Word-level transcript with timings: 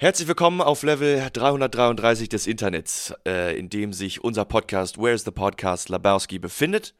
Herzlich 0.00 0.28
willkommen 0.28 0.60
auf 0.60 0.84
Level 0.84 1.28
333 1.32 2.28
des 2.28 2.46
Internets, 2.46 3.12
äh, 3.26 3.58
in 3.58 3.68
dem 3.68 3.92
sich 3.92 4.22
unser 4.22 4.44
Podcast 4.44 4.96
Where's 4.96 5.24
the 5.24 5.32
Podcast 5.32 5.88
Labowski 5.88 6.38
befindet. 6.38 6.94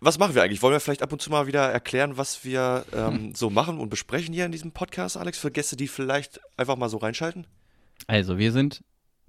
Was 0.00 0.18
machen 0.18 0.34
wir 0.34 0.42
eigentlich? 0.42 0.60
Wollen 0.60 0.74
wir 0.74 0.80
vielleicht 0.80 1.02
ab 1.02 1.10
und 1.10 1.22
zu 1.22 1.30
mal 1.30 1.46
wieder 1.46 1.62
erklären, 1.72 2.18
was 2.18 2.44
wir 2.44 2.84
ähm, 2.94 3.34
so 3.34 3.48
machen 3.48 3.78
und 3.78 3.88
besprechen 3.88 4.34
hier 4.34 4.44
in 4.44 4.52
diesem 4.52 4.72
Podcast, 4.72 5.16
Alex, 5.16 5.38
für 5.38 5.50
Gäste, 5.50 5.74
die 5.74 5.88
vielleicht 5.88 6.38
einfach 6.58 6.76
mal 6.76 6.90
so 6.90 6.98
reinschalten? 6.98 7.46
Also, 8.08 8.36
wir 8.36 8.52
sind 8.52 8.84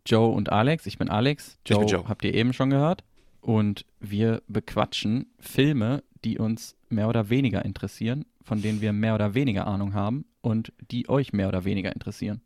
Joe 0.06 0.34
und 0.34 0.52
Alex. 0.52 0.86
Ich 0.86 0.98
bin 0.98 1.08
Alex. 1.10 1.58
Joe, 1.66 1.80
bin 1.80 1.88
Joe. 1.88 2.10
habt 2.10 2.26
ihr 2.26 2.34
eben 2.34 2.52
schon 2.52 2.70
gehört. 2.70 3.06
Und 3.40 3.86
wir 4.02 4.42
bequatschen 4.50 5.32
Filme, 5.40 6.04
die 6.26 6.38
uns 6.38 6.76
mehr 6.90 7.08
oder 7.08 7.30
weniger 7.30 7.64
interessieren, 7.64 8.26
von 8.44 8.62
denen 8.62 8.82
wir 8.82 8.92
mehr 8.92 9.16
oder 9.16 9.36
weniger 9.36 9.68
Ahnung 9.68 9.94
haben 9.94 10.26
und 10.42 10.74
die 10.92 11.08
euch 11.08 11.32
mehr 11.32 11.48
oder 11.48 11.64
weniger 11.64 11.94
interessieren. 11.94 12.42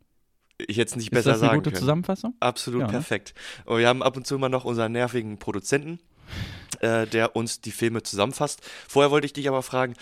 Ich 0.68 0.78
es 0.78 0.96
nicht 0.96 1.06
Ist 1.06 1.10
besser 1.10 1.30
das 1.32 1.40
eine 1.40 1.48
sagen 1.48 1.58
gute 1.58 1.70
können. 1.70 1.80
Zusammenfassung? 1.80 2.34
Absolut 2.40 2.80
Ja, 2.82 2.86
ne? 2.86 2.92
perfekt. 2.92 3.34
Und 3.64 3.78
wir 3.78 3.88
haben 3.88 4.02
ab 4.02 4.16
und 4.16 4.26
zu 4.26 4.34
immer 4.36 4.48
noch 4.48 4.64
unseren 4.64 4.92
nervigen 4.92 5.38
Produzenten, 5.38 5.98
äh, 6.80 7.06
der 7.06 7.36
uns 7.36 7.60
die 7.60 7.70
Filme 7.72 8.02
zusammenfasst. 8.02 8.60
Vorher 8.88 9.10
wollte 9.10 9.26
ich 9.26 9.32
dich 9.32 9.48
aber 9.48 9.62
fragen, 9.62 9.94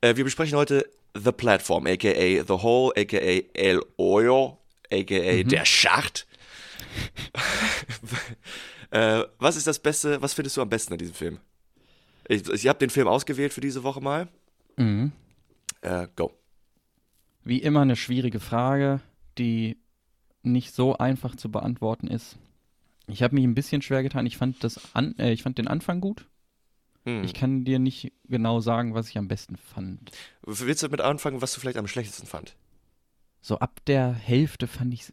äh, 0.00 0.16
wir 0.16 0.24
besprechen 0.24 0.56
heute 0.56 0.88
The 1.16 1.32
Platform, 1.32 1.86
aka 1.86 2.10
The 2.10 2.62
Hole, 2.62 2.92
aka 2.96 3.16
El 3.54 3.80
Hoyo, 3.98 4.58
aka 4.92 5.14
Mhm. 5.44 5.48
Der 5.48 5.64
Schacht. 5.64 6.26
äh, 8.90 9.24
was 9.38 9.56
ist 9.56 9.66
das 9.66 9.78
Beste, 9.78 10.20
was 10.22 10.34
findest 10.34 10.56
du 10.56 10.62
am 10.62 10.68
besten 10.68 10.92
an 10.92 10.98
diesem 10.98 11.14
Film? 11.14 11.38
Ich, 12.28 12.48
ich 12.48 12.68
habe 12.68 12.78
den 12.78 12.90
Film 12.90 13.08
ausgewählt 13.08 13.52
für 13.52 13.60
diese 13.60 13.82
Woche 13.82 14.00
mal. 14.00 14.28
Mhm. 14.76 15.12
Äh, 15.82 16.08
go. 16.16 16.32
Wie 17.44 17.58
immer 17.58 17.82
eine 17.82 17.96
schwierige 17.96 18.40
Frage, 18.40 19.00
die 19.36 19.76
nicht 20.44 20.74
so 20.74 20.96
einfach 20.98 21.36
zu 21.36 21.50
beantworten 21.50 22.06
ist. 22.08 22.36
Ich 23.06 23.22
habe 23.22 23.34
mich 23.34 23.44
ein 23.44 23.54
bisschen 23.54 23.82
schwer 23.82 24.02
getan. 24.02 24.26
Ich 24.26 24.36
fand, 24.36 24.64
das 24.64 24.94
an, 24.94 25.14
äh, 25.18 25.32
ich 25.32 25.42
fand 25.42 25.58
den 25.58 25.68
Anfang 25.68 26.00
gut. 26.00 26.26
Hm. 27.04 27.22
Ich 27.24 27.34
kann 27.34 27.64
dir 27.64 27.78
nicht 27.78 28.12
genau 28.28 28.60
sagen, 28.60 28.94
was 28.94 29.08
ich 29.10 29.18
am 29.18 29.28
besten 29.28 29.56
fand. 29.56 30.10
Willst 30.42 30.82
du 30.82 30.88
mit 30.88 31.00
anfangen, 31.02 31.42
was 31.42 31.52
du 31.52 31.60
vielleicht 31.60 31.76
am 31.76 31.86
schlechtesten 31.86 32.26
fand? 32.26 32.56
So 33.42 33.58
ab 33.58 33.80
der 33.86 34.12
Hälfte 34.14 34.66
fand 34.66 34.94
ich, 34.94 35.12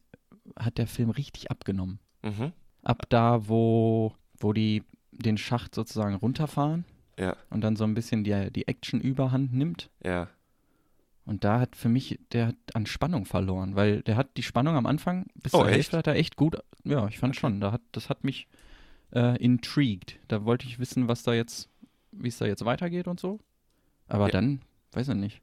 hat 0.58 0.78
der 0.78 0.88
Film 0.88 1.10
richtig 1.10 1.52
abgenommen. 1.52 2.00
Mhm. 2.24 2.54
Ab 2.84 3.04
da, 3.10 3.50
wo, 3.50 4.14
wo 4.40 4.54
die 4.54 4.84
den 5.12 5.38
Schacht 5.38 5.76
sozusagen 5.76 6.16
runterfahren 6.16 6.86
Ja, 7.20 7.36
und 7.50 7.60
dann 7.62 7.76
so 7.76 7.84
ein 7.84 7.94
bisschen 7.94 8.24
die, 8.24 8.50
die 8.52 8.68
Action 8.70 9.02
überhand 9.02 9.54
nimmt. 9.54 9.90
ja. 10.04 10.30
Und 11.26 11.44
da 11.44 11.60
hat 11.60 11.76
für 11.76 11.90
mich, 11.90 12.20
der 12.32 12.48
hat 12.48 12.56
an 12.74 12.86
Spannung 12.86 13.26
verloren, 13.26 13.76
weil 13.76 14.02
der 14.02 14.16
hat 14.18 14.36
die 14.38 14.44
Spannung 14.44 14.76
am 14.76 14.86
Anfang 14.86 15.28
bis 15.36 15.54
Oh, 15.54 15.60
zur? 15.60 15.68
Hälfte 15.68 15.98
hat 15.98 16.08
er 16.08 16.16
echt 16.16 16.36
gut, 16.36 16.58
ja, 16.84 17.08
ich 17.08 17.20
fand 17.20 17.36
schon, 17.36 17.62
da 17.62 17.72
hat, 17.72 17.82
das 17.92 18.10
hat 18.10 18.24
mich 18.24 18.48
äh, 19.14 19.38
intrigued. 19.44 20.18
Da 20.28 20.46
wollte 20.46 20.66
ich 20.66 20.80
wissen, 20.80 21.08
was 21.08 21.24
da 21.24 21.34
jetzt, 21.34 21.70
wie 22.12 22.28
es 22.28 22.38
da 22.38 22.46
jetzt 22.46 22.66
weitergeht 22.66 23.08
und 23.08 23.20
so. 23.20 23.40
Aber 24.08 24.26
Ja. 24.26 24.32
dann, 24.32 24.62
weiß 24.94 25.10
ich 25.10 25.16
nicht. 25.16 25.42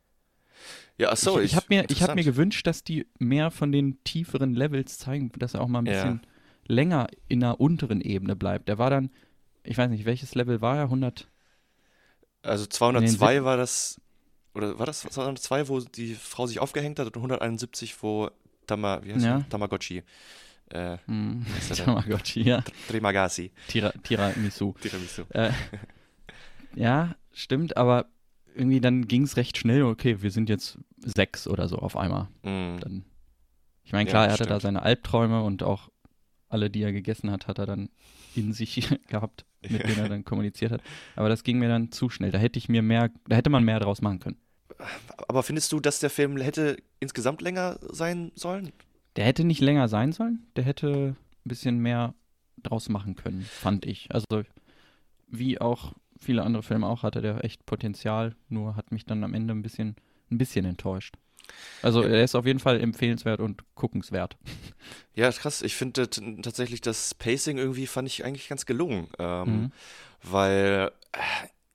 Ja, 0.98 1.10
achso, 1.10 1.38
ich 1.38 1.46
ich 1.52 1.54
habe 1.56 1.66
mir, 1.68 1.84
ich 1.88 2.02
hab 2.02 2.14
mir 2.16 2.24
gewünscht, 2.24 2.66
dass 2.66 2.82
die 2.82 3.06
mehr 3.18 3.50
von 3.52 3.70
den 3.70 4.02
tieferen 4.02 4.54
Levels 4.54 4.98
zeigen, 4.98 5.30
dass 5.38 5.54
er 5.54 5.60
auch 5.60 5.68
mal 5.68 5.78
ein 5.80 5.86
Ja. 5.86 5.92
bisschen 5.92 6.20
länger 6.66 7.06
in 7.28 7.40
der 7.40 7.60
unteren 7.60 8.00
Ebene 8.00 8.34
bleibt. 8.34 8.68
Der 8.68 8.78
war 8.78 8.90
dann, 8.90 9.10
ich 9.62 9.78
weiß 9.78 9.90
nicht, 9.90 10.04
welches 10.06 10.34
Level 10.34 10.60
war 10.60 10.76
er? 10.76 10.82
100? 10.84 11.28
Also 12.42 12.64
In 12.64 12.70
202 12.70 13.36
den 13.36 13.44
war 13.44 13.56
das, 13.56 14.00
oder 14.58 14.78
war 14.78 14.86
das 14.86 15.00
202, 15.00 15.68
wo 15.68 15.80
die 15.80 16.14
Frau 16.14 16.46
sich 16.46 16.58
aufgehängt 16.60 16.98
hat 16.98 17.06
und 17.06 17.16
171, 17.16 18.02
wo 18.02 18.30
Tama, 18.66 19.00
wie 19.04 19.14
heißt 19.14 19.24
Ja. 19.24 19.40
Tamagotchi, 19.48 20.02
äh, 20.70 20.98
denn? 21.06 21.46
Tamagotchi, 21.74 22.42
ja. 22.42 22.62
Trimagasi, 22.88 23.50
Tira, 23.68 23.92
Tiramisu. 24.02 24.74
Tiramisu. 24.82 25.22
Äh, 25.30 25.50
ja, 26.74 27.14
stimmt, 27.32 27.76
aber 27.76 28.06
irgendwie 28.54 28.80
dann 28.80 29.06
ging 29.08 29.22
es 29.22 29.36
recht 29.36 29.56
schnell. 29.56 29.82
Okay, 29.84 30.20
wir 30.22 30.30
sind 30.30 30.48
jetzt 30.48 30.78
sechs 30.98 31.46
oder 31.48 31.68
so 31.68 31.76
auf 31.78 31.96
einmal. 31.96 32.24
Mm, 32.42 32.78
Dann, 32.80 33.04
ich 33.84 33.92
meine, 33.92 34.08
Ja, 34.08 34.10
klar, 34.12 34.26
er 34.26 34.32
hatte 34.32 34.42
da 34.44 34.48
stimmt. 34.50 34.62
seine 34.62 34.82
Albträume 34.82 35.42
und 35.42 35.62
auch 35.62 35.88
alle, 36.48 36.68
die 36.70 36.82
er 36.82 36.92
gegessen 36.92 37.30
hat, 37.30 37.46
hat 37.46 37.58
er 37.58 37.66
dann 37.66 37.88
in 38.34 38.52
sich 38.52 38.88
gehabt, 39.08 39.44
mit 39.62 39.84
denen 39.84 39.98
er 39.98 40.08
dann 40.10 40.24
kommuniziert 40.24 40.72
hat. 40.72 40.82
Aber 41.16 41.28
das 41.28 41.42
ging 41.44 41.58
mir 41.58 41.68
dann 41.68 41.90
zu 41.92 42.10
schnell. 42.10 42.30
Da 42.30 42.38
hätte 42.38 42.58
ich 42.58 42.68
mir 42.68 42.82
mehr, 42.82 43.10
da 43.28 43.36
hätte 43.36 43.50
man 43.50 43.64
mehr 43.64 43.80
draus 43.80 44.02
machen 44.02 44.18
können. 44.18 44.36
Aber 45.28 45.42
findest 45.42 45.72
du, 45.72 45.80
dass 45.80 45.98
der 46.00 46.10
Film 46.10 46.36
hätte 46.38 46.76
insgesamt 47.00 47.42
länger 47.42 47.78
sein 47.90 48.32
sollen? 48.34 48.72
Der 49.16 49.24
hätte 49.24 49.44
nicht 49.44 49.60
länger 49.60 49.88
sein 49.88 50.12
sollen. 50.12 50.46
Der 50.56 50.64
hätte 50.64 51.16
ein 51.44 51.48
bisschen 51.48 51.78
mehr 51.78 52.14
draus 52.62 52.88
machen 52.88 53.14
können, 53.16 53.42
fand 53.42 53.86
ich. 53.86 54.12
Also, 54.12 54.42
wie 55.28 55.60
auch 55.60 55.94
viele 56.18 56.42
andere 56.42 56.62
Filme 56.62 56.86
auch, 56.86 57.02
hatte 57.02 57.20
der 57.20 57.44
echt 57.44 57.64
Potenzial, 57.66 58.34
nur 58.48 58.76
hat 58.76 58.92
mich 58.92 59.04
dann 59.06 59.24
am 59.24 59.34
Ende 59.34 59.54
ein 59.54 59.62
bisschen, 59.62 59.96
ein 60.30 60.38
bisschen 60.38 60.64
enttäuscht. 60.64 61.14
Also, 61.82 62.02
er 62.02 62.22
ist 62.22 62.34
auf 62.34 62.44
jeden 62.46 62.58
Fall 62.58 62.80
empfehlenswert 62.80 63.40
und 63.40 63.62
guckenswert. 63.74 64.36
Ja, 65.14 65.30
krass. 65.32 65.62
Ich 65.62 65.74
finde 65.76 66.08
tatsächlich 66.10 66.80
das 66.80 67.14
Pacing 67.14 67.56
irgendwie 67.58 67.86
fand 67.86 68.06
ich 68.06 68.24
eigentlich 68.24 68.48
ganz 68.48 68.66
gelungen, 68.66 69.08
ähm, 69.18 69.48
Mhm. 69.62 69.72
weil 70.22 70.92
äh, 71.12 71.18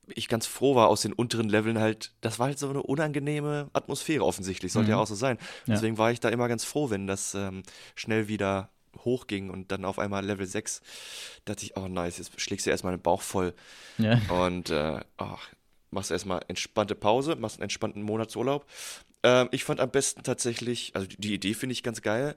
ich 0.07 0.27
ganz 0.27 0.45
froh 0.45 0.75
war 0.75 0.87
aus 0.89 1.01
den 1.01 1.13
unteren 1.13 1.49
Leveln 1.49 1.79
halt, 1.79 2.11
das 2.21 2.39
war 2.39 2.47
halt 2.47 2.59
so 2.59 2.69
eine 2.69 2.83
unangenehme 2.83 3.69
Atmosphäre 3.73 4.25
offensichtlich, 4.25 4.71
sollte 4.73 4.89
ja 4.91 4.97
Mhm. 4.97 5.01
auch 5.03 5.07
so 5.07 5.15
sein. 5.15 5.37
Ja. 5.65 5.75
Deswegen 5.75 5.97
war 5.97 6.11
ich 6.11 6.19
da 6.19 6.29
immer 6.29 6.47
ganz 6.47 6.63
froh, 6.65 6.89
wenn 6.89 7.07
das 7.07 7.33
ähm, 7.35 7.63
schnell 7.95 8.27
wieder 8.27 8.69
hochging 9.05 9.49
und 9.49 9.71
dann 9.71 9.85
auf 9.85 9.97
einmal 9.99 10.23
Level 10.25 10.45
6 10.45 10.81
dachte 11.45 11.65
ich, 11.65 11.75
oh 11.77 11.87
nice, 11.87 12.17
jetzt 12.19 12.39
schlägst 12.39 12.65
du 12.65 12.69
erstmal 12.69 12.95
den 12.95 13.01
Bauch 13.01 13.21
voll 13.21 13.53
Ja. 13.97 14.19
und 14.29 14.69
äh, 14.69 14.99
ach, 15.17 15.47
machst 15.89 16.11
erstmal 16.11 16.41
entspannte 16.47 16.95
Pause, 16.95 17.35
machst 17.35 17.57
einen 17.57 17.63
entspannten 17.63 18.03
Monatsurlaub. 18.03 18.65
Ähm, 19.23 19.47
ich 19.51 19.63
fand 19.63 19.79
am 19.79 19.89
besten 19.89 20.23
tatsächlich, 20.23 20.91
also 20.95 21.07
die, 21.07 21.17
die 21.17 21.33
Idee 21.33 21.53
finde 21.53 21.73
ich 21.73 21.81
ganz 21.81 22.01
geil 22.01 22.35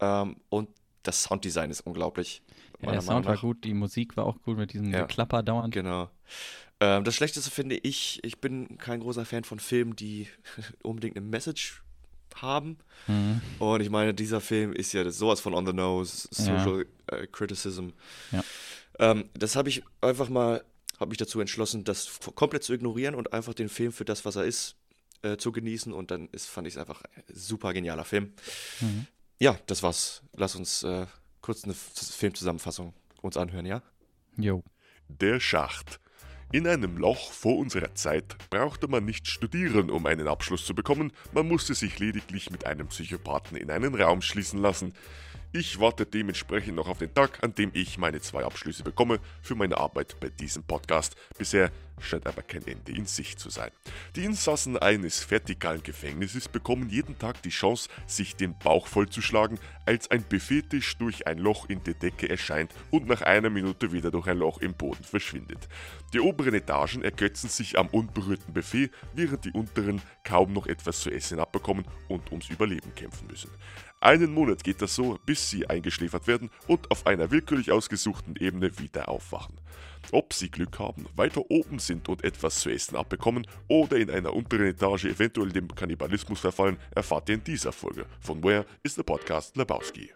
ähm, 0.00 0.36
und 0.48 0.68
das 1.04 1.22
Sounddesign 1.22 1.70
ist 1.70 1.82
unglaublich. 1.82 2.42
Ja, 2.86 2.92
der 2.92 3.00
Sound 3.02 3.26
war 3.26 3.36
gut, 3.36 3.64
die 3.64 3.74
Musik 3.74 4.16
war 4.16 4.26
auch 4.26 4.40
gut 4.42 4.56
mit 4.58 4.72
diesem 4.72 4.92
Ja. 4.92 5.02
Geklapper 5.02 5.42
dauernd. 5.42 5.72
Genau. 5.74 6.10
Ähm, 6.80 7.04
das 7.04 7.14
Schlechteste 7.14 7.50
finde 7.50 7.76
ich, 7.76 8.20
ich 8.24 8.38
bin 8.40 8.78
kein 8.78 9.00
großer 9.00 9.24
Fan 9.24 9.44
von 9.44 9.58
Filmen, 9.60 9.94
die 9.96 10.28
unbedingt 10.82 11.16
eine 11.16 11.26
Message 11.26 11.82
haben. 12.36 12.78
Mhm. 13.06 13.40
Und 13.60 13.80
ich 13.80 13.90
meine, 13.90 14.12
dieser 14.14 14.40
Film 14.40 14.72
ist 14.72 14.92
ja 14.92 15.08
sowas 15.10 15.40
von 15.40 15.54
on 15.54 15.66
the 15.66 15.72
nose, 15.72 16.28
Ja. 16.32 16.58
Social 16.58 16.86
äh, 17.06 17.26
Criticism. 17.28 17.88
Ja. 18.32 18.42
Ähm, 18.98 19.28
das 19.34 19.56
habe 19.56 19.68
ich 19.68 19.82
einfach 20.00 20.28
mal, 20.28 20.64
habe 20.98 21.10
mich 21.10 21.18
dazu 21.18 21.40
entschlossen, 21.40 21.84
das 21.84 22.18
komplett 22.34 22.64
zu 22.64 22.72
ignorieren 22.72 23.14
und 23.14 23.32
einfach 23.32 23.54
den 23.54 23.68
Film 23.68 23.92
für 23.92 24.04
das, 24.04 24.24
was 24.24 24.36
er 24.36 24.44
ist, 24.44 24.76
äh, 25.22 25.36
zu 25.36 25.52
genießen. 25.52 25.92
Und 25.92 26.10
dann 26.10 26.28
ist, 26.32 26.46
fand 26.48 26.66
ich 26.66 26.74
es 26.74 26.78
einfach 26.78 27.02
ein 27.02 27.22
super 27.32 27.72
genialer 27.72 28.04
Film. 28.04 28.32
Mhm. 28.80 29.06
Ja, 29.38 29.58
das 29.66 29.82
war's. 29.82 30.22
Lass 30.36 30.54
uns 30.56 30.82
äh, 30.82 31.06
kurz 31.44 31.64
eine 31.64 31.74
Filmzusammenfassung 31.74 32.94
uns 33.20 33.36
anhören, 33.36 33.66
ja? 33.66 33.82
Jo. 34.38 34.64
Der 35.08 35.40
Schacht. 35.40 36.00
In 36.52 36.66
einem 36.66 36.96
Loch 36.96 37.32
vor 37.32 37.58
unserer 37.58 37.94
Zeit 37.94 38.36
brauchte 38.48 38.88
man 38.88 39.04
nicht 39.04 39.26
studieren, 39.26 39.90
um 39.90 40.06
einen 40.06 40.26
Abschluss 40.26 40.64
zu 40.64 40.74
bekommen, 40.74 41.12
man 41.32 41.46
musste 41.46 41.74
sich 41.74 41.98
lediglich 41.98 42.50
mit 42.50 42.64
einem 42.64 42.86
Psychopathen 42.88 43.58
in 43.58 43.70
einen 43.70 43.94
Raum 43.94 44.22
schließen 44.22 44.58
lassen. 44.58 44.94
Ich 45.56 45.78
warte 45.78 46.04
dementsprechend 46.04 46.74
noch 46.74 46.88
auf 46.88 46.98
den 46.98 47.14
Tag, 47.14 47.44
an 47.44 47.54
dem 47.54 47.70
ich 47.74 47.96
meine 47.96 48.20
zwei 48.20 48.42
Abschlüsse 48.42 48.82
bekomme 48.82 49.20
für 49.40 49.54
meine 49.54 49.78
Arbeit 49.78 50.18
bei 50.18 50.28
diesem 50.28 50.64
Podcast. 50.64 51.14
Bisher 51.38 51.70
scheint 52.00 52.26
aber 52.26 52.42
kein 52.42 52.66
Ende 52.66 52.90
in 52.90 53.06
Sicht 53.06 53.38
zu 53.38 53.50
sein. 53.50 53.70
Die 54.16 54.24
Insassen 54.24 54.76
eines 54.76 55.30
vertikalen 55.30 55.84
Gefängnisses 55.84 56.48
bekommen 56.48 56.88
jeden 56.90 57.16
Tag 57.20 57.40
die 57.42 57.50
Chance, 57.50 57.88
sich 58.04 58.34
den 58.34 58.58
Bauch 58.58 58.88
vollzuschlagen, 58.88 59.60
als 59.86 60.10
ein 60.10 60.24
Buffettisch 60.24 60.96
durch 60.96 61.28
ein 61.28 61.38
Loch 61.38 61.68
in 61.68 61.84
der 61.84 61.94
Decke 61.94 62.28
erscheint 62.28 62.72
und 62.90 63.06
nach 63.06 63.22
einer 63.22 63.48
Minute 63.48 63.92
wieder 63.92 64.10
durch 64.10 64.26
ein 64.26 64.38
Loch 64.38 64.58
im 64.58 64.74
Boden 64.74 65.04
verschwindet. 65.04 65.68
Die 66.12 66.18
oberen 66.18 66.54
Etagen 66.54 67.02
ergötzen 67.02 67.48
sich 67.48 67.78
am 67.78 67.86
unberührten 67.86 68.52
Buffet, 68.52 68.90
während 69.12 69.44
die 69.44 69.52
unteren 69.52 70.02
kaum 70.24 70.52
noch 70.52 70.66
etwas 70.66 70.98
zu 70.98 71.10
essen 71.10 71.38
abbekommen 71.38 71.84
und 72.08 72.32
ums 72.32 72.50
Überleben 72.50 72.92
kämpfen 72.96 73.28
müssen. 73.28 73.50
Einen 74.04 74.34
Monat 74.34 74.62
geht 74.62 74.82
das 74.82 74.94
so, 74.94 75.18
bis 75.24 75.48
sie 75.48 75.66
eingeschläfert 75.66 76.26
werden 76.26 76.50
und 76.66 76.90
auf 76.90 77.06
einer 77.06 77.30
willkürlich 77.30 77.72
ausgesuchten 77.72 78.36
Ebene 78.38 78.78
wieder 78.78 79.08
aufwachen. 79.08 79.58
Ob 80.12 80.34
sie 80.34 80.50
Glück 80.50 80.78
haben, 80.78 81.06
weiter 81.16 81.50
oben 81.50 81.78
sind 81.78 82.10
und 82.10 82.22
etwas 82.22 82.60
zu 82.60 82.68
essen 82.68 82.96
abbekommen 82.96 83.46
oder 83.66 83.96
in 83.96 84.10
einer 84.10 84.34
unteren 84.34 84.66
Etage 84.66 85.06
eventuell 85.06 85.48
dem 85.52 85.74
Kannibalismus 85.74 86.38
verfallen, 86.38 86.76
erfahrt 86.94 87.30
ihr 87.30 87.36
in 87.36 87.44
dieser 87.44 87.72
Folge 87.72 88.04
von 88.20 88.44
Where 88.44 88.66
is 88.82 88.94
the 88.94 89.02
Podcast 89.02 89.56
Lebowski. 89.56 90.12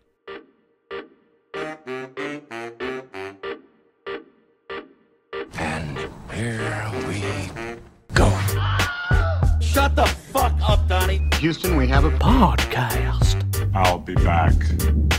And 5.58 5.98
here 6.30 6.92
we 7.08 7.22
go. 8.12 8.30
Shut 9.60 9.96
the 9.96 10.04
fuck 10.30 10.52
up, 10.60 10.86
Donnie. 10.88 11.22
Houston, 11.40 11.78
we 11.78 11.86
have 11.88 12.04
a 12.04 12.10
Podcast. 12.18 13.27
I'll 13.74 13.98
be 13.98 14.14
back. 14.14 14.54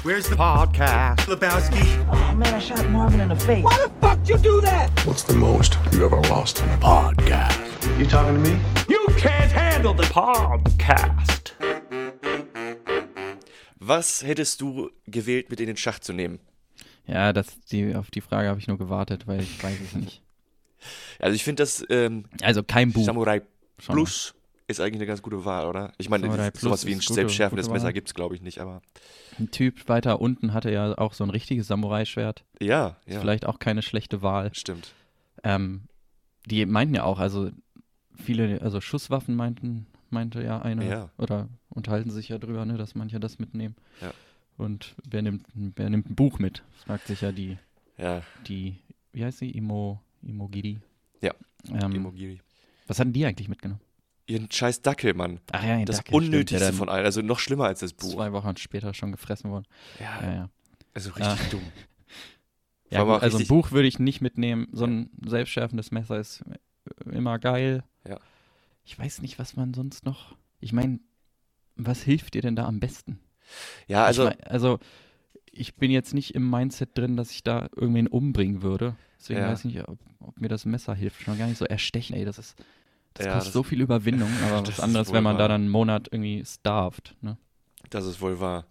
Where's 0.04 0.28
the 0.28 0.36
podcast? 0.36 1.28
Lebowski. 1.28 1.84
Oh 2.12 2.36
man, 2.36 2.54
I 2.54 2.60
shot 2.60 2.90
Marvin 2.90 3.20
in 3.22 3.30
the 3.30 3.36
face. 3.36 3.64
What's 5.06 5.24
the 5.24 5.36
most 5.36 5.78
you 5.94 6.06
ever 6.06 6.22
lost? 6.30 6.58
Podcast. 6.80 7.60
You 8.00 8.06
talking 8.06 8.36
to 8.36 8.50
me? 8.50 8.60
You 8.88 9.06
can't 9.18 9.52
handle 9.52 9.94
the 9.94 10.04
podcast. 10.04 11.54
Was 13.80 14.24
hättest 14.24 14.62
du 14.62 14.90
gewählt, 15.08 15.50
mit 15.50 15.60
in 15.60 15.68
den 15.68 15.78
Schacht 15.78 16.04
zu 16.04 16.14
nehmen? 16.14 16.40
Ja, 17.06 17.34
das, 17.34 17.60
die, 17.72 17.96
auf 17.96 18.12
die 18.12 18.22
Frage 18.22 18.50
habe 18.50 18.60
ich 18.60 18.68
nur 18.68 18.78
gewartet, 18.78 19.28
weil 19.28 19.42
ich 19.42 19.64
weiß 19.64 19.78
es 19.82 19.96
nicht. 19.96 20.22
Also 21.20 21.36
ich 21.36 21.44
finde 21.44 21.64
das 21.64 21.84
ähm, 21.90 22.24
Also 22.42 22.64
kein 22.64 22.94
Buch. 22.94 23.04
Samurai 23.04 23.42
Schon 23.80 23.96
Plus 23.96 24.34
ist 24.70 24.80
eigentlich 24.80 24.96
eine 25.00 25.06
ganz 25.08 25.22
gute 25.22 25.44
Wahl, 25.46 25.66
oder? 25.68 25.92
Ich 25.98 26.10
meine, 26.10 26.28
sowas 26.54 26.86
wie 26.86 26.94
ein 26.94 27.00
ist 27.00 27.12
selbstschärfendes 27.14 27.70
Messer 27.70 27.92
gibt 27.92 28.08
es, 28.08 28.14
glaube 28.14 28.36
ich, 28.36 28.42
nicht, 28.42 28.60
aber 28.60 28.82
Ein 29.40 29.50
Typ 29.52 29.90
weiter 29.90 30.22
unten 30.22 30.54
hatte 30.54 30.72
ja 30.72 30.98
auch 30.98 31.14
so 31.14 31.24
ein 31.24 31.30
richtiges 31.32 31.68
Samurai-Schwert. 31.68 32.44
ja, 32.62 32.98
Ist 33.06 33.16
ja, 33.16 33.20
vielleicht 33.22 33.46
auch 33.46 33.60
keine 33.60 33.82
schlechte 33.82 34.22
Wahl. 34.22 34.54
stimmt. 34.54 34.94
Ähm, 35.44 35.82
die 36.46 36.66
meinten 36.66 36.94
ja 36.96 37.04
auch, 37.04 37.20
also 37.20 37.50
viele, 38.16 38.62
also 38.62 38.80
Schusswaffen 38.82 39.36
meinten, 39.36 39.88
meinte 40.10 40.44
ja 40.44 40.62
einer, 40.62 40.84
Ja. 40.84 41.10
oder 41.18 41.50
unterhalten 41.70 42.12
sich 42.12 42.30
ja 42.30 42.38
drüber, 42.38 42.66
ne, 42.66 42.78
dass 42.78 42.96
manche 42.96 43.20
das 43.20 43.40
mitnehmen. 43.40 43.76
Ja. 44.02 44.12
Und 44.58 44.96
wer 45.10 45.22
nimmt, 45.22 45.46
wer 45.54 45.90
nimmt 45.90 46.10
ein 46.10 46.16
Buch 46.16 46.38
mit? 46.40 46.64
Fragt 46.86 47.08
sich 47.08 47.22
ja 47.22 47.32
die, 47.32 47.58
Ja, 47.98 48.22
die, 48.48 48.76
wie 49.14 49.24
heißt 49.26 49.40
sie? 49.40 49.50
Imo, 49.52 50.00
Imogiri. 50.22 50.80
Ja, 51.22 51.34
Ähm, 51.72 51.94
Imogiri. 51.96 52.40
was 52.88 53.00
hatten 53.00 53.14
die 53.14 53.26
eigentlich 53.26 53.48
mitgenommen? 53.50 53.82
Ihren 54.30 54.52
scheiß 54.52 54.82
Dackel, 54.84 55.14
Mann. 55.16 55.40
Ach 55.52 55.64
ja, 55.64 55.84
Das 55.86 55.98
Dackel, 55.98 56.12
stimmt, 56.12 56.26
Unnötigste 56.28 56.66
dann 56.66 56.76
von 56.76 56.88
allen, 56.90 57.04
also 57.06 57.22
noch 57.22 57.40
schlimmer 57.40 57.66
als 57.66 57.80
das 57.80 57.94
Buch. 57.94 58.12
Zwei 58.14 58.32
Wochen 58.32 58.56
später 58.58 58.94
schon 58.94 59.12
gefressen 59.12 59.50
worden. 59.50 59.66
Ja, 60.00 60.22
Ja, 60.22 60.34
ja. 60.34 60.50
also 60.94 61.10
richtig 61.10 61.26
Ah. 61.28 61.38
dumm. 61.50 61.64
Ja, 62.92 63.04
gut, 63.04 63.22
also 63.22 63.38
ein 63.38 63.48
Buch 63.48 63.72
würde 63.72 63.88
ich 63.88 64.00
nicht 64.00 64.22
mitnehmen. 64.22 64.68
So 64.72 64.86
ein 64.86 65.10
selbstschärfendes 65.26 65.92
Messer 65.92 66.20
ist 66.20 66.42
äh, 67.06 67.10
immer 67.10 67.38
geil. 67.38 67.84
Ja. 68.08 68.20
Ich 68.84 68.98
weiß 68.98 69.22
nicht, 69.22 69.38
was 69.38 69.56
man 69.56 69.74
sonst 69.76 70.06
noch. 70.06 70.36
Ich 70.60 70.74
meine, 70.74 71.00
was 71.76 72.02
hilft 72.02 72.34
dir 72.34 72.42
denn 72.42 72.56
da 72.56 72.66
am 72.66 72.80
besten? 72.80 73.20
Ja, 73.88 74.06
also, 74.06 74.28
ich 74.30 74.38
mein, 74.38 74.44
also 74.48 74.80
ich 75.52 75.76
bin 75.76 75.92
jetzt 75.92 76.14
nicht 76.14 76.34
im 76.36 76.50
Mindset 76.50 76.98
drin, 76.98 77.16
dass 77.16 77.32
ich 77.32 77.44
da 77.44 77.68
irgendwen 77.76 78.08
umbringen 78.08 78.62
würde. 78.64 78.96
Deswegen 79.20 79.40
Ja. 79.42 79.48
weiß 79.50 79.66
ich 79.66 79.74
nicht, 79.74 79.88
ob, 79.88 80.00
ob 80.20 80.40
mir 80.40 80.48
das 80.50 80.66
Messer 80.66 80.96
hilft. 80.96 81.22
Schon 81.22 81.38
gar 81.38 81.48
nicht 81.48 81.58
so 81.58 81.66
erstechen, 81.66 82.16
ey, 82.16 82.26
das 82.26 82.38
ist. 82.40 82.56
Das 83.20 83.26
Ja, 83.28 83.34
kostet 83.34 83.48
das- 83.50 83.54
so 83.54 83.64
viel 83.64 83.82
Überwindung, 83.82 84.30
aber 84.46 84.60
Das 84.62 84.70
was 84.70 84.78
ist 84.78 84.80
anderes, 84.84 85.12
wenn 85.14 85.24
man 85.24 85.36
da 85.36 85.42
wahr. 85.44 85.50
dann 85.50 85.62
einen 85.62 85.70
Monat 85.70 86.08
irgendwie 86.12 86.44
starved. 86.46 87.16
Ne? 87.22 87.38
das 87.92 88.06
ist 88.06 88.22
wohl 88.22 88.40
wahr. 88.40 88.66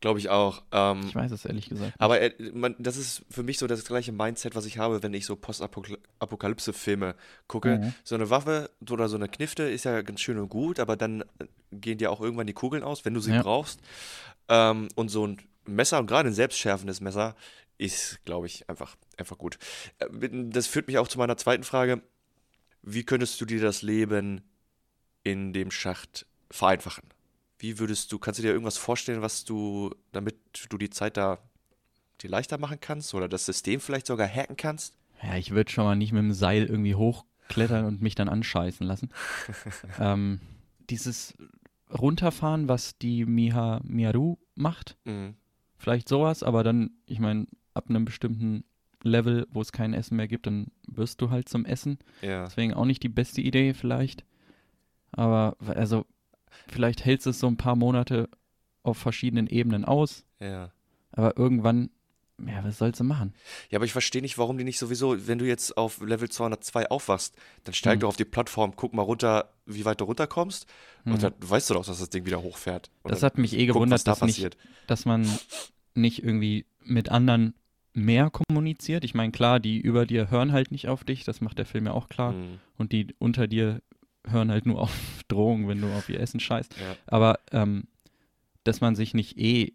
Glaube 0.00 0.18
ich 0.18 0.30
auch. 0.30 0.62
Ähm, 0.72 1.02
Ich 1.06 1.14
weiß 1.14 1.30
es 1.30 1.44
ehrlich 1.44 1.68
gesagt. 1.68 1.92
Aber 1.98 2.20
äh, 2.22 2.32
man, 2.54 2.74
das 2.78 2.96
ist 2.96 3.22
für 3.28 3.42
mich 3.42 3.58
so 3.58 3.66
das 3.66 3.84
gleiche 3.84 4.12
Mindset, 4.12 4.54
was 4.54 4.64
ich 4.64 4.78
habe, 4.78 5.02
wenn 5.02 5.12
ich 5.12 5.26
so 5.26 5.36
Postapokalypse-Filme 5.36 7.14
gucke. 7.48 7.78
Mhm. 7.78 7.94
So 8.04 8.14
eine 8.14 8.30
Waffe 8.30 8.70
oder 8.90 9.08
so 9.08 9.16
eine 9.16 9.28
Knifte 9.28 9.64
ist 9.64 9.84
ja 9.84 10.00
ganz 10.02 10.20
schön 10.20 10.38
und 10.38 10.48
gut, 10.48 10.80
aber 10.80 10.96
dann 10.96 11.20
äh, 11.38 11.46
gehen 11.72 11.98
dir 11.98 12.10
auch 12.10 12.20
irgendwann 12.20 12.46
die 12.46 12.54
Kugeln 12.54 12.82
aus, 12.82 13.04
wenn 13.04 13.14
du 13.14 13.20
sie 13.20 13.32
Ja. 13.32 13.42
brauchst. 13.42 13.80
Ähm, 14.48 14.88
und 14.94 15.08
so 15.10 15.26
ein 15.26 15.38
Messer 15.66 15.98
und 15.98 16.06
gerade 16.06 16.28
ein 16.30 16.34
selbstschärfendes 16.34 17.00
Messer 17.00 17.36
ist, 17.78 18.24
glaube 18.24 18.46
ich, 18.46 18.68
einfach, 18.68 18.96
einfach 19.16 19.38
gut. 19.38 19.58
Äh, 19.98 20.06
Das 20.50 20.66
führt 20.66 20.86
mich 20.86 20.98
auch 20.98 21.08
zu 21.08 21.18
meiner 21.18 21.36
zweiten 21.36 21.64
Frage. 21.64 22.02
Wie 22.82 23.04
könntest 23.04 23.40
du 23.40 23.44
dir 23.44 23.60
das 23.60 23.82
Leben 23.82 24.42
in 25.22 25.52
dem 25.52 25.70
Schacht 25.70 26.26
vereinfachen? 26.50 27.04
Wie 27.58 27.78
würdest 27.78 28.10
du, 28.10 28.18
kannst 28.18 28.38
du 28.38 28.42
dir 28.42 28.52
irgendwas 28.52 28.78
vorstellen, 28.78 29.20
was 29.22 29.44
du, 29.44 29.94
damit 30.12 30.36
du 30.70 30.78
die 30.78 30.90
Zeit 30.90 31.16
da 31.16 31.38
dir 32.22 32.30
leichter 32.30 32.58
machen 32.58 32.78
kannst 32.80 33.12
oder 33.14 33.28
das 33.28 33.44
System 33.46 33.80
vielleicht 33.80 34.06
sogar 34.06 34.26
hacken 34.28 34.56
kannst? 34.56 34.96
Ja, 35.22 35.36
ich 35.36 35.50
würde 35.50 35.70
schon 35.70 35.84
mal 35.84 35.96
nicht 35.96 36.12
mit 36.12 36.22
dem 36.22 36.32
Seil 36.32 36.64
irgendwie 36.64 36.94
hochklettern 36.94 37.84
und 37.84 38.00
mich 38.00 38.14
dann 38.14 38.30
anscheißen 38.30 38.86
lassen. 38.86 39.10
ähm, 39.98 40.40
dieses 40.88 41.34
Runterfahren, 41.90 42.68
was 42.68 42.96
die 42.98 43.26
Miha 43.26 43.80
Miaru 43.84 44.38
macht, 44.54 44.96
Mhm. 45.04 45.34
vielleicht 45.76 46.08
sowas, 46.08 46.42
aber 46.42 46.64
dann, 46.64 46.90
ich 47.06 47.18
meine, 47.18 47.46
ab 47.74 47.90
einem 47.90 48.04
bestimmten 48.06 48.64
Level, 49.02 49.46
wo 49.50 49.60
es 49.60 49.72
kein 49.72 49.94
Essen 49.94 50.16
mehr 50.16 50.28
gibt, 50.28 50.46
dann 50.46 50.66
wirst 50.86 51.20
du 51.22 51.30
halt 51.30 51.48
zum 51.48 51.64
Essen. 51.64 51.98
Ja. 52.22 52.44
Deswegen 52.44 52.74
auch 52.74 52.84
nicht 52.84 53.02
die 53.02 53.08
beste 53.08 53.40
Idee 53.40 53.72
vielleicht. 53.74 54.24
Aber 55.12 55.56
also, 55.66 56.06
vielleicht 56.68 57.04
hältst 57.04 57.26
du 57.26 57.30
es 57.30 57.40
so 57.40 57.46
ein 57.46 57.56
paar 57.56 57.76
Monate 57.76 58.28
auf 58.82 58.96
verschiedenen 58.98 59.46
Ebenen 59.46 59.84
aus, 59.84 60.24
Ja. 60.38 60.70
aber 61.12 61.36
irgendwann, 61.36 61.90
ja, 62.46 62.64
was 62.64 62.78
sollst 62.78 63.00
du 63.00 63.04
machen? 63.04 63.34
Ja, 63.70 63.78
aber 63.78 63.84
ich 63.84 63.92
verstehe 63.92 64.22
nicht, 64.22 64.38
warum 64.38 64.56
die 64.56 64.64
nicht 64.64 64.78
sowieso, 64.78 65.26
wenn 65.26 65.38
du 65.38 65.46
jetzt 65.46 65.76
auf 65.76 66.00
Level 66.00 66.28
202 66.30 66.88
aufwachst, 66.90 67.34
dann 67.64 67.74
steig 67.74 67.94
Hm. 67.94 68.00
doch 68.00 68.08
auf 68.08 68.16
die 68.16 68.24
Plattform, 68.24 68.74
guck 68.76 68.94
mal 68.94 69.02
runter, 69.02 69.52
wie 69.66 69.84
weit 69.84 70.00
du 70.00 70.04
runterkommst 70.04 70.66
und 71.04 71.14
Hm. 71.14 71.20
dann 71.20 71.34
weißt 71.40 71.68
du 71.70 71.74
doch, 71.74 71.84
dass 71.84 71.98
das 71.98 72.08
Ding 72.10 72.24
wieder 72.24 72.40
hochfährt. 72.42 72.90
Und 73.02 73.10
Das 73.10 73.22
hat 73.22 73.36
mich 73.36 73.52
eh 73.54 73.66
guck, 73.66 73.74
gewundert, 73.76 74.06
da 74.06 74.12
dass 74.12 74.22
nicht 74.22 74.56
dass 74.86 75.04
man 75.04 75.28
nicht 75.94 76.22
irgendwie 76.22 76.64
mit 76.82 77.10
anderen 77.10 77.54
mehr 77.92 78.30
kommuniziert. 78.30 79.04
Ich 79.04 79.14
meine, 79.14 79.32
klar, 79.32 79.60
die 79.60 79.78
über 79.80 80.06
dir 80.06 80.30
hören 80.30 80.52
halt 80.52 80.70
nicht 80.70 80.88
auf 80.88 81.04
dich, 81.04 81.24
das 81.24 81.40
macht 81.40 81.58
der 81.58 81.66
Film 81.66 81.86
ja 81.86 81.92
auch 81.92 82.08
klar. 82.08 82.32
Mhm. 82.32 82.58
Und 82.76 82.92
die 82.92 83.08
unter 83.18 83.46
dir 83.48 83.82
hören 84.26 84.50
halt 84.50 84.66
nur 84.66 84.80
auf 84.82 85.22
Drohungen, 85.28 85.68
wenn 85.68 85.80
du 85.80 85.88
auf 85.88 86.08
ihr 86.08 86.20
Essen 86.20 86.40
scheißt. 86.40 86.76
Ja. 86.78 86.96
Aber 87.06 87.38
ähm, 87.52 87.84
dass 88.64 88.80
man 88.80 88.94
sich 88.94 89.14
nicht 89.14 89.38
eh, 89.38 89.72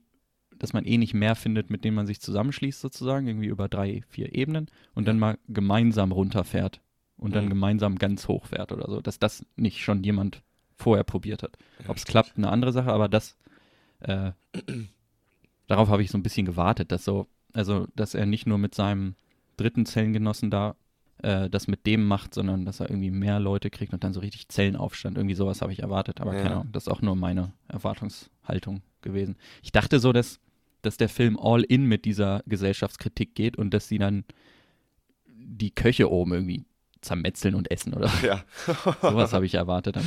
dass 0.57 0.71
man 0.71 0.85
eh 0.85 0.97
nicht 0.97 1.13
mehr 1.13 1.35
findet, 1.35 1.69
mit 1.69 1.83
denen 1.83 1.95
man 1.95 2.07
sich 2.07 2.21
zusammenschließt, 2.21 2.79
sozusagen, 2.79 3.27
irgendwie 3.27 3.47
über 3.47 3.67
drei, 3.67 4.03
vier 4.07 4.33
Ebenen 4.35 4.67
und 4.93 5.05
dann 5.07 5.19
mal 5.19 5.37
gemeinsam 5.49 6.11
runterfährt 6.13 6.79
und 7.17 7.35
dann 7.35 7.45
Mhm. 7.45 7.49
gemeinsam 7.49 7.97
ganz 7.97 8.27
hoch 8.29 8.45
fährt 8.45 8.71
oder 8.71 8.89
so, 8.89 9.01
dass 9.01 9.19
das 9.19 9.45
nicht 9.57 9.83
schon 9.83 10.03
jemand 10.03 10.43
vorher 10.77 11.03
probiert 11.03 11.43
hat. 11.43 11.57
Ja, 11.83 11.89
Ob 11.89 11.97
es 11.97 12.05
klappt, 12.05 12.37
eine 12.37 12.49
andere 12.49 12.71
Sache, 12.71 12.91
aber 12.93 13.09
das, 13.09 13.35
äh, 13.99 14.31
darauf 15.67 15.89
habe 15.89 16.03
ich 16.03 16.11
so 16.11 16.17
ein 16.17 16.23
bisschen 16.23 16.45
gewartet, 16.45 16.91
dass 16.91 17.03
so, 17.05 17.27
also, 17.55 17.87
dass 17.95 18.13
er 18.13 18.25
nicht 18.25 18.45
nur 18.45 18.57
mit 18.57 18.75
seinem 18.75 19.15
dritten 19.57 19.85
Zellengenossen 19.85 20.51
da 20.51 20.75
äh, 21.23 21.49
das 21.49 21.67
mit 21.67 21.85
dem 21.85 22.05
macht, 22.05 22.33
sondern 22.33 22.65
dass 22.65 22.81
er 22.81 22.89
irgendwie 22.89 23.11
mehr 23.11 23.39
Leute 23.39 23.69
kriegt 23.69 23.93
und 23.93 24.03
dann 24.03 24.13
so 24.13 24.19
richtig 24.19 24.49
Zellenaufstand. 24.49 25.17
Irgendwie 25.17 25.35
sowas 25.35 25.61
habe 25.61 25.71
ich 25.71 25.79
erwartet, 25.79 26.19
aber 26.21 26.35
Ja. 26.35 26.41
keine 26.41 26.55
Ahnung, 26.55 26.71
das 26.73 26.83
ist 26.83 26.89
auch 26.91 27.01
nur 27.01 27.15
meine 27.15 27.53
Erwartungshaltung 27.69 28.81
gewesen. 29.01 29.37
Ich 29.63 29.71
dachte 29.71 29.99
so, 29.99 30.11
dass, 30.11 30.39
dass 30.81 30.97
der 30.97 31.07
Film 31.09 31.39
all 31.39 31.63
in 31.63 31.85
mit 31.85 32.03
dieser 32.05 32.43
Gesellschaftskritik 32.45 33.33
geht 33.35 33.57
und 33.57 33.73
dass 33.73 33.87
sie 33.87 33.97
dann 33.97 34.25
die 35.27 35.71
Köche 35.71 36.11
oben 36.11 36.33
irgendwie 36.33 36.65
zermetzeln 37.01 37.55
und 37.55 37.71
essen 37.71 37.93
oder 37.93 38.11
Ja. 38.23 38.43
sowas 39.01 39.31
habe 39.31 39.45
ich 39.45 39.53
erwartet. 39.55 39.95
Dann 39.95 40.05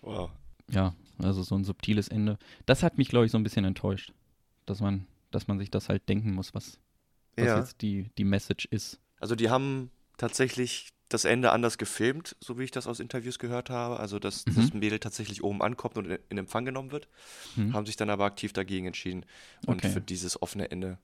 Wow. 0.00 0.30
ja, 0.70 0.94
also 1.18 1.42
so 1.42 1.56
ein 1.56 1.64
subtiles 1.64 2.08
Ende. 2.08 2.38
Das 2.64 2.82
hat 2.82 2.96
mich, 2.96 3.08
glaube 3.08 3.26
ich, 3.26 3.32
so 3.32 3.38
ein 3.38 3.42
bisschen 3.42 3.64
enttäuscht, 3.64 4.12
dass 4.64 4.80
man, 4.80 5.06
dass 5.30 5.48
man 5.48 5.58
sich 5.58 5.70
das 5.70 5.88
halt 5.88 6.08
denken 6.08 6.32
muss, 6.32 6.54
was, 6.54 6.78
was 7.36 7.46
Ja. 7.46 7.58
jetzt 7.58 7.82
die, 7.82 8.10
die 8.18 8.24
Message 8.24 8.66
ist. 8.70 9.00
Also 9.20 9.34
die 9.34 9.50
haben 9.50 9.90
tatsächlich 10.16 10.90
das 11.08 11.24
Ende 11.24 11.52
anders 11.52 11.78
gefilmt, 11.78 12.36
so 12.40 12.58
wie 12.58 12.64
ich 12.64 12.70
das 12.70 12.86
aus 12.86 13.00
Interviews 13.00 13.38
gehört 13.38 13.70
habe. 13.70 13.98
Also 13.98 14.18
dass 14.18 14.44
Mhm. 14.44 14.54
das 14.54 14.74
Mädel 14.74 14.98
tatsächlich 14.98 15.42
oben 15.42 15.62
ankommt 15.62 15.96
und 15.96 16.06
in, 16.06 16.18
in 16.28 16.38
Empfang 16.38 16.64
genommen 16.64 16.90
wird. 16.92 17.08
Hm. 17.54 17.72
Haben 17.72 17.86
sich 17.86 17.96
dann 17.96 18.10
aber 18.10 18.24
aktiv 18.24 18.52
dagegen 18.52 18.86
entschieden 18.86 19.24
und 19.66 19.80
Okay. 19.80 19.92
für 19.92 20.00
dieses 20.00 20.40
offene 20.42 20.70
Ende. 20.70 20.98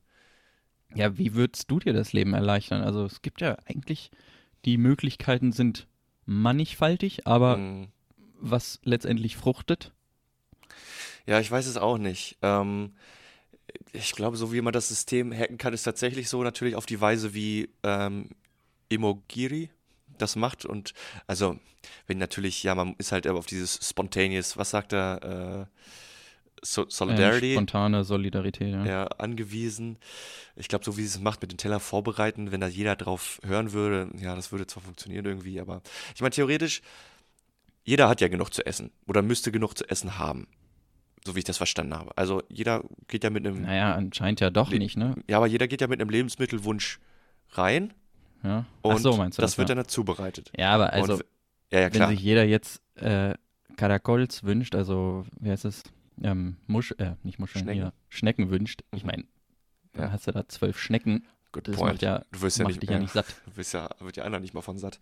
Ja, 0.95 1.17
wie 1.19 1.35
würdest 1.35 1.71
du 1.71 1.79
dir 1.81 1.93
das 1.93 2.13
Leben 2.13 2.35
erleichtern? 2.35 2.83
Also 2.83 3.05
es 3.05 3.23
gibt 3.23 3.41
ja 3.41 3.57
eigentlich, 3.67 4.11
die 4.65 4.77
Möglichkeiten 4.79 5.51
sind 5.53 5.89
mannigfaltig, 6.27 7.27
aber 7.27 7.57
Mhm. 7.57 7.89
was 8.41 8.79
letztendlich 8.85 9.37
fruchtet, 9.37 9.93
Ja, 11.27 11.41
ich 11.41 11.51
weiß 11.51 11.67
es 11.67 11.77
auch 11.79 11.97
nicht. 11.99 12.37
Ähm, 12.43 12.95
ich 13.93 14.13
glaube, 14.13 14.37
so 14.37 14.53
wie 14.53 14.61
man 14.61 14.73
das 14.73 14.89
System 14.89 15.33
hacken 15.33 15.59
kann, 15.59 15.73
ist 15.73 15.85
tatsächlich 15.85 16.29
so 16.29 16.43
natürlich 16.43 16.77
auf 16.77 16.87
die 16.87 17.01
Weise, 17.01 17.35
wie 17.35 17.71
ähm, 17.83 18.31
Imogiri 18.89 19.71
das 20.19 20.37
macht. 20.37 20.65
Und 20.65 20.95
also, 21.27 21.59
wenn 22.07 22.19
natürlich, 22.19 22.63
ja, 22.63 22.75
man 22.75 22.95
ist 22.99 23.13
halt 23.13 23.27
auf 23.27 23.47
dieses 23.47 23.79
Spontaneous, 23.89 24.57
was 24.57 24.71
sagt 24.71 24.93
er, 24.93 25.69
äh, 25.71 25.81
so 26.65 26.83
äh, 26.83 26.87
Solidarity 26.89 27.53
spontane 27.53 28.05
Solidarität. 28.05 28.73
Ja. 28.73 28.85
ja, 28.85 29.05
angewiesen. 29.05 29.99
Ich 30.57 30.69
glaube, 30.69 30.85
so 30.85 30.97
wie 30.97 31.03
sie 31.03 31.19
es 31.19 31.21
macht 31.21 31.43
mit 31.43 31.53
den 31.53 31.59
Teller 31.59 31.81
vorbereiten, 31.81 32.53
wenn 32.53 32.61
da 32.61 32.67
jeder 32.69 32.97
drauf 32.97 33.41
hören 33.45 33.73
würde, 33.73 34.09
ja, 34.19 34.35
das 34.35 34.51
würde 34.51 34.67
zwar 34.67 34.83
funktionieren 34.83 35.25
irgendwie, 35.25 35.61
aber 35.61 35.83
ich 36.15 36.21
meine, 36.21 36.31
theoretisch, 36.31 36.81
jeder 37.85 38.09
hat 38.09 38.21
ja 38.21 38.29
genug 38.29 38.53
zu 38.55 38.65
essen 38.65 38.91
oder 39.07 39.23
müsste 39.23 39.53
genug 39.53 39.77
zu 39.77 39.89
essen 39.89 40.19
haben. 40.19 40.47
So 41.27 41.35
wie 41.35 41.39
ich 41.39 41.45
das 41.45 41.57
verstanden 41.57 41.95
habe. 41.95 42.17
Also 42.19 42.43
jeder 42.51 42.85
geht 43.09 43.25
ja 43.25 43.31
mit 43.31 43.47
einem, 43.47 43.63
Naja, 43.63 43.95
anscheinend 43.95 44.41
ja 44.41 44.51
doch 44.51 44.71
Le- 44.71 44.79
nicht, 44.79 44.97
ne? 44.97 45.15
ja, 45.29 45.39
aber 45.39 45.47
jeder 45.47 45.67
geht 45.69 45.81
ja 45.81 45.87
mit 45.87 46.01
einem 46.01 46.11
Lebensmittelwunsch 46.11 46.99
rein 47.53 47.95
Ja. 48.43 48.67
und 48.83 48.93
Ach 48.97 48.99
so, 48.99 49.17
meinst 49.17 49.39
du 49.39 49.43
das, 49.43 49.53
das? 49.53 49.59
wird 49.59 49.71
ja. 49.71 49.75
dann 49.75 49.89
zubereitet. 49.89 50.51
ja, 50.57 50.73
aber 50.75 50.93
also, 50.93 51.15
und, 51.15 51.25
ja, 51.73 51.81
ja, 51.81 51.85
wenn 51.87 51.93
klar. 51.93 52.09
sich 52.11 52.21
jeder 52.21 52.45
jetzt 52.45 52.83
äh, 52.97 53.35
Karakols 53.77 54.45
wünscht, 54.45 54.75
also, 54.75 55.25
wie 55.41 55.51
heißt 55.51 55.65
es? 55.65 55.83
ähm, 56.23 56.57
Musch, 56.67 56.93
äh, 56.99 57.15
nicht 57.25 57.39
Muscheln, 57.41 57.65
Schnecken. 57.65 57.81
hier, 57.81 57.93
Schnecken 58.09 58.51
wünscht. 58.51 58.83
Ich 58.95 59.03
Mhm. 59.03 59.07
meine, 59.11 59.25
dann 59.95 60.13
hast 60.13 60.27
du 60.27 60.33
da 60.33 60.47
zwölf 60.47 60.79
Schnecken, 60.79 61.27
Good 61.53 61.69
das 61.69 61.77
point. 61.77 61.95
macht 61.95 62.03
ja, 62.03 62.23
du 62.33 62.43
wirst 62.43 62.59
ja 62.59 62.67
nicht, 62.67 62.83
dich 62.83 62.91
ja 62.91 62.99
nicht 62.99 63.13
satt. 63.13 63.27
Du 63.47 63.57
wirst 63.57 63.73
ja, 63.73 63.89
wird 63.99 64.17
ja 64.19 64.25
einer 64.25 64.41
nicht 64.41 64.53
mal 64.55 64.61
von 64.61 64.77
satt. 64.79 65.01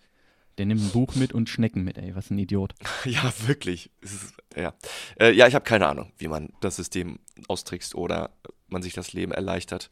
Der 0.58 0.66
nimmt 0.66 0.82
ein 0.82 0.90
Buch 0.90 1.14
mit 1.14 1.32
und 1.32 1.48
Schnecken 1.48 1.82
mit, 1.82 1.96
ey, 1.98 2.14
was 2.14 2.30
ein 2.30 2.38
Idiot. 2.38 2.74
Ja, 3.04 3.32
wirklich. 3.46 3.90
Ist, 4.00 4.34
ja. 4.56 4.74
Äh, 5.18 5.32
ja, 5.32 5.46
ich 5.46 5.54
habe 5.54 5.64
keine 5.64 5.86
Ahnung, 5.86 6.12
wie 6.18 6.28
man 6.28 6.50
das 6.60 6.76
System 6.76 7.18
austrickst 7.48 7.94
oder 7.94 8.30
man 8.68 8.82
sich 8.82 8.92
das 8.92 9.12
Leben 9.12 9.32
erleichtert. 9.32 9.90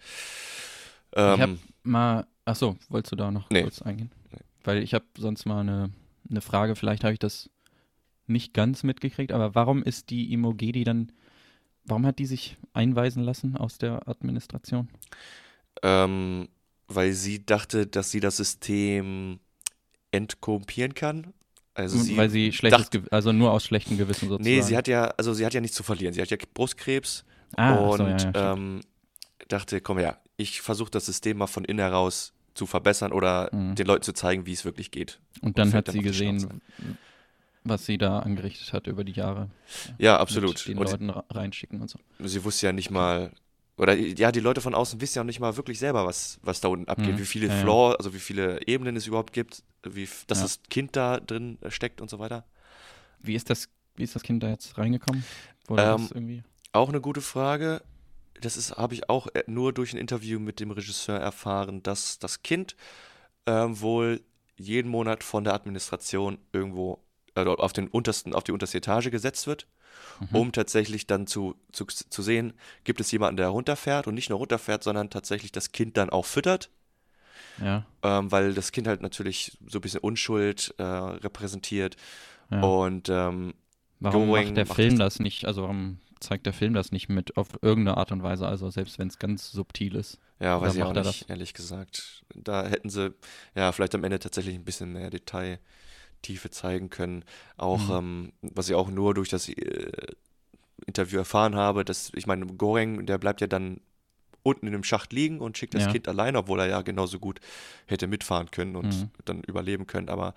Ähm, 1.15 1.35
ich 1.35 1.41
habe 1.41 1.59
mal, 1.83 2.27
achso, 2.45 2.77
wolltest 2.89 3.13
du 3.13 3.17
da 3.17 3.31
noch 3.31 3.49
Nee. 3.51 3.63
kurz 3.63 3.81
eingehen? 3.83 4.11
Nee. 4.33 4.39
Weil 4.65 4.83
ich 4.83 4.93
habe 4.95 5.05
sonst 5.17 5.47
mal 5.47 5.61
eine, 5.61 5.91
eine 6.29 6.41
Frage, 6.41 6.77
vielleicht 6.77 7.05
habe 7.05 7.15
ich 7.15 7.19
das 7.19 7.49
nicht 8.27 8.55
ganz 8.55 8.83
mitgekriegt, 8.83 9.33
aber 9.33 9.55
warum 9.55 9.83
ist 9.83 10.11
die 10.11 10.33
Imogedi 10.33 10.85
dann, 10.85 11.11
warum 11.85 12.07
hat 12.07 12.19
die 12.19 12.27
sich 12.27 12.57
einweisen 12.75 13.23
lassen 13.25 13.57
aus 13.57 13.79
der 13.79 14.07
Administration? 14.09 14.89
ähm, 15.83 16.49
weil 16.89 17.13
sie 17.13 17.47
dachte, 17.47 17.87
dass 17.87 18.11
sie 18.11 18.19
das 18.21 18.37
System 18.37 19.39
entkorrumpieren 20.13 20.95
kann. 20.95 21.33
Also 21.75 21.99
sie, 21.99 22.17
Weil 22.17 22.29
sie 22.31 22.53
schlechtes, 22.53 22.91
dacht- 22.91 23.13
also 23.13 23.33
nur 23.33 23.53
aus 23.53 23.65
schlechtem 23.65 23.97
Gewissen 23.97 24.29
sozusagen. 24.29 24.43
Nee, 24.57 24.61
sie 24.63 24.77
hat 24.77 24.89
ja, 24.89 25.05
also 25.17 25.33
sie 25.35 25.47
hat 25.47 25.55
ja 25.55 25.61
nichts 25.61 25.77
zu 25.77 25.83
verlieren. 25.83 26.13
Sie 26.13 26.21
hat 26.21 26.31
ja 26.31 26.37
Brustkrebs 26.53 27.25
ah, 27.57 27.75
und 27.75 27.99
so, 27.99 28.07
ja, 28.07 28.17
ja, 28.35 28.53
ähm, 28.53 28.81
dachte, 29.49 29.81
komm 29.81 29.99
her, 29.99 30.19
ich 30.37 30.61
versuche 30.61 30.91
das 30.91 31.07
System 31.07 31.39
mal 31.39 31.47
von 31.47 31.65
innen 31.65 31.79
heraus 31.79 32.33
zu 32.55 32.67
verbessern 32.67 33.13
oder 33.13 33.49
Mhm. 33.55 33.77
den 33.77 33.87
Leuten 33.87 34.03
zu 34.03 34.13
zeigen, 34.13 34.45
wie 34.47 34.53
es 34.53 34.65
wirklich 34.65 34.91
geht. 34.91 35.21
und 35.43 35.57
dann 35.59 35.71
fällt 35.71 35.89
hat 35.89 35.93
sie 35.95 36.01
gesehen, 36.01 36.61
was 37.65 37.87
sie 37.87 37.99
da 37.99 38.19
angerichtet 38.19 38.73
hat 38.73 38.87
über 38.87 39.05
die 39.05 39.13
Jahre. 39.13 39.49
Ja, 39.99 40.13
Mit 40.15 40.21
absolut. 40.21 40.67
Den 40.67 40.77
Und 40.79 40.91
Leuten 40.91 41.11
reinschicken 41.11 41.81
und 41.81 41.89
so. 41.89 41.99
sie 42.19 42.43
wusste 42.45 42.67
ja 42.67 42.73
nicht 42.73 42.91
mal, 42.91 43.31
oder 43.81 43.95
ja, 43.95 44.31
die 44.31 44.41
Leute 44.41 44.61
von 44.61 44.75
außen 44.75 45.01
wissen 45.01 45.17
ja 45.19 45.23
auch 45.23 45.27
nicht 45.27 45.41
mal 45.41 45.57
wirklich 45.57 45.79
selber, 45.79 46.05
was, 46.05 46.39
was 46.43 46.61
da 46.61 46.69
unten 46.69 46.87
abgeht, 46.89 47.15
Mhm. 47.15 47.19
wie 47.19 47.25
viele 47.25 47.49
Ja. 47.49 47.55
Floor, 47.55 47.97
also 47.99 48.13
wie 48.13 48.19
viele 48.19 48.61
Ebenen 48.67 48.95
es 48.95 49.07
überhaupt 49.07 49.33
gibt, 49.33 49.63
wie, 49.83 50.07
dass 50.27 50.39
Ja. 50.39 50.45
das 50.45 50.61
Kind 50.69 50.97
da 50.97 51.19
drin 51.19 51.57
äh, 51.63 51.71
steckt 51.71 52.01
und 52.03 52.11
so 52.11 52.19
weiter. 52.19 52.45
Wie 53.21 53.35
ist 53.35 53.49
das, 53.49 53.69
wie 53.97 54.05
ist 54.05 54.15
das 54.15 54.23
Kind 54.23 54.43
da 54.43 54.49
jetzt 54.51 54.77
reingekommen? 54.77 55.25
Ähm? 55.77 56.43
Auch 56.73 56.89
eine 56.91 57.01
gute 57.01 57.21
Frage. 57.23 57.83
Das 58.41 58.57
ist, 58.57 58.77
habe 58.77 58.95
ich 58.95 59.09
auch 59.09 59.27
äh, 59.35 59.45
nur 59.47 59.73
durch 59.73 59.93
ein 59.93 59.99
Interview 59.99 60.39
mit 60.39 60.61
dem 60.61 60.71
Regisseur 60.71 61.19
erfahren, 61.19 61.83
dass 61.83 62.19
das 62.19 62.43
Kind 62.43 62.77
ähm, 63.47 63.81
wohl 63.81 64.21
jeden 64.57 64.91
Monat 64.91 65.25
von 65.25 65.43
der 65.45 65.55
Administration 65.55 66.39
irgendwo 66.53 67.03
also 67.35 67.57
auf 67.57 67.73
den 67.73 67.89
untersten, 67.89 68.35
auf 68.35 68.45
die 68.45 68.53
unterste 68.53 68.79
Etage 68.79 69.11
gesetzt 69.11 69.47
wird, 69.47 69.67
Mhm. 70.21 70.29
um 70.37 70.53
tatsächlich 70.53 71.07
dann 71.07 71.27
zu, 71.27 71.57
zu, 71.73 71.87
zu 71.87 72.23
sehen, 72.23 72.55
gibt 72.85 73.01
es 73.01 73.11
jemanden, 73.13 73.37
der 73.39 73.49
runterfährt 73.49 74.07
und 74.07 74.15
nicht 74.15 74.31
nur 74.31 74.39
runterfährt, 74.39 74.83
sondern 74.85 75.11
tatsächlich 75.11 75.53
das 75.53 75.73
Kind 75.73 75.97
dann 75.97 76.11
auch 76.11 76.27
füttert, 76.27 76.71
Ja, 77.59 77.85
ähm, 78.03 78.31
weil 78.33 78.55
das 78.55 78.73
Kind 78.73 78.87
halt 78.89 79.03
natürlich 79.03 79.59
so 79.67 79.79
ein 79.79 79.83
bisschen 79.83 80.01
Unschuld 80.01 80.75
äh, 80.79 80.83
repräsentiert 80.83 81.97
ja. 82.51 82.63
und 82.63 83.09
ähm, 83.09 83.55
Warum 84.01 84.29
Going 84.29 84.47
macht 84.47 84.57
der 84.57 84.67
macht 84.67 84.77
Film 84.77 84.99
das- 84.99 84.99
das 84.99 85.21
nicht, 85.21 85.45
also 85.45 85.63
warum 85.63 85.99
zeigt 86.21 86.47
der 86.47 86.53
Film 86.53 86.75
das 86.75 86.93
nicht 86.93 87.09
mit 87.09 87.37
auf 87.37 87.49
irgendeine 87.63 87.97
Art 87.97 88.13
und 88.13 88.23
Weise, 88.23 88.47
also 88.47 88.71
selbst 88.71 88.99
wenn 88.99 89.09
es 89.09 89.19
ganz 89.19 89.51
subtil 89.53 89.95
ist? 89.95 90.19
Ja, 90.39 90.61
weiß 90.61 90.75
ich 90.75 90.83
auch 90.83 90.93
nicht, 90.95 91.29
ehrlich 91.29 91.53
gesagt. 91.55 92.25
Da 92.35 92.67
hätten 92.67 92.89
sie 92.89 93.15
ja 93.55 93.73
vielleicht 93.73 93.95
am 93.95 94.05
Ende 94.05 94.19
tatsächlich 94.19 94.55
ein 94.55 94.65
bisschen 94.65 94.93
mehr 94.93 95.11
Detailtiefe 96.21 96.51
zeigen 96.51 96.91
können. 96.91 97.25
Auch, 97.57 97.89
Mhm. 97.89 97.95
ähm, 97.95 98.33
was 98.55 98.69
ich 98.69 98.75
auch 98.75 98.91
nur 98.91 99.15
durch 99.15 99.29
das 99.29 99.49
äh, 99.49 99.91
Interview 100.87 101.19
erfahren 101.19 101.55
habe, 101.57 101.85
dass, 101.85 102.13
ich 102.15 102.27
meine, 102.27 102.47
Goreng, 102.47 103.07
der 103.07 103.19
bleibt 103.19 103.41
ja 103.41 103.47
dann 103.47 103.81
unten 104.43 104.67
in 104.67 104.73
dem 104.73 104.85
Schacht 104.85 105.13
liegen 105.13 105.41
und 105.41 105.59
schickt 105.59 105.75
das 105.75 105.85
Ja. 105.85 105.93
Kind 105.93 106.09
allein, 106.09 106.35
obwohl 106.37 106.61
er 106.61 106.67
ja 106.67 106.81
genauso 106.83 107.19
gut 107.19 107.41
hätte 107.87 108.07
mitfahren 108.07 108.51
können 108.51 108.77
und 108.77 108.87
Mhm. 108.89 109.11
dann 109.27 109.43
überleben 109.45 109.87
können. 109.87 110.09
Aber 110.09 110.35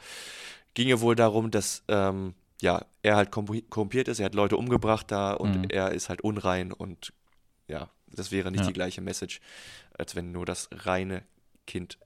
ging 0.74 0.88
ja 0.90 1.00
wohl 1.00 1.16
darum, 1.16 1.52
dass 1.52 1.84
ähm, 1.88 2.34
ja, 2.62 2.86
er 3.02 3.16
halt 3.16 3.32
korrumpi- 3.32 3.68
korrumpiert 3.70 4.08
ist, 4.08 4.20
er 4.20 4.26
hat 4.26 4.36
Leute 4.36 4.58
umgebracht 4.58 5.10
da 5.12 5.34
und 5.34 5.58
Mhm. 5.58 5.66
er 5.70 5.92
ist 5.92 6.10
halt 6.10 6.22
unrein 6.22 6.72
und 6.74 7.14
ja, 7.68 7.90
das 8.08 8.32
wäre 8.32 8.52
nicht 8.52 8.62
Ja. 8.62 8.68
die 8.68 8.74
gleiche 8.74 9.02
Message, 9.02 9.40
als 9.98 10.16
wenn 10.16 10.32
nur 10.32 10.46
das 10.46 10.70
reine 10.72 11.24
Kind 11.66 11.98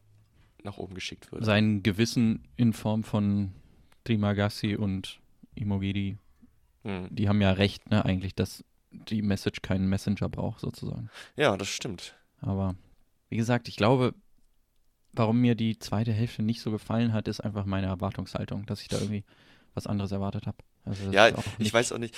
nach 0.63 0.77
oben 0.77 0.93
geschickt 0.93 1.31
würde. 1.31 1.45
Sein 1.45 1.81
Gewissen 1.81 2.47
in 2.57 2.73
Form 2.73 3.03
von 3.03 3.53
Trimagassi 4.07 4.75
und 4.75 5.19
Imogedi, 5.55 6.17
Mhm. 6.83 7.07
die 7.09 7.27
haben 7.27 7.41
ja 7.41 7.51
recht, 7.51 7.89
ne, 7.91 8.05
eigentlich, 8.05 8.33
dass 8.35 8.63
die 8.91 9.21
Message 9.21 9.61
keinen 9.61 9.89
Messenger 9.89 10.29
braucht, 10.29 10.61
sozusagen. 10.61 11.09
Ja, 11.35 11.57
das 11.57 11.67
stimmt. 11.67 12.15
Aber 12.39 12.75
wie 13.29 13.35
gesagt, 13.37 13.67
ich 13.67 13.75
glaube, 13.75 14.13
warum 15.11 15.41
mir 15.41 15.55
die 15.55 15.77
zweite 15.79 16.13
Hälfte 16.13 16.43
nicht 16.43 16.61
so 16.61 16.71
gefallen 16.71 17.11
hat, 17.11 17.27
ist 17.27 17.41
einfach 17.41 17.65
meine 17.65 17.87
Erwartungshaltung, 17.87 18.65
dass 18.65 18.81
ich 18.81 18.87
da 18.87 18.97
irgendwie 18.97 19.25
was 19.73 19.87
anderes 19.87 20.11
erwartet 20.13 20.47
habe. 20.47 20.57
Also 20.85 21.11
Ja, 21.11 21.29
ich 21.59 21.73
weiß 21.73 21.91
auch 21.91 21.97
nicht, 21.97 22.15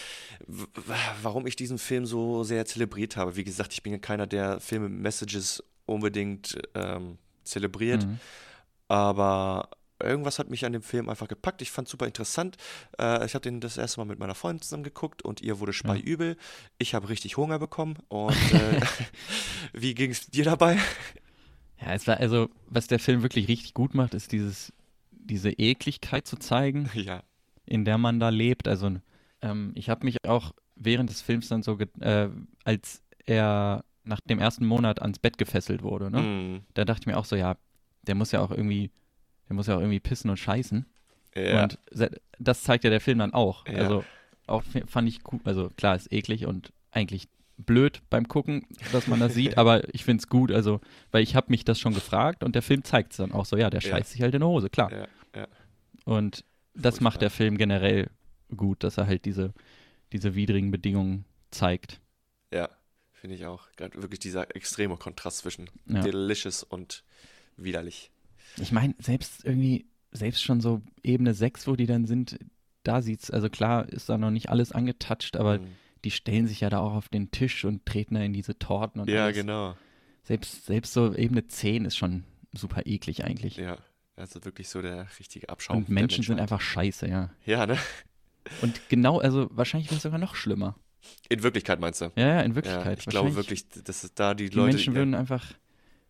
warum 1.24 1.48
ich 1.48 1.55
diesen 1.55 1.79
Film 1.79 2.05
so 2.05 2.43
sehr 2.43 2.65
zelebriert 2.65 3.17
habe. 3.17 3.36
Wie 3.36 3.43
gesagt, 3.43 3.74
ich 3.74 3.81
bin 3.81 3.93
ja 3.93 4.00
keiner, 4.00 4.27
der 4.27 4.60
Filme 4.60 4.89
Messages 4.89 5.63
unbedingt 5.88 6.55
ähm, 6.75 7.17
zelebriert, 7.43 8.05
Mhm. 8.05 8.19
aber 8.88 9.69
irgendwas 10.01 10.39
hat 10.39 10.50
mich 10.50 10.65
an 10.65 10.74
dem 10.74 10.82
Film 10.82 11.10
einfach 11.10 11.27
gepackt. 11.27 11.62
Ich 11.62 11.72
fand 11.72 11.88
es 11.88 11.91
super 11.91 12.06
interessant. 12.06 12.58
Äh, 13.00 13.25
ich 13.25 13.34
habe 13.34 13.41
den 13.41 13.60
das 13.60 13.77
erste 13.77 14.00
Mal 14.00 14.06
mit 14.06 14.20
meiner 14.20 14.36
Freundin 14.36 14.62
zusammen 14.62 14.84
geguckt 14.84 15.22
und 15.22 15.41
ihr 15.41 15.60
wurde 15.60 15.74
speiübel. 15.74 16.38
Ich 16.77 16.94
habe 16.94 17.10
richtig 17.10 17.38
Hunger 17.38 17.60
bekommen 17.60 17.98
und 18.08 18.36
äh, 18.53 18.82
wie 19.74 19.94
ging 19.94 20.12
es 20.12 20.27
dir 20.27 20.46
dabei? 20.46 20.77
Ja, 21.82 21.94
es 21.94 22.08
war 22.08 22.18
also, 22.18 22.50
was 22.68 22.88
der 22.88 23.00
Film 23.00 23.22
wirklich 23.22 23.48
richtig 23.48 23.74
gut 23.74 23.94
macht, 23.94 24.13
ist 24.13 24.32
dieses, 24.32 24.74
diese 25.12 25.51
Ekligkeit 25.51 26.27
zu 26.27 26.38
zeigen, 26.38 26.89
ja. 26.94 27.24
in 27.65 27.86
der 27.86 27.98
man 27.98 28.20
da 28.20 28.29
lebt. 28.29 28.68
Also 28.68 28.98
ähm, 29.41 29.72
ich 29.75 29.89
habe 29.89 30.06
mich 30.06 30.18
auch 30.27 30.53
während 30.75 31.10
des 31.10 31.22
Films 31.22 31.48
dann 31.48 31.63
so, 31.63 31.77
äh, 32.00 32.29
als 32.63 33.03
er 33.25 33.84
nach 34.03 34.20
dem 34.22 34.39
ersten 34.39 34.65
Monat 34.65 35.01
ans 35.01 35.20
Bett 35.20 35.38
gefesselt 35.38 35.84
wurde, 35.84 36.10
ne? 36.10 36.22
Mm, 36.22 36.62
da 36.74 36.84
dachte 36.84 37.01
ich 37.01 37.08
mir 37.08 37.18
auch 37.18 37.25
so, 37.25 37.36
ja, 37.36 37.58
der 38.08 38.15
muss 38.15 38.32
ja 38.32 38.41
auch 38.41 38.50
irgendwie, 38.50 38.91
der 39.50 39.56
muss 39.56 39.68
ja 39.68 39.75
auch 39.75 39.79
irgendwie 39.82 40.00
pissen 40.00 40.29
und 40.29 40.38
scheißen. 40.38 40.86
ja. 41.36 41.63
Und 41.63 41.77
das 42.39 42.63
zeigt 42.63 42.84
ja 42.86 42.89
der 42.89 43.01
Film 43.01 43.20
dann 43.20 43.34
auch. 43.34 43.68
Ja. 43.68 43.74
Also 43.79 44.06
auch 44.48 44.63
fand 44.88 45.08
ich 45.10 45.22
gut, 45.24 45.41
also 45.46 45.70
klar, 45.77 45.96
ist 45.96 46.12
eklig 46.12 46.46
und 46.46 46.72
eigentlich 46.91 47.27
blöd 47.58 48.01
beim 48.10 48.27
Gucken, 48.27 48.65
dass 48.94 49.08
man 49.08 49.20
das 49.20 49.34
sieht, 49.34 49.58
aber 49.58 49.94
ich 49.94 50.06
finde 50.06 50.22
es 50.22 50.29
gut, 50.29 50.51
also, 50.51 50.79
weil 51.12 51.22
ich 51.24 51.36
habe 51.36 51.48
mich 51.51 51.65
das 51.65 51.77
schon 51.79 51.94
gefragt 51.94 52.44
und 52.44 52.56
der 52.56 52.62
Film 52.62 52.84
zeigt 52.84 53.12
es 53.12 53.18
dann 53.18 53.32
auch 53.34 53.46
so, 53.46 53.58
ja, 53.58 53.70
der 53.70 53.82
Ja. 53.82 53.89
scheißt 53.91 54.12
sich 54.12 54.22
halt 54.22 54.34
in 54.34 54.39
die 54.41 54.46
Hose, 54.48 54.70
klar. 54.70 54.91
ja, 54.91 55.08
ja. 55.36 55.48
Und 56.06 56.46
das 56.74 56.96
Furchtbar. 56.96 57.03
macht 57.03 57.22
der 57.22 57.29
Film 57.29 57.58
generell 57.58 58.10
gut, 58.56 58.84
dass 58.84 58.98
er 58.98 59.06
halt 59.08 59.25
diese, 59.25 59.53
diese 60.13 60.34
widrigen 60.36 60.72
Bedingungen 60.72 61.25
zeigt. 61.51 62.00
Ja, 62.51 62.70
finde 63.12 63.36
ich 63.36 63.46
auch. 63.46 63.68
Gerade 63.75 64.01
wirklich 64.01 64.20
dieser 64.20 64.56
extreme 64.56 64.96
Kontrast 64.98 65.39
zwischen 65.39 65.70
Ja. 65.86 66.01
delicious 66.01 66.63
und 66.63 67.03
widerlich. 67.58 68.10
Ich 68.58 68.72
meine, 68.72 68.96
selbst 69.00 69.46
irgendwie, 69.46 69.86
selbst 70.12 70.44
schon 70.44 70.62
so 70.62 70.82
Ebene 71.03 71.34
6, 71.34 71.68
wo 71.68 71.75
die 71.75 71.86
dann 71.86 72.06
sind, 72.06 72.38
da 72.84 73.01
sieht's, 73.01 73.29
also 73.32 73.50
klar 73.50 73.88
ist 73.89 74.10
da 74.10 74.18
noch 74.18 74.32
nicht 74.32 74.50
alles 74.50 74.72
angetatscht, 74.72 75.38
aber 75.38 75.60
Mm. 75.60 75.68
die 76.06 76.12
stellen 76.12 76.48
sich 76.48 76.62
ja 76.62 76.70
da 76.70 76.79
auch 76.79 76.94
auf 76.94 77.10
den 77.10 77.32
Tisch 77.32 77.65
und 77.65 77.86
treten 77.86 78.15
da 78.15 78.22
in 78.22 78.34
diese 78.34 78.58
Torten 78.58 79.01
und 79.01 79.10
Ja, 79.10 79.25
alles. 79.25 79.36
genau. 79.38 79.75
Selbst, 80.24 80.65
selbst 80.65 80.94
so 80.94 81.13
Ebene 81.15 81.48
10 81.48 81.86
ist 81.86 81.98
schon 81.98 82.24
super 82.53 82.86
eklig 82.86 83.24
eigentlich. 83.25 83.58
Ja, 83.58 83.77
also 84.15 84.44
wirklich 84.46 84.70
so 84.70 84.82
der 84.82 85.08
richtige 85.20 85.50
Abschaum. 85.50 85.77
und 85.77 85.89
Menschen 85.89 86.24
sind 86.24 86.39
einfach 86.39 86.62
scheiße, 86.62 87.08
ja. 87.08 87.29
Ja, 87.46 87.65
ne? 87.65 87.77
Und 88.62 88.82
genau, 88.89 89.20
also 89.20 89.50
wahrscheinlich 89.51 89.89
wäre 89.89 89.98
es 89.98 90.03
sogar 90.03 90.20
noch 90.20 90.36
schlimmer. 90.36 90.75
In 91.29 91.44
Wirklichkeit 91.44 91.79
meinst 91.79 92.01
du? 92.01 92.12
Ja, 92.15 92.27
ja, 92.27 92.41
in 92.41 92.51
Ja, 92.51 92.56
Wirklichkeit. 92.56 93.00
ich 93.00 93.06
glaube 93.06 93.36
wirklich, 93.36 93.70
dass 93.70 94.03
es 94.03 94.13
da 94.13 94.34
die, 94.34 94.50
Die 94.50 94.56
Leute. 94.56 94.74
Menschen 94.75 94.96
würden 94.96 95.13
einfach, 95.15 95.53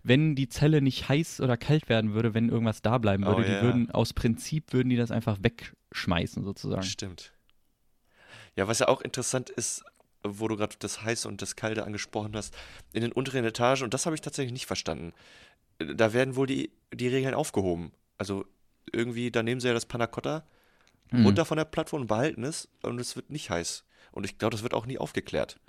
wenn 0.03 0.35
die 0.35 0.49
Zelle 0.49 0.81
nicht 0.81 1.09
heiß 1.09 1.41
oder 1.41 1.57
kalt 1.57 1.89
werden 1.89 2.13
würde, 2.13 2.33
wenn 2.33 2.49
irgendwas 2.49 2.81
da 2.81 2.97
bleiben 2.97 3.25
würde, 3.25 3.41
Oh, 3.41 3.45
die 3.45 3.51
ja. 3.51 3.61
würden, 3.61 3.91
aus 3.91 4.13
Prinzip 4.13 4.71
würden 4.73 4.89
die 4.89 4.95
das 4.97 5.11
einfach 5.11 5.37
wegschmeißen 5.41 6.43
sozusagen. 6.43 6.83
Stimmt. 6.83 7.33
Ja, 8.55 8.67
was 8.67 8.79
ja 8.79 8.87
auch 8.87 9.01
interessant 9.01 9.49
ist, 9.49 9.83
wo 10.23 10.47
du 10.47 10.57
gerade 10.57 10.75
das 10.79 11.01
Heiße 11.03 11.27
und 11.27 11.41
das 11.41 11.55
Kalte 11.55 11.83
angesprochen 11.85 12.35
hast, 12.35 12.53
in 12.93 13.01
den 13.01 13.11
unteren 13.11 13.45
Etagen, 13.45 13.83
und 13.83 13.93
das 13.93 14.05
habe 14.05 14.15
ich 14.15 14.21
tatsächlich 14.21 14.51
nicht 14.53 14.65
verstanden, 14.65 15.13
da 15.77 16.13
werden 16.13 16.35
wohl 16.35 16.47
die, 16.47 16.71
die 16.93 17.07
Regeln 17.07 17.33
aufgehoben. 17.33 17.91
Also 18.17 18.45
irgendwie, 18.91 19.31
da 19.31 19.43
nehmen 19.43 19.61
sie 19.61 19.67
ja 19.67 19.73
das 19.73 19.85
Panna 19.85 20.07
Cotta 20.07 20.43
Mhm. 21.11 21.25
runter 21.25 21.43
von 21.45 21.57
der 21.57 21.65
Plattform 21.65 22.01
und 22.01 22.07
behalten 22.07 22.43
es 22.43 22.67
und 22.83 22.99
es 22.99 23.15
wird 23.15 23.31
nicht 23.31 23.49
heiß. 23.49 23.83
Und 24.11 24.25
ich 24.25 24.37
glaube, 24.37 24.51
das 24.51 24.61
wird 24.61 24.75
auch 24.75 24.85
nie 24.85 24.99
aufgeklärt. 24.99 25.59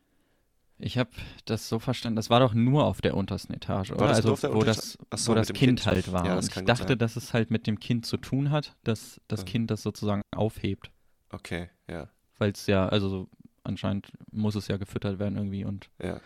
Ich 0.83 0.97
habe 0.99 1.11
das 1.45 1.69
so 1.69 1.79
verstanden, 1.79 2.17
das 2.17 2.31
war 2.31 2.41
doch 2.41 2.55
nur 2.55 2.85
auf 2.85 3.01
der 3.01 3.17
untersten 3.17 3.55
Etage, 3.55 3.91
oder? 3.93 4.09
das 4.09 4.25
also 4.25 4.55
wo 4.55 4.63
das, 4.65 4.99
so, 5.15 5.33
wo 5.33 5.35
das 5.35 5.49
Kind, 5.49 5.81
Kind. 5.81 5.87
halt 5.87 6.13
war. 6.13 6.25
Ja, 6.27 6.33
und 6.37 6.39
das 6.49 6.57
ich 6.57 6.65
dachte, 6.65 6.89
sein. 6.89 6.99
dass 6.99 7.17
es 7.17 7.35
halt 7.35 7.51
mit 7.51 7.67
dem 7.67 7.79
Kind 7.79 8.07
zu 8.07 8.17
tun 8.17 8.51
hat, 8.51 8.77
dass 8.85 9.21
das 9.29 9.41
Ja. 9.41 9.47
Kind 9.47 9.71
das 9.71 9.83
sozusagen 9.83 10.23
aufhebt. 10.35 10.91
Okay, 11.31 11.69
ja. 11.89 12.09
Weil 12.39 12.53
es 12.53 12.67
ja, 12.67 12.89
also 12.89 13.09
so 13.09 13.29
anscheinend 13.63 14.11
muss 14.33 14.55
es 14.55 14.69
ja 14.69 14.79
gefüttert 14.79 15.19
werden 15.19 15.37
irgendwie 15.37 15.65
und 15.65 15.91
Ja, 16.03 16.21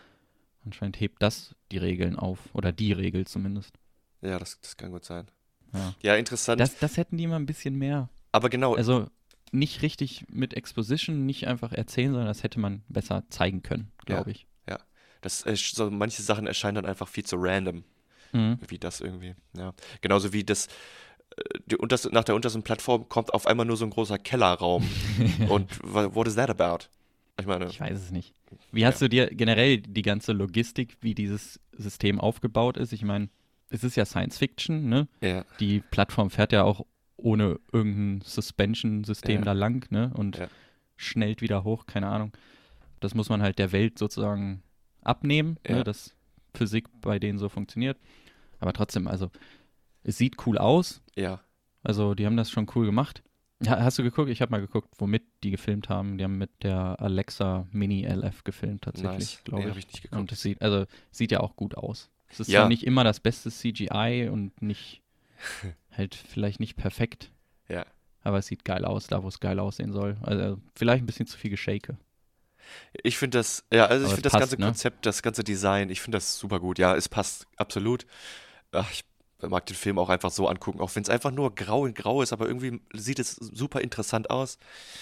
anscheinend 0.65 0.99
hebt 0.99 1.21
das 1.21 1.53
die 1.71 1.77
Regeln 1.77 2.15
auf. 2.15 2.39
Oder 2.53 2.71
die 2.71 2.93
Regel 2.93 3.27
zumindest. 3.27 3.77
ja 4.21 4.39
das, 4.39 4.59
das 4.61 4.77
kann 4.77 4.91
gut 4.91 5.03
sein. 5.05 5.27
Ja. 5.73 5.93
Ja, 6.01 6.15
interessant. 6.15 6.61
Das, 6.61 6.77
das 6.79 6.95
hätten 6.97 7.17
die 7.17 7.27
mal 7.27 7.35
ein 7.35 7.45
bisschen 7.45 7.75
mehr. 7.75 8.09
aber 8.31 8.49
genau, 8.49 8.75
Also 8.75 9.07
nicht 9.55 9.81
richtig 9.81 10.25
mit 10.29 10.53
Exposition, 10.53 11.25
nicht 11.25 11.47
einfach 11.47 11.71
erzählen, 11.71 12.11
sondern 12.11 12.27
das 12.27 12.43
hätte 12.43 12.59
man 12.59 12.83
besser 12.89 13.23
zeigen 13.29 13.63
können, 13.63 13.91
glaube 14.05 14.31
ich. 14.31 14.47
das, 15.25 15.45
äh, 15.45 15.55
so, 15.55 15.89
manche 15.89 16.21
Sachen 16.21 16.45
erscheinen 16.47 16.75
dann 16.75 16.85
einfach 16.85 17.07
viel 17.07 17.25
zu 17.25 17.35
random. 17.37 17.83
Mhm. 18.31 18.59
wie 18.67 18.77
das 18.77 19.01
irgendwie. 19.01 19.33
Ja. 19.57 19.73
Genauso 20.01 20.33
wie 20.33 20.43
das, 20.43 20.67
äh, 21.37 21.41
die 21.67 21.77
unterste, 21.77 22.09
nach 22.09 22.23
der 22.25 22.35
untersten 22.35 22.63
Plattform 22.63 23.07
kommt 23.07 23.33
auf 23.33 23.47
einmal 23.47 23.65
nur 23.65 23.77
so 23.77 23.85
ein 23.85 23.91
großer 23.91 24.17
Kellerraum. 24.17 24.87
Und 25.49 25.81
what 25.83 26.27
is 26.27 26.35
that 26.35 26.49
about? 26.49 26.87
Ich 27.39 27.45
meine, 27.45 27.65
Ich 27.67 27.79
weiß 27.79 27.97
es 27.97 28.11
nicht. 28.11 28.33
Wie 28.71 28.85
hast 28.85 29.01
du 29.01 29.09
dir 29.09 29.27
generell 29.27 29.79
die 29.79 30.01
ganze 30.01 30.33
Logistik, 30.33 30.97
wie 31.01 31.15
dieses 31.15 31.59
System 31.71 32.19
aufgebaut 32.19 32.77
ist? 32.77 32.93
Ich 32.93 33.03
meine, 33.03 33.29
es 33.69 33.83
ist 33.83 33.95
ja 33.95 34.05
Science 34.05 34.37
Fiction, 34.37 34.89
ne? 34.89 35.07
ja, 35.21 35.45
Die 35.59 35.79
Plattform 35.79 36.29
fährt 36.29 36.51
ja 36.51 36.63
auch 36.63 36.85
ohne 37.17 37.59
irgendein 37.71 38.21
Suspension-System 38.25 39.39
Ja. 39.39 39.45
da 39.45 39.51
lang, 39.53 39.89
ne? 39.91 40.11
Und 40.15 40.37
Ja. 40.37 40.47
schnellt 40.97 41.41
wieder 41.41 41.63
hoch, 41.63 41.85
keine 41.85 42.07
Ahnung. 42.07 42.31
Das 42.99 43.13
muss 43.15 43.29
man 43.29 43.41
halt 43.41 43.59
der 43.59 43.71
Welt 43.71 43.99
sozusagen 43.99 44.63
abnehmen, 45.01 45.57
Ja. 45.67 45.77
ne? 45.77 45.83
dass 45.83 46.15
Physik 46.53 46.87
bei 47.01 47.19
denen 47.19 47.37
so 47.39 47.49
funktioniert. 47.49 47.97
Aber 48.59 48.73
trotzdem, 48.73 49.07
also, 49.07 49.29
es 50.03 50.17
sieht 50.17 50.45
cool 50.45 50.57
aus. 50.57 51.01
ja. 51.15 51.41
Also, 51.87 52.15
die 52.15 52.25
haben 52.25 52.35
das 52.35 52.49
schon 52.49 52.65
cool 52.73 52.87
gemacht. 52.87 53.21
Ja, 53.61 53.79
hast 53.83 53.99
du 53.99 54.03
geguckt? 54.03 54.31
Ich 54.31 54.41
habe 54.41 54.49
mal 54.51 54.59
geguckt, 54.59 54.89
womit 54.97 55.21
die 55.43 55.51
gefilmt 55.51 55.87
haben. 55.87 56.17
Die 56.17 56.23
haben 56.23 56.39
mit 56.39 56.49
der 56.63 56.99
Alexa 56.99 57.67
Mini 57.71 58.03
LF 58.07 58.43
gefilmt, 58.43 58.81
tatsächlich, 58.85 59.19
Nice. 59.19 59.41
glaube 59.43 59.59
Nee, 59.61 59.65
ich. 59.67 59.71
hab 59.71 59.77
ich 59.77 59.87
nicht 59.87 60.01
geguckt. 60.01 60.19
Und 60.19 60.31
es 60.31 60.41
sieht, 60.41 60.63
also, 60.63 60.85
sieht 61.11 61.31
ja 61.31 61.41
auch 61.41 61.55
gut 61.55 61.75
aus. 61.77 62.09
Es 62.27 62.39
ist 62.39 62.47
Ja. 62.47 62.67
nicht 62.67 62.87
immer 62.87 63.03
das 63.03 63.19
beste 63.19 63.51
CGI 63.51 64.29
und 64.31 64.59
nicht, 64.63 65.03
halt 65.97 66.15
vielleicht 66.15 66.59
nicht 66.59 66.75
perfekt, 66.75 67.31
Ja. 67.69 67.85
aber 68.23 68.39
es 68.39 68.47
sieht 68.47 68.65
geil 68.65 68.85
aus, 68.85 69.07
da 69.07 69.23
wo 69.23 69.27
es 69.27 69.39
geil 69.39 69.59
aussehen 69.59 69.91
soll. 69.93 70.17
Also, 70.21 70.57
vielleicht 70.75 71.03
ein 71.03 71.05
bisschen 71.05 71.27
zu 71.27 71.37
viel 71.37 71.51
Geschake. 71.51 71.97
Ich 73.03 73.17
finde 73.17 73.37
das, 73.37 73.63
ja, 73.71 73.85
also 73.85 74.05
ich 74.05 74.07
Aber 74.07 74.15
finde 74.15 74.27
es 74.27 74.31
das 74.33 74.39
passt, 74.39 74.51
ganze 74.51 74.59
ne? 74.61 74.65
Konzept, 74.65 75.05
das 75.05 75.21
ganze 75.21 75.43
Design, 75.43 75.89
ich 75.89 76.01
finde 76.01 76.17
das 76.17 76.37
super 76.37 76.59
gut. 76.59 76.79
Ja, 76.79 76.95
es 76.95 77.07
passt 77.07 77.45
absolut. 77.57 78.05
Ach, 78.71 78.89
ich 78.91 79.03
mag 79.47 79.65
den 79.67 79.75
Film 79.75 79.99
auch 79.99 80.09
einfach 80.09 80.31
so 80.31 80.47
angucken, 80.47 80.79
auch 80.79 80.95
wenn 80.95 81.03
es 81.03 81.09
einfach 81.09 81.29
nur 81.29 81.53
grau 81.53 81.85
in 81.85 81.93
grau 81.93 82.21
ist, 82.23 82.33
aber 82.33 82.47
irgendwie 82.47 82.81
sieht 82.93 83.19
es 83.19 83.35
super 83.35 83.81
interessant 83.81 84.29
aus. 84.31 84.57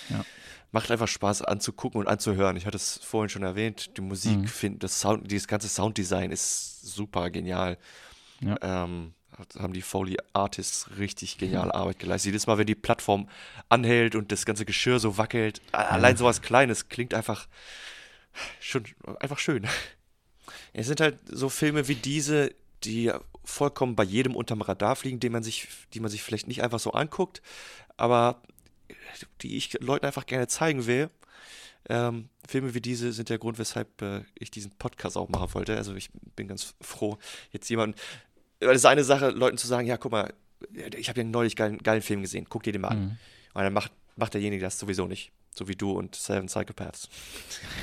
Ja. 0.10 0.26
Macht 0.74 0.92
einfach 0.92 1.08
Spaß 1.08 1.44
anzugucken 1.44 2.02
und 2.02 2.08
anzuhören. 2.08 2.58
Ich 2.58 2.66
hatte 2.66 2.76
es 2.78 2.98
vorhin 3.04 3.30
schon 3.30 3.44
erwähnt, 3.44 3.96
die 3.96 4.02
Musik, 4.02 4.40
Mhm. 4.40 4.48
find, 4.48 4.84
das 4.84 5.00
Sound, 5.00 5.32
dieses 5.32 5.48
ganze 5.48 5.70
Sounddesign 5.70 6.32
ist 6.32 6.82
super 6.82 7.30
genial. 7.30 7.78
Ja. 8.42 8.58
Ähm, 8.62 9.14
haben 9.60 9.74
die 9.74 9.82
Foley 9.82 10.18
Artists 10.34 10.90
richtig 10.98 11.38
geniale 11.38 11.74
Arbeit 11.74 12.00
geleistet. 12.00 12.32
Jedes 12.32 12.48
Mal, 12.48 12.58
wenn 12.58 12.68
die 12.68 12.75
Plattform 12.75 13.30
anhält 13.70 14.16
und 14.16 14.32
das 14.32 14.46
ganze 14.46 14.66
Geschirr 14.66 15.00
so 15.00 15.18
wackelt, 15.18 15.62
allein 15.72 16.18
sowas 16.18 16.42
Kleines 16.42 16.90
klingt 16.90 17.13
einfach 17.13 17.48
schon 18.60 18.84
einfach 19.20 19.40
schön. 19.40 19.68
Es 20.74 20.88
sind 20.88 21.02
halt 21.02 21.20
so 21.30 21.50
Filme 21.50 21.88
wie 21.88 21.96
diese, 21.96 22.54
die 22.84 23.12
vollkommen 23.46 23.96
bei 23.96 24.04
jedem 24.04 24.36
unterm 24.36 24.62
Radar 24.62 24.96
fliegen, 24.96 25.20
den 25.20 25.32
man 25.32 25.44
sich, 25.44 25.68
die 25.94 26.00
man 26.00 26.10
sich 26.10 26.24
vielleicht 26.24 26.48
nicht 26.48 26.63
einfach 26.63 26.80
so 26.80 26.92
anguckt, 26.92 27.42
aber 27.98 28.42
die 29.42 29.58
ich 29.58 29.74
Leuten 29.82 30.06
einfach 30.06 30.25
gerne 30.25 30.48
zeigen 30.48 30.86
will. 30.86 31.10
Ähm, 31.90 32.30
Filme 32.48 32.74
wie 32.74 32.82
diese 32.82 33.12
sind 33.12 33.30
der 33.30 33.38
Grund, 33.38 33.60
weshalb 33.60 34.02
äh, 34.02 34.24
ich 34.36 34.52
diesen 34.52 34.72
Podcast 34.72 35.18
auch 35.18 35.30
machen 35.30 35.54
wollte. 35.54 35.75
Also 35.75 35.94
ich 35.96 36.10
bin 36.36 36.48
ganz 36.48 36.75
froh, 36.80 37.18
jetzt 37.52 37.70
jemanden, 37.70 38.00
weil 38.65 38.75
es 38.75 38.82
ist 38.82 38.86
eine 38.86 39.03
Sache, 39.03 39.29
Leuten 39.29 39.58
zu 39.58 39.67
sagen, 39.67 39.88
ja, 39.88 39.97
guck 39.97 40.12
mal, 40.12 40.34
ich 40.97 41.10
habe 41.10 41.19
ja 41.21 41.23
neulich 41.26 41.56
geilen, 41.56 41.78
geilen 41.80 42.02
Film 42.02 42.21
gesehen, 42.21 42.45
guck 42.49 42.63
dir 42.63 42.73
den 42.73 42.82
mal 42.82 42.89
an. 42.89 42.99
Mhm. 42.99 43.17
Und 43.54 43.63
dann 43.63 43.73
macht, 43.73 43.91
macht 44.15 44.34
derjenige 44.34 44.63
das 44.63 44.80
sowieso 44.80 45.08
nicht. 45.08 45.32
So 45.56 45.67
wie 45.67 45.76
du 45.76 45.91
und 45.91 46.15
Seven 46.15 46.47
Psychopaths. 46.47 47.10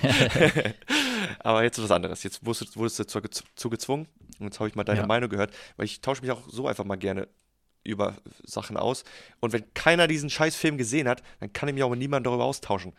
Aber 1.38 1.62
jetzt 1.62 1.78
ist 1.78 1.84
was 1.84 1.90
anderes. 1.92 2.24
Jetzt 2.24 2.44
wurdest, 2.44 2.76
wurdest 2.76 2.98
du 2.98 3.04
zu 3.54 3.70
gezwungen. 3.70 4.08
Und 4.40 4.46
jetzt 4.46 4.58
habe 4.58 4.68
ich 4.68 4.74
mal 4.74 4.82
deine 4.82 5.00
Ja. 5.00 5.06
Meinung 5.06 5.30
gehört, 5.30 5.54
weil 5.76 5.86
ich 5.86 6.00
tausche 6.00 6.22
mich 6.22 6.32
auch 6.32 6.42
so 6.48 6.66
einfach 6.66 6.84
mal 6.84 6.96
gerne 6.96 7.28
über 7.84 8.16
Sachen 8.42 8.76
aus. 8.76 9.04
Und 9.40 9.52
wenn 9.52 9.72
keiner 9.74 10.08
diesen 10.08 10.30
Scheißfilm 10.30 10.78
gesehen 10.78 11.08
hat, 11.08 11.22
dann 11.38 11.52
kann 11.52 11.68
ich 11.68 11.74
mich 11.74 11.84
auch 11.84 11.90
mit 11.90 12.00
niemandem 12.00 12.30
darüber 12.30 12.44
austauschen. 12.44 12.92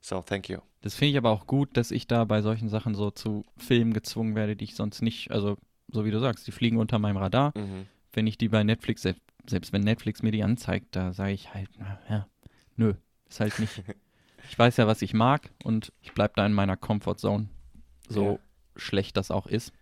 So, 0.00 0.20
thank 0.20 0.50
you. 0.50 0.58
Das 0.82 0.94
finde 0.94 1.12
ich 1.12 1.16
aber 1.16 1.30
auch 1.30 1.46
gut, 1.46 1.76
dass 1.78 1.90
ich 1.90 2.06
da 2.06 2.24
bei 2.24 2.42
solchen 2.42 2.68
Sachen 2.68 2.94
so 2.94 3.10
zu 3.10 3.44
Filmen 3.56 3.94
gezwungen 3.94 4.34
werde, 4.34 4.54
die 4.54 4.64
ich 4.64 4.74
sonst 4.74 5.00
nicht, 5.00 5.30
also 5.30 5.56
so 5.88 6.04
wie 6.04 6.10
du 6.10 6.18
sagst, 6.20 6.46
die 6.46 6.52
fliegen 6.52 6.76
unter 6.78 6.98
meinem 6.98 7.16
Radar. 7.16 7.52
Mhm. 7.56 7.86
Wenn 8.12 8.26
ich 8.26 8.38
die 8.38 8.48
bei 8.48 8.62
Netflix, 8.64 9.02
selbst, 9.02 9.22
selbst 9.46 9.72
wenn 9.72 9.82
Netflix 9.82 10.22
mir 10.22 10.30
die 10.32 10.42
anzeigt, 10.42 10.94
da 10.96 11.12
sage 11.12 11.32
ich 11.32 11.52
halt, 11.54 11.68
na, 11.78 11.98
ja, 12.08 12.26
nö, 12.76 12.94
ist 13.28 13.40
halt 13.40 13.58
nicht. 13.58 13.82
Ich 14.50 14.58
weiß 14.58 14.76
ja, 14.76 14.86
was 14.86 15.00
ich 15.00 15.14
mag 15.14 15.50
und 15.64 15.90
ich 16.02 16.12
bleibe 16.12 16.34
da 16.36 16.44
in 16.44 16.52
meiner 16.52 16.76
Comfortzone, 16.76 17.48
so 18.10 18.32
Ja. 18.32 18.38
schlecht 18.76 19.16
das 19.16 19.30
auch 19.30 19.46
ist. 19.46 19.72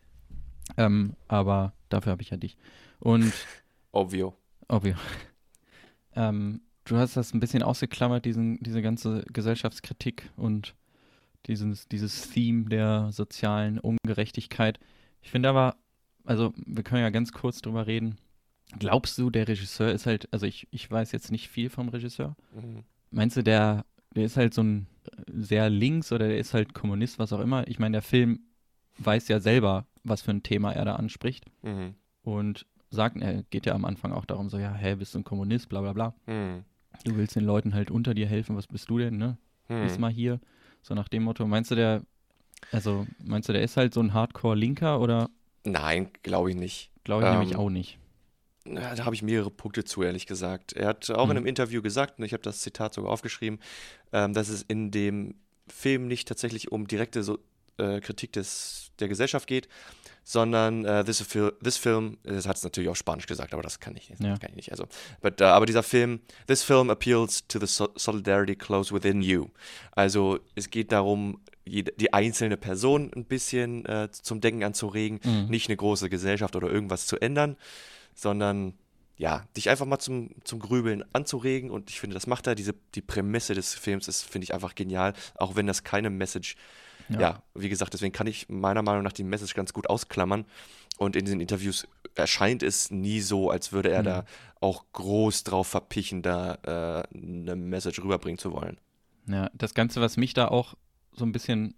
Ähm, 0.77 1.17
aber 1.27 1.73
dafür 1.88 2.12
habe 2.12 2.23
ich 2.23 2.31
ja 2.31 2.37
dich. 2.37 2.57
Und 3.01 3.33
Obvio. 3.91 4.37
Obvio. 4.69 4.95
Ähm, 6.15 6.61
du 6.85 6.97
hast 6.97 7.17
das 7.17 7.33
ein 7.35 7.41
bisschen 7.41 7.62
ausgeklammert, 7.62 8.25
diesen, 8.25 8.59
diese 8.62 8.83
ganze 8.83 9.25
Gesellschaftskritik 9.33 10.31
und 10.37 10.75
dieses, 11.47 11.88
dieses 11.88 12.31
Theme 12.31 12.69
der 12.69 13.11
sozialen 13.12 13.79
Ungerechtigkeit. 13.79 14.79
Ich 15.23 15.31
finde 15.31 15.49
aber, 15.49 15.77
also 16.25 16.53
wir 16.67 16.83
können 16.83 17.03
ja 17.03 17.11
ganz 17.11 17.33
kurz 17.33 17.61
drüber 17.61 17.87
reden. 17.87 18.17
Glaubst 18.79 19.19
du, 19.19 19.31
der 19.31 19.49
Regisseur 19.49 19.93
ist 19.93 20.07
halt, 20.07 20.29
also 20.33 20.47
ich, 20.47 20.67
ich 20.71 20.91
weiß 20.91 21.13
jetzt 21.13 21.31
nicht 21.31 21.49
viel 21.49 21.69
vom 21.69 21.89
Regisseur. 21.91 22.37
Mhm. 22.55 22.85
Meinst 23.11 23.37
du, 23.37 23.43
der, 23.43 23.85
der 24.15 24.25
ist 24.25 24.37
halt 24.37 24.55
so 24.55 24.63
ein 24.63 24.87
äh, 25.11 25.23
sehr 25.35 25.69
links 25.69 26.11
oder 26.13 26.29
der 26.29 26.39
ist 26.39 26.55
halt 26.55 26.73
Kommunist, 26.75 27.19
was 27.19 27.33
auch 27.33 27.41
immer? 27.41 27.67
Ich 27.69 27.79
meine, 27.79 27.93
der 27.97 28.03
Film 28.03 28.41
weiß 28.99 29.29
ja 29.29 29.41
selber, 29.41 29.87
was 30.05 30.23
für 30.23 30.31
ein 30.31 30.43
Thema 30.43 30.73
er 30.73 30.85
da 30.85 30.95
anspricht 30.97 31.45
Mhm. 31.63 31.95
und 32.23 32.67
sagt, 32.91 33.17
er 33.19 33.43
geht 33.45 33.67
ja 33.67 33.75
am 33.75 33.85
Anfang 33.85 34.13
auch 34.13 34.25
darum, 34.27 34.49
so, 34.49 34.59
ja, 34.59 34.73
hä, 34.75 34.95
bist 34.97 35.15
du 35.15 35.19
ein 35.19 35.25
Kommunist, 35.25 35.69
bla 35.69 35.81
bla 35.81 35.93
bla. 35.93 36.15
Mhm. 36.27 36.65
Du 37.05 37.17
willst 37.17 37.37
den 37.37 37.45
Leuten 37.45 37.75
halt 37.75 37.91
unter 37.91 38.15
dir 38.15 38.27
helfen, 38.27 38.57
was 38.57 38.67
bist 38.67 38.89
du 38.91 38.99
denn, 38.99 39.17
ne? 39.17 39.37
Ist 39.69 39.97
Mhm. 39.97 40.01
mal 40.03 40.11
hier. 40.13 40.41
So 40.83 40.95
nach 40.95 41.09
dem 41.09 41.23
Motto, 41.25 41.47
meinst 41.47 41.71
du, 41.71 41.75
der, 41.75 42.03
also, 42.71 43.07
meinst 43.23 43.49
du, 43.49 43.53
der 43.55 43.63
ist 43.63 43.77
halt 43.77 43.93
so 43.95 44.01
ein 44.01 44.13
Hardcore-Linker 44.15 45.01
oder 45.01 45.31
Nein, 45.64 46.11
glaube 46.22 46.51
ich 46.51 46.57
nicht. 46.57 46.90
glaube 47.05 47.25
ich 47.25 47.31
nämlich 47.31 47.53
Ähm, 47.53 47.59
auch 47.59 47.70
nicht? 47.70 47.98
Na, 48.64 48.94
Da 48.94 49.05
habe 49.05 49.14
ich 49.14 49.22
mehrere 49.22 49.51
Punkte 49.51 49.85
zu, 49.85 50.03
ehrlich 50.03 50.27
gesagt. 50.27 50.72
Er 50.72 50.87
hat 50.88 51.11
auch 51.11 51.25
in 51.25 51.31
Mhm. 51.31 51.37
einem 51.38 51.46
Interview 51.46 51.83
gesagt, 51.83 52.18
und 52.18 52.25
ich 52.25 52.33
habe 52.33 52.42
das 52.42 52.61
Zitat 52.61 52.94
sogar 52.94 53.11
aufgeschrieben, 53.11 53.59
ähm, 54.12 54.35
dass 54.35 54.48
es 54.48 54.62
in 54.62 54.90
dem 54.90 55.35
Film 55.68 56.07
nicht 56.09 56.29
tatsächlich 56.29 56.70
um 56.72 56.87
direkte 56.87 57.22
so, 57.22 57.38
äh, 57.79 58.01
Kritik 58.01 58.33
des, 58.33 58.90
der 58.98 59.09
Gesellschaft 59.09 59.46
geht, 59.48 59.68
sondern 60.25 60.85
äh, 60.85 61.05
this, 61.05 61.25
this 61.62 61.77
film, 61.77 62.18
das 62.22 62.46
hat 62.46 62.57
es 62.57 62.62
natürlich 62.62 62.88
auf 62.90 62.96
Spanisch 62.96 63.27
gesagt, 63.27 63.53
aber 63.55 63.62
das 63.62 63.81
kann 63.81 63.96
ich, 63.96 64.09
das 64.09 64.20
Ja. 64.20 64.37
kann 64.38 64.51
ich 64.51 64.57
nicht. 64.57 64.70
Also, 64.70 64.87
but, 65.20 65.40
äh, 65.40 65.44
aber 65.44 65.66
dieser 65.66 65.83
Film, 65.83 66.20
this 66.46 66.62
film 66.62 66.90
appeals 66.90 67.46
to 67.48 67.59
the 67.59 67.66
so 67.66 67.88
solidarity 67.96 68.55
close 68.55 68.94
within 68.94 69.22
you. 69.22 69.46
Also 69.92 70.38
es 70.55 70.70
geht 70.70 70.92
darum, 70.92 71.40
die 71.64 72.12
einzelne 72.12 72.57
Person 72.57 73.11
ein 73.14 73.25
bisschen 73.25 73.85
äh, 73.87 74.09
zum 74.11 74.40
Denken 74.40 74.64
anzuregen, 74.64 75.20
Mhm. 75.25 75.46
nicht 75.48 75.68
eine 75.68 75.77
große 75.77 76.11
Gesellschaft 76.11 76.57
oder 76.57 76.68
irgendwas 76.70 77.07
zu 77.07 77.16
ändern, 77.20 77.57
sondern 78.14 78.75
ja, 79.16 79.44
dich 79.57 79.70
einfach 79.70 79.87
mal 79.87 79.98
zum, 79.98 80.31
zum 80.42 80.59
Grübeln 80.59 81.05
anzuregen 81.12 81.70
und 81.70 81.90
ich 81.90 82.01
finde, 82.01 82.14
das 82.14 82.27
macht 82.27 82.46
er. 82.46 82.55
Diese, 82.55 82.75
die 82.94 83.03
Prämisse 83.03 83.55
des 83.55 83.75
Films 83.75 84.09
ist, 84.09 84.22
finde 84.25 84.44
ich, 84.44 84.55
einfach 84.55 84.75
genial, 84.75 85.12
auch 85.37 85.55
wenn 85.55 85.66
das 85.66 85.85
keine 85.85 86.11
Message, 86.11 86.57
ja. 87.09 87.42
wie 87.55 87.68
gesagt, 87.68 87.92
deswegen 87.92 88.12
kann 88.12 88.27
ich 88.27 88.48
meiner 88.48 88.83
Meinung 88.83 89.03
nach 89.03 89.12
die 89.12 89.22
Message 89.25 89.55
ganz 89.55 89.72
gut 89.72 89.88
ausklammern 89.88 90.44
und 90.96 91.14
in 91.14 91.25
diesen 91.27 91.40
Interviews 91.40 91.87
erscheint 92.14 92.62
es 92.62 92.90
nie 92.90 93.20
so, 93.20 93.51
als 93.51 93.72
würde 93.72 93.90
er 93.90 94.01
Mhm. 94.01 94.07
da 94.07 94.25
auch 94.61 94.85
groß 94.92 95.44
drauf 95.44 95.68
verpichen, 95.68 96.22
da 96.22 96.55
äh, 97.12 97.16
eine 97.16 97.55
Message 97.55 98.01
rüberbringen 98.03 98.38
zu 98.38 98.53
wollen. 98.53 98.79
Ja, 99.27 99.51
das 99.55 99.75
Ganze, 99.75 100.01
was 100.01 100.16
mich 100.16 100.35
da 100.35 100.48
auch 100.48 100.75
so 101.14 101.25
ein 101.25 101.33
bisschen 101.33 101.75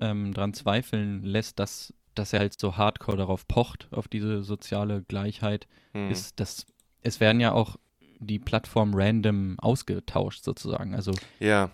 ähm, 0.00 0.32
dran 0.34 0.54
zweifeln 0.54 1.22
lässt, 1.22 1.58
dass, 1.58 1.94
dass 2.14 2.32
er 2.32 2.40
halt 2.40 2.58
so 2.58 2.76
hardcore 2.76 3.16
darauf 3.16 3.46
pocht, 3.48 3.88
auf 3.92 4.08
diese 4.08 4.42
soziale 4.42 5.02
Gleichheit, 5.02 5.66
Hm. 5.92 6.10
ist, 6.10 6.40
dass 6.40 6.66
es 7.02 7.20
werden 7.20 7.40
ja 7.40 7.52
auch 7.52 7.76
die 8.18 8.38
Plattformen 8.38 8.94
random 8.94 9.58
ausgetauscht 9.58 10.42
sozusagen. 10.42 10.94
Also 10.94 11.12
ja, 11.38 11.70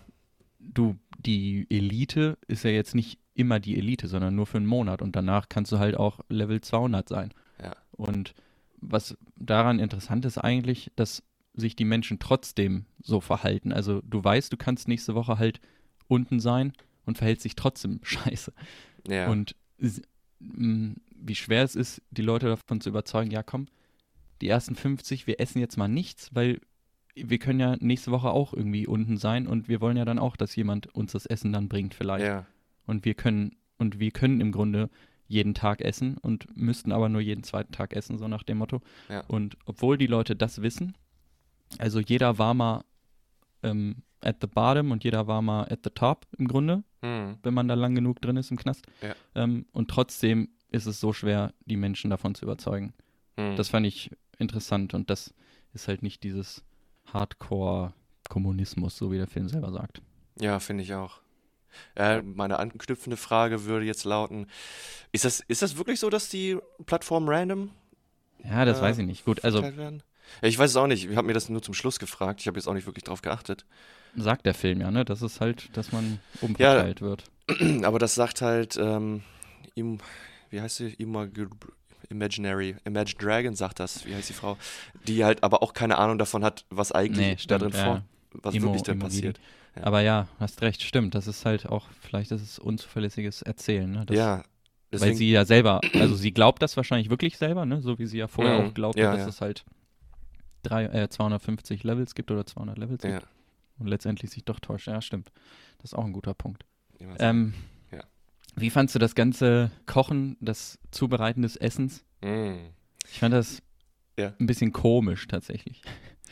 du, 0.59 0.97
die 1.17 1.65
Elite 1.69 2.37
ist 2.47 2.63
ja 2.63 2.71
jetzt 2.71 2.95
nicht 2.95 3.19
immer 3.33 3.59
die 3.59 3.77
Elite, 3.77 4.07
sondern 4.07 4.35
nur 4.35 4.45
für 4.45 4.57
einen 4.57 4.65
Monat 4.67 5.01
und 5.01 5.15
danach 5.15 5.49
kannst 5.49 5.71
du 5.71 5.79
halt 5.79 5.95
auch 5.97 6.19
Level 6.29 6.61
200 6.61 7.09
sein. 7.09 7.33
Ja. 7.61 7.75
Und 7.91 8.33
was 8.79 9.17
daran 9.35 9.79
interessant 9.79 10.25
ist 10.25 10.37
eigentlich, 10.37 10.91
dass 10.95 11.23
sich 11.55 11.75
die 11.75 11.85
Menschen 11.85 12.19
trotzdem 12.19 12.85
so 13.01 13.21
verhalten. 13.21 13.71
Also 13.71 14.01
du 14.01 14.23
weißt, 14.23 14.51
du 14.51 14.57
kannst 14.57 14.87
nächste 14.87 15.15
Woche 15.15 15.37
halt 15.37 15.61
unten 16.13 16.39
sein 16.39 16.73
und 17.05 17.17
verhält 17.17 17.41
sich 17.41 17.55
trotzdem 17.55 17.99
scheiße. 18.03 18.53
Ja. 19.07 19.29
Und 19.29 19.55
wie 20.39 21.35
schwer 21.35 21.63
es 21.63 21.75
ist, 21.75 22.01
die 22.11 22.21
Leute 22.21 22.47
davon 22.47 22.81
zu 22.81 22.89
überzeugen, 22.89 23.31
ja 23.31 23.43
komm, 23.43 23.67
die 24.41 24.49
ersten 24.49 24.75
50, 24.75 25.25
wir 25.25 25.39
essen 25.39 25.59
jetzt 25.59 25.77
mal 25.77 25.87
nichts, 25.87 26.29
weil 26.33 26.59
wir 27.15 27.37
können 27.37 27.59
ja 27.59 27.75
nächste 27.79 28.11
Woche 28.11 28.29
auch 28.29 28.53
irgendwie 28.53 28.87
unten 28.87 29.17
sein 29.17 29.47
und 29.47 29.67
wir 29.67 29.81
wollen 29.81 29.97
ja 29.97 30.05
dann 30.05 30.19
auch, 30.19 30.35
dass 30.35 30.55
jemand 30.55 30.93
uns 30.93 31.11
das 31.11 31.25
Essen 31.25 31.53
dann 31.53 31.69
bringt 31.69 31.93
vielleicht. 31.93 32.25
ja. 32.25 32.45
Und 32.85 33.05
wir 33.05 33.13
können, 33.13 33.55
und 33.77 33.99
wir 33.99 34.11
können 34.11 34.41
im 34.41 34.51
Grunde 34.51 34.89
jeden 35.27 35.53
Tag 35.53 35.79
essen 35.79 36.17
und 36.17 36.57
müssten 36.57 36.91
aber 36.91 37.07
nur 37.07 37.21
jeden 37.21 37.43
zweiten 37.43 37.71
Tag 37.71 37.95
essen, 37.95 38.17
so 38.17 38.27
nach 38.27 38.43
dem 38.43 38.57
Motto. 38.57 38.81
Ja. 39.07 39.21
Und 39.27 39.57
obwohl 39.65 39.97
die 39.97 40.07
Leute 40.07 40.35
das 40.35 40.61
wissen, 40.61 40.95
also 41.77 41.99
jeder 41.99 42.37
war 42.37 42.53
mal 42.53 42.83
ähm, 43.63 44.03
at 44.25 44.37
the 44.41 44.47
bottom 44.47 44.91
und 44.91 45.03
jeder 45.03 45.27
war 45.27 45.41
mal 45.41 45.63
at 45.71 45.79
the 45.83 45.89
top 45.89 46.25
im 46.37 46.47
Grunde, 46.47 46.83
Hm. 47.01 47.37
wenn 47.43 47.53
man 47.53 47.67
da 47.67 47.73
lang 47.73 47.95
genug 47.95 48.21
drin 48.21 48.37
ist 48.37 48.51
im 48.51 48.57
Knast. 48.57 48.85
Ja. 49.01 49.15
Ähm, 49.35 49.65
und 49.73 49.89
trotzdem 49.89 50.49
ist 50.69 50.85
es 50.85 50.99
so 50.99 51.13
schwer, 51.13 51.53
die 51.65 51.75
Menschen 51.77 52.09
davon 52.09 52.33
zu 52.35 52.45
überzeugen. 52.45 52.93
Hm. 53.37 53.55
Das 53.55 53.69
fand 53.69 53.85
ich 53.85 54.11
interessant 54.39 54.93
und 54.93 55.09
das 55.09 55.33
ist 55.73 55.87
halt 55.87 56.01
nicht 56.03 56.23
dieses 56.23 56.63
Hardcore-Kommunismus, 57.11 58.97
so 58.97 59.11
wie 59.11 59.17
der 59.17 59.27
Film 59.27 59.49
selber 59.49 59.71
sagt. 59.71 60.01
Ja, 60.39 60.59
finde 60.59 60.83
ich 60.83 60.93
auch. 60.93 61.19
Äh, 61.95 62.21
meine 62.21 62.59
anknüpfende 62.59 63.17
Frage 63.17 63.65
würde 63.65 63.85
jetzt 63.85 64.03
lauten: 64.03 64.47
Ist 65.11 65.25
das, 65.25 65.39
ist 65.39 65.61
das 65.61 65.77
wirklich 65.77 65.99
so, 65.99 66.09
dass 66.09 66.29
die 66.29 66.57
Plattformen 66.85 67.27
random 67.27 67.71
Ja, 68.43 68.63
das 68.65 68.79
Äh, 68.79 68.83
weiß 68.83 68.99
ich 68.99 69.05
nicht. 69.07 69.25
Gut, 69.25 69.43
also 69.43 69.63
ich 70.41 70.57
weiß 70.57 70.69
es 70.69 70.75
auch 70.75 70.87
nicht. 70.87 71.09
Ich 71.09 71.15
habe 71.15 71.27
mir 71.27 71.33
das 71.33 71.49
nur 71.49 71.61
zum 71.61 71.73
Schluss 71.73 71.99
gefragt. 71.99 72.41
Ich 72.41 72.47
habe 72.47 72.57
jetzt 72.57 72.67
auch 72.67 72.73
nicht 72.73 72.85
wirklich 72.85 73.03
drauf 73.03 73.21
geachtet. 73.21 73.65
Sagt 74.15 74.45
der 74.45 74.53
Film 74.53 74.81
ja, 74.81 74.91
ne? 74.91 75.05
Das 75.05 75.21
ist 75.21 75.41
halt, 75.41 75.75
dass 75.77 75.91
man 75.91 76.19
umverteilt 76.39 77.01
wird. 77.01 77.23
Aber 77.83 77.99
das 77.99 78.15
sagt 78.15 78.41
halt, 78.41 78.77
ähm, 78.77 79.23
Im, 79.75 79.99
wie 80.49 80.61
heißt 80.61 80.77
sie? 80.77 80.93
Imag 80.93 81.29
Imaginary, 82.09 82.75
Imagine 82.85 83.17
Dragon 83.17 83.55
sagt 83.55 83.79
das, 83.79 84.05
wie 84.05 84.13
heißt 84.15 84.29
die 84.29 84.33
Frau? 84.33 84.57
Die 85.07 85.23
halt 85.25 85.41
aber 85.43 85.63
auch 85.63 85.73
keine 85.73 85.97
Ahnung 85.97 86.17
davon 86.17 86.43
hat, 86.43 86.65
was 86.69 86.91
eigentlich 86.91 87.17
Nee, 87.17 87.35
da 87.47 87.57
stimmt, 87.57 87.61
drin 87.61 87.71
ja. 87.73 87.83
vor, 87.83 88.03
was 88.33 88.55
Imo- 88.55 88.63
wirklich 88.65 88.83
da 88.83 88.91
Imogiri. 88.91 89.09
passiert. 89.21 89.39
Ja. 89.75 89.83
Aber 89.83 90.01
ja, 90.01 90.27
hast 90.39 90.61
recht, 90.61 90.83
stimmt. 90.83 91.15
Das 91.15 91.27
ist 91.27 91.45
halt 91.45 91.65
auch, 91.65 91.87
vielleicht 92.01 92.31
ist 92.31 92.41
es 92.41 92.59
unzuverlässiges 92.59 93.41
Erzählen, 93.41 93.89
ne? 93.89 94.05
Das, 94.05 94.17
ja, 94.17 94.43
Weil 94.91 94.91
deswegen, 94.91 95.17
sie 95.17 95.31
ja 95.31 95.45
selber, 95.45 95.81
also 95.97 96.13
sie 96.15 96.31
glaubt 96.33 96.61
das 96.61 96.77
wahrscheinlich 96.77 97.09
wirklich 97.09 97.37
selber, 97.37 97.65
ne? 97.65 97.81
So 97.81 97.97
wie 97.99 98.05
sie 98.05 98.19
ja 98.19 98.27
vorher 98.27 98.57
Mhm, 98.57 98.69
auch 98.69 98.73
glaubte, 98.75 99.01
ja, 99.01 99.11
dass 99.11 99.21
ja. 99.21 99.29
es 99.29 99.41
halt 99.41 99.65
drei, 100.61 100.85
äh, 100.85 101.09
250 101.09 101.83
Levels 101.83 102.15
gibt 102.15 102.29
oder 102.31 102.45
200 102.45 102.77
Levels 102.77 103.03
ja, 103.03 103.19
gibt 103.19 103.27
und 103.79 103.87
letztendlich 103.87 104.31
sich 104.31 104.43
doch 104.45 104.59
täuscht. 104.59 104.87
Ja, 104.87 105.01
stimmt. 105.01 105.31
Das 105.79 105.91
ist 105.91 105.93
auch 105.95 106.05
ein 106.05 106.13
guter 106.13 106.33
Punkt. 106.33 106.65
Ähm, 107.19 107.53
Ja. 107.91 108.03
Wie 108.55 108.69
fandst 108.69 108.95
du 108.95 108.99
das 108.99 109.15
ganze 109.15 109.71
Kochen, 109.85 110.37
das 110.39 110.79
Zubereiten 110.91 111.41
des 111.41 111.55
Essens? 111.55 112.05
Mm. 112.21 112.53
Ich 113.09 113.19
fand 113.19 113.33
das 113.33 113.61
Ja. 114.17 114.33
ein 114.39 114.45
bisschen 114.45 114.71
komisch 114.71 115.27
tatsächlich. 115.27 115.81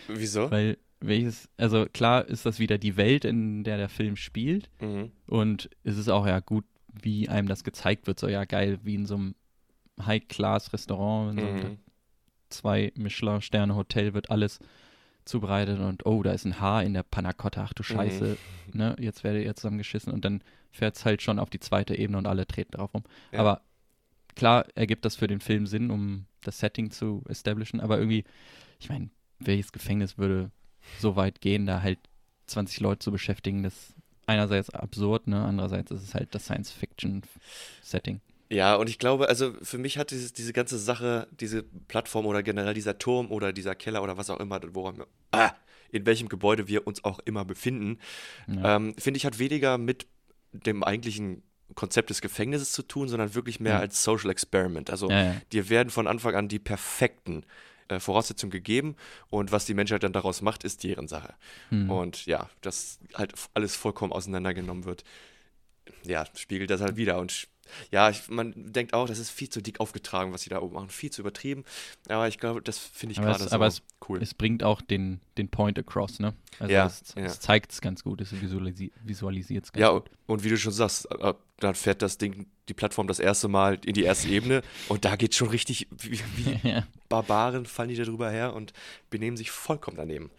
Wieso? 0.07 0.49
Weil 0.51 0.77
welches, 0.99 1.49
also 1.57 1.87
klar 1.91 2.25
ist 2.27 2.45
das 2.45 2.59
wieder 2.59 2.77
die 2.77 2.95
Welt, 2.95 3.25
in 3.25 3.63
der 3.63 3.77
der 3.77 3.89
Film 3.89 4.15
spielt. 4.15 4.69
Mhm. 4.79 5.11
Und 5.27 5.69
es 5.83 5.97
ist 5.97 6.09
auch 6.09 6.27
ja 6.27 6.39
gut, 6.39 6.63
wie 6.93 7.27
einem 7.27 7.47
das 7.47 7.63
gezeigt 7.63 8.05
wird. 8.07 8.19
So 8.19 8.27
ja 8.27 8.45
geil, 8.45 8.79
wie 8.83 8.95
in 8.95 9.05
so 9.07 9.15
einem 9.15 9.35
High-Class-Restaurant, 9.99 11.31
in 11.31 11.39
so 11.39 11.45
einem 11.51 11.71
Mhm. 11.71 11.77
zwei 12.49 12.91
Michelin-Sterne-Hotel 12.95 14.13
wird 14.13 14.29
alles 14.29 14.59
zubereitet 15.25 15.79
und 15.79 16.05
oh, 16.05 16.23
da 16.23 16.31
ist 16.31 16.45
ein 16.45 16.59
Haar 16.59 16.83
in 16.83 16.93
der 16.93 17.03
Panna 17.03 17.33
Cotta, 17.33 17.63
ach 17.63 17.73
du 17.73 17.83
Scheiße, 17.83 18.37
ne, 18.73 18.95
jetzt 18.99 19.23
werde 19.23 19.43
ihr 19.43 19.55
zusammengeschissen 19.55 20.11
und 20.11 20.25
dann 20.25 20.43
fährt 20.71 20.95
es 20.95 21.05
halt 21.05 21.21
schon 21.21 21.39
auf 21.39 21.49
die 21.49 21.59
zweite 21.59 21.95
Ebene 21.95 22.17
und 22.17 22.27
alle 22.27 22.47
treten 22.47 22.71
drauf 22.71 22.93
rum. 22.93 23.03
Ja. 23.31 23.39
Aber 23.39 23.61
klar 24.35 24.65
ergibt 24.75 25.05
das 25.05 25.15
für 25.15 25.27
den 25.27 25.39
Film 25.39 25.67
Sinn, 25.67 25.91
um 25.91 26.25
das 26.41 26.59
Setting 26.59 26.91
zu 26.91 27.23
establishen, 27.27 27.79
aber 27.79 27.99
irgendwie, 27.99 28.23
ich 28.79 28.89
meine, 28.89 29.09
welches 29.39 29.71
Gefängnis 29.71 30.17
würde 30.17 30.51
so 30.99 31.15
weit 31.15 31.41
gehen, 31.41 31.65
da 31.65 31.81
halt 31.81 31.99
20 32.47 32.79
Leute 32.79 32.99
zu 32.99 33.11
beschäftigen, 33.11 33.63
das 33.63 33.73
ist 33.73 33.95
einerseits 34.25 34.69
absurd, 34.69 35.27
ne, 35.27 35.43
andererseits 35.43 35.91
ist 35.91 36.03
es 36.03 36.13
halt 36.13 36.33
das 36.33 36.45
Science-Fiction-Setting. 36.45 38.21
Ja, 38.51 38.75
und 38.75 38.89
ich 38.89 38.99
glaube, 38.99 39.29
also 39.29 39.53
für 39.61 39.77
mich 39.77 39.97
hat 39.97 40.11
dieses, 40.11 40.33
diese 40.33 40.51
ganze 40.51 40.77
Sache, 40.77 41.27
diese 41.31 41.63
Plattform 41.63 42.25
oder 42.25 42.43
generell 42.43 42.73
dieser 42.73 42.97
Turm 42.97 43.31
oder 43.31 43.53
dieser 43.53 43.75
Keller 43.75 44.03
oder 44.03 44.17
was 44.17 44.29
auch 44.29 44.39
immer, 44.41 44.59
woran 44.73 44.97
wir, 44.97 45.07
ah, 45.31 45.51
in 45.89 46.05
welchem 46.05 46.27
Gebäude 46.27 46.67
wir 46.67 46.85
uns 46.85 47.03
auch 47.05 47.19
immer 47.19 47.45
befinden, 47.45 47.97
Ja. 48.47 48.75
ähm, 48.75 48.93
finde 48.97 49.17
ich, 49.17 49.25
hat 49.25 49.39
weniger 49.39 49.77
mit 49.77 50.05
dem 50.51 50.83
eigentlichen 50.83 51.43
Konzept 51.75 52.09
des 52.09 52.19
Gefängnisses 52.19 52.73
zu 52.73 52.83
tun, 52.83 53.07
sondern 53.07 53.33
wirklich 53.35 53.61
mehr 53.61 53.73
Ja. 53.75 53.79
als 53.79 54.03
Social 54.03 54.29
Experiment. 54.29 54.89
Also 54.89 55.09
Ja, 55.09 55.33
dir 55.53 55.69
werden 55.69 55.89
von 55.89 56.05
Anfang 56.07 56.35
an 56.35 56.49
die 56.49 56.59
perfekten 56.59 57.45
äh, 57.87 58.01
Voraussetzungen 58.01 58.51
gegeben 58.51 58.97
und 59.29 59.53
was 59.53 59.65
die 59.65 59.73
Menschheit 59.73 60.03
dann 60.03 60.11
daraus 60.11 60.41
macht, 60.41 60.65
ist 60.65 60.83
deren 60.83 61.07
Sache. 61.07 61.33
Hm. 61.69 61.89
Und 61.89 62.25
ja, 62.25 62.49
dass 62.59 62.99
halt 63.13 63.33
alles 63.53 63.77
vollkommen 63.77 64.11
auseinandergenommen 64.11 64.83
wird, 64.83 65.05
ja, 66.03 66.25
spiegelt 66.35 66.69
das 66.69 66.81
halt 66.81 66.97
wieder. 66.97 67.17
Und 67.19 67.47
ja, 67.91 68.09
ich, 68.09 68.27
man 68.29 68.53
denkt 68.55 68.93
auch, 68.93 69.07
das 69.07 69.19
ist 69.19 69.29
viel 69.29 69.49
zu 69.49 69.61
dick 69.61 69.79
aufgetragen, 69.79 70.33
was 70.33 70.41
sie 70.41 70.49
da 70.49 70.61
oben 70.61 70.75
machen, 70.75 70.89
viel 70.89 71.11
zu 71.11 71.21
übertrieben. 71.21 71.63
Aber 72.09 72.27
ich 72.27 72.37
glaube, 72.37 72.61
das 72.61 72.77
finde 72.77 73.13
ich 73.13 73.19
gerade 73.21 73.43
es- 73.43 73.49
so 73.49 73.55
aber 73.55 73.67
es- 73.67 73.81
cool. 74.09 74.21
Es 74.21 74.33
bringt 74.33 74.63
auch 74.63 74.81
den, 74.81 75.19
den 75.37 75.49
Point 75.49 75.77
across, 75.79 76.19
ne? 76.19 76.33
Also 76.59 76.73
Ja, 76.73 76.85
es, 76.87 77.13
ja. 77.15 77.25
es 77.25 77.39
zeigt 77.39 77.71
es 77.71 77.81
ganz 77.81 78.03
gut, 78.03 78.21
es 78.21 78.39
visualisi 78.41 78.91
visualisiert 79.03 79.65
es 79.65 79.71
ganz 79.71 79.81
Ja, 79.81 79.89
gut. 79.91 80.09
und, 80.27 80.35
und 80.37 80.43
wie 80.43 80.49
du 80.49 80.57
schon 80.57 80.71
sagst, 80.73 81.07
dann 81.59 81.75
fährt 81.75 82.01
das 82.01 82.17
Ding, 82.17 82.47
die 82.67 82.73
Plattform 82.73 83.07
das 83.07 83.19
erste 83.19 83.47
Mal 83.47 83.79
in 83.85 83.93
die 83.93 84.03
erste 84.03 84.27
Ebene 84.29 84.61
und 84.89 85.05
da 85.05 85.15
geht 85.15 85.35
schon 85.35 85.49
richtig, 85.49 85.87
wie, 85.91 86.19
wie 86.37 86.59
ja. 86.69 86.87
Barbaren 87.09 87.65
fallen 87.65 87.89
die 87.89 87.95
da 87.95 88.03
drüber 88.03 88.29
her 88.31 88.53
und 88.53 88.73
benehmen 89.09 89.37
sich 89.37 89.51
vollkommen 89.51 89.97
daneben. 89.97 90.31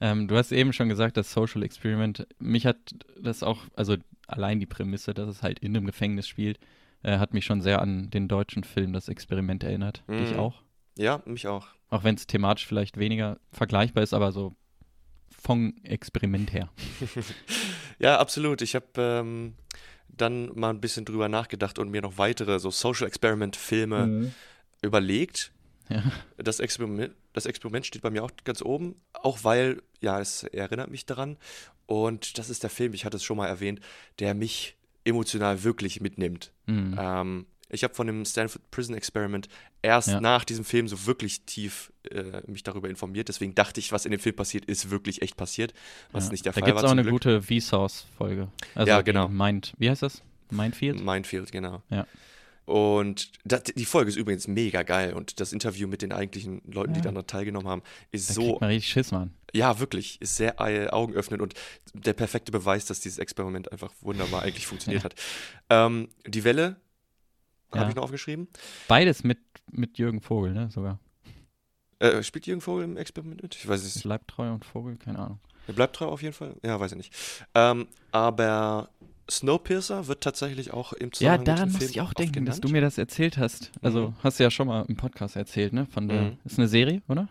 ähm, 0.00 0.28
du 0.28 0.36
hast 0.36 0.52
eben 0.52 0.72
schon 0.72 0.88
gesagt, 0.88 1.16
das 1.16 1.32
Social 1.32 1.62
Experiment, 1.62 2.26
mich 2.38 2.64
hat 2.66 2.76
das 3.20 3.42
auch, 3.42 3.58
also 3.74 3.96
allein 4.26 4.60
die 4.60 4.66
Prämisse, 4.66 5.14
dass 5.14 5.28
es 5.28 5.42
halt 5.42 5.58
in 5.58 5.76
einem 5.76 5.86
Gefängnis 5.86 6.26
spielt, 6.28 6.58
äh, 7.02 7.18
hat 7.18 7.34
mich 7.34 7.44
schon 7.44 7.60
sehr 7.60 7.80
an 7.82 8.10
den 8.10 8.28
deutschen 8.28 8.64
Film 8.64 8.92
Das 8.92 9.08
Experiment 9.08 9.62
erinnert. 9.64 10.02
Dich 10.08 10.32
Mhm. 10.32 10.38
auch? 10.38 10.62
Ja, 10.96 11.22
mich 11.26 11.46
auch. 11.48 11.66
Auch 11.90 12.04
wenn 12.04 12.14
es 12.14 12.26
thematisch 12.26 12.66
vielleicht 12.66 12.98
weniger 12.98 13.38
vergleichbar 13.52 14.02
ist, 14.02 14.14
aber 14.14 14.32
so 14.32 14.54
vom 15.30 15.74
Experiment 15.82 16.52
her. 16.52 16.68
Ja, 18.00 18.18
absolut. 18.18 18.60
Ich 18.60 18.74
habe 18.74 18.86
ähm, 18.98 19.54
dann 20.08 20.50
mal 20.58 20.70
ein 20.70 20.80
bisschen 20.80 21.04
drüber 21.04 21.28
nachgedacht 21.28 21.78
und 21.78 21.90
mir 21.90 22.02
noch 22.02 22.18
weitere 22.18 22.58
so 22.58 22.70
Social 22.70 23.06
Experiment 23.06 23.54
Filme 23.54 24.32
überlegt. 24.82 25.52
Ja. 25.88 26.02
Das 26.36 26.60
Experiment, 26.60 27.14
das 27.34 27.46
Experiment 27.46 27.86
steht 27.86 28.02
bei 28.02 28.10
mir 28.10 28.24
auch 28.24 28.30
ganz 28.44 28.62
oben, 28.62 28.96
auch 29.12 29.44
weil, 29.44 29.82
ja, 30.00 30.18
es 30.20 30.42
erinnert 30.44 30.90
mich 30.90 31.06
daran. 31.06 31.36
Und 31.86 32.38
das 32.38 32.50
ist 32.50 32.62
der 32.62 32.70
Film, 32.70 32.94
ich 32.94 33.04
hatte 33.04 33.16
es 33.18 33.24
schon 33.24 33.36
mal 33.36 33.46
erwähnt, 33.48 33.80
der 34.18 34.34
mich 34.34 34.76
emotional 35.04 35.62
wirklich 35.64 36.00
mitnimmt. 36.00 36.50
Mhm. 36.66 36.96
Ähm, 36.98 37.46
ich 37.68 37.82
habe 37.82 37.94
von 37.94 38.06
dem 38.06 38.24
Stanford 38.24 38.70
Prison 38.70 38.94
Experiment 38.94 39.48
erst 39.82 40.08
Ja. 40.08 40.20
nach 40.20 40.44
diesem 40.44 40.64
Film 40.64 40.86
so 40.88 41.06
wirklich 41.06 41.42
tief 41.42 41.92
äh, 42.10 42.40
mich 42.46 42.62
darüber 42.62 42.88
informiert. 42.88 43.28
Deswegen 43.28 43.54
dachte 43.54 43.80
ich, 43.80 43.90
was 43.92 44.04
in 44.04 44.12
dem 44.12 44.20
Film 44.20 44.36
passiert, 44.36 44.64
ist 44.66 44.90
wirklich 44.90 45.22
echt 45.22 45.36
passiert, 45.36 45.74
was 46.12 46.26
Ja. 46.26 46.30
nicht 46.32 46.44
der 46.46 46.52
da 46.52 46.60
Fall 46.60 46.66
gibt 46.66 46.76
war. 46.76 46.84
es 46.84 46.88
auch 46.88 46.92
eine 46.92 47.02
Glück. 47.02 47.14
gute 47.14 47.42
Vsauce-Folge. 47.42 48.48
Also 48.74 48.88
Ja, 48.88 48.98
die 49.02 49.04
genau. 49.04 49.28
Mind, 49.28 49.74
wie 49.78 49.90
heißt 49.90 50.02
das? 50.02 50.22
Mindfield? 50.50 51.04
Minefield, 51.04 51.50
genau. 51.52 51.82
Ja. 51.90 52.06
Und 52.66 53.30
das, 53.44 53.64
die 53.64 53.84
Folge 53.84 54.08
ist 54.08 54.16
übrigens 54.16 54.48
mega 54.48 54.82
geil 54.84 55.12
und 55.12 55.38
das 55.40 55.52
Interview 55.52 55.86
mit 55.86 56.00
den 56.00 56.12
eigentlichen 56.12 56.62
Leuten, 56.66 56.94
die 56.94 57.00
Ja. 57.00 57.10
daran 57.10 57.26
teilgenommen 57.26 57.68
haben, 57.68 57.82
ist 58.10 58.30
Da 58.30 58.34
so, 58.34 58.42
kriegt 58.48 58.60
man 58.62 58.70
richtig 58.70 58.90
Schiss, 58.92 59.10
Mann. 59.12 59.34
Ja, 59.54 59.78
wirklich, 59.80 60.20
ist 60.20 60.36
sehr 60.36 60.60
äh, 60.60 60.88
augenöffnend 60.88 61.40
und 61.42 61.54
der 61.94 62.12
perfekte 62.12 62.50
Beweis, 62.52 62.84
dass 62.86 63.00
dieses 63.00 63.18
Experiment 63.18 63.70
einfach 63.72 63.92
wunderbar 64.00 64.42
eigentlich 64.42 64.66
funktioniert 64.66 65.04
hat. 65.04 65.14
Ähm, 65.70 66.08
die 66.26 66.44
Welle 66.44 66.76
Ja. 67.72 67.80
habe 67.80 67.90
ich 67.90 67.96
noch 67.96 68.02
aufgeschrieben. 68.04 68.48
Beides 68.88 69.24
mit, 69.24 69.38
mit 69.70 69.96
Jürgen 69.98 70.20
Vogel, 70.20 70.52
ne, 70.52 70.70
sogar. 70.70 70.98
Äh, 72.00 72.22
spielt 72.22 72.46
Jürgen 72.46 72.60
Vogel 72.60 72.84
im 72.84 72.96
Experiment 72.96 73.42
mit? 73.42 73.54
Ich 73.54 73.66
weiß 73.68 73.82
es 73.84 73.94
nicht. 73.94 74.04
Leibtreu 74.04 74.52
und 74.52 74.64
Vogel, 74.64 74.96
keine 74.96 75.18
Ahnung. 75.20 75.38
Er 75.66 75.72
bleibt 75.74 75.96
treu 75.96 76.06
auf 76.06 76.20
jeden 76.22 76.34
Fall. 76.34 76.56
Ja, 76.62 76.78
weiß 76.78 76.92
ich 76.92 76.98
nicht. 76.98 77.12
Ähm, 77.54 77.86
aber 78.12 78.90
Snowpiercer 79.30 80.06
wird 80.08 80.22
tatsächlich 80.22 80.72
auch 80.72 80.92
im 80.92 81.06
Ja, 81.06 81.12
Zusammenhang 81.12 81.44
daran 81.44 81.60
mit 81.60 81.68
dem 81.68 81.72
muss 81.72 81.78
Film 81.78 81.90
ich 81.92 82.00
auch 82.02 82.12
denken, 82.12 82.44
dass 82.44 82.56
genannt. 82.56 82.64
du 82.64 82.68
mir 82.68 82.80
das 82.82 82.98
erzählt 82.98 83.38
hast. 83.38 83.70
Also, 83.80 84.08
Mhm. 84.08 84.16
hast 84.22 84.38
du 84.38 84.42
ja 84.44 84.50
schon 84.50 84.66
mal 84.66 84.84
im 84.86 84.96
Podcast 84.96 85.36
erzählt, 85.36 85.72
ne? 85.72 85.86
Von 85.86 86.08
der, 86.08 86.22
Mhm. 86.24 86.38
ist 86.44 86.58
eine 86.58 86.68
Serie, 86.68 87.00
oder? 87.08 87.28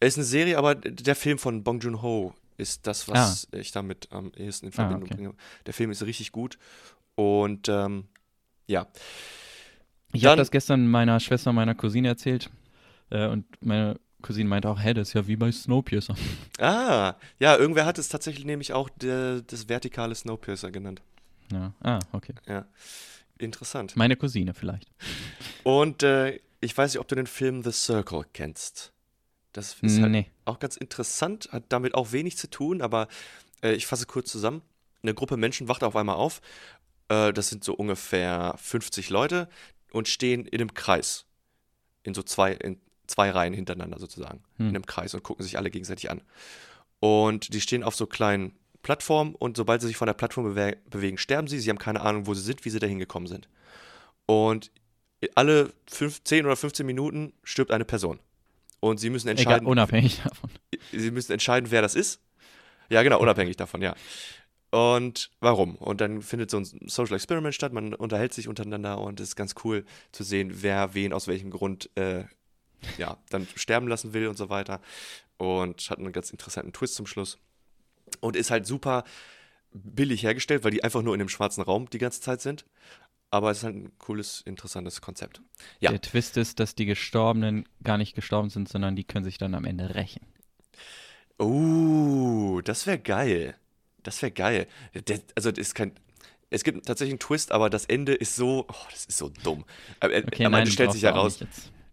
Es 0.00 0.14
ist 0.14 0.18
eine 0.18 0.24
Serie, 0.24 0.58
aber 0.58 0.74
der 0.74 1.14
Film 1.16 1.38
von 1.38 1.62
Bong 1.62 1.80
Joon-ho 1.80 2.34
ist 2.56 2.86
das, 2.86 3.08
was 3.08 3.48
ich 3.52 3.72
damit 3.72 4.08
am 4.12 4.32
ehesten 4.36 4.66
in 4.66 4.72
Ah, 4.72 4.76
Verbindung 4.76 5.04
okay. 5.04 5.14
bringe. 5.14 5.34
Der 5.66 5.74
Film 5.74 5.90
ist 5.90 6.02
richtig 6.04 6.30
gut 6.32 6.58
und 7.16 7.68
ähm, 7.68 8.04
ja, 8.66 8.86
Ich 10.12 10.24
habe 10.24 10.36
das 10.36 10.50
gestern 10.50 10.86
meiner 10.88 11.18
Schwester, 11.20 11.52
meiner 11.52 11.74
Cousine 11.74 12.08
erzählt. 12.08 12.48
Äh, 13.10 13.26
und 13.28 13.44
meine 13.60 13.98
Cousine 14.22 14.48
meinte 14.48 14.70
auch, 14.70 14.80
hä, 14.80 14.94
das 14.94 15.08
ist 15.08 15.14
ja 15.14 15.26
wie 15.26 15.36
bei 15.36 15.52
Snowpiercer. 15.52 16.14
Ah, 16.58 17.14
ja, 17.38 17.56
irgendwer 17.56 17.84
hat 17.84 17.98
es 17.98 18.08
tatsächlich 18.08 18.46
nämlich 18.46 18.72
auch 18.72 18.88
der, 18.88 19.42
das 19.42 19.68
vertikale 19.68 20.14
Snowpiercer 20.14 20.70
genannt. 20.70 21.02
Ja. 21.52 21.74
Ah, 21.80 21.98
okay. 22.12 22.32
Ja, 22.48 22.64
interessant. 23.36 23.96
Meine 23.96 24.16
Cousine 24.16 24.54
vielleicht. 24.54 24.88
Und 25.62 26.02
äh, 26.02 26.40
ich 26.60 26.74
weiß 26.78 26.94
nicht, 26.94 27.00
ob 27.00 27.08
du 27.08 27.16
den 27.16 27.26
Film 27.26 27.62
The 27.62 27.72
Circle 27.72 28.24
kennst. 28.32 28.93
Das 29.54 29.76
ist 29.80 30.00
halt 30.00 30.12
Nee. 30.12 30.26
auch 30.44 30.58
ganz 30.58 30.76
interessant, 30.76 31.48
hat 31.52 31.64
damit 31.70 31.94
auch 31.94 32.12
wenig 32.12 32.36
zu 32.36 32.48
tun, 32.50 32.82
aber 32.82 33.08
äh, 33.62 33.72
ich 33.72 33.86
fasse 33.86 34.04
kurz 34.06 34.30
zusammen. 34.30 34.60
Eine 35.02 35.14
Gruppe 35.14 35.36
Menschen 35.36 35.68
wacht 35.68 35.82
auf 35.82 35.96
einmal 35.96 36.16
auf. 36.16 36.42
Äh, 37.08 37.32
das 37.32 37.48
sind 37.48 37.64
so 37.64 37.74
ungefähr 37.74 38.54
50 38.58 39.10
Leute 39.10 39.48
und 39.92 40.08
stehen 40.08 40.44
in 40.44 40.60
einem 40.60 40.74
Kreis. 40.74 41.24
In 42.02 42.14
so 42.14 42.22
zwei, 42.22 42.52
in 42.52 42.78
zwei 43.06 43.30
Reihen 43.30 43.54
hintereinander 43.54 43.98
sozusagen. 43.98 44.42
In 44.58 44.68
einem 44.68 44.86
Kreis 44.86 45.14
und 45.14 45.22
gucken 45.22 45.42
sich 45.44 45.56
alle 45.56 45.70
gegenseitig 45.70 46.10
an. 46.10 46.20
Und 47.00 47.52
die 47.54 47.60
stehen 47.60 47.82
auf 47.84 47.94
so 47.94 48.06
kleinen 48.06 48.56
Plattformen 48.82 49.34
und 49.34 49.56
sobald 49.56 49.80
sie 49.80 49.86
sich 49.88 49.96
von 49.96 50.06
der 50.06 50.14
Plattform 50.14 50.44
bewe 50.54 50.76
bewegen, 50.90 51.16
sterben 51.16 51.48
sie. 51.48 51.58
Sie 51.58 51.70
haben 51.70 51.78
keine 51.78 52.00
Ahnung, 52.00 52.26
wo 52.26 52.34
sie 52.34 52.42
sind, 52.42 52.64
wie 52.64 52.70
sie 52.70 52.78
da 52.78 52.86
hingekommen 52.86 53.26
sind. 53.28 53.48
Und 54.26 54.70
alle 55.34 55.72
fünf, 55.88 56.22
10 56.24 56.44
oder 56.44 56.56
15 56.56 56.84
Minuten 56.84 57.32
stirbt 57.44 57.70
eine 57.70 57.84
Person. 57.84 58.18
Und 58.80 58.98
sie 58.98 59.10
müssen 59.10 59.28
Egal, 59.28 59.42
entscheiden, 59.42 59.66
unabhängig 59.66 60.20
davon. 60.22 60.50
sie 60.92 61.10
müssen 61.10 61.32
entscheiden, 61.32 61.70
wer 61.70 61.82
das 61.82 61.94
ist. 61.94 62.20
Ja, 62.90 63.02
genau, 63.02 63.20
unabhängig 63.20 63.56
davon, 63.56 63.82
ja. 63.82 63.94
Und 64.70 65.30
warum? 65.40 65.76
Und 65.76 66.00
dann 66.00 66.20
findet 66.20 66.50
so 66.50 66.58
ein 66.58 66.64
Social 66.86 67.14
Experiment 67.14 67.54
statt, 67.54 67.72
man 67.72 67.94
unterhält 67.94 68.34
sich 68.34 68.48
untereinander 68.48 69.00
und 69.00 69.20
es 69.20 69.28
ist 69.28 69.36
ganz 69.36 69.54
cool 69.64 69.84
zu 70.10 70.24
sehen, 70.24 70.62
wer 70.62 70.94
wen 70.94 71.12
aus 71.12 71.28
welchem 71.28 71.50
Grund 71.50 71.90
äh, 71.94 72.24
ja, 72.98 73.16
dann 73.30 73.46
sterben 73.54 73.88
lassen 73.88 74.14
will 74.14 74.26
und 74.26 74.36
so 74.36 74.50
weiter. 74.50 74.80
Und 75.36 75.88
hat 75.90 75.98
einen 75.98 76.12
ganz 76.12 76.30
interessanten 76.30 76.72
Twist 76.72 76.96
zum 76.96 77.06
Schluss. 77.06 77.38
Und 78.20 78.36
ist 78.36 78.50
halt 78.50 78.66
super 78.66 79.04
billig 79.72 80.22
hergestellt, 80.22 80.64
weil 80.64 80.70
die 80.70 80.84
einfach 80.84 81.02
nur 81.02 81.14
in 81.14 81.18
dem 81.18 81.28
schwarzen 81.28 81.62
Raum 81.62 81.88
die 81.90 81.98
ganze 81.98 82.20
Zeit 82.20 82.40
sind. 82.40 82.64
Aber 83.34 83.50
es 83.50 83.58
ist 83.58 83.64
halt 83.64 83.74
ein 83.74 83.98
cooles, 83.98 84.42
interessantes 84.42 85.00
Konzept. 85.00 85.42
Ja. 85.80 85.90
Der 85.90 86.00
Twist 86.00 86.36
ist, 86.36 86.60
dass 86.60 86.76
die 86.76 86.86
Gestorbenen 86.86 87.68
gar 87.82 87.98
nicht 87.98 88.14
gestorben 88.14 88.48
sind, 88.48 88.68
sondern 88.68 88.94
die 88.94 89.02
können 89.02 89.24
sich 89.24 89.38
dann 89.38 89.56
am 89.56 89.64
Ende 89.64 89.96
rächen. 89.96 90.24
Oh, 91.38 92.60
das 92.62 92.86
wäre 92.86 93.00
geil. 93.00 93.56
Das 94.04 94.22
wäre 94.22 94.30
geil. 94.30 94.68
Der, 95.08 95.18
also, 95.34 95.50
das 95.50 95.58
ist 95.58 95.74
kein. 95.74 95.94
Es 96.50 96.62
gibt 96.62 96.86
tatsächlich 96.86 97.14
einen 97.14 97.18
Twist, 97.18 97.50
aber 97.50 97.70
das 97.70 97.86
Ende 97.86 98.14
ist 98.14 98.36
so. 98.36 98.66
Oh, 98.68 98.86
das 98.92 99.04
ist 99.06 99.18
so 99.18 99.30
dumm. 99.42 99.64
Aber, 99.98 100.16
Okay, 100.16 100.44
am 100.44 100.54
Ende 100.54 100.70
stellt 100.70 100.92
sich 100.92 101.02
heraus. 101.02 101.40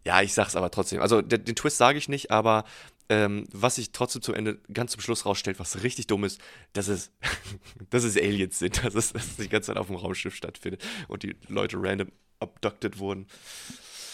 Ja, 0.06 0.22
ich 0.22 0.36
sag's 0.36 0.56
aber 0.56 0.70
trotzdem. 0.70 1.02
Also, 1.02 1.24
der, 1.24 1.40
den 1.40 1.56
Twist 1.56 1.78
sage 1.78 1.98
ich 1.98 2.08
nicht, 2.08 2.30
aber 2.30 2.66
ähm, 3.12 3.44
was 3.52 3.76
sich 3.76 3.92
trotzdem 3.92 4.22
zum 4.22 4.36
Ende, 4.36 4.62
ganz 4.74 4.94
zum 4.94 5.02
Schluss 5.02 5.26
rausstellt, 5.26 5.60
was 5.60 5.84
richtig 5.84 6.08
dumm 6.08 6.24
ist, 6.24 6.40
dass 6.72 6.88
es, 6.88 7.12
dass 7.90 8.06
es 8.06 8.16
Aliens 8.16 8.58
sind, 8.58 8.82
dass 8.86 8.96
es, 8.96 9.12
dass 9.12 9.26
es 9.26 9.36
die 9.36 9.50
ganze 9.50 9.68
Zeit 9.68 9.78
auf 9.78 9.88
dem 9.88 9.98
Raumschiff 9.98 10.34
stattfindet 10.34 10.82
und 11.10 11.24
die 11.24 11.36
Leute 11.50 11.76
random 11.78 12.10
abducted 12.40 13.00
wurden. 13.00 13.28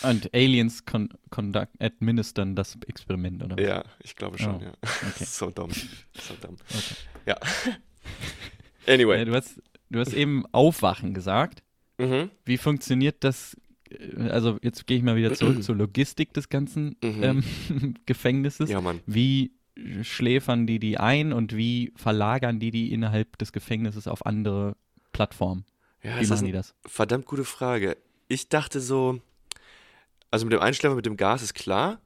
Und 0.02 0.34
Aliens 0.34 0.86
con 0.86 1.10
conduct 1.30 1.80
administern 1.80 2.56
das 2.56 2.76
Experiment, 2.88 3.44
oder? 3.44 3.62
Ja, 3.62 3.84
ich 4.04 4.16
glaube 4.16 4.40
schon, 4.40 4.56
Oh, 4.58 4.64
ja. 4.64 4.72
okay. 4.84 5.24
so 5.26 5.52
dumm. 5.52 5.70
So 5.72 6.34
dumm. 6.42 6.58
Okay. 6.70 6.96
Ja. 7.28 7.38
Anyway. 8.88 9.22
Äh, 9.22 9.26
du, 9.26 9.34
hast, 9.36 9.62
du 9.90 10.00
hast 10.00 10.14
eben 10.14 10.46
Aufwachen 10.54 11.14
gesagt. 11.14 11.62
Mhm. 11.98 12.32
Wie 12.46 12.58
funktioniert 12.58 13.24
das? 13.24 13.58
Äh, 13.92 14.30
Also 14.30 14.58
jetzt 14.62 14.88
gehe 14.88 14.98
ich 14.98 15.04
mal 15.04 15.16
wieder 15.16 15.34
zurück 15.34 15.62
zur 15.64 15.76
Logistik 15.76 16.34
des 16.34 16.50
ganzen 16.50 16.96
Mhm. 17.04 17.24
ähm, 17.24 17.96
Gefängnisses. 18.06 18.70
Ja, 18.70 18.82
Mann. 18.82 19.00
Wie 19.06 19.52
schläfern 20.02 20.66
die 20.68 20.80
die 20.80 20.98
ein 20.98 21.34
und 21.34 21.56
wie 21.56 21.94
verlagern 21.96 22.60
die 22.60 22.72
die 22.72 22.92
innerhalb 22.92 23.38
des 23.38 23.52
Gefängnisses 23.52 24.08
auf 24.08 24.26
andere 24.26 24.76
Plattformen? 25.14 25.66
Ja, 26.04 26.12
Wie 26.12 26.14
das 26.16 26.22
ist 26.24 26.30
machen 26.32 26.46
die 26.46 26.52
das? 26.52 26.74
Verdammt 26.86 27.26
gute 27.26 27.44
Frage. 27.44 27.98
Ich 28.28 28.50
dachte 28.50 28.82
so, 28.82 29.22
also 30.32 30.46
mit 30.46 30.54
dem 30.54 30.62
Einschläfer, 30.62 30.96
mit 30.96 31.06
dem 31.06 31.18
Gas 31.18 31.42
ist 31.44 31.54
klar, 31.54 32.00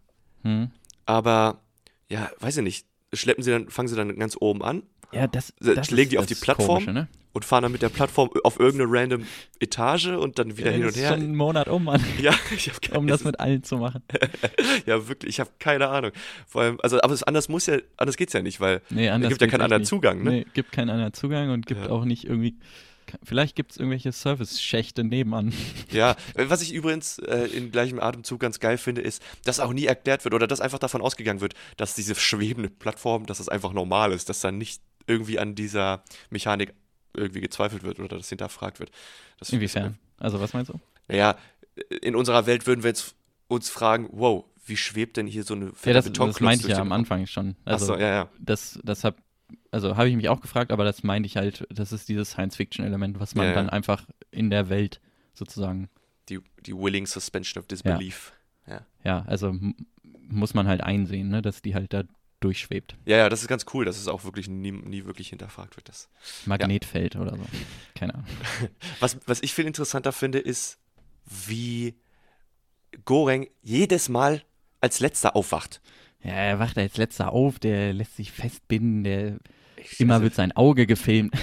Hm? 0.43 0.71
aber 1.05 1.61
ja, 2.09 2.29
weiß 2.39 2.57
ich 2.57 2.63
nicht. 2.63 2.85
Schleppen 3.13 3.43
sie 3.43 3.51
dann, 3.51 3.69
fangen 3.69 3.87
sie 3.87 3.95
dann 3.95 4.17
ganz 4.17 4.37
oben 4.39 4.63
an 4.63 4.83
Ja, 5.13 5.27
das, 5.27 5.53
das 5.59 5.91
legen 5.91 6.07
ist 6.07 6.11
die 6.13 6.17
auf 6.19 6.25
die 6.25 6.35
Plattform? 6.35 6.67
Komische, 6.85 6.93
ne? 6.93 7.07
und 7.33 7.45
fahren 7.45 7.63
dann 7.63 7.71
mit 7.71 7.81
der 7.81 7.89
Plattform 7.89 8.29
auf 8.43 8.59
irgendeine 8.59 8.91
random 8.91 9.25
Etage 9.61 10.07
und 10.07 10.37
dann 10.37 10.57
wieder 10.57 10.71
Ja, 10.71 10.77
hin 10.77 10.83
das 10.85 10.95
und 10.95 11.01
her. 11.01 11.09
schon 11.13 11.19
einen 11.21 11.35
Monat 11.35 11.69
um, 11.69 11.85
Mann, 11.85 12.03
Ja, 12.21 12.33
ich 12.53 12.67
habe 12.69 12.79
keine 12.81 12.99
um 12.99 13.07
das 13.07 13.23
mit 13.23 13.39
allen 13.39 13.63
zu 13.63 13.77
machen. 13.77 14.03
Ja, 14.85 15.07
wirklich, 15.07 15.29
ich 15.35 15.39
habe 15.39 15.49
keine 15.59 15.87
Ahnung. 15.87 16.11
Vor 16.47 16.61
allem, 16.63 16.77
also, 16.81 17.01
aber 17.01 17.13
es, 17.13 17.23
anders 17.23 17.47
muss 17.49 17.67
ja, 17.67 17.77
anders 17.97 18.17
geht's 18.17 18.33
ja 18.33 18.41
nicht, 18.41 18.59
weil 18.59 18.81
Nee, 18.89 19.07
es 19.07 19.27
gibt 19.29 19.41
ja 19.41 19.47
keinen 19.47 19.61
anderen 19.61 19.81
nicht. 19.81 19.89
Zugang, 19.89 20.23
ne? 20.23 20.29
Nee, 20.31 20.45
gibt 20.53 20.71
keinen 20.71 20.89
anderen 20.89 21.13
Zugang 21.13 21.51
und 21.51 21.65
gibt 21.67 21.81
Ja. 21.81 21.89
auch 21.89 22.03
nicht 22.05 22.25
irgendwie. 22.25 22.55
Vielleicht 23.23 23.55
gibt 23.55 23.71
es 23.71 23.77
irgendwelche 23.77 24.11
Service-Schächte 24.11 25.03
nebenan. 25.03 25.53
Ja, 25.91 26.15
was 26.35 26.61
ich 26.61 26.73
übrigens 26.73 27.19
äh, 27.19 27.45
in 27.47 27.71
gleichem 27.71 27.99
Atemzug 27.99 28.39
ganz 28.39 28.59
geil 28.59 28.77
finde, 28.77 29.01
ist, 29.01 29.21
dass 29.43 29.59
auch 29.59 29.73
nie 29.73 29.85
erklärt 29.85 30.23
wird 30.23 30.33
oder 30.33 30.47
dass 30.47 30.61
einfach 30.61 30.79
davon 30.79 31.01
ausgegangen 31.01 31.41
wird, 31.41 31.53
dass 31.77 31.95
diese 31.95 32.15
schwebende 32.15 32.69
Plattform, 32.69 33.25
dass 33.25 33.39
das 33.39 33.49
einfach 33.49 33.73
normal 33.73 34.11
ist, 34.13 34.29
dass 34.29 34.39
da 34.41 34.51
nicht 34.51 34.81
irgendwie 35.11 35.37
an 35.39 35.55
dieser 35.55 36.03
Mechanik 36.29 36.73
irgendwie 37.13 37.41
gezweifelt 37.41 37.83
wird 37.83 37.99
oder 37.99 38.17
das 38.17 38.29
hinterfragt 38.29 38.79
wird. 38.79 38.91
Das 39.37 39.49
Inwiefern? 39.51 39.97
Also, 40.17 40.39
was 40.39 40.53
meinst 40.53 40.71
du? 40.71 40.79
Naja, 41.07 41.35
in 42.01 42.15
unserer 42.15 42.45
Welt 42.45 42.65
würden 42.67 42.83
wir 42.83 42.89
jetzt 42.89 43.15
uns 43.47 43.69
fragen, 43.69 44.07
wow, 44.13 44.45
wie 44.65 44.77
schwebt 44.77 45.17
denn 45.17 45.27
hier 45.27 45.43
so 45.43 45.53
eine 45.55 45.65
Ja, 45.65 45.71
fette 45.73 45.93
das, 45.95 46.05
das 46.05 46.13
Betonklotz 46.13 46.39
meinte 46.39 46.67
ich 46.67 46.71
ja 46.71 46.79
am 46.79 46.91
Anfang 46.91 47.27
schon. 47.27 47.55
Also, 47.65 47.93
Achso, 47.93 48.01
ja, 48.01 48.07
ja. 48.09 48.29
das, 48.39 48.79
das 48.83 49.03
hab, 49.03 49.17
also 49.71 49.97
habe 49.97 50.07
ich 50.09 50.15
mich 50.15 50.29
auch 50.29 50.39
gefragt, 50.39 50.71
aber 50.71 50.85
das 50.85 51.03
meinte 51.03 51.27
ich 51.27 51.35
halt, 51.37 51.67
das 51.69 51.91
ist 51.91 52.07
dieses 52.07 52.31
Science-Fiction-Element, 52.31 53.19
was 53.19 53.35
man 53.35 53.45
Ja, 53.45 53.51
ja. 53.51 53.55
dann 53.55 53.69
einfach 53.69 54.05
in 54.29 54.49
der 54.49 54.69
Welt 54.69 55.01
sozusagen, 55.33 55.89
Die, 56.29 56.39
die 56.65 56.73
willing 56.73 57.07
suspension 57.07 57.59
of 57.61 57.67
disbelief. 57.67 58.31
Ja. 58.67 58.85
ja, 59.03 59.23
also 59.27 59.53
muss 60.29 60.53
man 60.53 60.67
halt 60.67 60.81
einsehen, 60.81 61.29
ne, 61.29 61.41
dass 61.41 61.61
die 61.61 61.75
halt 61.75 61.91
da 61.91 62.03
durchschwebt. 62.41 62.97
ja, 63.05 63.17
ja, 63.17 63.29
das 63.29 63.41
ist 63.41 63.47
ganz 63.47 63.65
cool, 63.73 63.85
dass 63.85 63.97
es 63.97 64.07
auch 64.07 64.23
wirklich 64.25 64.47
nie, 64.49 64.71
nie 64.71 65.05
wirklich 65.05 65.29
hinterfragt 65.29 65.77
wird. 65.77 65.87
Das. 65.87 66.09
Magnetfeld 66.45 67.15
oder 67.15 67.37
so. 67.37 67.43
Keine 67.95 68.15
Ahnung. 68.15 68.27
Was, 68.99 69.17
was 69.25 69.41
ich 69.41 69.53
viel 69.53 69.65
interessanter 69.65 70.11
finde, 70.11 70.39
ist, 70.39 70.77
wie 71.25 71.95
Goreng 73.05 73.47
jedes 73.61 74.09
Mal 74.09 74.43
als 74.81 74.99
letzter 74.99 75.35
aufwacht. 75.35 75.81
Ja, 76.23 76.31
er 76.33 76.59
wacht 76.59 76.77
als 76.77 76.97
letzter 76.97 77.31
auf, 77.31 77.57
der 77.59 77.93
lässt 77.93 78.15
sich 78.17 78.31
festbinden, 78.31 79.03
der 79.03 79.37
immer 79.97 80.15
also- 80.15 80.23
wird 80.25 80.35
sein 80.35 80.51
Auge 80.51 80.85
gefilmt. 80.85 81.35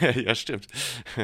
ja, 0.16 0.34
stimmt. 0.34 0.68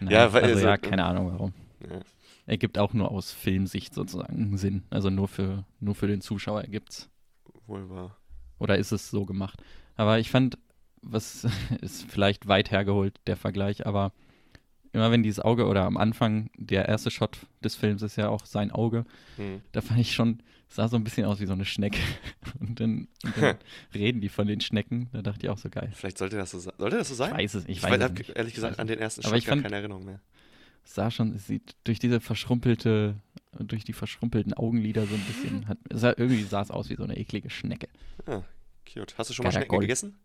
Nein, 0.00 0.12
Ja, 0.12 0.32
weil- 0.32 0.42
also, 0.44 0.54
also, 0.56 0.66
ja, 0.66 0.74
ähm, 0.74 0.80
keine 0.82 1.04
Ahnung 1.04 1.32
warum. 1.32 1.54
Ja. 1.88 2.00
Ergibt 2.46 2.78
auch 2.78 2.92
nur 2.94 3.10
aus 3.10 3.32
Filmsicht 3.32 3.94
sozusagen 3.94 4.56
Sinn. 4.56 4.84
Also 4.90 5.10
nur 5.10 5.28
für, 5.28 5.64
nur 5.80 5.94
für 5.94 6.06
den 6.06 6.20
Zuschauer 6.20 6.62
ergibt's. 6.62 7.08
Wohl 7.68 7.88
wahr. 7.88 8.16
Oder 8.58 8.76
ist 8.78 8.90
es 8.92 9.10
so 9.10 9.24
gemacht? 9.24 9.62
Aber 9.96 10.18
ich 10.18 10.30
fand, 10.30 10.58
was 11.02 11.46
ist 11.80 12.10
vielleicht 12.10 12.48
weit 12.48 12.70
hergeholt, 12.70 13.20
der 13.26 13.36
Vergleich, 13.36 13.86
aber 13.86 14.12
immer 14.92 15.10
wenn 15.10 15.22
dieses 15.22 15.40
Auge 15.40 15.66
oder 15.66 15.84
am 15.84 15.96
Anfang, 15.96 16.50
der 16.56 16.88
erste 16.88 17.10
Shot 17.10 17.38
des 17.62 17.76
Films 17.76 18.02
ist 18.02 18.16
ja 18.16 18.28
auch 18.30 18.46
sein 18.46 18.70
Auge, 18.72 19.04
Hm. 19.36 19.60
da 19.72 19.80
fand 19.80 20.00
ich 20.00 20.14
schon, 20.14 20.42
sah 20.68 20.88
so 20.88 20.96
ein 20.96 21.04
bisschen 21.04 21.24
aus 21.26 21.40
wie 21.40 21.46
so 21.46 21.52
eine 21.52 21.64
Schnecke. 21.64 21.98
Und 22.60 22.80
dann, 22.80 23.08
und 23.22 23.36
dann 23.40 23.56
reden 23.94 24.20
die 24.20 24.28
von 24.28 24.46
den 24.46 24.60
Schnecken, 24.60 25.08
da 25.12 25.22
dachte 25.22 25.46
ich 25.46 25.50
auch 25.50 25.58
so 25.58 25.68
geil. 25.68 25.90
Vielleicht 25.94 26.18
sollte 26.18 26.36
das 26.36 26.50
so 26.50 26.58
sein. 26.58 26.74
Sollte 26.78 26.96
das 26.96 27.08
so 27.08 27.14
sein? 27.14 27.30
Ich 27.32 27.36
weiß 27.38 27.54
es, 27.54 27.64
ich 27.64 27.70
Ich 27.78 27.82
weiß 27.82 27.96
es 27.96 28.02
habe 28.02 28.14
nicht. 28.14 28.30
ehrlich 28.30 28.48
Ich 28.50 28.54
gesagt 28.56 28.78
an 28.80 28.86
den 28.86 28.98
ersten 28.98 29.20
Aber 29.20 29.30
Shot 29.30 29.38
ich 29.38 29.44
gar 29.46 29.52
fand- 29.52 29.62
keine 29.62 29.76
Erinnerung 29.76 30.04
mehr. 30.04 30.20
Es 30.84 30.94
sah 30.94 31.10
schon, 31.10 31.36
sieht 31.38 31.76
durch 31.84 31.98
diese 31.98 32.20
verschrumpelte, 32.20 33.16
durch 33.58 33.84
die 33.84 33.92
verschrumpelten 33.92 34.54
Augenlider 34.54 35.06
so 35.06 35.14
ein 35.14 35.20
bisschen, 35.22 35.68
hat, 35.68 35.78
es 35.90 36.00
sah, 36.00 36.10
irgendwie 36.16 36.42
sah 36.44 36.62
es 36.62 36.70
aus 36.70 36.88
wie 36.90 36.96
so 36.96 37.04
eine 37.04 37.16
eklige 37.16 37.50
Schnecke. 37.50 37.88
Ah, 38.26 38.42
cute. 38.92 39.16
Hast 39.18 39.30
du 39.30 39.34
schon 39.34 39.44
mal 39.44 39.50
Schnecken 39.52 39.68
Karakol. 39.68 39.80
gegessen? 39.82 40.18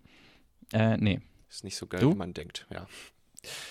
Äh, 0.72 0.98
nee, 0.98 1.20
Ist 1.50 1.64
nicht 1.64 1.76
so 1.76 1.88
geil, 1.88 2.02
Du? 2.02 2.12
wie 2.14 2.18
man 2.18 2.34
denkt. 2.34 2.66
Ja. 2.72 2.88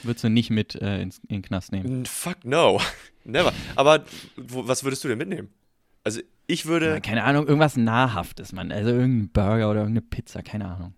würdest 0.03 0.25
du 0.25 0.29
nicht 0.29 0.51
mit 0.51 0.75
äh, 0.77 1.01
ins, 1.03 1.19
in 1.29 1.37
den 1.37 1.43
Knast 1.43 1.73
nehmen. 1.73 2.05
Fuck 2.07 2.45
no. 2.45 2.81
Never. 3.25 3.53
Aber 3.77 4.05
wo, 4.37 4.67
was 4.69 4.85
würdest 4.85 5.03
du 5.05 5.09
denn 5.09 5.19
mitnehmen? 5.19 5.49
Also 6.05 6.21
ich 6.47 6.67
würde, 6.67 6.87
Ja, 6.95 7.01
keine 7.01 7.25
Ahnung, 7.25 7.47
irgendwas 7.47 7.77
Nahrhaftes, 7.77 8.53
Mann. 8.53 8.73
Also 8.73 8.91
irgendein 8.91 9.29
Burger 9.31 9.71
oder 9.71 9.81
irgendeine 9.81 10.07
Pizza, 10.07 10.43
keine 10.43 10.67
Ahnung. 10.67 10.95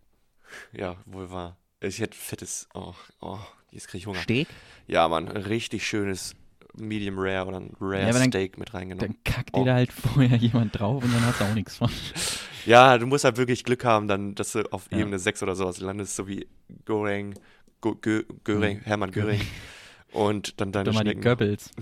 ja, 0.72 0.96
wohl 1.06 1.30
wahr. 1.30 1.56
Ich 1.80 1.98
hätte 2.00 2.16
fettes, 2.16 2.68
oh, 2.72 2.94
oh, 3.20 3.38
jetzt 3.70 3.88
krieg 3.88 4.00
ich 4.00 4.06
Hunger. 4.06 4.20
Steak? 4.22 4.48
Ja, 4.86 5.06
Mann, 5.08 5.28
richtig 5.28 5.86
schönes 5.86 6.34
Medium 6.76 7.16
Rare 7.18 7.46
oder 7.46 7.58
ein 7.60 7.72
Rare 7.80 8.02
Ja, 8.06 8.12
dann- 8.12 8.28
Steak 8.30 8.58
mit 8.58 8.72
reingenommen. 8.74 9.16
Dann 9.24 9.32
kackt 9.34 9.50
Oh. 9.52 9.60
dir 9.60 9.66
da 9.70 9.74
halt 9.74 9.92
vorher 9.92 10.36
jemand 10.36 10.78
drauf 10.78 11.02
und 11.04 11.12
dann 11.14 11.24
hast 11.26 11.40
du 11.40 11.44
auch 11.44 11.54
nichts 11.54 11.76
von. 11.76 11.90
Ja, 12.66 12.96
du 12.96 13.06
musst 13.06 13.24
halt 13.24 13.36
wirklich 13.36 13.62
Glück 13.62 13.84
haben, 13.84 14.08
dann, 14.08 14.34
dass 14.34 14.52
du 14.52 14.62
auf 14.72 14.86
Ja. 14.90 14.96
Ebene 14.98 15.18
6 15.18 15.42
oder 15.42 15.54
sowas 15.54 15.80
landest, 15.80 16.16
so 16.16 16.26
wie 16.26 16.48
Goreng, 16.86 17.34
Go, 17.82 17.94
Gö, 17.94 18.24
Göring, 18.42 18.80
Hermann 18.80 19.10
Göring. 19.10 19.42
Und 20.12 20.58
dann 20.62 20.72
deine 20.72 20.90
mal 20.92 21.04
die 21.04 21.10
Schnecken. 21.10 21.20
Goebbels. 21.22 21.70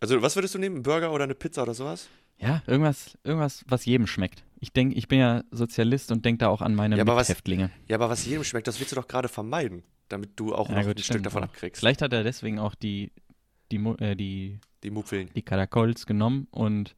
Also, 0.00 0.20
was 0.22 0.36
würdest 0.36 0.54
du 0.54 0.58
nehmen? 0.58 0.76
Ein 0.76 0.82
Burger 0.82 1.12
oder 1.12 1.24
eine 1.24 1.34
Pizza 1.34 1.62
oder 1.62 1.74
sowas? 1.74 2.08
Ja, 2.38 2.62
irgendwas, 2.66 3.16
irgendwas, 3.24 3.64
was 3.66 3.86
jedem 3.86 4.06
schmeckt. 4.06 4.44
Ich 4.58 4.72
denke, 4.72 4.94
ich 4.96 5.06
bin 5.08 5.18
ja 5.18 5.42
Sozialist 5.50 6.10
und 6.12 6.24
denke 6.24 6.38
da 6.38 6.48
auch 6.48 6.62
an 6.62 6.74
meine 6.74 6.96
Ja, 6.96 7.06
was- 7.06 7.28
Mithäftlinge. 7.28 7.70
Ja, 7.88 7.96
aber 7.96 8.08
was 8.08 8.24
jedem 8.26 8.42
schmeckt, 8.44 8.66
das 8.66 8.78
willst 8.80 8.92
du 8.92 8.96
doch 8.96 9.06
gerade 9.08 9.28
vermeiden, 9.28 9.82
damit 10.08 10.30
du 10.36 10.54
auch 10.54 10.68
Ja, 10.70 10.76
noch 10.76 10.84
gut, 10.86 10.96
ein 10.98 11.02
Stück 11.02 11.22
davon 11.22 11.42
auch. 11.44 11.48
abkriegst. 11.48 11.80
Vielleicht 11.80 12.00
hat 12.02 12.12
er 12.12 12.22
deswegen 12.24 12.58
auch 12.58 12.74
die, 12.74 13.12
die, 13.70 13.76
äh, 13.76 14.14
die, 14.14 14.58
Die 14.82 14.90
Mupfeln. 14.90 15.28
die 15.34 15.42
Caracols 15.42 16.06
genommen 16.06 16.46
und 16.50 16.96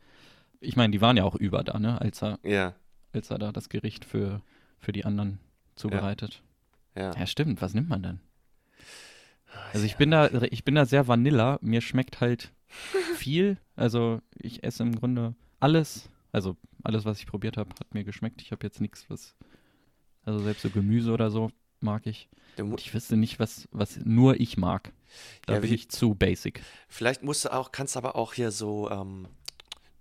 ich 0.60 0.76
meine, 0.76 0.92
die 0.92 1.00
waren 1.00 1.16
ja 1.16 1.24
auch 1.24 1.34
über 1.36 1.62
da, 1.64 1.78
ne, 1.78 2.00
als 2.00 2.22
er, 2.22 2.38
Ja, 2.44 2.74
als 3.12 3.30
er 3.30 3.38
da 3.38 3.52
das 3.52 3.68
Gericht 3.68 4.04
für, 4.04 4.42
für 4.78 4.92
die 4.92 5.04
anderen 5.04 5.38
zubereitet. 5.76 6.42
ja. 6.96 7.12
Ja. 7.14 7.26
stimmt, 7.26 7.60
was 7.62 7.74
nimmt 7.74 7.88
man 7.88 8.02
dann? 8.02 8.20
Also 9.72 9.86
ich 9.86 9.96
bin 9.96 10.10
da, 10.10 10.28
ich 10.50 10.64
bin 10.64 10.74
da 10.74 10.84
sehr 10.84 11.08
Vanilla. 11.08 11.58
Mir 11.62 11.80
schmeckt 11.80 12.20
halt 12.20 12.52
viel. 13.16 13.56
Also 13.76 14.20
ich 14.34 14.62
esse 14.62 14.82
im 14.82 14.94
Grunde 14.94 15.34
alles. 15.60 16.10
Also 16.32 16.56
alles, 16.82 17.04
was 17.04 17.18
ich 17.18 17.26
probiert 17.26 17.56
habe, 17.56 17.70
hat 17.70 17.94
mir 17.94 18.04
geschmeckt. 18.04 18.40
Ich 18.42 18.52
habe 18.52 18.66
jetzt 18.66 18.80
nichts, 18.80 19.06
was, 19.08 19.34
also 20.24 20.38
selbst 20.40 20.62
so 20.62 20.70
Gemüse 20.70 21.12
oder 21.12 21.30
so 21.30 21.50
mag 21.80 22.06
ich. 22.06 22.28
Der 22.56 22.64
Und 22.64 22.80
ich 22.80 22.92
wüsste 22.94 23.16
nicht, 23.16 23.38
was, 23.38 23.68
was 23.70 23.98
nur 24.04 24.40
ich 24.40 24.56
mag. 24.56 24.92
Da 25.46 25.54
Ja, 25.54 25.60
bin 25.60 25.72
ich 25.72 25.88
zu 25.90 26.14
basic. 26.14 26.62
Vielleicht 26.88 27.22
musst 27.22 27.44
du 27.44 27.52
auch, 27.52 27.72
kannst 27.72 27.96
aber 27.96 28.16
auch 28.16 28.34
hier 28.34 28.50
so, 28.50 28.90
ähm, 28.90 29.28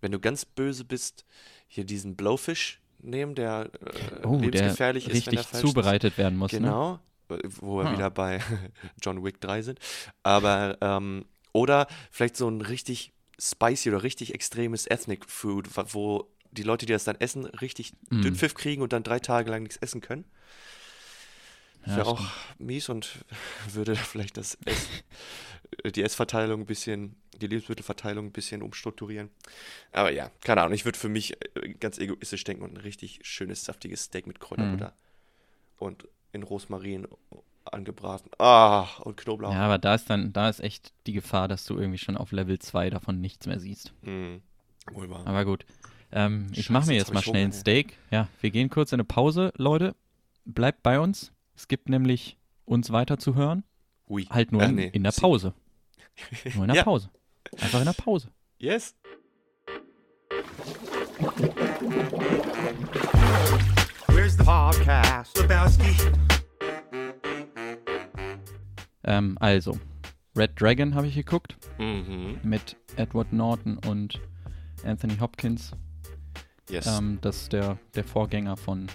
wenn 0.02 0.12
du 0.12 0.20
ganz 0.20 0.46
böse 0.46 0.84
bist, 0.86 1.26
hier 1.68 1.86
diesen 1.86 2.16
Blowfish 2.16 2.82
nehmen, 3.00 3.36
der 3.36 3.70
äh, 3.82 4.26
Oh, 4.26 4.32
der 4.38 4.40
lebensgefährlich 4.42 5.08
ist, 5.08 5.28
wenn 5.28 5.34
er 5.36 5.40
richtig 5.40 5.40
falsch 5.52 5.64
ist. 5.64 5.70
zubereitet 5.70 6.18
werden 6.18 6.38
muss. 6.38 6.52
Ne? 6.52 6.60
Genau, 6.60 7.00
äh, 7.30 7.38
wo 7.62 7.78
wir 7.80 7.86
Ah. 7.88 7.92
wieder 7.94 8.10
bei 8.10 8.40
John 9.02 9.24
Wick 9.24 9.40
3 9.40 9.62
sind. 9.62 9.80
Aber, 10.24 10.78
ähm, 10.82 11.26
oder 11.54 11.88
vielleicht 12.12 12.36
so 12.38 12.48
ein 12.50 12.62
richtig 12.62 13.14
spicy 13.40 13.90
oder 13.90 14.02
richtig 14.04 14.34
extremes 14.34 14.88
Ethnic 14.88 15.26
Food, 15.30 15.70
wo 15.94 16.28
die 16.52 16.64
Leute, 16.64 16.86
die 16.86 16.94
das 16.94 17.04
dann 17.04 17.16
essen, 17.20 17.46
richtig 17.46 17.94
Mm. 18.10 18.22
Dünnpfiff 18.22 18.54
kriegen 18.54 18.82
und 18.82 18.94
dann 18.94 19.04
drei 19.04 19.20
Tage 19.20 19.50
lang 19.52 19.64
nichts 19.64 19.78
essen 19.78 20.02
können. 20.02 20.26
Ja, 21.86 21.98
Wäre 21.98 22.08
auch 22.08 22.22
mies 22.60 22.90
und 22.90 23.24
würde 23.74 23.96
vielleicht 23.96 24.38
das 24.38 24.58
Ess, 24.66 24.88
äh, 25.84 25.92
die 25.92 26.04
Essverteilung 26.04 26.62
ein 26.62 26.66
bisschen, 26.66 27.16
die 27.38 27.48
Lebensmittelverteilung 27.48 28.28
ein 28.28 28.32
bisschen 28.32 28.62
umstrukturieren. 28.62 29.30
Aber 29.94 30.12
ja, 30.12 30.32
keine 30.42 30.62
Ahnung, 30.62 30.74
ich 30.74 30.86
würde 30.86 30.98
für 31.00 31.10
mich 31.10 31.38
äh, 31.56 31.70
ganz 31.80 31.98
egoistisch 31.98 32.44
denken 32.44 32.64
und 32.64 32.74
ein 32.74 32.78
richtig 32.82 33.20
schönes, 33.24 33.64
saftiges 33.64 34.04
Steak 34.04 34.28
mit 34.28 34.40
Kräuterbutter 34.40 34.94
und 35.78 36.08
in 36.34 36.44
Rosmarin 36.44 37.08
angebraten. 37.66 38.32
Ah, 38.38 38.88
und 39.02 39.18
Knoblauch. 39.18 39.52
Ja, 39.54 39.62
aber 39.62 39.78
da 39.78 39.96
ist 39.96 40.10
dann, 40.10 40.34
da 40.34 40.50
ist 40.50 40.60
echt 40.60 40.94
die 41.06 41.14
Gefahr, 41.14 41.48
dass 41.48 41.66
du 41.66 41.78
irgendwie 41.78 41.98
schon 41.98 42.18
auf 42.18 42.32
Level 42.32 42.60
2 42.60 42.90
davon 42.90 43.22
nichts 43.22 43.46
mehr 43.46 43.60
siehst. 43.60 43.94
Mm, 44.04 44.38
wohl 44.92 45.10
wahr. 45.10 45.26
Aber 45.26 45.46
gut. 45.46 45.66
Ähm, 46.12 46.48
ich 46.54 46.70
mache 46.70 46.88
mir 46.88 46.94
jetzt 46.94 47.08
jetzt 47.08 47.14
mal 47.14 47.22
schnell 47.22 47.46
ein. 47.46 47.52
Steak. 47.52 47.98
Ja, 48.12 48.28
wir 48.42 48.50
gehen 48.52 48.70
kurz 48.70 48.92
in 48.92 48.98
eine 48.98 49.04
Pause, 49.06 49.52
Leute. 49.58 49.96
Bleibt 50.46 50.84
bei 50.84 51.00
uns. 51.00 51.32
Es 51.56 51.68
gibt 51.68 51.90
nämlich 51.90 52.38
uns 52.66 52.92
weiter 52.92 53.18
zu 53.18 53.36
hören. 53.36 53.64
Ui. 54.10 54.26
Halt 54.30 54.52
nur 54.52 54.62
Ach 54.64 54.70
in, 54.70 54.76
nee, 54.76 54.88
in 54.94 55.04
der 55.04 55.12
Pause. 55.12 55.54
Nur 56.56 56.64
in 56.64 56.68
der 56.70 56.78
Ja. 56.78 56.84
Pause. 56.84 57.12
Einfach 57.60 57.80
in 57.80 57.86
der 57.86 57.94
Pause. 57.94 58.30
Yes. 58.58 58.96
Where's 64.08 64.36
the 64.38 64.44
podcast? 64.44 65.38
Lebowski. 65.38 65.96
Ähm, 69.04 69.38
also, 69.40 69.78
Red 70.36 70.60
Dragon 70.60 70.96
habe 70.96 71.08
ich 71.08 71.16
geguckt 71.16 71.56
Mhm. 71.78 72.40
mit 72.44 72.76
Edward 72.96 73.32
Norton 73.32 73.78
und 73.88 74.20
Anthony 74.84 75.18
Hopkins. 75.20 75.72
Yes. 76.70 76.86
Ähm, 76.88 77.20
das 77.22 77.44
ist 77.44 77.54
der, 77.54 77.78
der 77.96 78.04
Vorgänger 78.04 78.58
von, 78.58 78.88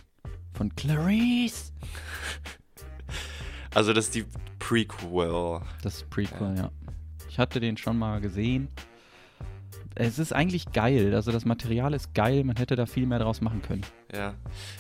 von 0.52 0.74
Clarice. 0.76 1.72
also 3.74 3.92
das 3.92 4.06
ist 4.06 4.14
die 4.14 4.24
Prequel. 4.58 5.60
Das 5.82 6.02
Prequel, 6.04 6.56
ja. 6.56 6.70
Ich 7.28 7.38
hatte 7.38 7.60
den 7.60 7.76
schon 7.76 7.98
mal 7.98 8.20
gesehen. 8.20 8.68
Es 9.94 10.18
ist 10.18 10.32
eigentlich 10.32 10.72
geil. 10.72 11.14
Also 11.14 11.32
das 11.32 11.44
Material 11.44 11.92
ist 11.92 12.14
geil. 12.14 12.44
Man 12.44 12.56
hätte 12.56 12.76
da 12.76 12.86
viel 12.86 13.06
mehr 13.06 13.18
draus 13.18 13.42
machen 13.42 13.60
können. 13.60 13.82
Ja. 14.14 14.34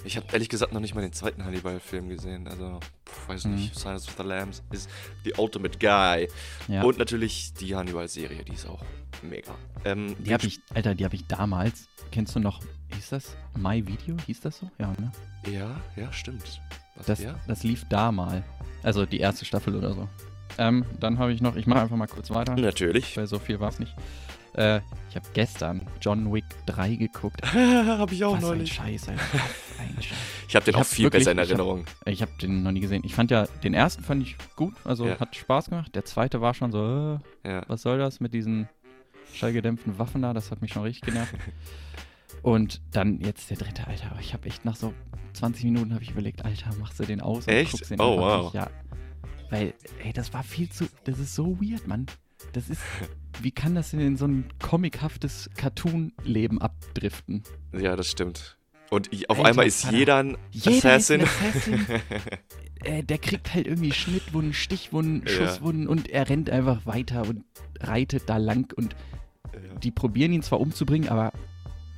Ich 0.04 0.16
habe 0.16 0.26
ehrlich 0.32 0.48
gesagt 0.48 0.72
noch 0.72 0.80
nicht 0.80 0.94
mal 0.94 1.02
den 1.02 1.12
zweiten 1.12 1.44
Hannibal-Film 1.44 2.08
gesehen. 2.08 2.48
Also, 2.48 2.80
pf, 3.06 3.28
weiß 3.28 3.44
Mhm. 3.44 3.54
nicht. 3.56 3.78
Silence 3.78 4.08
of 4.08 4.14
the 4.16 4.22
Lambs 4.22 4.62
ist 4.70 4.88
the 5.24 5.34
ultimate 5.36 5.78
guy. 5.78 6.28
Ja. 6.68 6.82
Und 6.82 6.96
natürlich 6.98 7.52
die 7.54 7.74
Hannibal-Serie, 7.74 8.42
die 8.44 8.52
ist 8.54 8.66
auch 8.66 8.82
mega. 9.22 9.54
Ähm, 9.84 10.16
die 10.18 10.32
habe 10.32 10.46
ich, 10.46 10.60
Alter, 10.74 10.94
die 10.94 11.04
habe 11.04 11.14
ich 11.14 11.26
damals. 11.26 11.88
Kennst 12.10 12.34
du 12.34 12.40
noch, 12.40 12.60
hieß 12.94 13.10
das 13.10 13.36
My 13.56 13.86
Video? 13.86 14.16
Hieß 14.26 14.40
das 14.40 14.58
so? 14.58 14.70
Ja, 14.78 14.92
ne? 14.98 15.10
Ja, 15.50 15.70
ja, 15.96 16.12
stimmt. 16.12 16.60
Was, 16.96 17.06
Das, 17.06 17.20
ja? 17.22 17.34
das 17.46 17.62
lief 17.64 17.84
da 17.88 18.12
mal. 18.12 18.42
Also 18.82 19.06
die 19.06 19.20
erste 19.20 19.44
Staffel 19.44 19.74
oder 19.76 19.92
so. 19.94 20.08
Ähm, 20.58 20.84
dann 21.00 21.18
habe 21.18 21.32
ich 21.32 21.40
noch, 21.40 21.56
ich 21.56 21.66
mache 21.66 21.80
einfach 21.80 21.96
mal 21.96 22.06
kurz 22.06 22.30
weiter, 22.30 22.54
Natürlich. 22.56 23.16
weil 23.16 23.26
so 23.26 23.38
viel 23.38 23.58
war 23.60 23.70
es 23.70 23.78
nicht. 23.78 23.94
Äh, 24.54 24.80
ich 25.08 25.16
habe 25.16 25.26
gestern 25.32 25.80
John 26.02 26.30
Wick 26.32 26.44
3 26.66 26.96
geguckt. 26.96 27.40
habe 27.54 28.12
ich 28.12 28.22
auch 28.24 28.34
Was 28.36 28.44
ein 28.44 28.48
neulich. 28.50 28.72
Scheiß, 28.74 29.08
Alter. 29.08 29.22
Was 29.32 29.78
ein 29.80 29.94
Scheiß. 30.02 30.18
Ich 30.48 30.54
habe 30.56 30.64
den 30.66 30.70
Ich 30.72 30.76
auch 30.76 30.80
hab 30.80 30.86
viel 30.86 31.04
wirklich- 31.06 31.20
besser 31.24 31.32
in 31.32 31.38
hab- 31.38 31.46
Erinnerung. 31.46 31.84
Ich 32.04 32.20
habe 32.20 32.32
den 32.42 32.62
noch 32.62 32.72
nie 32.72 32.80
gesehen. 32.80 33.02
Ich 33.06 33.14
fand 33.14 33.30
ja, 33.30 33.46
den 33.64 33.72
ersten 33.72 34.02
fand 34.04 34.22
ich 34.22 34.36
gut, 34.54 34.74
also 34.84 35.06
Ja. 35.06 35.18
hat 35.18 35.34
Spaß 35.34 35.70
gemacht. 35.70 35.94
Der 35.94 36.04
zweite 36.04 36.42
war 36.42 36.52
schon 36.52 36.70
so, 36.70 37.18
äh, 37.44 37.48
Ja. 37.50 37.62
was 37.68 37.80
soll 37.80 37.96
das 37.98 38.20
mit 38.20 38.34
diesen 38.34 38.68
schallgedämpften 39.32 39.98
Waffen 39.98 40.20
da? 40.20 40.34
Das 40.34 40.50
hat 40.50 40.60
mich 40.60 40.72
schon 40.74 40.82
richtig 40.82 41.02
genervt. 41.02 41.34
Und 42.42 42.80
dann 42.90 43.20
jetzt 43.20 43.50
der 43.50 43.56
dritte, 43.56 43.86
Alter. 43.86 44.10
aber 44.12 44.20
Ich 44.20 44.32
habe 44.34 44.46
echt 44.48 44.64
nach 44.64 44.76
so 44.76 44.92
20 45.34 45.64
Minuten 45.64 45.94
habe 45.94 46.02
ich 46.02 46.10
überlegt, 46.10 46.44
Alter, 46.44 46.74
machst 46.76 46.98
du 46.98 47.04
den 47.04 47.20
aus 47.20 47.46
und 47.46 47.52
Echt? 47.52 47.72
guckst 47.72 47.90
den 47.90 48.00
Oh, 48.00 48.18
wow. 48.18 48.44
nicht. 48.44 48.54
Ja. 48.54 48.68
Weil, 49.50 49.74
ey, 50.02 50.12
das 50.12 50.32
war 50.32 50.42
viel 50.42 50.68
zu, 50.70 50.86
das 51.04 51.18
ist 51.18 51.34
so 51.34 51.58
weird, 51.60 51.86
Mann. 51.86 52.06
Das 52.52 52.68
ist, 52.68 52.80
wie 53.40 53.52
kann 53.52 53.74
das 53.74 53.90
denn 53.92 54.00
in 54.00 54.16
so 54.16 54.26
ein 54.26 54.46
comichaftes 54.60 55.48
Cartoon-Leben 55.56 56.60
abdriften? 56.60 57.42
ja, 57.72 57.94
das 57.96 58.10
stimmt. 58.10 58.56
Und 58.90 59.08
auf 59.30 59.38
Alter, 59.38 59.48
einmal 59.48 59.66
ist 59.66 59.90
jeder 59.90 60.16
ein 60.18 60.36
Jeder 60.50 60.94
Assassin. 60.94 61.20
ist 61.20 61.30
ein 61.40 61.48
Assassin. 61.48 61.86
äh, 62.84 63.02
der 63.02 63.16
kriegt 63.18 63.54
halt 63.54 63.66
irgendwie 63.66 63.92
Schnittwunden, 63.92 64.52
Stichwunden, 64.52 65.22
Ja. 65.26 65.32
Schusswunden 65.32 65.86
und 65.88 66.10
er 66.10 66.28
rennt 66.28 66.50
einfach 66.50 66.84
weiter 66.84 67.22
und 67.26 67.44
reitet 67.80 68.24
da 68.28 68.36
lang 68.36 68.70
und 68.76 68.94
Ja. 69.54 69.78
die 69.78 69.90
probieren 69.92 70.32
ihn 70.32 70.42
zwar 70.42 70.60
umzubringen, 70.60 71.08
aber 71.08 71.32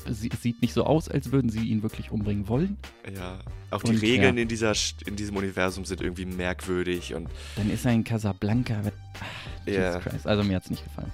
sie, 0.09 0.31
es 0.33 0.43
sieht 0.43 0.61
nicht 0.63 0.75
so 0.75 0.85
aus, 0.85 1.09
als 1.09 1.33
würden 1.33 1.51
sie 1.51 1.67
ihn 1.69 1.83
wirklich 1.83 2.11
umbringen 2.11 2.49
wollen. 2.49 2.77
Ja, 3.15 3.39
auch 3.71 3.83
die 3.83 3.93
Und, 3.93 4.03
Regeln 4.03 4.37
ja. 4.37 4.43
in, 4.43 4.49
dieser, 4.49 4.73
in 5.07 5.17
diesem 5.17 5.37
Universum 5.37 5.85
sind 5.85 6.01
irgendwie 6.01 6.27
merkwürdig 6.27 7.15
und 7.15 7.29
Dann 7.57 7.71
ist 7.71 7.85
er 7.85 7.93
in 7.93 8.05
Casablanca. 8.05 8.81
Ach, 9.67 10.03
Christ. 10.03 10.27
Also 10.27 10.45
mir 10.45 10.57
hat's 10.57 10.71
nicht 10.71 10.85
gefallen. 10.85 11.11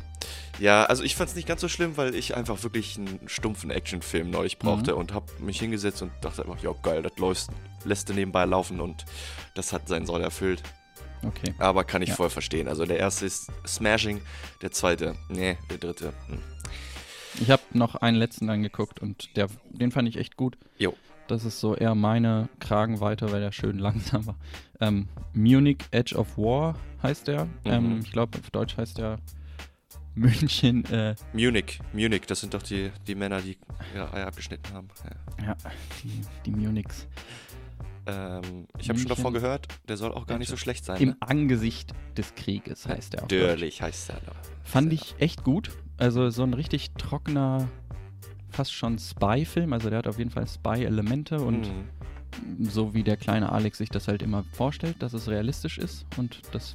ja, 0.59 0.85
also 0.85 1.03
ich 1.05 1.15
fand 1.17 1.31
es 1.31 1.37
nicht 1.37 1.47
ganz 1.47 1.61
so 1.61 1.69
schlimm, 1.69 1.97
weil 1.97 2.15
ich 2.15 2.37
einfach 2.37 2.63
wirklich 2.63 2.99
einen 2.99 3.21
stumpfen 3.29 3.71
Actionfilm 3.71 4.31
neulich 4.31 4.59
brauchte 4.59 4.97
und 4.97 5.15
habe 5.15 5.27
mich 5.41 5.61
hingesetzt 5.61 6.03
und 6.03 6.11
dachte 6.21 6.43
einfach, 6.43 6.63
ja 6.63 6.73
geil, 6.83 7.03
das 7.03 7.17
läuft, 7.19 7.51
lässt 7.85 8.09
du 8.09 8.15
nebenbei 8.15 8.45
laufen 8.45 8.81
und 8.81 9.05
das 9.55 9.73
hat 9.73 9.89
seinen 9.89 10.07
Soll 10.07 10.23
erfüllt. 10.23 10.63
Okay. 11.23 11.55
Aber 11.59 11.85
kann 11.85 12.01
ich 12.03 12.09
Ja. 12.11 12.15
voll 12.15 12.31
verstehen. 12.31 12.67
Also 12.67 12.87
der 12.87 12.99
erste 12.99 13.27
ist 13.27 13.51
Smashing, 13.67 14.21
der 14.63 14.71
zweite, 14.73 15.15
nee, 15.29 15.59
der 15.71 15.77
dritte. 15.79 16.13
Hm. 16.29 16.39
Noch 17.73 17.95
einen 17.97 18.17
letzten 18.17 18.51
angeguckt 18.51 19.01
und 19.01 19.37
der, 19.37 19.49
den 19.71 19.91
fand 19.93 20.09
ich 20.09 20.17
echt 20.17 20.37
gut. 20.37 20.59
Jo. 20.79 20.95
Das 21.29 21.45
ist 21.45 21.61
so 21.61 21.77
eher 21.77 21.95
meine 21.95 22.49
Kragenweite, 22.59 23.31
weil 23.31 23.41
der 23.41 23.53
schön 23.53 23.79
langsam 23.79 24.27
war. 24.27 24.37
Ähm, 24.81 25.09
Munich 25.33 25.79
Edge 25.93 26.17
of 26.17 26.37
War 26.37 26.75
heißt 27.03 27.29
der. 27.29 27.47
Ähm, 27.65 27.95
Mhm. 27.97 28.01
ich 28.01 28.13
glaube, 28.13 28.39
auf 28.39 28.51
Deutsch 28.51 28.77
heißt 28.77 28.99
der 28.99 29.19
München. 30.17 30.85
Äh, 30.87 31.15
Munich, 31.33 31.79
Munich, 31.93 32.23
das 32.27 32.41
sind 32.41 32.53
doch 32.55 32.63
die, 32.63 32.91
die 33.07 33.15
Männer, 33.15 33.41
die 33.41 33.57
ihre 33.95 34.13
Eier 34.13 34.27
abgeschnitten 34.27 34.73
haben. 34.75 34.89
Ja. 35.39 35.47
ja, 35.47 35.57
die, 36.03 36.21
die 36.47 36.51
Munichs. 36.51 37.07
Ähm, 38.07 38.67
ich 38.79 38.89
habe 38.89 38.99
schon 38.99 39.09
davon 39.09 39.33
gehört, 39.33 39.69
der 39.89 39.97
soll 39.97 40.13
auch 40.13 40.27
gar 40.27 40.39
nicht 40.39 40.49
so 40.49 40.57
schlecht 40.57 40.85
sein. 40.85 41.01
Im 41.01 41.09
Ne? 41.11 41.17
Angesicht 41.21 41.93
des 42.17 42.35
Krieges 42.35 42.89
heißt 42.89 43.13
der 43.13 43.21
Deutsch. 43.21 43.31
Dörlich 43.31 43.83
heißt 43.83 44.09
der. 44.09 44.21
Fand 44.65 44.93
ich 44.93 45.15
echt 45.19 45.45
gut. 45.45 45.71
Also 46.01 46.31
so 46.31 46.43
ein 46.43 46.55
richtig 46.55 46.91
trockener, 46.93 47.69
fast 48.51 48.73
schon 48.73 48.99
Spy-Film. 48.99 49.73
Also 49.73 49.91
der 49.91 49.99
hat 49.99 50.09
auf 50.09 50.19
jeden 50.19 50.31
Fall 50.31 50.47
Spy-Elemente 50.47 51.41
und 51.41 51.61
Mhm. 51.69 52.65
so 52.69 52.95
wie 52.95 53.03
der 53.03 53.17
kleine 53.17 53.53
Alex 53.53 53.79
sich 53.79 53.91
das 53.91 54.09
halt 54.09 54.23
immer 54.23 54.45
vorstellt, 54.53 54.97
dass 55.03 55.13
es 55.13 55.29
realistisch 55.29 55.79
ist 55.79 56.07
und 56.17 56.41
das, 56.53 56.75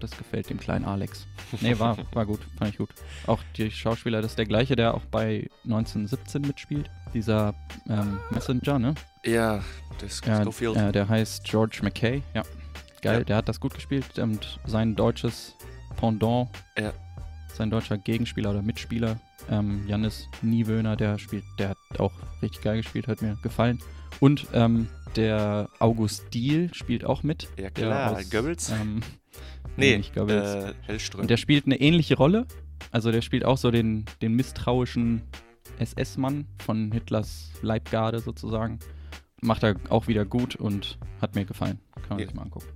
das 0.00 0.10
gefällt 0.16 0.50
dem 0.50 0.58
kleinen 0.58 0.84
Alex. 0.84 1.26
Nee, 1.60 1.78
war, 1.78 1.96
war 2.12 2.26
gut, 2.26 2.40
fand 2.58 2.70
ich 2.72 2.78
gut. 2.78 2.88
Auch 3.26 3.38
die 3.56 3.70
Schauspieler, 3.70 4.20
das 4.22 4.32
ist 4.32 4.38
der 4.38 4.46
gleiche, 4.46 4.74
der 4.76 4.94
auch 4.94 5.04
bei 5.10 5.48
1917 5.64 6.42
mitspielt. 6.42 6.90
Dieser 7.12 7.54
ähm, 7.88 8.18
Messenger, 8.30 8.78
ne? 8.80 8.94
Ja, 9.24 9.62
das 10.00 10.20
Ja, 10.26 10.42
Schofield. 10.42 10.76
äh, 10.76 10.90
der 10.90 11.08
heißt 11.08 11.44
George 11.44 11.78
McKay, 11.82 12.22
ja. 12.34 12.42
Geil, 13.02 13.18
Ja. 13.18 13.24
der 13.24 13.36
hat 13.36 13.48
das 13.48 13.60
gut 13.60 13.74
gespielt 13.74 14.18
und 14.18 14.58
sein 14.66 14.96
deutsches 14.96 15.54
Pendant 15.96 16.48
Ja. 16.78 16.92
Sein 17.54 17.70
deutscher 17.70 17.96
Gegenspieler 17.98 18.50
oder 18.50 18.62
Mitspieler, 18.62 19.18
ähm, 19.50 19.84
Jannis 19.86 20.28
Niewöhner, 20.42 20.96
der 20.96 21.18
spielt, 21.18 21.44
der 21.58 21.70
hat 21.70 21.78
auch 21.98 22.12
richtig 22.42 22.62
geil 22.62 22.76
gespielt, 22.78 23.06
hat 23.08 23.22
mir 23.22 23.36
gefallen. 23.42 23.80
Und 24.20 24.46
ähm, 24.52 24.88
der 25.16 25.68
August 25.80 26.32
Diel 26.34 26.72
spielt 26.74 27.04
auch 27.04 27.22
mit. 27.22 27.48
Ja, 27.58 27.70
klar, 27.70 28.12
aus, 28.16 28.30
Goebbels? 28.30 28.70
Ähm, 28.70 29.00
Nee, 29.76 29.96
nicht 29.96 30.14
Goebbels. 30.14 30.54
äh, 30.66 30.74
Hellström. 30.82 31.22
Und 31.22 31.30
der 31.30 31.36
spielt 31.36 31.66
eine 31.66 31.80
ähnliche 31.80 32.16
Rolle. 32.16 32.46
Also 32.92 33.10
der 33.10 33.22
spielt 33.22 33.44
auch 33.44 33.58
so 33.58 33.70
den, 33.72 34.04
den 34.22 34.34
misstrauischen 34.34 35.22
SS-Mann 35.78 36.46
von 36.64 36.92
Hitlers 36.92 37.50
Leibgarde 37.62 38.20
sozusagen. 38.20 38.78
Macht 39.40 39.64
er 39.64 39.74
auch 39.90 40.06
wieder 40.06 40.24
gut 40.24 40.54
und 40.54 40.98
hat 41.20 41.34
mir 41.34 41.44
gefallen. 41.44 41.80
Kann 41.94 42.04
man 42.10 42.18
Ja. 42.20 42.26
sich 42.26 42.34
mal 42.34 42.42
angucken. 42.42 42.66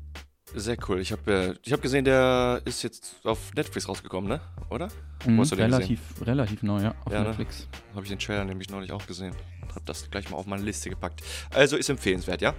Sehr 0.54 0.76
cool. 0.88 1.00
Ich 1.00 1.12
habe 1.12 1.32
äh, 1.32 1.54
ich 1.62 1.72
hab 1.72 1.82
gesehen, 1.82 2.04
der 2.04 2.62
ist 2.64 2.82
jetzt 2.82 3.16
auf 3.24 3.52
Netflix 3.54 3.88
rausgekommen, 3.88 4.28
ne? 4.28 4.40
Oder? 4.70 4.88
Mhm, 5.26 5.36
du 5.42 5.56
den 5.56 5.72
relativ, 5.72 6.00
relativ 6.22 6.62
neu, 6.62 6.82
ja, 6.82 6.94
auf 7.04 7.12
Ja, 7.12 7.20
ne? 7.20 7.28
Netflix. 7.28 7.68
Habe 7.92 8.02
ich 8.04 8.08
den 8.08 8.18
Trailer 8.18 8.44
nämlich 8.44 8.70
neulich 8.70 8.92
auch 8.92 9.06
gesehen. 9.06 9.34
Hab 9.74 9.84
das 9.86 10.10
gleich 10.10 10.30
mal 10.30 10.36
auf 10.36 10.46
meine 10.46 10.62
Liste 10.62 10.88
gepackt. 10.90 11.22
Also 11.52 11.76
ist 11.76 11.88
empfehlenswert, 11.90 12.40
ja? 12.40 12.54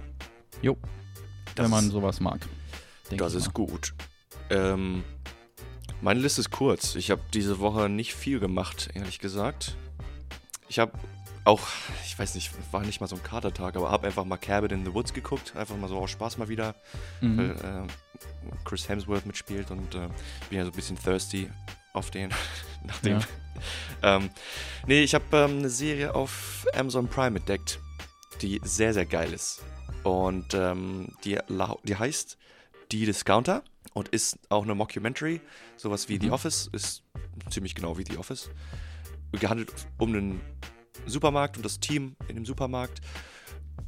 Jo, 0.62 0.76
Das 1.54 1.64
wenn 1.64 1.70
man 1.70 1.90
sowas 1.90 2.20
mag. 2.20 2.40
Das 3.10 3.34
ist 3.34 3.46
mal. 3.48 3.52
gut. 3.52 3.92
Ähm, 4.50 5.02
meine 6.00 6.20
Liste 6.20 6.40
ist 6.42 6.50
kurz. 6.50 6.94
Ich 6.94 7.10
habe 7.10 7.20
diese 7.34 7.58
Woche 7.58 7.88
nicht 7.88 8.14
viel 8.14 8.38
gemacht, 8.38 8.88
ehrlich 8.94 9.18
gesagt. 9.18 9.76
Ich 10.68 10.78
habe 10.78 10.92
auch, 11.50 11.60
ich 12.04 12.18
weiß 12.18 12.34
nicht, 12.34 12.50
war 12.72 12.80
nicht 12.82 13.00
mal 13.00 13.06
so 13.08 13.16
ein 13.16 13.22
Katertag, 13.22 13.76
aber 13.76 13.90
habe 13.90 14.06
einfach 14.06 14.24
mal 14.24 14.36
Cabin 14.36 14.70
in 14.70 14.84
the 14.84 14.94
Woods 14.94 15.12
geguckt. 15.12 15.54
Einfach 15.56 15.76
mal 15.76 15.88
so 15.88 15.98
aus 15.98 16.10
Spaß 16.10 16.38
mal 16.38 16.48
wieder, 16.48 16.74
Mhm. 17.20 17.38
weil 17.38 17.50
äh, 17.50 18.56
Chris 18.64 18.88
Hemsworth 18.88 19.26
mitspielt 19.26 19.70
und 19.70 19.94
äh, 19.94 20.08
bin 20.48 20.58
ja 20.58 20.64
so 20.64 20.70
ein 20.70 20.76
bisschen 20.76 20.96
thirsty 20.98 21.50
auf 21.92 22.10
den. 22.10 22.30
nach 22.84 22.98
dem. 23.00 23.20
ähm, 24.02 24.30
nee, 24.86 25.02
ich 25.02 25.14
habe 25.14 25.24
ähm, 25.36 25.58
eine 25.58 25.70
Serie 25.70 26.14
auf 26.14 26.64
Amazon 26.74 27.08
Prime 27.08 27.38
entdeckt, 27.38 27.78
die 28.42 28.60
sehr, 28.64 28.94
sehr 28.94 29.06
geil 29.06 29.32
ist. 29.32 29.62
Und 30.04 30.54
ähm, 30.54 31.14
die, 31.24 31.38
die 31.84 31.96
heißt 31.96 32.38
Die 32.92 33.04
Discounter 33.06 33.62
und 33.92 34.08
ist 34.08 34.38
auch 34.48 34.62
eine 34.62 34.74
Mockumentary. 34.74 35.40
Sowas 35.76 36.08
wie 36.08 36.18
The 36.18 36.26
Mhm. 36.28 36.32
Office 36.32 36.70
ist 36.72 37.02
ziemlich 37.50 37.74
genau 37.74 37.98
wie 37.98 38.04
The 38.08 38.16
Office. 38.18 38.48
Gehandelt 39.32 39.72
um 39.98 40.08
einen 40.14 40.40
Supermarkt 41.10 41.56
und 41.56 41.64
das 41.64 41.80
Team 41.80 42.16
in 42.28 42.36
dem 42.36 42.44
Supermarkt. 42.44 43.00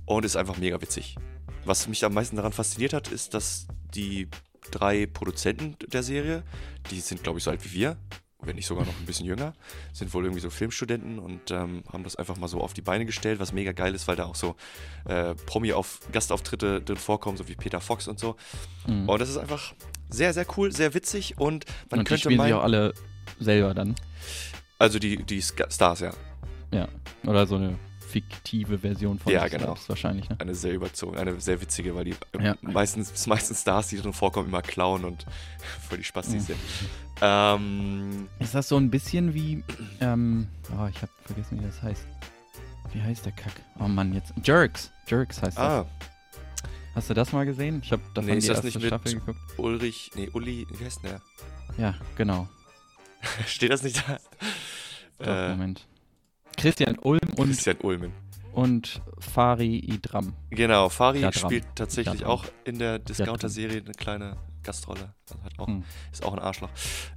Und 0.05 0.25
ist 0.25 0.37
einfach 0.37 0.59
mega 0.59 0.81
witzig. 0.81 1.17
Was 1.65 1.87
mich 1.89 2.05
am 2.05 2.15
meisten 2.15 2.37
daran 2.37 2.53
fasziniert 2.53 2.93
hat, 2.93 3.09
ist, 3.09 3.35
dass 3.35 3.67
die 3.95 4.29
drei 4.71 5.07
Produzenten 5.07 5.77
der 5.87 6.03
Serie, 6.03 6.43
die 6.91 7.01
sind, 7.01 7.23
glaube 7.23 7.39
ich, 7.39 7.45
so 7.45 7.51
alt 7.51 7.65
wie 7.65 7.73
wir, 7.73 7.97
wenn 8.45 8.57
nicht 8.57 8.67
sogar 8.67 8.85
noch 8.85 8.99
ein 8.99 9.07
bisschen 9.07 9.27
jünger, 9.27 9.55
sind 9.93 10.13
wohl 10.13 10.25
irgendwie 10.25 10.41
so 10.41 10.51
Filmstudenten 10.51 11.19
und 11.19 11.51
ähm, 11.51 11.85
haben 11.93 12.05
das 12.05 12.17
einfach 12.17 12.37
mal 12.37 12.49
so 12.49 12.61
auf 12.61 12.73
die 12.75 12.83
Beine 12.83 13.07
gestellt, 13.07 13.39
was 13.39 13.53
mega 13.53 13.73
geil 13.73 13.95
ist, 13.95 14.09
weil 14.09 14.17
da 14.17 14.25
auch 14.25 14.35
so 14.35 14.57
äh, 15.05 15.35
Promi-Gastauftritte 15.47 16.81
drin 16.81 16.97
vorkommen, 16.97 17.37
so 17.37 17.47
wie 17.49 17.55
Peter 17.55 17.81
Fox 17.81 18.09
und 18.09 18.19
so. 18.19 18.37
Mhm. 18.87 19.09
Und 19.09 19.21
das 19.21 19.29
ist 19.29 19.37
einfach 19.37 19.75
sehr, 20.11 20.35
sehr 20.35 20.47
cool, 20.57 20.73
sehr 20.73 20.95
witzig 20.95 21.39
und 21.39 21.67
man 21.91 22.01
und 22.01 22.09
die 22.09 22.09
könnte 22.09 22.19
spielen 22.19 22.33
sich 22.33 22.39
meinen, 22.39 22.55
auch 22.55 22.65
alle 22.65 22.95
selber 23.39 23.75
dann. 23.75 23.95
also 24.79 24.99
die, 24.99 25.23
die 25.23 25.41
Stars, 25.41 26.01
ja, 26.01 26.13
Ja. 26.73 26.89
Oder 27.25 27.47
so 27.47 27.57
eine 27.57 27.79
fiktive 28.09 28.79
Version 28.81 29.19
von 29.19 29.33
Ja, 29.33 29.47
genau. 29.49 29.67
selbst 29.69 29.89
wahrscheinlich, 29.89 30.29
ne? 30.29 30.37
eine 30.39 30.55
sehr 30.55 30.75
überzogen, 30.75 31.17
eine 31.17 31.41
sehr 31.41 31.61
witzige, 31.63 31.95
weil 31.95 32.05
die 32.05 32.15
ähm, 32.35 32.41
Ja. 32.45 32.55
meistens, 32.61 33.27
meistens 33.27 33.63
Stars, 33.63 33.89
die 33.89 33.97
drin 33.99 34.13
vorkommen, 34.13 34.49
immer 34.49 34.61
klauen 34.63 35.05
und 35.05 35.25
voll 35.89 35.99
die 35.99 36.05
Spastis 36.05 36.49
Ja. 36.49 36.55
sind. 36.55 36.59
Ähm, 37.23 38.29
Ist 38.39 38.55
das 38.55 38.69
so 38.69 38.77
ein 38.77 38.91
bisschen 38.91 39.33
wie, 39.33 39.63
ähm, 40.01 40.49
oh, 40.73 40.87
ich 40.89 40.97
habe 41.01 41.13
vergessen, 41.25 41.61
wie 41.61 41.65
das 41.67 41.81
heißt. 41.83 42.07
Wie 42.93 43.01
heißt 43.01 43.25
der 43.25 43.33
Kack? 43.33 43.53
Oh 43.79 43.89
Mann, 43.89 44.13
jetzt. 44.13 44.35
Jerks. 44.45 44.91
Jerks 45.07 45.41
heißt 45.41 45.57
das. 45.57 45.65
ah, 45.65 45.87
Hast 46.95 47.09
du 47.09 47.15
das 47.15 47.33
mal 47.33 47.47
gesehen? 47.47 47.81
Ich 47.83 47.93
habe 47.93 48.03
davon 48.13 48.27
Nee, 48.29 48.41
die 48.41 48.47
das 48.47 48.57
erste 48.57 48.67
nicht 48.67 48.75
mit- 48.77 48.87
Staffel 48.89 49.15
geguckt. 49.15 49.39
Ulrich, 49.57 50.11
nee, 50.15 50.29
Uli, 50.35 50.67
wie 50.77 50.85
heißt 50.85 51.03
denn 51.03 51.13
Ja, 51.79 51.95
genau. 52.17 52.49
der? 53.39 53.47
Steht 53.47 53.71
das 53.73 53.83
nicht 53.83 53.97
da? 54.07 54.19
Doch, 55.19 55.27
Äh, 55.27 55.49
Moment. 55.53 55.87
Christian 56.57 56.99
Ulm 57.01 57.21
und, 57.37 57.47
Christian 57.47 57.77
Ulmen. 57.83 58.13
und 58.53 59.01
Fari 59.19 59.77
Idram. 59.79 60.35
Genau, 60.51 60.89
Fari 60.89 61.21
Ja, 61.21 61.31
dran. 61.31 61.51
spielt 61.51 61.65
tatsächlich 61.75 62.21
Ja, 62.21 62.27
dran. 62.27 62.31
auch 62.31 62.45
in 62.65 62.79
der 62.79 62.99
Discounter-Serie 62.99 63.83
eine 63.85 63.93
kleine 63.95 64.37
Gastrolle. 64.63 65.15
Also 65.31 65.43
hat 65.45 65.59
auch, 65.59 65.67
Hm. 65.67 65.85
Ist 66.13 66.25
auch 66.25 66.33
ein 66.33 66.39
Arschloch. 66.39 66.71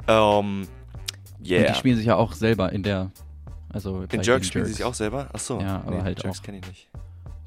Ähm, 0.07 0.67
Und 1.39 1.47
yeah. 1.47 1.71
die 1.71 1.77
spielen 1.77 1.97
sich 1.97 2.05
ja 2.07 2.15
auch 2.15 2.33
selber 2.33 2.71
in 2.71 2.81
der, 2.83 3.11
also 3.69 4.05
den 4.05 4.21
Jerks 4.23 4.47
spielen 4.47 4.65
sie 4.65 4.73
sich 4.73 4.83
auch 4.83 4.93
selber? 4.95 5.29
Achso. 5.33 5.59
Ja, 5.59 5.83
aber 5.85 6.03
halt 6.03 6.23
Jerks 6.23 6.39
auch. 6.39 6.43
kenne 6.43 6.59
ich 6.59 6.67
nicht. 6.67 6.89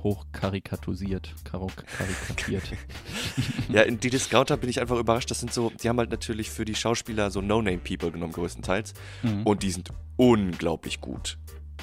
hochkarikaturisiert, 0.05 1.35
karo 1.45 1.69
karikatiert. 1.99 2.63
Ja, 3.71 3.83
in 3.83 4.01
die 4.01 4.09
Discounter 4.11 4.57
bin 4.57 4.71
ich 4.71 4.81
einfach 4.81 4.97
überrascht. 4.97 5.31
Das 5.31 5.41
sind 5.41 5.53
so, 5.53 5.71
die 5.83 5.89
haben 5.91 5.99
halt 5.99 6.11
natürlich 6.11 6.51
für 6.51 6.65
die 6.65 6.75
Schauspieler 6.75 7.31
so 7.31 7.43
No-Name-People 7.43 8.11
genommen, 8.13 8.33
größtenteils. 8.33 8.95
Mhm. 9.23 9.43
Und 9.43 9.63
die 9.63 9.71
sind 9.71 9.91
unglaublich 10.17 11.01
gut. 11.03 11.37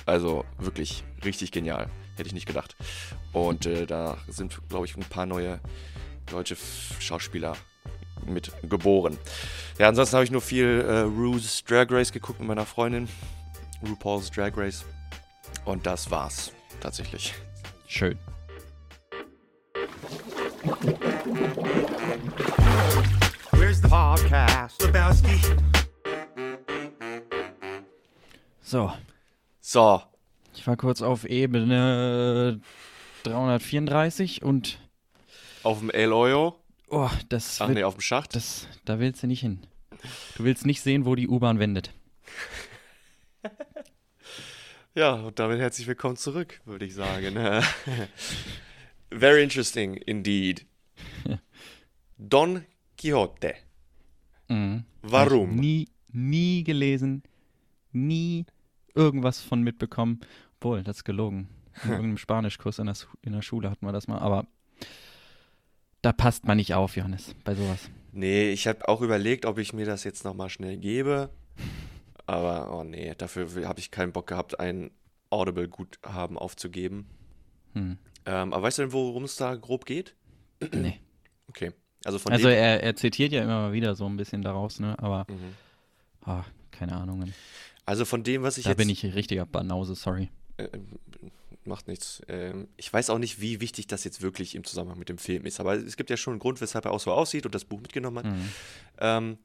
Also 0.05 0.45
wirklich 0.57 1.03
richtig 1.23 1.51
genial. 1.51 1.89
Hätte 2.15 2.27
ich 2.27 2.33
nicht 2.33 2.45
gedacht. 2.45 2.75
Und 3.33 3.65
äh, 3.65 3.85
da 3.85 4.17
sind, 4.27 4.59
glaube 4.69 4.85
ich, 4.85 4.95
ein 4.95 5.03
paar 5.03 5.25
neue 5.25 5.59
deutsche 6.25 6.55
Schauspieler 6.99 7.57
mit 8.25 8.51
geboren. 8.63 9.17
Ja, 9.77 9.89
ansonsten 9.89 10.15
habe 10.15 10.23
ich 10.23 10.31
nur 10.31 10.41
viel 10.41 10.85
äh, 10.87 10.99
Ru's 10.99 11.63
Drag 11.63 11.87
Race 11.89 12.11
geguckt 12.11 12.39
mit 12.39 12.47
meiner 12.47 12.65
Freundin. 12.65 13.07
RuPaul's 13.87 14.31
Drag 14.31 14.55
Race. 14.55 14.85
Und 15.65 15.85
das 15.85 16.09
war's 16.09 16.51
tatsächlich. 16.79 17.33
Schön. 17.87 18.17
Where's 23.51 23.81
the 23.81 23.87
podcast? 23.87 24.81
Lebowski. 24.81 25.41
So, 28.61 28.91
So, 29.67 29.99
ich 30.53 30.67
war 30.67 30.77
kurz 30.77 31.01
auf 31.01 31.25
Ebene 31.25 32.61
334 33.23 34.43
und 34.43 34.77
auf 35.63 35.79
dem 35.79 35.89
El 35.89 36.13
Oyo. 36.13 36.59
oh, 36.89 37.09
das, 37.29 37.59
Ach 37.59 37.67
wird, 37.67 37.79
nee, 37.79 37.83
auf 37.83 37.95
dem 37.95 38.01
Schacht. 38.01 38.35
das 38.35 38.67
da 38.85 38.99
willst 38.99 39.23
du 39.23 39.27
nicht 39.27 39.39
hin. 39.39 39.65
Du 40.37 40.43
willst 40.43 40.67
nicht 40.67 40.81
sehen, 40.81 41.07
wo 41.07 41.15
die 41.15 41.27
U-Bahn 41.27 41.57
wendet. 41.57 41.91
Ja, 44.93 45.15
und 45.15 45.39
damit 45.39 45.59
herzlich 45.59 45.87
willkommen 45.87 46.15
zurück, 46.15 46.61
würde 46.63 46.85
ich 46.85 46.93
sagen. 46.93 47.35
Very 49.09 49.43
interesting 49.43 49.95
indeed. 49.95 50.65
Don 52.17 52.63
Quixote. 52.97 53.55
Mhm. 54.47 54.85
Warum? 55.01 55.55
Nie, 55.55 55.89
nie 56.13 56.63
gelesen, 56.63 57.23
nie 57.91 58.45
irgendwas 58.95 59.41
von 59.41 59.61
mitbekommen. 59.61 60.21
Obwohl, 60.59 60.83
das 60.83 60.97
ist 60.97 61.03
gelogen. 61.03 61.47
In 61.83 61.89
irgendeinem 61.91 62.17
Spanischkurs 62.17 62.79
in 62.79 62.85
der, 62.87 62.95
in 63.21 63.33
der 63.33 63.41
Schule 63.41 63.69
hatten 63.69 63.85
wir 63.85 63.91
das 63.91 64.07
mal, 64.07 64.19
aber 64.19 64.47
da 66.01 66.11
passt 66.13 66.45
man 66.45 66.57
nicht 66.57 66.73
auf, 66.73 66.95
Johannes, 66.95 67.35
bei 67.43 67.55
sowas. 67.55 67.89
Nee, 68.11 68.51
ich 68.51 68.67
habe 68.67 68.87
auch 68.87 69.01
überlegt, 69.01 69.45
ob 69.45 69.57
ich 69.57 69.73
mir 69.73 69.85
das 69.85 70.03
jetzt 70.03 70.23
nochmal 70.23 70.49
schnell 70.49 70.77
gebe. 70.77 71.29
Aber, 72.27 72.73
oh 72.73 72.83
nee, 72.83 73.13
dafür 73.17 73.67
habe 73.67 73.79
ich 73.79 73.91
keinen 73.91 74.11
Bock 74.11 74.27
gehabt, 74.27 74.59
ein 74.59 74.91
Audible-Guthaben 75.29 76.37
aufzugeben. 76.37 77.07
Hm. 77.73 77.97
Ähm, 78.25 78.53
aber 78.53 78.63
weißt 78.63 78.77
du 78.77 78.81
denn, 78.83 78.93
worum 78.93 79.23
es 79.25 79.35
da 79.35 79.55
grob 79.55 79.85
geht? 79.85 80.15
Nee. 80.73 80.99
Okay. 81.47 81.71
Also 82.03 82.19
von 82.19 82.33
Also 82.33 82.49
er, 82.49 82.83
er 82.83 82.95
zitiert 82.97 83.31
ja 83.31 83.41
immer 83.43 83.61
mal 83.61 83.71
wieder 83.71 83.95
so 83.95 84.05
ein 84.07 84.17
bisschen 84.17 84.41
daraus, 84.41 84.79
ne? 84.81 84.97
Aber 84.99 85.25
Mhm. 85.29 85.53
ah, 86.25 86.43
keine 86.71 86.93
Ahnung. 86.97 87.31
Also 87.85 88.05
von 88.05 88.23
dem, 88.23 88.41
was 88.43 88.57
ich 88.57 88.63
Da 88.63 88.71
jetzt. 88.71 88.77
bin 88.77 88.89
ich 88.89 89.03
richtiger 89.03 89.45
Banause, 89.45 89.95
sorry. 89.95 90.29
äh, 90.57 90.67
macht 91.65 91.87
nichts. 91.87 92.21
Ähm, 92.27 92.67
ich 92.77 92.91
weiß 92.91 93.09
auch 93.09 93.17
nicht, 93.19 93.41
wie 93.41 93.59
wichtig 93.61 93.87
das 93.87 94.03
jetzt 94.03 94.21
wirklich 94.21 94.55
im 94.55 94.63
Zusammenhang 94.63 94.99
mit 94.99 95.09
dem 95.09 95.17
Film 95.17 95.45
ist. 95.45 95.59
Aber 95.59 95.75
es 95.75 95.97
gibt 95.97 96.09
ja 96.09 96.17
schon 96.17 96.33
einen 96.33 96.39
Grund, 96.39 96.61
weshalb 96.61 96.85
er 96.85 96.91
auch 96.91 96.99
so 96.99 97.11
aussieht 97.11 97.45
und 97.45 97.53
das 97.55 97.65
Buch 97.65 97.81
mitgenommen 97.81 98.17
hat. 98.19 98.25
Mhm. 98.33 98.49
Ähm, 98.99 99.37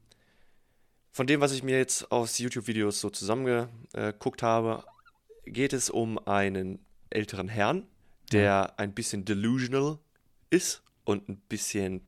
von 1.11 1.27
dem, 1.27 1.41
was 1.41 1.51
ich 1.51 1.61
mir 1.63 1.77
jetzt 1.77 2.11
aus 2.11 2.37
YouTube-Videos 2.39 2.99
so 3.01 3.09
zusammengeguckt 3.09 4.43
habe, 4.43 4.83
geht 5.45 5.73
es 5.73 5.89
um 5.89 6.17
einen 6.27 6.79
älteren 7.09 7.47
Herrn, 7.49 7.85
der 8.31 8.79
ein 8.79 8.93
bisschen 8.93 9.25
delusional 9.25 9.97
ist 10.49 10.83
und 11.03 11.27
ein 11.27 11.37
bisschen 11.49 12.01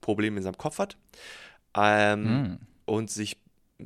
Probleme 0.00 0.38
in 0.38 0.42
seinem 0.44 0.56
Kopf 0.56 0.78
hat. 0.78 0.96
Ähm, 1.76 2.22
Mhm. 2.22 2.58
und 2.86 3.10
sich 3.10 3.36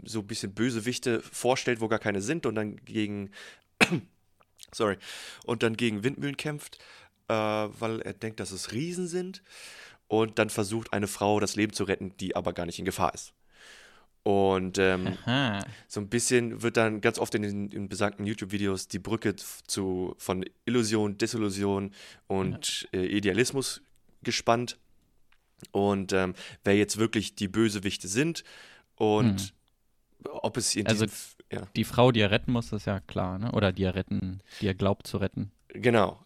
so 0.04 0.20
ein 0.20 0.26
bisschen 0.26 0.54
Bösewichte 0.54 1.20
vorstellt, 1.20 1.80
wo 1.80 1.88
gar 1.88 1.98
keine 1.98 2.22
sind 2.22 2.46
und 2.46 2.54
dann 2.54 2.76
gegen 2.76 3.30
sorry 4.72 4.96
und 5.44 5.62
dann 5.62 5.76
gegen 5.76 6.04
Windmühlen 6.04 6.36
kämpft, 6.36 6.78
äh, 7.28 7.34
weil 7.34 8.00
er 8.00 8.14
denkt, 8.14 8.40
dass 8.40 8.50
es 8.50 8.72
Riesen 8.72 9.06
sind 9.06 9.42
und 10.08 10.38
dann 10.38 10.50
versucht 10.50 10.92
eine 10.92 11.08
Frau 11.08 11.40
das 11.40 11.56
Leben 11.56 11.72
zu 11.72 11.84
retten, 11.84 12.16
die 12.18 12.36
aber 12.36 12.52
gar 12.52 12.66
nicht 12.66 12.78
in 12.78 12.84
Gefahr 12.84 13.14
ist. 13.14 13.34
Und 14.24 14.78
ähm, 14.78 15.18
so 15.88 16.00
ein 16.00 16.08
bisschen 16.08 16.62
wird 16.62 16.76
dann 16.76 17.00
ganz 17.00 17.18
oft 17.18 17.34
in 17.34 17.42
den 17.42 17.70
in 17.70 17.88
besagten 17.88 18.24
YouTube-Videos 18.24 18.86
die 18.86 19.00
Brücke 19.00 19.34
zu, 19.34 20.14
von 20.16 20.44
Illusion, 20.64 21.18
Desillusion 21.18 21.92
und 22.28 22.88
äh, 22.92 23.04
Idealismus 23.04 23.82
gespannt. 24.22 24.78
Und 25.72 26.12
ähm, 26.12 26.34
wer 26.62 26.76
jetzt 26.76 26.98
wirklich 26.98 27.34
die 27.34 27.48
Bösewichte 27.48 28.06
sind 28.06 28.44
und 28.94 29.54
ob 30.30 30.56
es 30.56 30.74
in 30.76 30.86
Also- 30.86 31.04
F- 31.06 31.36
ja, 31.52 31.66
Die 31.76 31.84
Frau, 31.84 32.12
die 32.12 32.20
er 32.20 32.30
retten 32.30 32.52
muss, 32.52 32.72
ist 32.72 32.86
ja 32.86 33.00
klar, 33.00 33.38
ne? 33.38 33.52
Oder 33.52 33.72
die 33.72 33.84
er 33.84 33.94
retten, 33.94 34.40
die 34.60 34.66
er 34.68 34.74
glaubt 34.74 35.06
zu 35.06 35.18
retten, 35.18 35.50
genau. 35.68 36.24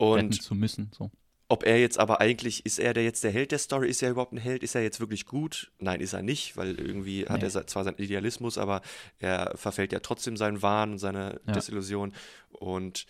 retten 0.00 0.26
Und 0.26 0.42
zu 0.42 0.54
müssen. 0.54 0.90
So. 0.96 1.10
ob 1.50 1.64
er 1.64 1.80
jetzt 1.80 1.98
aber 1.98 2.20
eigentlich, 2.20 2.64
ist 2.66 2.78
er 2.78 2.92
der 2.94 3.02
jetzt 3.04 3.24
der 3.24 3.30
Held 3.32 3.50
der 3.52 3.58
Story? 3.58 3.88
Ist 3.88 4.02
er 4.02 4.10
überhaupt 4.10 4.32
ein 4.32 4.38
Held? 4.38 4.62
Ist 4.62 4.74
er 4.74 4.82
jetzt 4.82 5.00
wirklich 5.00 5.24
gut? 5.26 5.72
Nein, 5.78 6.00
ist 6.00 6.12
er 6.12 6.20
nicht, 6.22 6.56
weil 6.58 6.78
irgendwie 6.78 7.24
hat 7.26 7.38
Nee. 7.38 7.44
er 7.46 7.50
se- 7.50 7.64
zwar 7.66 7.84
seinen 7.84 7.96
Idealismus, 7.98 8.58
aber 8.58 8.82
er 9.18 9.56
verfällt 9.56 9.92
ja 9.92 10.00
trotzdem 10.00 10.36
seinen 10.36 10.60
Wahn 10.62 10.92
und 10.92 10.98
seine 10.98 11.40
Ja. 11.46 11.52
Desillusion. 11.54 12.12
Und 12.50 13.06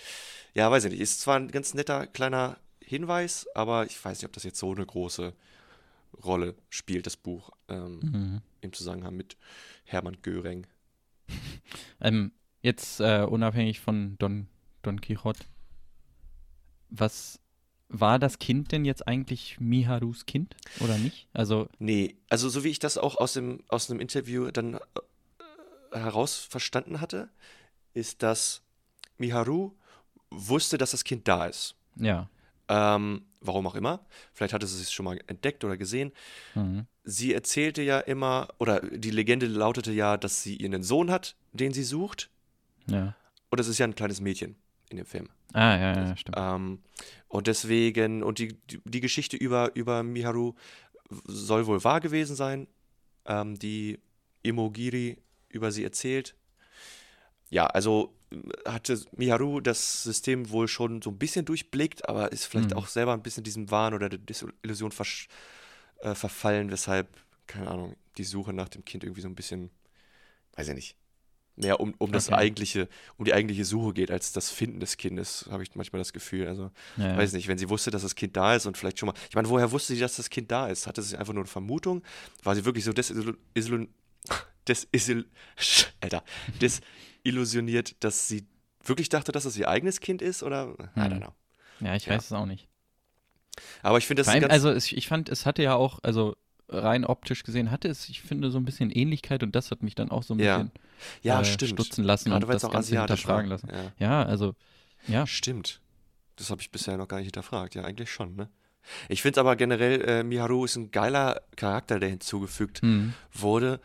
ja, 0.55 0.70
weiß 0.70 0.84
ich 0.84 0.93
nicht, 0.93 1.01
ist 1.01 1.20
zwar 1.20 1.36
ein 1.36 1.49
ganz 1.51 1.74
netter 1.74 2.07
kleiner 2.07 2.59
Hinweis, 2.80 3.47
aber 3.55 3.84
ich 3.86 4.03
weiß 4.03 4.18
nicht, 4.18 4.26
ob 4.26 4.32
das 4.32 4.45
jetzt 4.45 4.59
so 4.61 4.72
eine 4.72 4.86
große 4.86 5.34
Rolle 6.24 6.55
spielt, 6.70 7.07
das 7.07 7.16
Buch, 7.16 7.51
ähm, 7.68 7.99
Mhm. 8.01 8.41
im 8.62 8.72
Zusammenhang 8.72 9.14
mit 9.16 9.36
Hermann 9.89 10.18
Göring. 10.22 10.66
Ähm, 12.01 12.30
jetzt 12.62 13.01
äh, 13.01 13.26
unabhängig 13.28 13.80
von 13.80 14.16
Don, 14.18 14.47
Don 14.82 15.01
Quixote, 15.01 15.41
was 16.91 17.41
war 17.89 18.18
das 18.18 18.39
Kind 18.39 18.70
denn 18.72 18.84
jetzt 18.84 19.07
eigentlich 19.09 19.59
Miharus 19.59 20.26
Kind 20.26 20.55
oder 20.80 20.97
nicht? 20.97 21.26
Also, 21.32 21.68
Nee, 21.78 22.16
also 22.28 22.49
so 22.49 22.62
wie 22.64 22.68
ich 22.68 22.78
das 22.78 22.97
auch 22.99 23.16
aus 23.16 23.32
dem 23.32 23.64
aus 23.68 23.91
einem 23.91 24.01
Interview 24.01 24.51
dann 24.51 24.74
äh, 24.74 24.78
heraus 25.93 26.36
verstanden 26.36 27.01
hatte, 27.01 27.28
ist, 27.95 28.22
dass 28.22 28.62
Miharu 29.16 29.72
wusste, 30.30 30.78
dass 30.78 30.93
das 30.93 31.05
Kind 31.05 31.26
da 31.26 31.47
ist. 31.47 31.74
ja. 31.97 32.28
Ähm, 32.68 33.22
warum 33.41 33.66
auch 33.66 33.74
immer. 33.74 34.05
Vielleicht 34.32 34.53
hatte 34.53 34.66
sie 34.66 34.82
es 34.82 34.93
schon 34.93 35.05
mal 35.05 35.18
entdeckt 35.26 35.64
oder 35.64 35.76
gesehen. 35.76 36.12
Mhm. 36.55 36.86
Sie 37.05 37.32
erzählte 37.32 37.82
ja 37.82 38.01
immer, 38.01 38.49
oder 38.59 38.80
die 38.80 39.11
Legende 39.11 39.47
lautete 39.47 39.93
ja, 39.93 40.16
dass 40.16 40.43
sie 40.43 40.57
ihren 40.57 40.82
Sohn 40.82 41.11
hat, 41.11 41.36
den 41.53 41.72
sie 41.72 41.84
sucht. 41.84 42.30
Ja. 42.86 43.14
Und 43.51 43.61
es 43.61 43.68
ist 43.68 43.78
ja 43.78 43.86
ein 43.86 43.95
kleines 43.95 44.20
Mädchen 44.20 44.57
in 44.91 44.97
dem 44.97 45.07
Film. 45.07 45.28
Ah, 45.53 45.76
ja, 45.76 45.95
ja, 45.95 46.16
stimmt. 46.16 46.36
Ähm, 46.39 46.82
und 47.28 47.47
deswegen, 47.47 48.22
und 48.22 48.39
die, 48.39 48.59
die, 48.70 48.80
die 48.84 49.01
Geschichte 49.01 49.36
über, 49.36 49.74
über 49.74 50.03
Miharu 50.03 50.55
soll 51.24 51.66
wohl 51.66 51.82
wahr 51.84 52.01
gewesen 52.01 52.36
sein, 52.36 52.66
ähm, 53.24 53.59
die 53.59 53.99
Imogiri 54.43 55.18
über 55.49 55.72
sie 55.72 55.84
erzählt. 55.84 56.34
Ja, 57.51 57.66
also 57.66 58.14
hatte 58.66 59.01
Miharu 59.16 59.61
das 59.61 60.03
System 60.03 60.51
wohl 60.51 60.68
schon 60.68 61.03
so 61.03 61.11
ein 61.11 61.18
bisschen 61.18 61.45
durchblickt, 61.45 62.09
aber 62.09 62.31
ist 62.33 62.45
vielleicht 62.45 62.72
Mhm. 62.72 62.76
auch 62.79 62.87
selber 62.87 63.12
ein 63.14 63.22
bisschen 63.22 63.45
diesem 63.45 63.70
Wahn 63.70 63.95
oder 63.95 64.09
der 64.09 64.20
versch- 64.20 65.29
äh, 66.01 66.14
verfallen, 66.14 66.70
weshalb, 66.70 67.09
keine 67.47 67.68
Ahnung, 67.68 67.97
die 68.18 68.24
Suche 68.24 68.53
nach 68.53 68.68
dem 68.68 68.85
Kind 68.85 69.05
irgendwie 69.05 69.22
so 69.22 69.29
ein 69.29 69.35
bisschen, 69.35 69.70
weiß 70.57 70.68
ich 70.68 70.74
nicht, 70.74 70.97
mehr 71.57 71.81
um, 71.81 71.95
um 71.99 72.12
das 72.12 72.29
Okay. 72.29 72.37
eigentliche, 72.37 72.89
um 73.16 73.24
die 73.24 73.35
eigentliche 73.35 73.64
Suche 73.64 73.93
geht, 73.93 74.11
als 74.11 74.33
das 74.33 74.51
Finden 74.51 74.79
des 74.79 74.97
Kindes, 74.97 75.49
habe 75.51 75.62
ich 75.64 75.74
manchmal 75.74 75.99
das 75.99 76.12
Gefühl. 76.12 76.47
Also, 76.47 76.70
ja, 76.97 77.09
ja. 77.09 77.16
weiß 77.16 77.33
nicht, 77.33 77.49
wenn 77.49 77.59
sie 77.59 77.68
wusste, 77.68 77.91
dass 77.91 78.03
das 78.03 78.14
Kind 78.14 78.37
da 78.37 78.55
ist 78.55 78.66
und 78.66 78.76
vielleicht 78.76 78.99
schon 79.01 79.09
mal. 79.09 79.14
Ich 79.29 79.35
meine, 79.35 79.49
woher 79.49 79.72
wusste 79.72 79.93
sie, 79.95 80.01
dass 80.01 80.16
das 80.16 80.31
Kind 80.31 80.53
da 80.53 80.68
ist? 80.68 80.87
Hatte 80.87 81.03
sie 81.03 81.16
einfach 81.16 81.33
nur 81.33 81.43
eine 81.43 81.49
Vermutung? 81.51 82.03
War 82.45 82.55
sie 82.55 82.64
wirklich 82.64 82.85
so 82.85 82.93
desillusioniert, 82.93 83.91
desillusioniert, 86.61 88.03
dass 88.05 88.29
sie 88.29 88.47
wirklich 88.85 89.09
dachte, 89.09 89.33
dass 89.33 89.45
es 89.45 89.57
ihr 89.57 89.69
eigenes 89.69 90.01
Kind 90.01 90.23
ist? 90.23 90.43
Oder? 90.43 90.75
I 90.97 91.01
don't 91.01 91.11
Hm. 91.12 91.19
know. 91.21 91.35
ja, 91.81 91.95
ich 91.97 92.07
ja. 92.07 92.14
weiß 92.14 92.25
es 92.27 92.33
auch 92.33 92.47
nicht. 92.47 92.69
Aber 93.83 93.99
ich 93.99 94.07
finde, 94.07 94.21
das 94.21 94.29
allem, 94.29 94.43
ganz. 94.43 94.53
also 94.53 94.71
es, 94.71 94.93
ich 94.93 95.09
fand, 95.09 95.29
es 95.29 95.45
hatte 95.47 95.62
ja 95.62 95.75
auch, 95.75 95.99
also 96.03 96.37
rein 96.69 97.05
optisch 97.05 97.43
gesehen, 97.45 97.71
hatte 97.71 97.89
es, 97.89 98.09
ich 98.09 98.21
finde, 98.23 98.51
so 98.51 98.59
ein 98.59 98.64
bisschen 98.64 98.91
Ähnlichkeit 98.91 99.43
und 99.43 99.57
das 99.57 99.71
hat 99.71 99.83
mich 99.83 99.95
dann 99.95 100.11
auch 100.11 100.23
so 100.23 100.35
ein 100.35 100.39
Ja. 100.41 100.59
bisschen 100.59 100.73
ja, 101.23 101.41
äh, 101.41 101.45
stimmt. 101.45 101.73
stutzen 101.73 102.05
lassen 102.05 102.31
Gerade 102.31 102.47
und 102.47 102.53
es 102.55 102.62
das 102.62 102.69
auch 102.69 102.73
Ganze 102.73 102.89
asiatisch 102.89 103.27
war. 103.27 103.41
hinterfragen 103.43 103.73
lassen. 103.73 103.93
Ja. 103.99 104.07
Ja, 104.23 104.23
also, 104.25 104.55
ja, 105.07 105.27
Stimmt. 105.27 105.81
Das 106.37 106.51
habe 106.51 106.61
ich 106.61 106.71
bisher 106.71 106.97
noch 106.97 107.09
gar 107.09 107.16
nicht 107.16 107.27
hinterfragt. 107.27 107.75
Ja, 107.75 107.83
eigentlich 107.85 108.12
schon, 108.12 108.37
ne? 108.37 108.49
Ich 109.09 109.23
finde 109.23 109.41
aber 109.41 109.57
generell, 109.57 110.01
äh, 110.03 110.23
Miharu 110.23 110.64
ist 110.66 110.77
ein 110.77 110.93
geiler 110.93 111.43
Charakter, 111.57 111.99
der 111.99 112.11
hinzugefügt 112.11 112.81
hm, 112.81 113.12
wurde. 113.33 113.81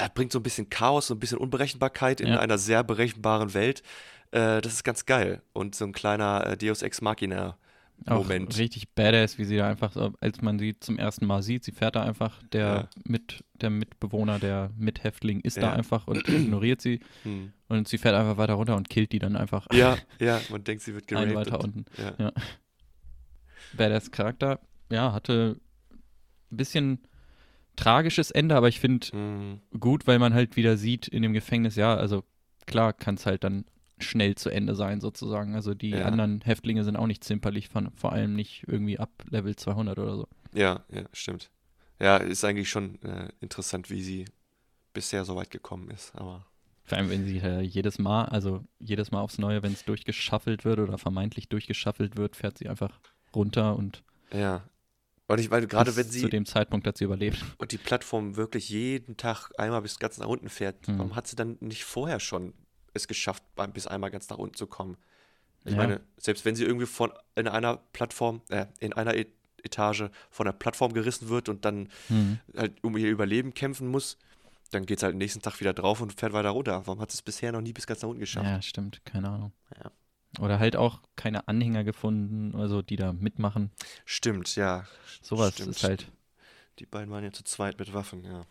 Er 0.00 0.08
bringt 0.08 0.32
so 0.32 0.38
ein 0.38 0.42
bisschen 0.42 0.68
Chaos, 0.70 1.06
so 1.08 1.14
ein 1.14 1.20
bisschen 1.20 1.38
Unberechenbarkeit 1.38 2.20
in 2.20 2.28
Ja. 2.28 2.40
einer 2.40 2.58
sehr 2.58 2.82
berechenbaren 2.84 3.54
Welt. 3.54 3.82
Äh, 4.32 4.60
das 4.60 4.74
ist 4.74 4.84
ganz 4.84 5.06
geil. 5.06 5.42
Und 5.52 5.74
so 5.74 5.84
ein 5.84 5.92
kleiner 5.92 6.46
äh, 6.46 6.56
Deus 6.56 6.82
Ex 6.82 7.00
Machina 7.00 7.56
auch 8.06 8.22
Moment. 8.22 8.56
richtig 8.56 8.88
badass, 8.94 9.36
wie 9.36 9.44
sie 9.44 9.58
da 9.58 9.68
einfach, 9.68 9.92
so, 9.92 10.14
als 10.20 10.40
man 10.40 10.58
sie 10.58 10.78
zum 10.80 10.98
ersten 10.98 11.26
Mal 11.26 11.42
sieht, 11.42 11.64
sie 11.64 11.72
fährt 11.72 11.96
da 11.96 12.02
einfach, 12.02 12.42
der, 12.52 12.66
Ja. 12.66 12.88
mit, 13.04 13.44
der 13.60 13.68
Mitbewohner, 13.68 14.38
der 14.38 14.70
Mithäftling 14.78 15.40
ist 15.40 15.58
da 15.58 15.62
Ja. 15.62 15.72
einfach 15.74 16.06
und 16.06 16.16
ignoriert 16.28 16.80
sie 16.80 17.00
Hm. 17.24 17.52
und 17.68 17.88
sie 17.88 17.98
fährt 17.98 18.14
einfach 18.14 18.38
weiter 18.38 18.54
runter 18.54 18.76
und 18.76 18.88
killt 18.88 19.12
die 19.12 19.18
dann 19.18 19.36
einfach 19.36 19.66
Ja, 19.72 19.98
ja, 20.18 20.40
man 20.48 20.64
denkt, 20.64 20.82
sie 20.82 20.94
wird 20.94 21.12
ein 21.12 21.28
geraped. 21.28 21.34
weiter 21.34 21.60
und, 21.60 21.76
unten. 21.76 21.84
ja. 22.00 22.14
Ja. 22.18 22.32
Badass 23.72 24.10
Charakter, 24.10 24.60
ja, 24.90 25.12
hatte 25.12 25.56
ein 26.50 26.56
bisschen 26.56 27.00
tragisches 27.76 28.30
Ende, 28.30 28.56
aber 28.56 28.68
ich 28.68 28.80
finde 28.80 29.06
Hm. 29.08 29.60
gut, 29.78 30.06
weil 30.06 30.18
man 30.18 30.34
halt 30.34 30.56
wieder 30.56 30.76
sieht 30.76 31.08
in 31.08 31.22
dem 31.22 31.32
Gefängnis, 31.32 31.76
ja, 31.76 31.94
also 31.94 32.24
klar 32.66 32.92
kann 32.92 33.14
es 33.16 33.26
halt 33.26 33.44
dann 33.44 33.64
schnell 33.98 34.34
zu 34.34 34.48
Ende 34.50 34.74
sein 34.74 35.00
sozusagen. 35.00 35.54
Also 35.54 35.74
die 35.74 35.90
Ja. 35.90 36.06
anderen 36.06 36.40
Häftlinge 36.42 36.84
sind 36.84 36.96
auch 36.96 37.06
nicht 37.06 37.22
zimperlich, 37.24 37.68
von, 37.68 37.90
vor 37.94 38.12
allem 38.12 38.34
nicht 38.34 38.64
irgendwie 38.66 38.98
ab 38.98 39.10
Level 39.28 39.54
200 39.56 39.98
oder 39.98 40.16
so. 40.16 40.28
ja, 40.54 40.84
ja, 40.90 41.02
stimmt. 41.12 41.50
Ja, 42.00 42.16
ist 42.16 42.44
eigentlich 42.44 42.70
schon 42.70 43.00
äh, 43.02 43.28
interessant, 43.40 43.90
wie 43.90 44.02
sie 44.02 44.24
bisher 44.94 45.24
so 45.26 45.36
weit 45.36 45.50
gekommen 45.50 45.90
ist. 45.90 46.14
Aber 46.16 46.46
Vor 46.84 46.96
allem, 46.98 47.10
wenn 47.10 47.26
sie 47.26 47.38
äh, 47.38 47.60
jedes 47.60 47.98
Mal, 47.98 48.24
also 48.24 48.64
jedes 48.78 49.10
Mal 49.10 49.20
aufs 49.20 49.36
Neue, 49.38 49.62
wenn 49.62 49.72
es 49.74 49.84
durchgeschaffelt 49.84 50.64
wird 50.64 50.78
oder 50.80 50.96
vermeintlich 50.96 51.48
durchgeschaffelt 51.50 52.16
wird, 52.16 52.36
fährt 52.36 52.56
sie 52.56 52.68
einfach 52.70 52.98
runter 53.34 53.76
und 53.76 54.02
ja. 54.32 54.62
Und 55.32 55.38
ich 55.40 55.50
meine, 55.50 55.66
gerade 55.66 55.94
wenn 55.96 56.08
sie 56.10 56.20
zu 56.22 56.28
dem 56.28 56.44
Zeitpunkt 56.46 56.86
hat 56.86 56.98
sie 56.98 57.04
überlebt. 57.04 57.38
und 57.58 57.72
die 57.72 57.78
Plattform 57.78 58.36
wirklich 58.36 58.68
jeden 58.68 59.16
Tag 59.16 59.50
einmal 59.58 59.80
bis 59.82 59.98
ganz 59.98 60.18
nach 60.18 60.26
unten 60.26 60.48
fährt, 60.48 60.86
Hm. 60.86 60.98
warum 60.98 61.14
hat 61.16 61.26
sie 61.28 61.36
dann 61.36 61.56
nicht 61.60 61.84
vorher 61.84 62.18
schon 62.20 62.52
es 62.94 63.06
geschafft, 63.06 63.42
bis 63.72 63.86
einmal 63.86 64.10
ganz 64.10 64.28
nach 64.28 64.38
unten 64.38 64.54
zu 64.56 64.66
kommen? 64.66 64.96
Ich 65.64 65.72
Ja. 65.72 65.76
meine, 65.76 66.00
selbst 66.16 66.44
wenn 66.44 66.56
sie 66.56 66.64
irgendwie 66.64 66.86
von 66.86 67.12
in 67.36 67.46
einer 67.46 67.76
Plattform, 67.92 68.42
äh, 68.48 68.66
in 68.80 68.92
einer 68.92 69.14
E- 69.14 69.26
Etage 69.62 70.04
von 70.30 70.46
der 70.46 70.52
Plattform 70.52 70.94
gerissen 70.94 71.28
wird 71.28 71.48
und 71.50 71.64
dann 71.66 71.90
Hm. 72.08 72.38
halt 72.56 72.82
um 72.82 72.96
ihr 72.96 73.08
Überleben 73.10 73.52
kämpfen 73.54 73.88
muss, 73.88 74.16
dann 74.72 74.86
geht 74.86 74.98
es 74.98 75.02
halt 75.02 75.14
nächsten 75.16 75.42
Tag 75.42 75.60
wieder 75.60 75.74
drauf 75.74 76.00
und 76.00 76.18
fährt 76.18 76.32
weiter 76.32 76.50
runter. 76.50 76.82
Warum 76.86 77.00
hat 77.00 77.10
sie 77.12 77.16
es 77.16 77.22
bisher 77.22 77.52
noch 77.52 77.60
nie 77.60 77.72
bis 77.72 77.86
ganz 77.86 78.00
nach 78.02 78.08
unten 78.08 78.20
geschafft? 78.20 78.46
Ja, 78.46 78.62
stimmt, 78.62 79.04
keine 79.04 79.28
Ahnung. 79.28 79.52
Ja. 79.76 79.90
Oder 80.38 80.58
halt 80.60 80.76
auch 80.76 81.00
keine 81.16 81.48
Anhänger 81.48 81.82
gefunden, 81.84 82.54
also 82.54 82.82
die 82.82 82.96
da 82.96 83.12
mitmachen. 83.12 83.70
Stimmt, 84.04 84.54
ja. 84.56 84.86
Sowas 85.22 85.54
Stimmt. 85.54 85.70
ist 85.70 85.82
halt. 85.82 86.12
Die 86.78 86.86
beiden 86.86 87.10
waren 87.10 87.24
ja 87.24 87.32
zu 87.32 87.42
zweit 87.44 87.78
mit 87.78 87.92
Waffen, 87.92 88.24
ja. 88.24 88.46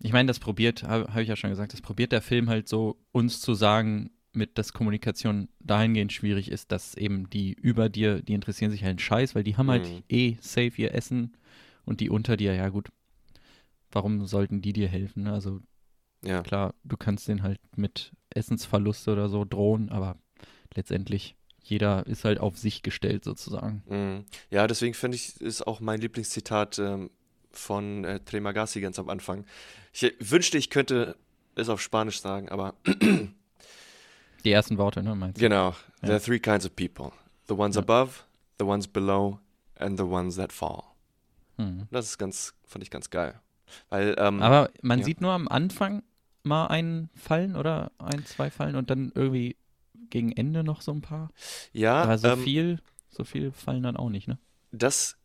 Ich 0.00 0.12
meine, 0.12 0.28
das 0.28 0.38
probiert, 0.38 0.84
habe 0.84 1.12
hab 1.12 1.20
ich 1.20 1.28
ja 1.28 1.36
schon 1.36 1.50
gesagt, 1.50 1.72
das 1.72 1.82
probiert 1.82 2.12
der 2.12 2.22
Film 2.22 2.48
halt 2.48 2.68
so, 2.68 2.96
uns 3.12 3.40
zu 3.40 3.54
sagen, 3.54 4.10
mit 4.32 4.56
dass 4.56 4.72
Kommunikation 4.72 5.48
dahingehend 5.60 6.12
schwierig 6.12 6.50
ist, 6.50 6.70
dass 6.70 6.94
eben 6.94 7.28
die 7.30 7.52
über 7.52 7.88
dir, 7.88 8.22
die 8.22 8.34
interessieren 8.34 8.70
sich 8.70 8.82
halt 8.82 8.90
einen 8.90 8.98
Scheiß, 9.00 9.34
weil 9.34 9.42
die 9.44 9.56
haben 9.56 9.70
halt 9.70 9.82
Mhm. 9.82 10.02
eh 10.08 10.36
safe 10.40 10.72
ihr 10.76 10.94
Essen 10.94 11.36
und 11.84 12.00
die 12.00 12.10
unter 12.10 12.36
dir, 12.36 12.54
ja 12.54 12.68
gut, 12.68 12.88
warum 13.90 14.24
sollten 14.26 14.62
die 14.62 14.72
dir 14.72 14.88
helfen? 14.88 15.26
Also 15.26 15.60
Ja. 16.22 16.42
klar, 16.42 16.74
du 16.84 16.96
kannst 16.96 17.26
denen 17.28 17.42
halt 17.42 17.60
mit 17.76 18.12
Essensverluste 18.30 19.12
oder 19.12 19.28
so 19.28 19.44
drohen, 19.44 19.88
aber 19.88 20.16
letztendlich 20.74 21.34
jeder 21.62 22.06
ist 22.06 22.24
halt 22.24 22.40
auf 22.40 22.56
sich 22.56 22.82
gestellt 22.82 23.24
sozusagen. 23.24 23.82
Mhm. 23.88 24.24
Ja, 24.50 24.66
deswegen 24.66 24.94
finde 24.94 25.16
ich, 25.16 25.38
ist 25.40 25.66
auch 25.66 25.80
mein 25.80 26.00
Lieblingszitat 26.00 26.78
ähm, 26.78 27.10
von 27.50 28.04
äh, 28.04 28.20
Tremagasi 28.20 28.80
ganz 28.80 28.98
am 28.98 29.08
Anfang. 29.10 29.44
Ich 29.92 30.14
wünschte, 30.20 30.56
ich 30.56 30.70
könnte 30.70 31.16
es 31.56 31.68
auf 31.68 31.80
Spanisch 31.82 32.20
sagen, 32.20 32.48
aber 32.48 32.74
Die 34.44 34.52
ersten 34.52 34.78
Worte, 34.78 35.02
ne, 35.02 35.14
meinst 35.14 35.36
du? 35.38 35.40
genau. 35.40 35.72
There 36.00 36.12
Ja. 36.12 36.14
are 36.14 36.22
three 36.22 36.38
kinds 36.38 36.64
of 36.64 36.74
people. 36.76 37.10
The 37.48 37.54
ones 37.54 37.76
Ja. 37.76 37.82
above, 37.82 38.20
the 38.58 38.64
ones 38.64 38.86
below 38.86 39.38
and 39.76 39.98
the 39.98 40.04
ones 40.04 40.36
that 40.36 40.52
fall. 40.52 40.84
Mhm. 41.56 41.88
Das 41.90 42.06
ist 42.06 42.18
ganz, 42.18 42.54
fand 42.64 42.82
ich 42.84 42.90
ganz 42.90 43.10
geil. 43.10 43.40
Weil, 43.90 44.14
ähm, 44.18 44.40
Aber 44.42 44.70
man 44.80 45.00
ja. 45.00 45.04
sieht 45.04 45.20
nur 45.20 45.32
am 45.32 45.48
Anfang 45.48 46.02
mal 46.44 46.68
einen 46.68 47.10
fallen 47.14 47.56
oder 47.56 47.90
ein, 47.98 48.24
zwei 48.24 48.50
fallen 48.50 48.76
und 48.76 48.88
dann 48.90 49.12
irgendwie 49.14 49.56
gegen 50.10 50.32
Ende 50.32 50.64
noch 50.64 50.80
so 50.80 50.92
ein 50.92 51.00
paar. 51.00 51.30
ja, 51.72 52.02
Aber 52.02 52.18
so 52.18 52.28
ähm, 52.28 52.42
viel, 52.42 52.80
so 53.10 53.24
viel 53.24 53.52
fallen 53.52 53.82
dann 53.82 53.96
auch 53.96 54.10
nicht, 54.10 54.28
ne? 54.28 54.38
das 54.72 55.16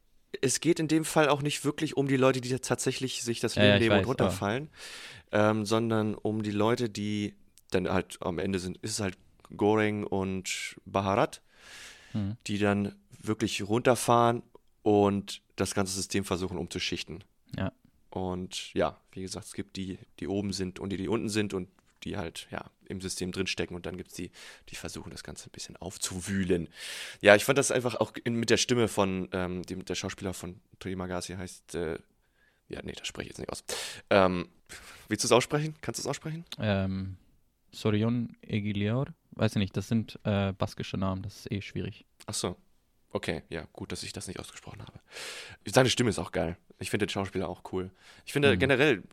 es 0.41 0.59
geht 0.61 0.79
in 0.79 0.87
dem 0.87 1.05
Fall 1.05 1.29
auch 1.29 1.43
nicht 1.43 1.63
wirklich 1.63 1.95
um 1.95 2.07
die 2.07 2.17
Leute, 2.17 2.41
die 2.41 2.49
tatsächlich 2.57 3.21
sich 3.21 3.39
das 3.39 3.53
Ja, 3.53 3.61
Leben 3.61 3.71
ja, 3.73 3.75
ich 3.77 3.81
nehmen 3.83 3.99
und 3.99 4.05
runterfallen, 4.07 4.69
ähm, 5.31 5.63
sondern 5.65 6.15
um 6.15 6.41
die 6.41 6.51
Leute, 6.51 6.89
die 6.89 7.35
dann 7.69 7.87
halt 7.87 8.17
am 8.21 8.39
Ende 8.39 8.57
sind, 8.57 8.77
ist 8.77 8.91
es 8.93 8.99
halt 8.99 9.15
Goreng 9.55 10.03
und 10.03 10.75
Baharat, 10.85 11.41
Mhm. 12.13 12.37
die 12.47 12.57
dann 12.57 12.95
wirklich 13.21 13.61
runterfahren 13.67 14.41
und 14.81 15.41
das 15.55 15.75
ganze 15.75 15.93
System 15.93 16.25
versuchen 16.25 16.57
umzuschichten. 16.57 17.23
Ja. 17.55 17.71
Und 18.09 18.73
ja, 18.73 18.97
wie 19.11 19.21
gesagt, 19.21 19.45
es 19.47 19.53
gibt 19.53 19.77
die, 19.77 19.99
die 20.19 20.27
oben 20.27 20.51
sind 20.51 20.79
und 20.79 20.89
die, 20.91 20.97
die 20.97 21.07
unten 21.07 21.29
sind 21.29 21.53
und 21.53 21.69
die 22.03 22.17
halt 22.17 22.47
ja 22.51 22.69
im 22.85 23.01
System 23.01 23.31
drinstecken 23.31 23.75
und 23.75 23.85
dann 23.85 23.97
gibt 23.97 24.09
es 24.11 24.15
die, 24.15 24.31
die 24.69 24.75
versuchen 24.75 25.11
das 25.11 25.23
Ganze 25.23 25.49
ein 25.49 25.51
bisschen 25.51 25.77
aufzuwühlen. 25.77 26.69
Ja, 27.21 27.35
ich 27.35 27.45
fand 27.45 27.57
das 27.57 27.71
einfach 27.71 27.95
auch 27.95 28.13
in, 28.23 28.35
mit 28.35 28.49
der 28.49 28.57
Stimme 28.57 28.87
von 28.87 29.29
ähm, 29.31 29.63
dem, 29.63 29.85
der 29.85 29.95
Schauspieler 29.95 30.33
von 30.33 30.59
Tori 30.79 30.95
Magasi 30.95 31.33
heißt, 31.33 31.75
äh, 31.75 31.99
ja, 32.69 32.81
nee, 32.83 32.93
das 32.93 33.07
spreche 33.07 33.29
ich 33.29 33.29
jetzt 33.29 33.39
nicht 33.39 33.51
aus. 33.51 33.63
Ähm, 34.09 34.49
willst 35.07 35.23
du 35.23 35.27
es 35.27 35.31
aussprechen? 35.31 35.75
Kannst 35.81 35.99
du 35.99 36.01
es 36.01 36.07
aussprechen? 36.07 36.45
Ähm, 36.59 37.17
Sorion 37.71 38.35
Eguilior, 38.41 39.07
weiß 39.31 39.53
ich 39.53 39.59
nicht, 39.59 39.77
das 39.77 39.87
sind 39.87 40.19
äh, 40.23 40.53
baskische 40.53 40.97
Namen, 40.97 41.23
das 41.23 41.39
ist 41.39 41.51
eh 41.51 41.61
schwierig. 41.61 42.05
Ach 42.27 42.33
so. 42.33 42.55
Okay, 43.15 43.43
ja, 43.49 43.65
gut, 43.73 43.91
dass 43.91 44.01
ich 44.03 44.11
das 44.11 44.27
nicht 44.27 44.39
ausgesprochen 44.39 44.81
habe. 44.81 44.99
Seine 45.65 45.89
Stimme 45.89 46.09
ist 46.09 46.17
auch 46.19 46.31
geil. 46.31 46.57
Ich 46.79 46.89
finde 46.89 47.05
den 47.05 47.11
Schauspieler 47.11 47.47
auch 47.47 47.61
cool. 47.71 47.91
Ich 48.25 48.33
finde 48.33 48.53
Mhm. 48.55 48.59
generell, 48.59 49.03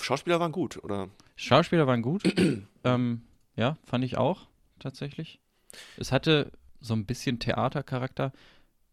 Schauspieler 0.00 0.38
waren 0.40 0.52
gut, 0.52 0.82
oder? 0.82 1.08
Schauspieler 1.36 1.86
waren 1.88 2.02
gut. 2.02 2.22
ähm, 2.84 3.22
ja, 3.56 3.76
fand 3.84 4.04
ich 4.04 4.16
auch, 4.16 4.46
tatsächlich. 4.78 5.40
Es 5.96 6.12
hatte 6.12 6.52
so 6.80 6.94
ein 6.94 7.04
bisschen 7.04 7.40
Theatercharakter, 7.40 8.32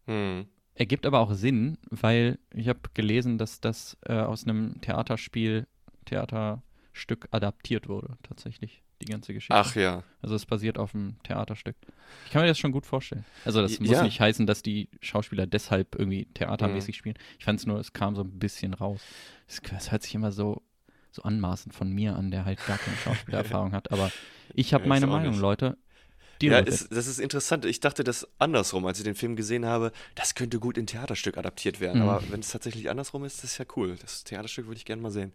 Hm. 0.06 0.46
ergibt 0.74 1.06
aber 1.06 1.20
auch 1.20 1.32
Sinn, 1.34 1.78
weil 1.88 2.38
ich 2.52 2.68
habe 2.68 2.80
gelesen, 2.92 3.38
dass 3.38 3.60
das 3.60 3.96
äh, 4.04 4.14
aus 4.14 4.44
einem 4.44 4.80
Theaterspiel, 4.80 5.66
Theaterstück 6.06 7.28
adaptiert 7.30 7.88
wurde, 7.88 8.16
tatsächlich, 8.24 8.82
die 9.00 9.06
ganze 9.06 9.32
Geschichte. 9.32 9.54
Ach 9.54 9.74
ja. 9.74 10.02
Also 10.22 10.34
es 10.34 10.44
basiert 10.46 10.78
auf 10.78 10.94
einem 10.94 11.16
Theaterstück. 11.22 11.76
Ich 12.26 12.32
kann 12.32 12.42
mir 12.42 12.48
das 12.48 12.58
schon 12.58 12.72
gut 12.72 12.84
vorstellen. 12.86 13.24
Also 13.44 13.62
das 13.62 13.78
Ja. 13.78 13.84
muss 13.86 14.02
nicht 14.02 14.20
heißen, 14.20 14.46
dass 14.46 14.62
die 14.62 14.88
Schauspieler 15.00 15.46
deshalb 15.46 15.94
irgendwie 15.96 16.26
theatermäßig 16.34 16.96
Mhm. 16.96 16.98
spielen. 16.98 17.14
Ich 17.38 17.44
fand 17.44 17.60
es 17.60 17.66
nur, 17.66 17.78
es 17.78 17.92
kam 17.92 18.14
so 18.14 18.22
ein 18.22 18.38
bisschen 18.38 18.74
raus. 18.74 19.00
Es, 19.48 19.60
es 19.76 19.90
hört 19.90 20.02
sich 20.02 20.14
immer 20.14 20.32
so, 20.32 20.62
so 21.12 21.22
anmaßend 21.22 21.74
von 21.74 21.90
mir 21.90 22.14
an, 22.16 22.30
der 22.30 22.44
halt 22.44 22.64
gar 22.66 22.78
keine 22.78 22.96
Schauspielerfahrung 22.98 23.72
hat. 23.72 23.90
Aber 23.90 24.12
ich 24.54 24.74
habe 24.74 24.84
Ja, 24.84 24.88
meine 24.88 25.06
Meinung, 25.06 25.32
nicht. 25.32 25.40
Leute. 25.40 25.76
Ja, 26.42 26.58
ist, 26.58 26.90
das 26.90 27.06
ist 27.06 27.18
interessant. 27.20 27.66
Ich 27.66 27.80
dachte 27.80 28.02
das 28.02 28.26
andersrum, 28.38 28.86
als 28.86 28.96
ich 28.98 29.04
den 29.04 29.14
Film 29.14 29.36
gesehen 29.36 29.66
habe. 29.66 29.92
Das 30.14 30.34
könnte 30.34 30.58
gut 30.58 30.78
in 30.78 30.86
Theaterstück 30.86 31.36
adaptiert 31.36 31.80
werden. 31.80 32.00
Mhm. 32.02 32.08
Aber 32.08 32.22
wenn 32.30 32.40
es 32.40 32.48
tatsächlich 32.50 32.88
andersrum 32.88 33.24
ist, 33.24 33.42
das 33.44 33.52
ist 33.52 33.58
ja 33.58 33.66
cool. 33.76 33.96
Das 34.00 34.24
Theaterstück 34.24 34.66
würde 34.66 34.78
ich 34.78 34.86
gerne 34.86 35.02
mal 35.02 35.10
sehen. 35.10 35.32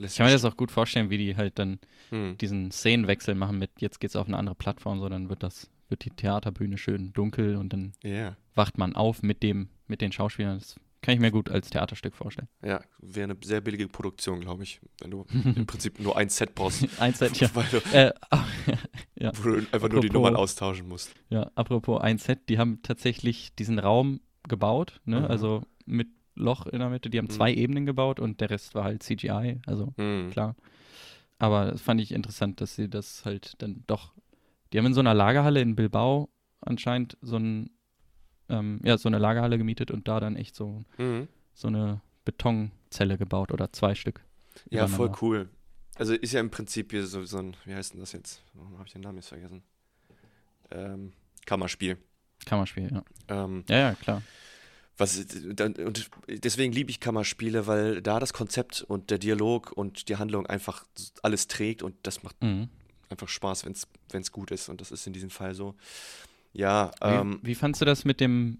Lässt 0.00 0.14
Ich 0.14 0.18
kann 0.18 0.26
mir 0.26 0.32
das 0.32 0.44
auch 0.44 0.56
gut 0.56 0.70
vorstellen, 0.70 1.10
wie 1.10 1.18
die 1.18 1.36
halt 1.36 1.58
dann 1.58 1.78
Hm. 2.10 2.36
diesen 2.38 2.70
Szenenwechsel 2.72 3.34
machen 3.34 3.58
mit, 3.58 3.70
jetzt 3.78 4.00
geht's 4.00 4.16
auf 4.16 4.26
eine 4.26 4.36
andere 4.36 4.54
Plattform, 4.56 4.98
so 4.98 5.08
dann 5.08 5.28
wird 5.28 5.42
das, 5.42 5.70
wird 5.88 6.04
die 6.04 6.10
Theaterbühne 6.10 6.76
schön 6.78 7.12
dunkel 7.12 7.56
und 7.56 7.72
dann 7.72 7.92
Ja, 8.02 8.36
wacht 8.54 8.78
man 8.78 8.96
auf 8.96 9.22
mit 9.22 9.42
dem, 9.42 9.68
mit 9.86 10.00
den 10.00 10.10
Schauspielern. 10.10 10.58
Das 10.58 10.74
kann 11.02 11.14
ich 11.14 11.20
mir 11.20 11.30
gut 11.30 11.50
als 11.50 11.70
Theaterstück 11.70 12.14
vorstellen. 12.16 12.48
ja, 12.64 12.80
wäre 12.98 13.30
eine 13.30 13.36
sehr 13.42 13.60
billige 13.60 13.88
Produktion, 13.88 14.40
glaube 14.40 14.64
ich. 14.64 14.80
Wenn 15.00 15.10
du 15.12 15.24
im 15.56 15.66
Prinzip 15.66 15.98
nur 16.00 16.16
ein 16.16 16.28
Set 16.28 16.54
brauchst. 16.54 16.84
Ein 17.00 17.14
Set, 17.14 17.36
ja. 17.38 17.48
Weil 17.54 17.66
du, 17.70 17.78
Äh, 17.96 18.12
ja. 19.16 19.32
wo 19.36 19.42
du 19.50 19.56
einfach 19.72 19.88
nur 19.88 20.00
die 20.00 20.08
Apropos- 20.08 20.12
Nummern 20.12 20.36
austauschen 20.36 20.88
musst. 20.88 21.14
Ja, 21.28 21.50
apropos 21.54 22.00
ein 22.00 22.18
Set, 22.18 22.48
die 22.48 22.58
haben 22.58 22.80
tatsächlich 22.82 23.54
diesen 23.54 23.78
Raum 23.78 24.20
gebaut, 24.48 25.00
ne? 25.04 25.20
Mhm. 25.20 25.26
Also 25.26 25.62
mit 25.86 26.08
Loch 26.40 26.66
in 26.66 26.78
der 26.80 26.88
Mitte. 26.90 27.10
Die 27.10 27.18
haben 27.18 27.28
zwei 27.30 27.52
Ebenen 27.52 27.86
gebaut 27.86 28.18
und 28.20 28.40
der 28.40 28.50
Rest 28.50 28.74
war 28.74 28.84
halt 28.84 29.02
CGI, 29.02 29.60
also 29.66 29.92
Hm. 29.96 30.30
klar. 30.30 30.56
Aber 31.38 31.70
das 31.70 31.80
fand 31.80 32.00
ich 32.00 32.12
interessant, 32.12 32.60
dass 32.60 32.74
sie 32.76 32.88
das 32.88 33.24
halt 33.24 33.54
dann 33.62 33.84
doch. 33.86 34.12
Die 34.72 34.78
haben 34.78 34.86
in 34.86 34.94
so 34.94 35.00
einer 35.00 35.14
Lagerhalle 35.14 35.60
in 35.60 35.74
Bilbao 35.74 36.28
anscheinend 36.60 37.16
so 37.22 37.36
ein, 37.38 37.70
ähm, 38.48 38.80
ja, 38.84 38.98
so 38.98 39.08
eine 39.08 39.18
Lagerhalle 39.18 39.56
gemietet 39.58 39.90
und 39.90 40.06
da 40.08 40.20
dann 40.20 40.36
echt 40.36 40.54
so, 40.54 40.84
Mhm. 40.98 41.28
so 41.54 41.68
eine 41.68 42.00
Betonzelle 42.24 43.16
gebaut 43.16 43.52
oder 43.52 43.72
zwei 43.72 43.94
Stück. 43.94 44.20
Ja, 44.70 44.86
voll 44.86 45.12
cool. 45.22 45.48
Also 45.96 46.14
ist 46.14 46.32
ja 46.32 46.40
im 46.40 46.50
Prinzip 46.50 46.90
hier 46.92 47.06
so, 47.06 47.24
so 47.24 47.38
ein, 47.38 47.56
wie 47.64 47.74
heißt 47.74 47.92
denn 47.94 48.00
das 48.00 48.12
jetzt? 48.12 48.42
Warum 48.54 48.74
habe 48.78 48.86
ich 48.86 48.92
den 48.92 49.02
Namen 49.02 49.16
jetzt 49.18 49.28
vergessen? 49.28 49.62
Ähm, 50.70 51.12
Kammerspiel. 51.46 51.96
Kammerspiel, 52.46 52.90
ja. 52.92 53.02
Ähm, 53.28 53.64
Ja, 53.68 53.76
ja, 53.78 53.94
klar. 53.94 54.22
Was, 55.00 55.18
und 55.18 56.10
deswegen 56.28 56.72
liebe 56.72 56.90
ich 56.90 57.00
Kammerspiele, 57.00 57.66
weil 57.66 58.02
da 58.02 58.20
das 58.20 58.32
Konzept 58.32 58.82
und 58.82 59.10
der 59.10 59.18
Dialog 59.18 59.72
und 59.72 60.08
die 60.08 60.16
Handlung 60.16 60.46
einfach 60.46 60.84
alles 61.22 61.48
trägt 61.48 61.82
und 61.82 61.94
das 62.02 62.22
macht 62.22 62.36
Mhm. 62.42 62.68
einfach 63.08 63.28
Spaß, 63.28 63.64
wenn 63.64 64.22
es 64.22 64.32
gut 64.32 64.50
ist. 64.50 64.68
Und 64.68 64.80
das 64.80 64.90
ist 64.92 65.06
in 65.06 65.12
diesem 65.12 65.30
Fall 65.30 65.54
so. 65.54 65.74
Ja, 66.52 66.90
ähm, 67.00 67.38
wie, 67.42 67.48
wie 67.48 67.54
fandst 67.54 67.80
du 67.80 67.84
das 67.84 68.04
mit 68.04 68.20
dem, 68.20 68.58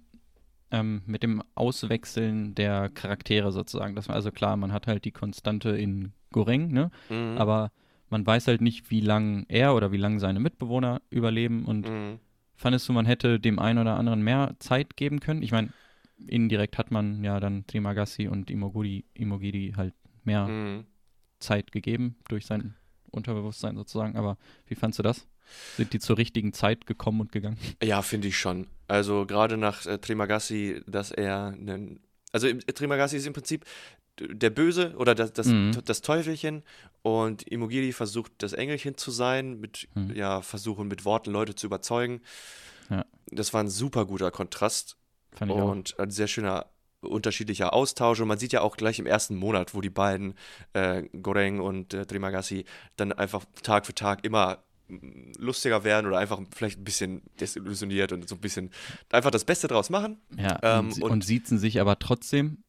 ähm, 0.71 1.03
mit 1.07 1.23
dem 1.23 1.43
Auswechseln 1.55 2.55
der 2.55 2.89
Charaktere 2.89 3.53
sozusagen? 3.53 3.95
Das 3.95 4.09
war 4.09 4.15
also 4.17 4.31
klar, 4.31 4.57
man 4.57 4.73
hat 4.73 4.87
halt 4.87 5.05
die 5.05 5.13
Konstante 5.13 5.71
in 5.71 6.13
Goreng, 6.33 6.73
ne? 6.73 6.91
mhm, 7.09 7.37
Aber 7.39 7.73
man 8.09 8.27
weiß 8.27 8.47
halt 8.47 8.61
nicht, 8.61 8.91
wie 8.91 9.01
lang 9.01 9.45
er 9.49 9.75
oder 9.75 9.93
wie 9.93 9.97
lang 9.97 10.19
seine 10.19 10.41
Mitbewohner 10.41 11.03
überleben. 11.11 11.65
Und 11.65 11.89
mhm. 11.89 12.19
fandest 12.57 12.89
du, 12.89 12.93
man 12.93 13.07
hätte 13.07 13.41
dem 13.41 13.59
einen 13.59 13.79
oder 13.79 13.97
anderen 13.97 14.23
mehr 14.23 14.55
Zeit 14.59 14.97
geben 14.97 15.21
können? 15.21 15.43
Ich 15.43 15.53
meine, 15.53 15.71
indirekt 16.27 16.79
hat 16.79 16.91
man 16.91 17.23
ja 17.25 17.41
dann 17.41 17.67
Trimagassi 17.67 18.29
und 18.29 18.51
Imoguri, 18.51 19.05
Imogiri 19.15 19.75
halt 19.77 19.95
mehr 20.25 20.47
Mhm. 20.49 20.85
Zeit 21.39 21.73
gegeben 21.73 22.17
durch 22.29 22.47
sein 22.47 22.75
Unterbewusstsein 23.11 23.77
sozusagen. 23.77 24.17
Aber 24.17 24.37
wie 24.67 24.75
fandst 24.75 24.99
du 24.99 25.03
das? 25.03 25.27
Sind 25.77 25.93
die 25.93 25.99
zur 25.99 26.19
richtigen 26.19 26.53
Zeit 26.53 26.87
gekommen 26.87 27.21
und 27.23 27.33
gegangen? 27.33 27.57
Ja, 27.83 28.03
finde 28.03 28.29
ich 28.29 28.39
schon. 28.39 28.67
Also 28.89 29.27
gerade 29.27 29.57
nach 29.57 29.87
äh, 29.87 29.99
Trimagassi, 29.99 30.83
dass 30.87 31.11
er 31.11 31.47
einen. 31.49 32.01
Also 32.33 32.47
im- 32.47 32.61
Trimagassi 32.61 33.17
ist 33.17 33.27
im 33.27 33.33
Prinzip 33.33 33.65
der 34.21 34.51
Böse 34.51 34.95
oder 34.97 35.15
das, 35.15 35.33
das, 35.33 35.47
Mhm. 35.49 35.73
das 35.85 36.03
Teufelchen 36.03 36.63
und 37.03 37.43
Imogiri 37.45 37.93
versucht 37.93 38.33
das 38.39 38.53
Engelchen 38.53 38.97
zu 38.97 39.11
sein, 39.11 39.59
mit 39.59 39.89
Mhm. 39.95 40.15
ja, 40.15 40.43
versuchen 40.43 40.87
mit 40.89 41.05
Worten 41.05 41.31
Leute 41.33 41.55
zu 41.55 41.67
überzeugen. 41.67 42.21
Ja. 42.91 43.05
Das 43.27 43.55
war 43.55 43.63
ein 43.63 43.69
super 43.71 44.05
guter 44.07 44.31
Kontrast 44.31 44.97
Fand 45.33 45.51
ich 45.53 45.57
auch. 45.59 45.71
und 45.71 45.99
ein 45.99 46.11
sehr 46.11 46.27
schöner 46.29 46.67
unterschiedlicher 47.03 47.73
Austausch 47.73 48.21
und 48.21 48.29
man 48.29 48.39
sieht 48.39 48.53
ja 48.53 48.61
auch 48.61 48.77
gleich 48.77 48.99
im 48.99 49.07
ersten 49.07 49.35
Monat, 49.37 49.75
wo 49.75 49.81
die 49.81 49.89
beiden 49.91 50.35
äh, 50.75 51.03
Goreng 51.23 51.61
und 51.61 51.95
äh, 51.95 52.05
Trimagassi 52.05 52.67
dann 52.97 53.13
einfach 53.13 53.45
Tag 53.63 53.87
für 53.87 53.95
Tag 53.95 54.23
immer 54.23 54.59
mm, 54.89 55.33
lustiger 55.39 55.83
werden 55.85 56.07
oder 56.07 56.19
einfach 56.19 56.39
vielleicht 56.55 56.79
ein 56.79 56.85
bisschen 56.85 57.23
desillusioniert 57.41 58.13
und 58.13 58.29
so 58.29 58.35
ein 58.35 58.41
bisschen 58.43 58.71
einfach 59.11 59.31
das 59.31 59.47
Beste 59.47 59.67
draus 59.67 59.89
machen. 59.89 60.19
Ja, 60.37 60.59
Ähm, 60.63 60.89
und, 60.91 61.03
und- 61.03 61.11
und 61.11 61.25
siezen 61.25 61.59
sich 61.59 61.81
aber 61.81 61.99
trotzdem 61.99 62.65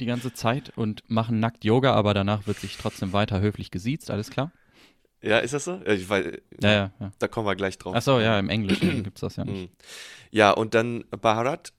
die 0.00 0.06
ganze 0.06 0.32
Zeit 0.32 0.72
und 0.76 1.02
machen 1.10 1.38
nackt 1.38 1.62
Yoga, 1.62 1.92
aber 1.92 2.14
danach 2.14 2.46
wird 2.46 2.58
sich 2.58 2.78
trotzdem 2.78 3.12
weiter 3.12 3.42
höflich 3.42 3.70
gesiezt, 3.70 4.10
alles 4.10 4.30
klar? 4.30 4.52
Ja, 5.20 5.38
ist 5.38 5.52
das 5.52 5.64
so? 5.64 5.82
Ich 5.84 6.08
weiß, 6.08 6.26
Ja, 6.62 6.72
ja, 6.72 6.90
ja. 7.00 7.12
Da 7.18 7.28
kommen 7.28 7.46
wir 7.46 7.56
gleich 7.56 7.76
drauf. 7.76 7.94
Achso, 7.94 8.20
ja, 8.20 8.38
im 8.38 8.48
Englischen 8.48 9.02
gibt 9.04 9.18
es 9.18 9.20
das 9.22 9.36
ja 9.36 9.44
nicht. 9.44 9.70
Mhm. 9.70 9.76
Ja, 10.30 10.50
und 10.52 10.74
dann 10.74 11.04
Baharat, 11.10 11.72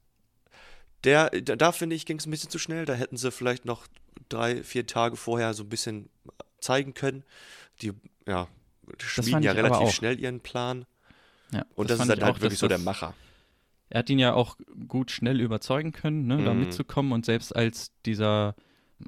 der, 1.04 1.30
da, 1.30 1.56
da 1.56 1.72
finde 1.72 1.95
ich, 1.95 2.06
ging 2.06 2.18
es 2.20 2.26
ein 2.26 2.32
bisschen 2.32 2.50
zu 2.50 2.60
schnell. 2.60 2.86
Da 2.86 2.93
hätten 2.93 3.18
sie 3.18 3.32
vielleicht 3.32 3.66
noch 3.66 3.88
drei, 4.30 4.64
vier 4.64 4.86
Tage 4.88 5.16
vorher 5.16 5.54
so 5.54 5.64
ein 5.64 5.70
bisschen 5.70 6.10
zeigen 6.60 6.93
können. 6.93 7.24
Die, 7.82 7.93
ja, 8.28 8.48
schmieden 9.00 9.43
ja 9.43 9.52
relativ 9.52 9.91
schnell 9.91 10.20
ihren 10.20 10.39
Plan. 10.39 10.86
Ja, 11.54 11.66
Und 11.76 11.89
das, 11.89 11.98
fand 11.98 12.10
ist 12.10 12.16
dann 12.16 12.18
ich 12.20 12.24
halt 12.26 12.38
auch, 12.38 12.41
wirklich 12.41 12.60
so 12.60 12.68
der 12.68 12.78
das- 12.78 12.86
Macher. 12.86 13.14
Er 13.89 14.00
hat 14.00 14.10
ihn 14.10 14.20
ja 14.20 14.34
auch 14.34 14.58
gut 14.89 15.12
schnell 15.12 15.39
überzeugen 15.39 15.93
können, 15.93 16.28
ne, 16.28 16.43
da 16.43 16.54
Mhm. 16.54 16.60
mitzukommen 16.62 17.14
und 17.14 17.26
selbst 17.26 17.56
als 17.56 17.93
dieser 18.06 18.54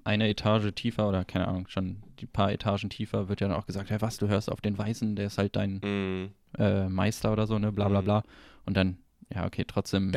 eine 0.06 0.30
Etage 0.30 0.72
tiefer 0.74 1.10
oder 1.10 1.26
keine 1.26 1.50
Ahnung, 1.50 1.68
schon 1.68 2.02
die 2.20 2.28
paar 2.28 2.52
Etagen 2.54 2.90
tiefer 2.90 3.28
wird 3.28 3.42
ja 3.42 3.50
dann 3.50 3.58
auch 3.58 3.66
gesagt, 3.66 3.90
ja 3.90 4.00
was, 4.00 4.18
du 4.20 4.30
hörst 4.30 4.50
auf 4.50 4.62
den 4.62 4.78
Weißen, 4.78 5.18
der 5.18 5.26
ist 5.26 5.38
halt 5.38 5.58
dein 5.58 5.82
Mhm. 5.84 6.32
äh, 6.58 6.88
Meister 6.88 7.34
oder 7.34 7.46
so, 7.46 7.60
ne, 7.60 7.74
bla 7.74 7.90
bla 7.90 8.00
Mhm. 8.02 8.06
bla. 8.06 8.24
Und 8.66 8.78
dann, 8.78 9.00
ja, 9.34 9.46
okay, 9.46 9.64
trotzdem, 9.68 10.12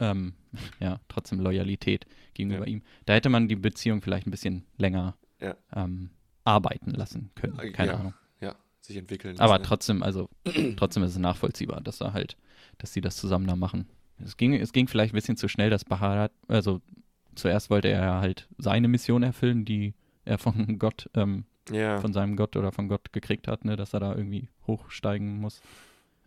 ähm, 0.00 0.34
ja, 0.80 1.00
trotzdem 1.08 1.40
Loyalität 1.40 2.06
gegenüber 2.34 2.66
Ja. 2.66 2.72
ihm. 2.72 2.82
Da 3.06 3.14
hätte 3.14 3.28
man 3.28 3.48
die 3.48 3.56
Beziehung 3.56 4.02
vielleicht 4.02 4.26
ein 4.26 4.30
bisschen 4.30 4.64
länger 4.76 5.16
Ja. 5.40 5.56
ähm, 5.74 6.10
arbeiten 6.44 6.90
lassen 6.92 7.30
können, 7.34 7.58
Äh, 7.58 7.70
keine 7.72 7.92
ja. 7.92 7.98
Ahnung. 7.98 8.14
Ja, 8.40 8.54
sich 8.80 8.96
entwickeln. 8.96 9.38
Aber 9.38 9.54
lassen, 9.54 9.62
ja. 9.62 9.66
trotzdem, 9.68 10.02
also 10.02 10.28
trotzdem 10.76 11.02
ist 11.02 11.12
es 11.12 11.18
nachvollziehbar, 11.18 11.80
dass 11.80 12.00
er 12.00 12.12
halt, 12.12 12.36
dass 12.78 12.92
sie 12.92 13.00
das 13.00 13.16
zusammen 13.16 13.46
da 13.46 13.56
machen. 13.56 13.88
Es 14.24 14.36
ging, 14.36 14.54
es 14.54 14.72
ging 14.72 14.88
vielleicht 14.88 15.12
ein 15.14 15.16
bisschen 15.16 15.36
zu 15.36 15.48
schnell, 15.48 15.70
dass 15.70 15.84
Baharat, 15.84 16.32
also 16.48 16.80
zuerst 17.34 17.70
wollte 17.70 17.88
er 17.88 18.02
ja 18.02 18.20
halt 18.20 18.48
seine 18.58 18.88
Mission 18.88 19.22
erfüllen, 19.22 19.64
die 19.64 19.94
er 20.24 20.38
von 20.38 20.54
Gott, 20.78 21.08
ähm, 21.14 21.44
von 22.00 22.12
seinem 22.14 22.34
Gott 22.36 22.56
oder 22.56 22.72
von 22.72 22.88
Gott 22.88 23.12
gekriegt 23.12 23.46
hat, 23.46 23.64
ne, 23.66 23.76
dass 23.76 23.92
er 23.92 24.00
da 24.00 24.14
irgendwie 24.14 24.48
hochsteigen 24.66 25.38
muss. 25.38 25.60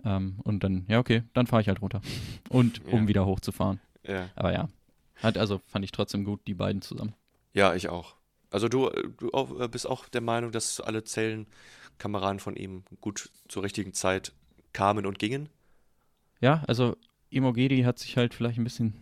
Ähm, 0.06 0.39
und 0.43 0.64
dann, 0.64 0.86
ja, 0.88 0.99
okay, 0.99 1.24
dann 1.34 1.47
fahre 1.47 1.62
ich 1.62 1.68
halt 1.68 1.82
runter. 1.82 2.02
Und 2.49 2.86
um 2.91 3.04
Ja. 3.04 3.08
wieder 3.08 3.26
hochzufahren. 3.26 3.80
ja. 4.08 4.30
Aber 4.36 4.54
ja. 4.54 4.70
Hat 5.18 5.38
also 5.38 5.62
fand 5.68 5.86
ich 5.86 5.91
trotzdem 5.91 6.24
gut, 6.24 6.41
die 6.47 6.56
beiden 6.56 6.82
zusammen. 6.82 7.14
Ja, 7.54 7.76
ich 7.76 7.89
auch. 7.89 8.16
Also 8.49 8.68
du, 8.68 8.89
du 9.18 9.32
auch, 9.34 9.60
äh, 9.60 9.68
bist 9.68 9.88
auch 9.88 10.10
der 10.10 10.22
Meinung, 10.22 10.52
dass 10.52 10.82
alle 10.82 11.04
Zellenkameraden 11.04 12.39
von 12.39 12.56
ihm 12.56 12.84
gut 13.02 13.30
zur 13.47 13.64
richtigen 13.64 13.93
Zeit 13.93 14.34
kamen 14.74 15.06
und 15.06 15.20
gingen? 15.20 15.49
Ja, 16.39 16.64
also 16.68 16.97
Imogedi 17.30 17.84
hat 17.84 17.99
sich 17.99 18.18
halt 18.18 18.34
vielleicht 18.34 18.58
ein 18.58 18.64
bisschen 18.64 18.95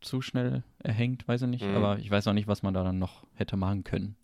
zu 0.00 0.22
schnell 0.22 0.62
erhängt, 0.78 1.26
weiß 1.26 1.42
ich 1.42 1.48
nicht. 1.48 1.64
Mhm. 1.64 1.74
Aber 1.74 1.98
ich 1.98 2.10
weiß 2.10 2.28
auch 2.28 2.32
nicht, 2.34 2.46
was 2.46 2.62
man 2.62 2.72
da 2.72 2.84
dann 2.84 2.98
noch 3.00 3.26
hätte 3.34 3.56
machen 3.56 3.82
können. 3.84 4.14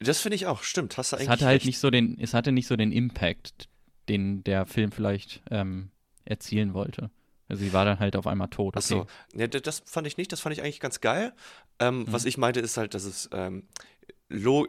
Das 0.00 0.20
finde 0.20 0.34
ich 0.36 0.46
auch, 0.46 0.62
stimmt. 0.64 0.96
Hast 0.98 1.12
du 1.12 1.16
eigentlich 1.16 1.28
Es 1.28 1.30
hatte 1.32 1.44
halt 1.46 1.56
recht. 1.56 1.66
nicht 1.66 1.78
so 1.78 1.90
den, 1.90 2.18
es 2.18 2.34
hatte 2.34 2.50
nicht 2.52 2.66
so 2.66 2.74
den 2.76 2.90
Impact, 2.90 3.68
den 4.08 4.42
der 4.44 4.66
Film 4.66 4.92
vielleicht 4.92 5.42
ähm, 5.50 5.90
erzielen 6.24 6.74
wollte. 6.74 7.10
Also 7.48 7.64
sie 7.64 7.72
war 7.72 7.84
dann 7.84 7.98
halt 7.98 8.16
auf 8.16 8.26
einmal 8.26 8.48
tot. 8.48 8.76
Okay. 8.76 9.04
ja, 9.34 9.46
d- 9.46 9.60
das 9.60 9.82
fand 9.84 10.06
ich 10.06 10.16
nicht, 10.16 10.32
das 10.32 10.40
fand 10.40 10.54
ich 10.56 10.62
eigentlich 10.62 10.80
ganz 10.80 11.00
geil. 11.00 11.32
Ähm, 11.78 12.04
Was 12.08 12.22
Mhm. 12.22 12.28
ich 12.28 12.38
meinte, 12.38 12.60
ist 12.60 12.76
halt, 12.76 12.94
dass 12.94 13.04
es 13.04 13.28
ähm, 13.32 13.64
lo 14.28 14.66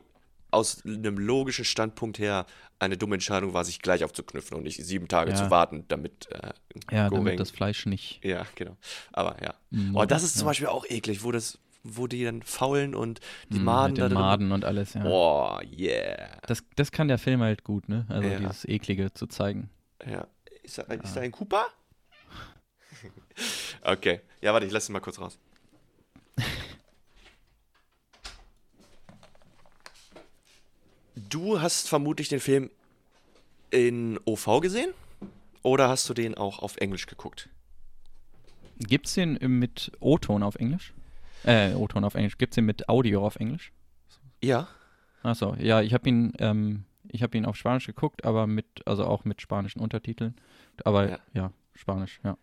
aus 0.51 0.85
einem 0.85 1.17
logischen 1.17 1.65
Standpunkt 1.65 2.19
her 2.19 2.45
eine 2.77 2.95
dumme 2.95 3.15
Entscheidung 3.15 3.53
war, 3.55 3.65
sich 3.65 3.79
gleich 3.81 4.03
aufzuknüpfen 4.03 4.55
und 4.55 4.63
nicht 4.63 4.83
sieben 4.85 5.07
Tage 5.07 5.31
Ja. 5.31 5.35
zu 5.37 5.49
warten, 5.49 5.85
damit 5.87 6.27
äh, 6.31 6.51
Ja, 6.91 7.09
damit 7.09 7.39
das 7.39 7.49
Fleisch 7.49 7.87
nicht. 7.87 8.23
Ja, 8.23 8.45
genau. 8.53 8.77
Aber 9.13 9.41
ja. 9.41 9.55
Mm, 9.71 9.95
Oh, 9.95 10.05
das 10.05 10.21
ist 10.21 10.33
zum 10.33 10.41
ja. 10.43 10.49
Beispiel 10.49 10.67
auch 10.67 10.85
eklig, 10.87 11.23
wo 11.23 11.31
das, 11.31 11.57
wo 11.83 12.07
die 12.07 12.23
dann 12.23 12.41
faulen 12.43 12.95
und 12.95 13.19
die 13.49 13.59
Mm, 13.59 13.63
Maden 13.65 13.91
mit 13.93 14.01
da 14.01 14.07
den 14.09 14.15
drin. 14.15 14.21
Maden 14.25 14.51
und 14.53 14.63
alles, 14.65 14.93
ja. 14.93 15.03
Oh, 15.05 15.59
yeah. 15.77 16.37
Das, 16.47 16.63
das 16.75 16.91
kann 16.91 17.07
der 17.09 17.17
Film 17.17 17.41
halt 17.41 17.63
gut, 17.63 17.89
ne? 17.89 18.05
Also 18.09 18.27
Ja. 18.29 18.39
dieses 18.39 18.65
Eklige 18.65 19.13
zu 19.13 19.27
zeigen. 19.27 19.69
Ja. 20.05 20.27
Ist 20.63 20.77
da, 20.77 20.83
ist 20.83 21.15
da 21.15 21.21
ein 21.21 21.31
Cooper? 21.31 21.65
okay. 23.81 24.21
Ja, 24.41 24.53
warte, 24.53 24.65
ich 24.65 24.71
lasse 24.71 24.91
ihn 24.91 24.93
mal 24.93 25.01
kurz 25.01 25.19
raus. 25.19 25.37
Du 31.15 31.61
hast 31.61 31.89
vermutlich 31.89 32.29
den 32.29 32.39
Film 32.39 32.69
in 33.71 34.19
OV 34.25 34.61
gesehen? 34.61 34.93
Oder 35.61 35.87
hast 35.89 36.09
du 36.09 36.13
den 36.13 36.35
auch 36.35 36.59
auf 36.59 36.77
Englisch 36.77 37.05
geguckt? 37.05 37.49
Gibt's 38.79 39.13
den 39.13 39.37
mit 39.59 39.91
O-Ton 39.99 40.43
auf 40.43 40.55
Englisch? 40.55 40.93
Äh, 41.43 41.73
O-Ton 41.73 42.03
auf 42.03 42.15
Englisch. 42.15 42.37
Gibt's 42.37 42.55
den 42.55 42.65
mit 42.65 42.87
Audio 42.89 43.25
auf 43.25 43.35
Englisch? 43.37 43.71
Ja. 44.43 44.67
Achso, 45.23 45.55
ja, 45.55 45.81
ich 45.81 45.93
habe 45.93 46.07
ihn, 46.09 46.33
ähm, 46.39 46.85
ich 47.09 47.23
habe 47.23 47.37
ihn 47.37 47.45
auf 47.45 47.55
Spanisch 47.55 47.85
geguckt, 47.85 48.25
aber 48.25 48.45
mit, 48.47 48.65
also 48.85 49.05
auch 49.05 49.23
mit 49.25 49.41
spanischen 49.41 49.79
Untertiteln. 49.79 50.35
Aber 50.83 51.09
Ja. 51.09 51.19
ja, 51.33 51.51
Spanisch, 51.73 52.19
ja. 52.23 52.37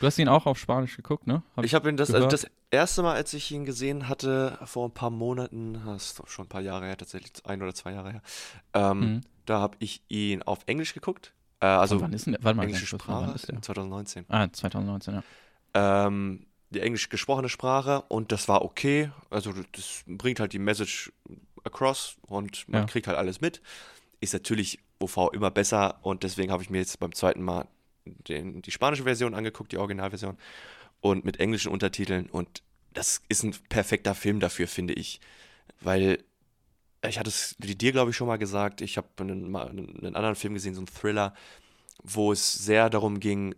Du 0.00 0.06
hast 0.06 0.18
ihn 0.18 0.28
auch 0.28 0.46
auf 0.46 0.58
Spanisch 0.58 0.96
geguckt, 0.96 1.26
ne? 1.26 1.42
Hab 1.56 1.64
Ich 1.64 1.74
habe 1.74 1.88
ihn 1.88 1.96
das, 1.96 2.12
also 2.12 2.26
das 2.26 2.46
erste 2.70 3.02
Mal, 3.02 3.14
als 3.14 3.32
ich 3.32 3.50
ihn 3.52 3.64
gesehen 3.64 4.08
hatte, 4.08 4.58
vor 4.64 4.88
ein 4.88 4.92
paar 4.92 5.10
Monaten, 5.10 5.74
das 5.86 6.12
ist 6.18 6.28
schon 6.28 6.46
ein 6.46 6.48
paar 6.48 6.62
Jahre 6.62 6.86
her, 6.86 6.96
tatsächlich 6.96 7.32
ein 7.46 7.62
oder 7.62 7.74
zwei 7.74 7.92
Jahre 7.92 8.12
her, 8.12 8.22
ähm, 8.72 8.98
Mhm. 9.00 9.20
da 9.46 9.60
habe 9.60 9.76
ich 9.78 10.02
ihn 10.08 10.42
auf 10.42 10.60
Englisch 10.66 10.94
geguckt. 10.94 11.32
Äh, 11.60 11.66
also 11.66 12.00
wann 12.00 12.12
ist 12.12 12.26
denn 12.26 12.32
der? 12.32 12.42
Warte 12.42 12.56
mal, 12.56 12.64
englische 12.64 12.86
Sprache, 12.86 13.32
ist 13.34 13.48
der? 13.48 13.62
2019. 13.62 14.24
Ah, 14.28 14.48
2019, 14.52 15.14
ja. 15.14 15.22
Ähm, 15.74 16.46
die 16.74 16.80
englisch 16.80 17.08
gesprochene 17.08 17.48
Sprache 17.48 18.02
und 18.08 18.32
das 18.32 18.48
war 18.48 18.62
okay. 18.62 19.10
Also 19.30 19.52
das 19.72 20.02
bringt 20.06 20.40
halt 20.40 20.52
die 20.52 20.58
Message 20.58 21.12
across 21.64 22.16
und 22.26 22.68
man 22.68 22.82
Ja. 22.82 22.86
kriegt 22.86 23.06
halt 23.06 23.16
alles 23.18 23.40
mit. 23.40 23.62
Ist 24.20 24.32
natürlich 24.34 24.78
OV 25.00 25.30
immer 25.32 25.50
besser 25.50 25.98
und 26.02 26.22
deswegen 26.22 26.52
habe 26.52 26.62
ich 26.62 26.70
mir 26.70 26.78
jetzt 26.78 26.98
beim 26.98 27.14
zweiten 27.14 27.42
Mal 27.42 27.66
den, 28.04 28.62
die 28.62 28.70
spanische 28.70 29.04
Version 29.04 29.34
angeguckt, 29.34 29.72
die 29.72 29.78
Originalversion 29.78 30.36
und 31.00 31.24
mit 31.24 31.40
englischen 31.40 31.70
Untertiteln 31.72 32.26
und 32.30 32.62
das 32.92 33.22
ist 33.28 33.42
ein 33.42 33.54
perfekter 33.68 34.14
Film 34.14 34.40
dafür, 34.40 34.68
finde 34.68 34.94
ich. 34.94 35.20
Weil 35.80 36.22
ich 37.06 37.18
hatte 37.18 37.28
es 37.28 37.56
dir, 37.58 37.92
glaube 37.92 38.10
ich, 38.12 38.16
schon 38.16 38.28
mal 38.28 38.38
gesagt, 38.38 38.80
ich 38.80 38.96
habe 38.96 39.08
einen, 39.18 39.54
einen 39.54 40.16
anderen 40.16 40.36
Film 40.36 40.54
gesehen, 40.54 40.74
so 40.74 40.80
einen 40.80 40.86
Thriller, 40.86 41.34
wo 42.02 42.32
es 42.32 42.52
sehr 42.52 42.88
darum 42.90 43.20
ging, 43.20 43.54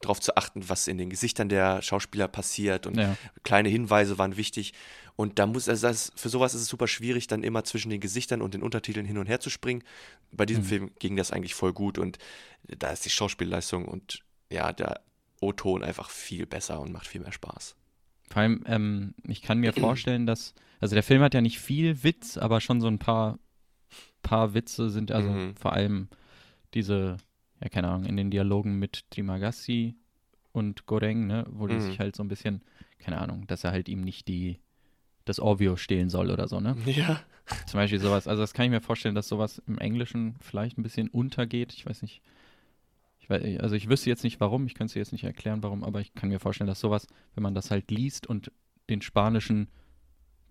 darauf 0.00 0.20
zu 0.20 0.36
achten, 0.36 0.68
was 0.68 0.88
in 0.88 0.98
den 0.98 1.10
Gesichtern 1.10 1.48
der 1.48 1.82
Schauspieler 1.82 2.28
passiert 2.28 2.86
und 2.86 2.96
Ja. 2.96 3.16
kleine 3.42 3.68
Hinweise 3.68 4.18
waren 4.18 4.36
wichtig. 4.36 4.72
Und 5.14 5.38
da 5.38 5.46
muss, 5.46 5.68
also 5.68 5.86
das, 5.86 6.10
für 6.16 6.28
sowas 6.30 6.54
ist 6.54 6.62
es 6.62 6.68
super 6.68 6.88
schwierig, 6.88 7.26
dann 7.26 7.42
immer 7.42 7.64
zwischen 7.64 7.90
den 7.90 8.00
Gesichtern 8.00 8.40
und 8.40 8.54
den 8.54 8.62
Untertiteln 8.62 9.04
hin 9.04 9.18
und 9.18 9.26
her 9.28 9.40
zu 9.40 9.50
springen. 9.50 9.84
Bei 10.32 10.46
diesem 10.46 10.62
Mhm. 10.62 10.68
Film 10.68 10.90
ging 10.98 11.16
das 11.16 11.30
eigentlich 11.30 11.54
voll 11.54 11.72
gut 11.72 11.98
und 11.98 12.18
da 12.66 12.90
ist 12.90 13.04
die 13.04 13.10
Schauspielleistung 13.10 13.86
und 13.86 14.20
ja, 14.50 14.72
der 14.72 15.00
O-Ton 15.40 15.82
einfach 15.84 16.08
viel 16.10 16.46
besser 16.46 16.80
und 16.80 16.92
macht 16.92 17.06
viel 17.06 17.20
mehr 17.20 17.32
Spaß. 17.32 17.76
Vor 18.30 18.40
allem, 18.42 18.64
ähm, 18.66 19.14
ich 19.28 19.42
kann 19.42 19.58
mir 19.58 19.72
vorstellen, 19.72 20.24
dass, 20.26 20.54
also 20.80 20.94
der 20.94 21.02
Film 21.02 21.20
hat 21.22 21.34
ja 21.34 21.40
nicht 21.42 21.58
viel 21.60 22.02
Witz, 22.04 22.38
aber 22.38 22.60
schon 22.60 22.80
so 22.80 22.86
ein 22.86 22.98
paar, 22.98 23.38
paar 24.22 24.54
Witze 24.54 24.88
sind, 24.88 25.10
also 25.12 25.28
Mhm. 25.28 25.56
vor 25.56 25.72
allem 25.74 26.08
diese, 26.74 27.18
ja, 27.62 27.68
keine 27.68 27.88
Ahnung, 27.88 28.04
in 28.06 28.16
den 28.16 28.30
Dialogen 28.30 28.78
mit 28.78 29.04
Trimagassi 29.10 29.94
und 30.52 30.86
Goreng, 30.86 31.26
ne, 31.26 31.46
wo 31.50 31.66
die 31.66 31.76
Mhm. 31.76 31.80
sich 31.80 31.98
halt 32.00 32.16
so 32.16 32.22
ein 32.22 32.28
bisschen, 32.28 32.62
keine 32.98 33.18
Ahnung, 33.18 33.46
dass 33.46 33.64
er 33.64 33.70
halt 33.70 33.88
ihm 33.88 34.00
nicht 34.02 34.28
die, 34.28 34.58
das 35.24 35.38
Orvio 35.40 35.76
stehlen 35.76 36.10
soll 36.10 36.30
oder 36.30 36.48
so, 36.48 36.60
ne? 36.60 36.76
Ja. 36.86 37.20
Zum 37.66 37.78
Beispiel 37.78 37.98
sowas, 37.98 38.28
also 38.28 38.40
das 38.40 38.54
kann 38.54 38.66
ich 38.66 38.70
mir 38.70 38.80
vorstellen, 38.80 39.14
dass 39.16 39.28
sowas 39.28 39.60
im 39.66 39.78
Englischen 39.78 40.36
vielleicht 40.40 40.78
ein 40.78 40.82
bisschen 40.84 41.08
untergeht. 41.08 41.72
Ich 41.74 41.84
weiß 41.84 42.02
nicht. 42.02 42.22
Ich 43.18 43.28
weiß, 43.28 43.60
also 43.60 43.74
ich 43.74 43.88
wüsste 43.88 44.10
jetzt 44.10 44.22
nicht 44.24 44.40
warum, 44.40 44.64
ich 44.66 44.74
könnte 44.74 44.92
es 44.92 44.94
jetzt 44.94 45.12
nicht 45.12 45.24
erklären, 45.24 45.62
warum, 45.62 45.82
aber 45.84 46.00
ich 46.00 46.14
kann 46.14 46.28
mir 46.28 46.38
vorstellen, 46.40 46.68
dass 46.68 46.80
sowas, 46.80 47.06
wenn 47.34 47.42
man 47.42 47.54
das 47.54 47.70
halt 47.70 47.90
liest 47.90 48.26
und 48.26 48.52
den 48.90 49.02
spanischen 49.02 49.68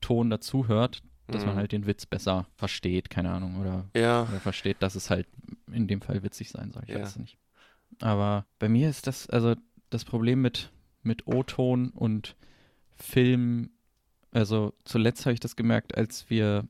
Ton 0.02 0.30
dazu 0.30 0.68
hört, 0.68 1.02
dass 1.32 1.46
man 1.46 1.56
Mhm. 1.56 1.60
halt 1.60 1.72
den 1.72 1.86
Witz 1.88 2.06
besser 2.06 2.46
versteht, 2.56 3.10
keine 3.10 3.32
Ahnung, 3.32 3.60
oder, 3.60 3.86
Ja. 3.96 4.24
oder 4.24 4.40
versteht, 4.40 4.82
dass 4.82 4.96
es 4.96 5.10
halt 5.10 5.28
in 5.72 5.88
dem 5.88 6.02
Fall 6.02 6.24
witzig 6.24 6.50
sein 6.50 6.72
soll. 6.72 6.84
Ich 6.86 6.90
Ja. 6.90 7.00
weiß 7.02 7.10
es 7.10 7.16
nicht. 7.18 7.38
Aber 8.02 8.46
bei 8.60 8.70
mir 8.70 8.90
ist 8.90 9.08
das, 9.08 9.30
also 9.30 9.56
das 9.90 10.06
Problem 10.06 10.42
mit, 10.42 10.72
mit 11.04 11.28
O-Ton 11.28 11.90
und 11.90 12.36
Film, 12.96 13.72
also 14.32 14.74
zuletzt 14.86 15.26
habe 15.26 15.34
ich 15.34 15.40
das 15.40 15.56
gemerkt, 15.56 15.98
als 15.98 16.30
wir 16.30 16.68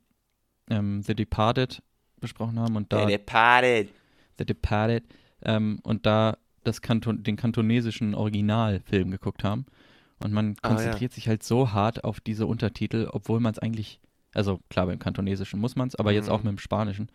ähm, 0.69 1.01
The 1.03 1.15
Departed 1.15 1.81
besprochen 2.19 2.59
haben 2.59 2.75
und 2.75 2.91
da 2.93 3.05
Departed. 3.05 3.89
The 4.37 4.45
Departed 4.45 5.03
ähm, 5.43 5.79
und 5.83 6.05
da 6.05 6.37
das 6.63 6.81
Kanton, 6.81 7.23
den 7.23 7.35
kantonesischen 7.35 8.13
Originalfilm 8.13 9.11
geguckt 9.11 9.43
haben. 9.43 9.65
Und 10.19 10.31
man 10.31 10.55
Ah, 10.61 10.69
ja. 10.69 10.69
konzentriert 10.69 11.11
sich 11.13 11.27
halt 11.27 11.41
so 11.43 11.71
hart 11.71 12.03
auf 12.03 12.19
diese 12.19 12.45
Untertitel, 12.45 13.07
obwohl 13.11 13.39
man 13.39 13.51
es 13.53 13.59
eigentlich, 13.59 13.99
also 14.33 14.59
klar, 14.69 14.85
beim 14.87 14.99
Kantonesischen 14.99 15.59
muss 15.59 15.75
man 15.75 15.87
es, 15.89 15.95
aber 15.95 16.11
jetzt 16.11 16.27
Mhm. 16.27 16.31
auch 16.31 16.43
mit 16.43 16.51
dem 16.51 16.57
Spanischen. 16.59 17.09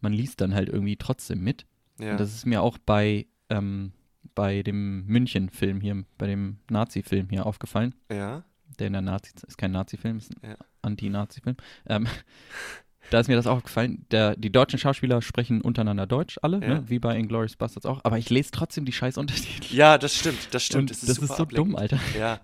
Man 0.00 0.12
liest 0.12 0.40
dann 0.40 0.54
halt 0.54 0.68
irgendwie 0.68 0.96
trotzdem 0.96 1.40
mit. 1.42 1.66
Ja. 2.00 2.12
Und 2.12 2.20
das 2.20 2.34
ist 2.34 2.46
mir 2.46 2.62
auch 2.62 2.78
bei, 2.78 3.26
ähm, 3.50 3.92
bei 4.34 4.62
dem 4.62 5.06
München-Film 5.06 5.80
hier, 5.80 6.04
bei 6.18 6.26
dem 6.26 6.58
Nazi-Film 6.70 7.28
hier 7.30 7.46
aufgefallen. 7.46 7.94
ja. 8.10 8.44
Der 8.80 8.88
in 8.88 8.92
der 8.94 9.02
Nazi, 9.02 9.30
ist 9.46 9.56
kein 9.56 9.70
Nazi-Film, 9.70 10.16
ist 10.18 10.32
ein 10.42 10.50
Ja. 10.50 10.56
Anti-Nazi-Film. 10.82 11.56
Ähm, 11.86 12.08
da 13.10 13.20
ist 13.20 13.28
mir 13.28 13.36
das 13.36 13.46
auch 13.46 13.62
gefallen. 13.62 14.04
Der, 14.10 14.34
die 14.34 14.50
deutschen 14.50 14.80
Schauspieler 14.80 15.22
sprechen 15.22 15.60
untereinander 15.60 16.06
Deutsch, 16.08 16.38
alle, 16.42 16.60
Ja. 16.60 16.68
ne? 16.80 16.84
wie 16.90 16.98
bei 16.98 17.16
Inglourious 17.16 17.54
Bastards 17.54 17.86
auch. 17.86 18.00
Aber 18.02 18.18
ich 18.18 18.30
lese 18.30 18.50
trotzdem 18.50 18.84
die 18.84 18.92
scheiß 18.92 19.16
Untertitel. 19.16 19.72
Ja, 19.76 19.96
das 19.96 20.16
stimmt, 20.16 20.48
das 20.52 20.64
stimmt. 20.64 20.80
Und 20.80 20.90
das 20.90 21.04
ist 21.04 21.14
super 21.20 21.26
so 21.36 21.44
dumm, 21.44 21.76
ablenkend. 21.76 21.78
Alter. 21.78 22.18
Ja. 22.18 22.40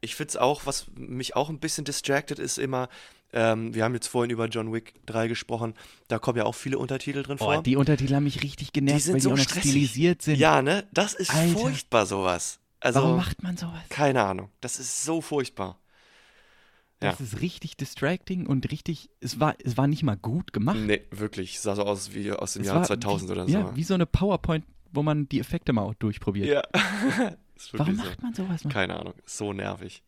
Ich 0.00 0.14
finde 0.14 0.30
es 0.30 0.36
auch, 0.38 0.64
was 0.64 0.86
mich 0.96 1.36
auch 1.36 1.50
ein 1.50 1.58
bisschen 1.58 1.84
distracted 1.84 2.38
ist 2.38 2.56
immer, 2.56 2.88
ähm, 3.32 3.74
wir 3.74 3.84
haben 3.84 3.94
jetzt 3.94 4.08
vorhin 4.08 4.30
über 4.30 4.46
John 4.46 4.72
Wick 4.72 4.94
3 5.06 5.28
gesprochen, 5.28 5.74
da 6.08 6.18
kommen 6.18 6.38
ja 6.38 6.44
auch 6.44 6.54
viele 6.54 6.78
Untertitel 6.78 7.22
drin 7.22 7.38
vor. 7.38 7.54
Boah, 7.54 7.62
die 7.62 7.76
Untertitel 7.76 8.14
haben 8.14 8.24
mich 8.24 8.42
richtig 8.42 8.72
genervt, 8.72 9.02
sind 9.02 9.14
weil 9.14 9.20
die 9.20 9.24
so 9.24 9.32
auch 9.32 9.36
noch 9.36 9.44
stilisiert 9.44 10.22
sind. 10.22 10.36
ja, 10.36 10.62
ne? 10.62 10.88
Das 10.92 11.14
ist 11.14 11.34
Alter. 11.34 11.58
furchtbar, 11.58 12.06
sowas. 12.06 12.60
Also, 12.80 13.02
Warum 13.02 13.16
macht 13.16 13.42
man 13.42 13.56
sowas? 13.56 13.80
keine 13.88 14.22
Ahnung. 14.22 14.50
Das 14.60 14.78
ist 14.78 15.04
so 15.04 15.20
furchtbar. 15.20 15.78
Ja. 17.02 17.12
Das 17.12 17.20
ist 17.20 17.40
richtig 17.40 17.76
distracting 17.78 18.46
und 18.46 18.70
richtig, 18.70 19.08
es 19.20 19.40
war, 19.40 19.54
es 19.64 19.76
war 19.78 19.86
nicht 19.86 20.02
mal 20.02 20.16
gut 20.16 20.52
gemacht. 20.52 20.78
Nee, 20.78 21.00
wirklich. 21.10 21.60
Sah 21.60 21.74
so 21.74 21.84
aus 21.84 22.14
wie 22.14 22.30
aus 22.32 22.54
dem 22.54 22.62
Es 22.62 22.68
Jahr 22.68 22.76
war 22.76 22.84
2000 22.84 23.28
wie, 23.28 23.32
oder 23.32 23.46
so. 23.46 23.52
Ja, 23.52 23.74
wie 23.76 23.84
so 23.84 23.94
eine 23.94 24.04
PowerPoint, 24.04 24.66
wo 24.92 25.02
man 25.02 25.26
die 25.28 25.40
Effekte 25.40 25.72
mal 25.72 25.94
durchprobiert. 25.98 26.48
Ja. 26.48 26.62
Warum 27.72 27.96
so. 27.96 28.02
macht 28.02 28.22
man 28.22 28.34
sowas? 28.34 28.64
Mann? 28.64 28.72
Keine 28.72 28.98
Ahnung. 28.98 29.14
So 29.24 29.52
nervig. 29.52 30.02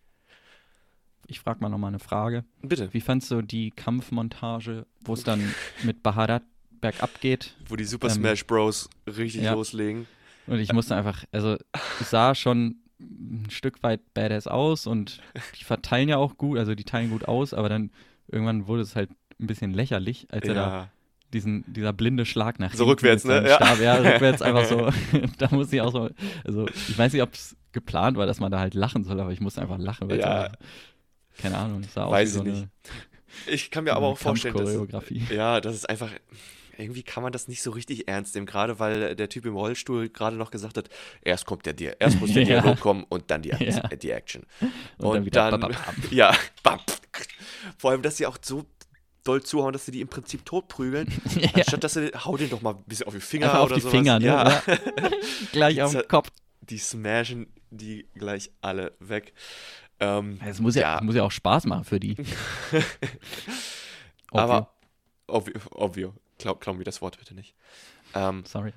Ich 1.26 1.40
frage 1.40 1.60
mal 1.60 1.68
nochmal 1.68 1.88
eine 1.88 1.98
Frage. 1.98 2.44
Bitte. 2.62 2.92
Wie 2.92 3.00
fandst 3.00 3.30
du 3.30 3.42
die 3.42 3.70
Kampfmontage, 3.70 4.86
wo 5.02 5.14
es 5.14 5.22
dann 5.24 5.54
mit 5.82 6.02
Baharat 6.02 6.42
bergab 6.80 7.20
geht? 7.20 7.54
Wo 7.68 7.76
die 7.76 7.84
Super 7.84 8.08
Ähm, 8.08 8.14
Smash 8.14 8.46
Bros. 8.46 8.88
richtig 9.06 9.42
ja. 9.42 9.52
loslegen. 9.54 10.06
Und 10.46 10.58
ich 10.58 10.72
musste 10.72 10.96
einfach, 10.96 11.24
also 11.32 11.56
es 12.00 12.10
sah 12.10 12.34
schon 12.34 12.76
ein 13.00 13.46
Stück 13.50 13.82
weit 13.82 14.00
badass 14.14 14.46
aus 14.46 14.86
und 14.86 15.20
die 15.58 15.64
verteilen 15.64 16.08
ja 16.08 16.16
auch 16.18 16.36
gut, 16.36 16.58
also 16.58 16.74
die 16.74 16.84
teilen 16.84 17.10
gut 17.10 17.26
aus, 17.26 17.54
aber 17.54 17.68
dann 17.68 17.90
irgendwann 18.28 18.66
wurde 18.66 18.82
es 18.82 18.96
halt 18.96 19.10
ein 19.40 19.46
bisschen 19.46 19.72
lächerlich, 19.72 20.26
als 20.30 20.46
er 20.48 20.54
da 20.54 20.60
Ja. 20.68 20.88
diesen, 21.32 21.64
dieser 21.72 21.92
blinde 21.92 22.26
Schlag 22.26 22.58
nach 22.60 22.74
So 22.74 22.84
rückwärts, 22.84 23.24
ne? 23.24 23.46
Ja. 23.48 23.56
Stab, 23.56 23.80
ja, 23.80 23.94
rückwärts 23.96 24.42
einfach 24.42 24.64
so. 24.66 24.90
da 25.38 25.48
muss 25.52 25.72
ich 25.72 25.80
auch 25.80 25.92
so, 25.92 26.10
also 26.44 26.66
ich 26.68 26.98
weiß 26.98 27.12
nicht, 27.12 27.22
ob 27.22 27.32
es 27.34 27.56
geplant 27.72 28.16
war, 28.16 28.26
dass 28.26 28.38
man 28.40 28.52
da 28.52 28.58
halt 28.58 28.74
lachen 28.74 29.04
soll, 29.04 29.18
aber 29.20 29.32
ich 29.32 29.40
musste 29.40 29.62
einfach 29.62 29.78
lachen, 29.78 30.10
weil 30.10 30.18
Ja. 30.20 30.46
es 30.46 30.52
keine 31.38 31.56
Ahnung, 31.58 31.82
sah 31.92 32.04
aus 32.04 32.12
Weiß 32.12 32.28
wie 32.28 32.32
so 32.32 32.40
ich 32.40 32.46
nicht. 32.48 32.68
eine 33.46 33.54
Ich 33.54 33.70
kann 33.70 33.84
mir 33.84 33.94
aber 33.94 34.06
auch 34.08 34.18
vorstellen, 34.18 34.54
dass, 34.56 35.04
ja, 35.30 35.60
das 35.60 35.74
ist 35.74 35.88
einfach, 35.88 36.10
irgendwie 36.78 37.02
kann 37.02 37.22
man 37.22 37.32
das 37.32 37.48
nicht 37.48 37.62
so 37.62 37.70
richtig 37.70 38.08
ernst 38.08 38.34
nehmen, 38.34 38.46
gerade 38.46 38.78
weil 38.78 39.14
der 39.14 39.28
Typ 39.28 39.46
im 39.46 39.54
Rollstuhl 39.56 40.08
gerade 40.08 40.36
noch 40.36 40.50
gesagt 40.50 40.76
hat, 40.76 40.88
erst 41.22 41.46
kommt 41.46 41.64
der 41.66 41.72
Dia 41.74 41.92
erst 41.98 42.20
muss 42.20 42.32
der 42.32 42.42
Ja. 42.46 42.60
Dialog 42.60 42.80
kommen 42.80 43.04
und 43.08 43.30
dann 43.30 43.42
die, 43.42 43.50
Ja. 43.50 43.88
die 43.88 44.10
Action. 44.10 44.44
Und 44.98 45.06
Und, 45.06 45.34
dann 45.36 45.50
dann, 45.50 45.60
bam, 45.60 45.70
bam, 45.72 45.84
bam. 45.84 45.94
ja, 46.10 46.34
bam. 46.62 46.80
vor 47.78 47.90
allem, 47.92 48.02
dass 48.02 48.16
sie 48.16 48.26
auch 48.26 48.38
so 48.42 48.64
doll 49.24 49.42
zuhauen, 49.42 49.72
dass 49.72 49.86
sie 49.86 49.92
die 49.92 50.00
im 50.00 50.08
Prinzip 50.08 50.44
totprügeln, 50.44 51.06
Ja. 51.40 51.50
anstatt 51.54 51.84
dass 51.84 51.94
sie, 51.94 52.10
hau 52.14 52.36
den 52.36 52.50
doch 52.50 52.60
mal 52.62 52.74
ein 52.74 52.82
bisschen 52.86 53.06
auf 53.06 53.14
die 53.14 53.20
Finger 53.20 53.46
Einfach 53.46 53.60
auf 53.60 53.66
oder 53.66 53.76
die 53.76 53.80
sowas. 53.82 53.92
Finger, 53.94 54.18
ne? 54.18 54.26
Ja. 54.26 54.62
Gleich 55.52 55.80
auf 55.80 55.92
den 55.92 56.08
Kopf. 56.08 56.28
die 56.62 56.78
smashen 56.78 57.46
die 57.74 58.06
gleich 58.14 58.50
alle 58.60 58.92
weg. 59.00 59.32
Ähm, 60.02 60.38
Es 60.44 60.60
muss 60.60 60.74
ja, 60.74 60.96
Ja. 60.96 61.00
muss 61.02 61.14
ja 61.14 61.22
auch 61.22 61.30
Spaß 61.30 61.66
machen 61.66 61.84
für 61.84 62.00
die. 62.00 62.16
aber, 64.30 64.72
obvio, 65.26 65.54
obvio. 65.70 66.14
Klau, 66.38 66.54
klau 66.56 66.74
mir 66.74 66.84
das 66.84 67.00
Wort 67.02 67.18
bitte 67.18 67.34
nicht. 67.34 67.54
Ähm, 68.14 68.44
Sorry. 68.44 68.72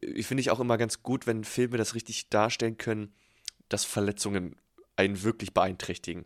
ich 0.00 0.26
finde 0.26 0.40
ich 0.40 0.50
auch 0.50 0.60
immer 0.60 0.78
ganz 0.78 1.02
gut, 1.02 1.26
wenn 1.26 1.44
Filme 1.44 1.76
das 1.76 1.94
richtig 1.94 2.28
darstellen 2.30 2.78
können, 2.78 3.12
dass 3.68 3.84
Verletzungen 3.84 4.56
einen 4.96 5.22
wirklich 5.22 5.52
beeinträchtigen. 5.52 6.24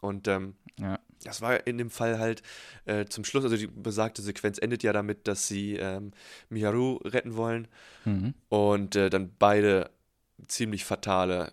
Und 0.00 0.28
ähm, 0.28 0.54
Ja. 0.78 0.98
das 1.22 1.40
war 1.40 1.66
in 1.66 1.78
dem 1.78 1.90
Fall 1.90 2.18
halt 2.18 2.42
äh, 2.86 3.04
zum 3.06 3.24
Schluss, 3.24 3.44
also 3.44 3.56
die 3.56 3.66
besagte 3.66 4.22
Sequenz 4.22 4.58
endet 4.58 4.82
ja 4.82 4.92
damit, 4.92 5.28
dass 5.28 5.46
sie 5.48 5.76
ähm, 5.76 6.12
Miharu 6.48 6.96
retten 7.04 7.36
wollen 7.36 7.68
Mhm. 8.06 8.34
und 8.50 8.96
äh, 8.96 9.08
dann 9.10 9.34
beide 9.38 9.90
ziemlich 10.46 10.84
fatale 10.84 11.52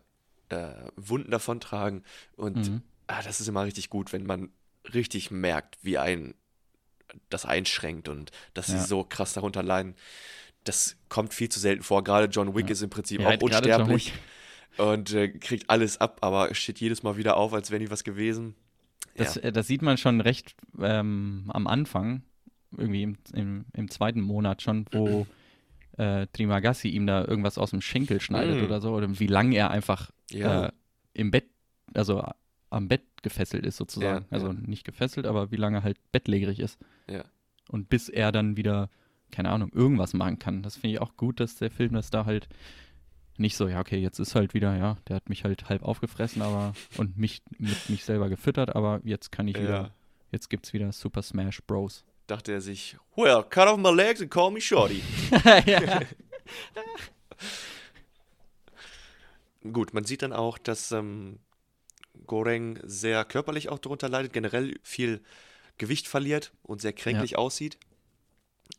äh, 0.51 0.73
Wunden 0.95 1.31
davontragen. 1.31 2.03
Und 2.35 2.57
Mhm. 2.71 2.81
ah, 3.07 3.21
das 3.23 3.41
ist 3.41 3.47
immer 3.47 3.63
richtig 3.65 3.89
gut, 3.89 4.13
wenn 4.13 4.25
man 4.25 4.49
richtig 4.93 5.31
merkt, 5.31 5.77
wie 5.81 5.97
ein 5.97 6.33
das 7.29 7.45
einschränkt 7.45 8.07
und 8.07 8.31
dass 8.53 8.67
sie 8.67 8.77
Ja. 8.77 8.83
so 8.85 9.03
krass 9.03 9.33
darunter 9.33 9.63
leiden. 9.63 9.95
Das 10.63 10.95
kommt 11.09 11.33
viel 11.33 11.49
zu 11.49 11.59
selten 11.59 11.83
vor. 11.83 12.03
Gerade 12.03 12.27
John 12.27 12.55
Wick 12.55 12.67
Ja. 12.67 12.71
ist 12.71 12.81
im 12.83 12.89
Prinzip 12.89 13.19
Ja, 13.19 13.29
auch 13.29 13.41
unsterblich 13.41 14.13
und 14.77 15.13
äh, 15.13 15.27
kriegt 15.27 15.69
alles 15.69 15.99
ab, 15.99 16.19
aber 16.21 16.53
steht 16.55 16.79
jedes 16.79 17.03
Mal 17.03 17.17
wieder 17.17 17.35
auf, 17.35 17.53
als 17.53 17.69
wäre 17.71 17.81
nie 17.83 17.89
was 17.89 18.03
gewesen. 18.03 18.55
Das, 19.15 19.35
äh, 19.37 19.51
das 19.51 19.67
sieht 19.67 19.81
man 19.81 19.97
schon 19.97 20.21
recht 20.21 20.55
ähm, 20.79 21.49
am 21.53 21.67
Anfang, 21.67 22.23
irgendwie 22.77 23.03
im, 23.03 23.17
im, 23.33 23.65
im 23.73 23.89
zweiten 23.89 24.21
Monat 24.21 24.61
schon, 24.61 24.85
wo 24.91 25.27
äh, 25.97 26.27
Trimagasi 26.27 26.87
ihm 26.87 27.07
da 27.07 27.25
irgendwas 27.25 27.57
aus 27.57 27.71
dem 27.71 27.81
Schenkel 27.81 28.21
schneidet 28.21 28.57
Mhm. 28.57 28.63
oder 28.63 28.79
so, 28.79 28.93
oder 28.93 29.19
wie 29.19 29.27
lange 29.27 29.57
er 29.57 29.69
einfach 29.71 30.11
Ja. 30.33 30.67
äh, 30.67 30.71
im 31.13 31.31
Bett, 31.31 31.45
also 31.93 32.23
am 32.69 32.87
Bett 32.87 33.03
gefesselt 33.21 33.65
ist 33.65 33.77
sozusagen. 33.77 34.25
Ja, 34.25 34.31
also 34.31 34.47
ja. 34.47 34.53
nicht 34.53 34.83
gefesselt, 34.83 35.27
aber 35.27 35.51
wie 35.51 35.57
lange 35.57 35.83
halt 35.83 35.97
bettlägerig 36.11 36.59
ist. 36.59 36.79
Ja. 37.09 37.23
Und 37.69 37.89
bis 37.89 38.09
er 38.09 38.31
dann 38.31 38.57
wieder, 38.57 38.89
keine 39.31 39.49
Ahnung, 39.49 39.71
irgendwas 39.73 40.13
machen 40.13 40.39
kann. 40.39 40.63
Das 40.63 40.75
finde 40.75 40.95
ich 40.95 41.01
auch 41.01 41.15
gut, 41.17 41.39
dass 41.39 41.55
der 41.55 41.69
Film 41.69 41.93
das 41.93 42.09
da 42.09 42.25
halt 42.25 42.47
nicht 43.37 43.55
so, 43.55 43.67
ja, 43.67 43.79
okay, 43.79 43.97
jetzt 43.97 44.19
ist 44.19 44.35
halt 44.35 44.53
wieder, 44.53 44.75
ja, 44.77 44.97
der 45.07 45.15
hat 45.15 45.29
mich 45.29 45.43
halt 45.43 45.69
halb 45.69 45.83
aufgefressen, 45.83 46.41
aber 46.41 46.73
und 46.97 47.17
mich 47.17 47.41
mit 47.57 47.89
mich 47.89 48.05
selber 48.05 48.29
gefüttert, 48.29 48.75
aber 48.75 49.01
jetzt 49.03 49.31
kann 49.31 49.47
ich 49.47 49.57
wieder, 49.57 49.93
jetzt 50.31 50.49
gibt's 50.49 50.73
wieder 50.73 50.91
Super 50.91 51.21
Smash 51.21 51.61
Bros. 51.63 52.03
Dachte 52.27 52.51
er 52.51 52.61
sich, 52.61 52.97
well, 53.15 53.43
cut 53.49 53.67
off 53.67 53.77
my 53.77 53.91
legs 53.91 54.21
and 54.21 54.29
call 54.29 54.51
me 54.51 54.61
Shorty. 54.61 55.01
ja. 55.65 56.01
Gut, 59.71 59.93
man 59.93 60.03
sieht 60.05 60.21
dann 60.23 60.33
auch, 60.33 60.57
dass 60.57 60.91
ähm, 60.91 61.39
Goreng 62.25 62.79
sehr 62.83 63.23
körperlich 63.25 63.69
auch 63.69 63.79
darunter 63.79 64.09
leidet, 64.09 64.33
generell 64.33 64.79
viel 64.83 65.21
Gewicht 65.77 66.07
verliert 66.07 66.51
und 66.63 66.81
sehr 66.81 66.93
kränklich 66.93 67.37
aussieht. 67.37 67.77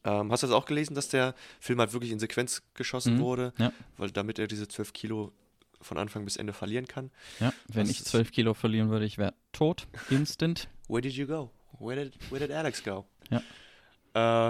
Ähm, 0.04 0.32
hast 0.32 0.42
du 0.42 0.46
das 0.48 0.54
auch 0.56 0.64
gelesen, 0.66 0.94
dass 0.94 1.08
der 1.08 1.34
Film 1.60 1.78
halt 1.78 1.92
wirklich 1.92 2.10
in 2.10 2.18
Sequenz 2.18 2.62
geschossen 2.74 3.16
Mhm, 3.16 3.20
wurde, 3.20 3.52
ja. 3.58 3.72
weil 3.96 4.10
damit 4.10 4.38
er 4.38 4.46
diese 4.48 4.66
12 4.66 4.92
Kilo 4.92 5.32
von 5.80 5.98
Anfang 5.98 6.24
bis 6.24 6.36
Ende 6.36 6.52
verlieren 6.52 6.86
kann? 6.88 7.10
ja, 7.40 7.52
wenn 7.68 7.82
Das 7.86 7.90
ich 7.90 8.00
ist- 8.00 8.08
12 8.08 8.32
Kilo 8.32 8.54
verlieren 8.54 8.90
würde, 8.90 9.04
ich 9.04 9.18
wäre 9.18 9.34
tot, 9.52 9.86
instant. 10.10 10.68
Where 10.88 11.00
did 11.02 11.12
you 11.12 11.26
go? 11.26 11.50
Where 11.78 12.04
did, 12.04 12.14
where 12.30 12.40
did 12.44 12.54
Alex 12.54 12.82
go? 12.82 13.04
Ja. 13.30 13.42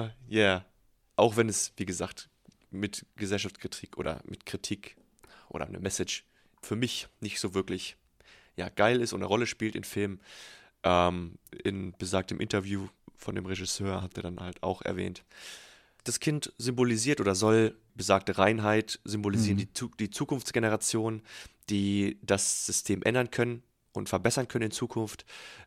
Äh, 0.04 0.10
yeah. 0.30 0.64
Auch 1.16 1.36
wenn 1.36 1.48
es, 1.48 1.72
wie 1.76 1.86
gesagt, 1.86 2.28
mit 2.70 3.04
Gesellschaftskritik 3.16 3.98
oder 3.98 4.20
mit 4.24 4.46
Kritik 4.46 4.96
oder 5.52 5.66
eine 5.66 5.78
Message 5.78 6.24
für 6.60 6.76
mich 6.76 7.08
nicht 7.20 7.40
so 7.40 7.54
wirklich 7.54 7.96
ja, 8.56 8.68
geil 8.68 9.00
ist 9.00 9.12
und 9.12 9.20
eine 9.20 9.26
Rolle 9.26 9.46
spielt 9.46 9.76
in 9.76 9.84
Filmen. 9.84 10.20
Ähm, 10.82 11.38
in 11.64 11.92
besagtem 11.98 12.40
Interview 12.40 12.88
von 13.16 13.34
dem 13.34 13.46
Regisseur 13.46 14.02
hat 14.02 14.16
er 14.16 14.24
dann 14.24 14.40
halt 14.40 14.62
auch 14.62 14.82
erwähnt. 14.82 15.24
Das 16.04 16.18
Kind 16.18 16.52
symbolisiert 16.58 17.20
oder 17.20 17.34
soll 17.34 17.76
besagte 17.94 18.36
Reinheit 18.36 18.98
symbolisieren, 19.04 19.58
Mhm. 19.58 19.68
die, 19.74 19.90
die 19.98 20.10
Zukunftsgeneration, 20.10 21.22
die 21.70 22.18
das 22.22 22.66
System 22.66 23.02
ändern 23.02 23.30
können 23.30 23.62
und 23.92 24.08
verbessern 24.08 24.48
können 24.48 24.64
in 24.66 24.70
Zukunft, 24.72 25.24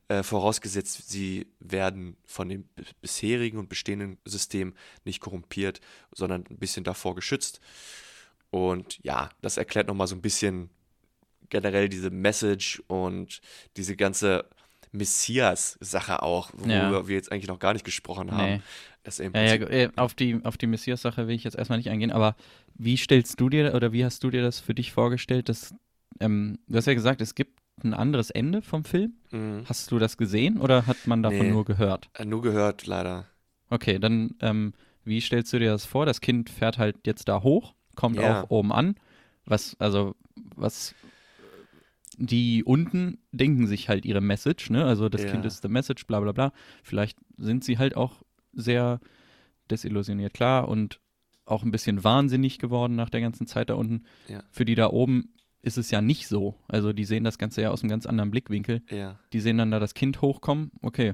äh, 0.09 0.23
vorausgesetzt, 0.23 1.09
sie 1.09 1.47
werden 1.59 2.17
von 2.25 2.49
dem 2.49 2.67
bisherigen 3.01 3.57
und 3.57 3.69
bestehenden 3.69 4.17
System 4.25 4.73
nicht 5.05 5.21
korrumpiert, 5.21 5.79
sondern 6.13 6.43
ein 6.49 6.57
bisschen 6.57 6.83
davor 6.83 7.15
geschützt. 7.15 7.61
Und 8.51 8.99
ja, 9.03 9.29
das 9.41 9.57
erklärt 9.57 9.87
nochmal 9.87 10.07
so 10.07 10.15
ein 10.15 10.21
bisschen 10.21 10.69
generell 11.49 11.89
diese 11.89 12.09
Message 12.09 12.81
und 12.87 13.41
diese 13.77 13.95
ganze 13.95 14.45
Messias-Sache 14.91 16.21
auch, 16.23 16.51
worüber 16.53 16.73
Ja. 16.73 17.07
wir 17.07 17.15
jetzt 17.15 17.31
eigentlich 17.31 17.47
noch 17.47 17.59
gar 17.59 17.73
nicht 17.73 17.85
gesprochen 17.85 18.31
haben. 18.31 18.53
Nee. 18.55 18.61
Ja, 19.35 19.43
ja, 19.43 19.53
äh, 19.67 19.89
auf 19.97 20.15
die, 20.15 20.39
auf 20.43 20.57
die 20.57 20.65
Messias-Sache 20.65 21.27
will 21.27 21.35
ich 21.35 21.43
jetzt 21.43 21.55
erstmal 21.55 21.77
nicht 21.77 21.89
eingehen, 21.89 22.11
aber 22.11 22.35
wie 22.73 22.97
stellst 22.97 23.39
du 23.39 23.49
dir 23.49 23.75
oder 23.75 23.91
wie 23.93 24.03
hast 24.03 24.23
du 24.23 24.31
dir 24.31 24.41
das 24.41 24.59
für 24.59 24.73
dich 24.73 24.91
vorgestellt, 24.93 25.47
dass, 25.47 25.75
ähm, 26.19 26.57
du 26.67 26.75
hast 26.77 26.87
ja 26.87 26.95
gesagt, 26.95 27.21
es 27.21 27.35
gibt 27.35 27.59
ein 27.83 27.93
anderes 27.93 28.31
Ende 28.31 28.63
vom 28.63 28.83
Film. 28.83 29.13
Mhm. 29.31 29.63
Hast 29.65 29.91
du 29.91 29.99
das 29.99 30.17
gesehen 30.17 30.57
oder 30.59 30.87
hat 30.87 31.05
man 31.05 31.21
davon 31.21 31.45
Nee. 31.47 31.51
nur 31.51 31.65
gehört? 31.65 32.09
Äh, 32.13 32.25
Nur 32.25 32.41
gehört, 32.41 32.87
leider. 32.87 33.27
Okay, 33.69 33.99
dann 33.99 34.33
ähm, 34.41 34.73
wie 35.03 35.21
stellst 35.21 35.53
du 35.53 35.59
dir 35.59 35.69
das 35.71 35.85
vor? 35.85 36.07
Das 36.07 36.19
Kind 36.19 36.49
fährt 36.49 36.79
halt 36.79 36.95
jetzt 37.05 37.27
da 37.27 37.43
hoch, 37.43 37.75
kommt 37.95 38.17
Ja. 38.17 38.43
auch 38.43 38.49
oben 38.49 38.71
an. 38.71 38.95
Was, 39.45 39.75
also, 39.79 40.15
was 40.55 40.95
die 42.17 42.63
unten 42.63 43.17
denken 43.31 43.67
sich 43.67 43.89
halt 43.89 44.05
ihre 44.05 44.21
Message, 44.21 44.69
ne? 44.69 44.85
Also 44.85 45.09
das 45.09 45.23
Ja. 45.23 45.31
Kind 45.31 45.45
ist 45.45 45.61
the 45.61 45.67
message, 45.67 46.05
bla 46.07 46.19
bla 46.19 46.31
bla. 46.31 46.53
Vielleicht 46.83 47.17
sind 47.37 47.63
sie 47.63 47.77
halt 47.77 47.95
auch 47.97 48.21
sehr 48.53 48.99
desillusioniert, 49.69 50.33
klar, 50.33 50.67
und 50.69 50.99
auch 51.45 51.63
ein 51.63 51.71
bisschen 51.71 52.03
wahnsinnig 52.03 52.57
geworden 52.57 52.95
nach 52.95 53.09
der 53.09 53.21
ganzen 53.21 53.47
Zeit 53.47 53.69
da 53.69 53.75
unten. 53.75 54.03
Ja. 54.27 54.43
Für 54.49 54.65
die 54.65 54.75
da 54.75 54.89
oben 54.89 55.33
ist 55.61 55.77
es 55.77 55.91
ja 55.91 56.01
nicht 56.01 56.27
so. 56.27 56.55
Also 56.67 56.93
die 56.93 57.05
sehen 57.05 57.23
das 57.23 57.37
Ganze 57.37 57.61
ja 57.61 57.71
aus 57.71 57.81
einem 57.81 57.89
ganz 57.89 58.05
anderen 58.05 58.31
Blickwinkel. 58.31 58.81
Ja. 58.89 59.19
Die 59.33 59.39
sehen 59.41 59.57
dann 59.57 59.71
da 59.71 59.79
das 59.79 59.93
Kind 59.93 60.21
hochkommen, 60.21 60.71
okay. 60.81 61.13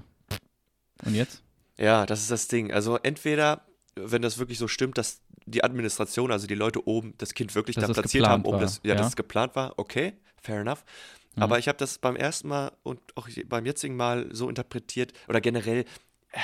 Und 1.03 1.15
jetzt? 1.15 1.43
Ja, 1.77 2.05
das 2.05 2.21
ist 2.21 2.32
das 2.32 2.47
Ding. 2.47 2.71
Also 2.71 2.97
entweder, 2.97 3.65
wenn 3.95 4.21
das 4.21 4.38
wirklich 4.38 4.59
so 4.59 4.67
stimmt, 4.67 4.97
dass 4.97 5.21
die 5.46 5.64
Administration, 5.64 6.32
also 6.32 6.48
die 6.48 6.56
Leute 6.56 6.88
oben, 6.88 7.14
das 7.18 7.34
Kind 7.34 7.56
wirklich 7.56 7.76
Dass 7.76 7.88
da 7.88 7.94
platziert 7.94 8.28
haben, 8.28 8.44
um 8.44 8.52
geplant 8.52 8.64
das, 8.64 8.78
war, 8.84 8.88
ja, 8.89 8.96
dass 8.96 9.06
ja. 9.06 9.08
es 9.10 9.16
geplant 9.16 9.56
war, 9.56 9.74
okay, 9.78 10.14
fair 10.42 10.62
enough. 10.62 10.84
Mhm. 11.36 11.44
Aber 11.44 11.60
ich 11.60 11.68
habe 11.68 11.78
das 11.78 11.98
beim 11.98 12.16
ersten 12.16 12.48
Mal 12.50 12.72
und 12.84 13.00
auch 13.16 13.28
beim 13.48 13.66
jetzigen 13.66 13.96
Mal 13.96 14.28
so 14.34 14.50
interpretiert 14.50 15.14
oder 15.28 15.42
generell 15.42 15.86
äh, 16.32 16.38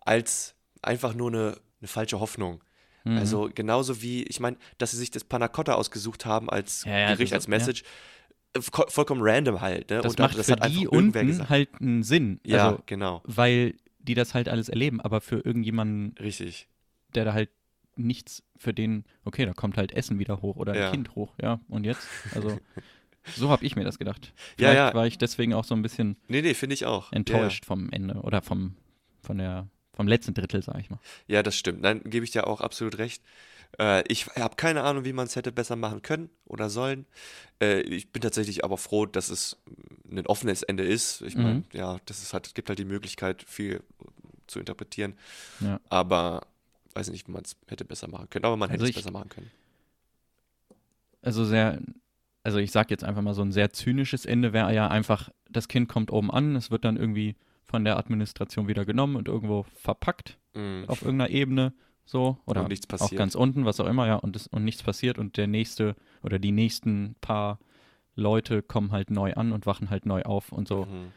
als 0.00 0.54
einfach 0.82 1.14
nur 1.14 1.28
eine, 1.30 1.56
eine 1.80 1.88
falsche 1.88 2.20
Hoffnung. 2.20 2.62
Mhm. 3.04 3.18
Also 3.18 3.50
genauso 3.54 4.02
wie, 4.02 4.22
ich 4.24 4.40
meine, 4.40 4.56
dass 4.78 4.92
sie 4.92 4.96
sich 4.98 5.10
das 5.10 5.24
Panacotta 5.24 5.74
ausgesucht 5.74 6.24
haben 6.26 6.48
als 6.50 6.84
Ja, 6.84 6.98
ja, 6.98 7.12
Gericht, 7.14 7.32
das- 7.32 7.36
als 7.44 7.48
Message, 7.48 7.82
äh, 8.54 8.60
vo- 8.60 8.88
vollkommen 8.90 9.20
random 9.22 9.60
halt. 9.60 9.90
Ne? 9.90 10.00
das 10.00 10.12
Und 10.12 10.18
macht 10.18 10.36
für 10.36 10.52
einfach 10.54 10.68
die 10.68 10.88
unten 10.88 11.26
gesagt. 11.26 11.50
halt 11.50 11.68
einen 11.80 12.02
Sinn. 12.02 12.40
Ja, 12.44 12.68
Also, 12.70 12.82
genau, 12.86 13.22
weil 13.24 13.74
die 13.98 14.14
das 14.14 14.34
halt 14.34 14.48
alles 14.48 14.68
erleben, 14.68 15.00
aber 15.00 15.20
für 15.22 15.36
irgendjemanden, 15.40 16.14
richtig. 16.22 16.68
der 17.14 17.24
da 17.24 17.32
halt 17.32 17.48
nichts 17.96 18.42
für 18.56 18.72
den, 18.74 19.04
okay, 19.24 19.46
da 19.46 19.52
kommt 19.52 19.76
halt 19.76 19.92
Essen 19.92 20.18
wieder 20.18 20.42
hoch 20.42 20.56
oder 20.56 20.72
ein 20.72 20.78
Ja. 20.78 20.90
Kind 20.90 21.14
hoch, 21.14 21.34
ja, 21.40 21.60
und 21.68 21.84
jetzt? 21.84 22.06
Also, 22.34 22.58
so 23.36 23.50
habe 23.50 23.64
ich 23.64 23.76
mir 23.76 23.84
das 23.84 23.98
gedacht. 23.98 24.32
Ja, 24.58 24.70
Vielleicht 24.70 24.76
ja. 24.76 24.94
war 24.94 25.06
ich 25.06 25.18
deswegen 25.18 25.54
auch 25.54 25.64
so 25.64 25.74
ein 25.74 25.82
bisschen 25.82 26.16
Nee, 26.28 26.42
nee, 26.42 26.54
finde 26.54 26.74
ich 26.74 26.86
auch. 26.86 27.04
Ja, 27.12 27.12
ja. 27.12 27.16
enttäuscht 27.18 27.64
vom 27.64 27.90
Ende 27.90 28.14
oder 28.22 28.42
vom, 28.42 28.76
von 29.22 29.38
der, 29.38 29.68
vom 29.94 30.08
letzten 30.08 30.34
Drittel, 30.34 30.62
sag 30.62 30.78
ich 30.80 30.90
mal. 30.90 30.98
Ja, 31.26 31.42
das 31.42 31.56
stimmt. 31.56 31.80
Nein, 31.82 32.02
gebe 32.04 32.24
ich 32.24 32.30
dir 32.32 32.46
auch 32.46 32.60
absolut 32.60 32.98
recht. 32.98 33.22
Äh, 33.78 34.04
ich 34.08 34.26
habe 34.36 34.56
keine 34.56 34.82
Ahnung, 34.82 35.04
wie 35.04 35.12
man 35.12 35.26
es 35.26 35.36
hätte 35.36 35.50
besser 35.52 35.76
machen 35.76 36.02
können 36.02 36.30
oder 36.46 36.68
sollen. 36.70 37.06
Äh, 37.60 37.80
ich 37.80 38.12
bin 38.12 38.22
tatsächlich 38.22 38.64
aber 38.64 38.76
froh, 38.76 39.06
dass 39.06 39.30
es 39.30 39.56
ein 40.10 40.26
offenes 40.26 40.62
Ende 40.62 40.84
ist. 40.84 41.22
Ich 41.22 41.34
meine, 41.36 41.54
Mhm. 41.60 41.64
ja, 41.72 41.98
das 42.06 42.22
ist 42.22 42.32
halt, 42.34 42.46
es 42.46 42.54
gibt 42.54 42.68
halt 42.68 42.78
die 42.78 42.84
Möglichkeit, 42.84 43.42
viel 43.46 43.82
zu 44.46 44.60
interpretieren. 44.60 45.14
Ja. 45.60 45.80
Aber 45.88 46.46
weiß 46.94 47.10
nicht, 47.10 47.28
wie 47.28 47.32
man 47.32 47.42
es 47.44 47.56
hätte 47.68 47.84
besser 47.84 48.08
machen 48.08 48.28
können. 48.30 48.44
Aber 48.44 48.56
man 48.56 48.70
hätte 48.70 48.82
Also 48.82 48.90
es 48.90 48.96
besser 48.96 49.10
machen 49.10 49.28
können. 49.28 49.50
Also 51.22 51.44
sehr, 51.44 51.80
also 52.42 52.58
ich 52.58 52.70
sag 52.70 52.90
jetzt 52.90 53.04
einfach 53.04 53.22
mal 53.22 53.34
so 53.34 53.42
ein 53.42 53.52
sehr 53.52 53.72
zynisches 53.72 54.26
Ende 54.26 54.52
wäre 54.52 54.74
ja 54.74 54.88
einfach, 54.88 55.30
das 55.48 55.68
Kind 55.68 55.88
kommt 55.88 56.12
oben 56.12 56.30
an, 56.30 56.56
es 56.56 56.70
wird 56.70 56.84
dann 56.84 56.96
irgendwie 56.96 57.36
von 57.62 57.84
der 57.84 57.96
Administration 57.96 58.68
wieder 58.68 58.84
genommen 58.84 59.16
und 59.16 59.28
irgendwo 59.28 59.64
verpackt 59.74 60.38
Mhm. 60.56 60.84
auf 60.86 61.02
irgendeiner 61.02 61.30
Ebene 61.30 61.72
so 62.04 62.38
oder 62.46 62.68
auch 63.00 63.10
ganz 63.10 63.34
unten, 63.34 63.64
was 63.64 63.80
auch 63.80 63.86
immer, 63.86 64.06
ja, 64.06 64.14
und, 64.16 64.36
das, 64.36 64.46
und 64.46 64.62
nichts 64.62 64.84
passiert 64.84 65.18
und 65.18 65.36
der 65.36 65.48
nächste 65.48 65.96
oder 66.22 66.38
die 66.38 66.52
nächsten 66.52 67.16
paar 67.20 67.58
Leute 68.14 68.62
kommen 68.62 68.92
halt 68.92 69.10
neu 69.10 69.32
an 69.34 69.50
und 69.50 69.66
wachen 69.66 69.90
halt 69.90 70.06
neu 70.06 70.22
auf 70.22 70.52
und 70.52 70.68
so 70.68 70.84
Mhm. 70.84 71.12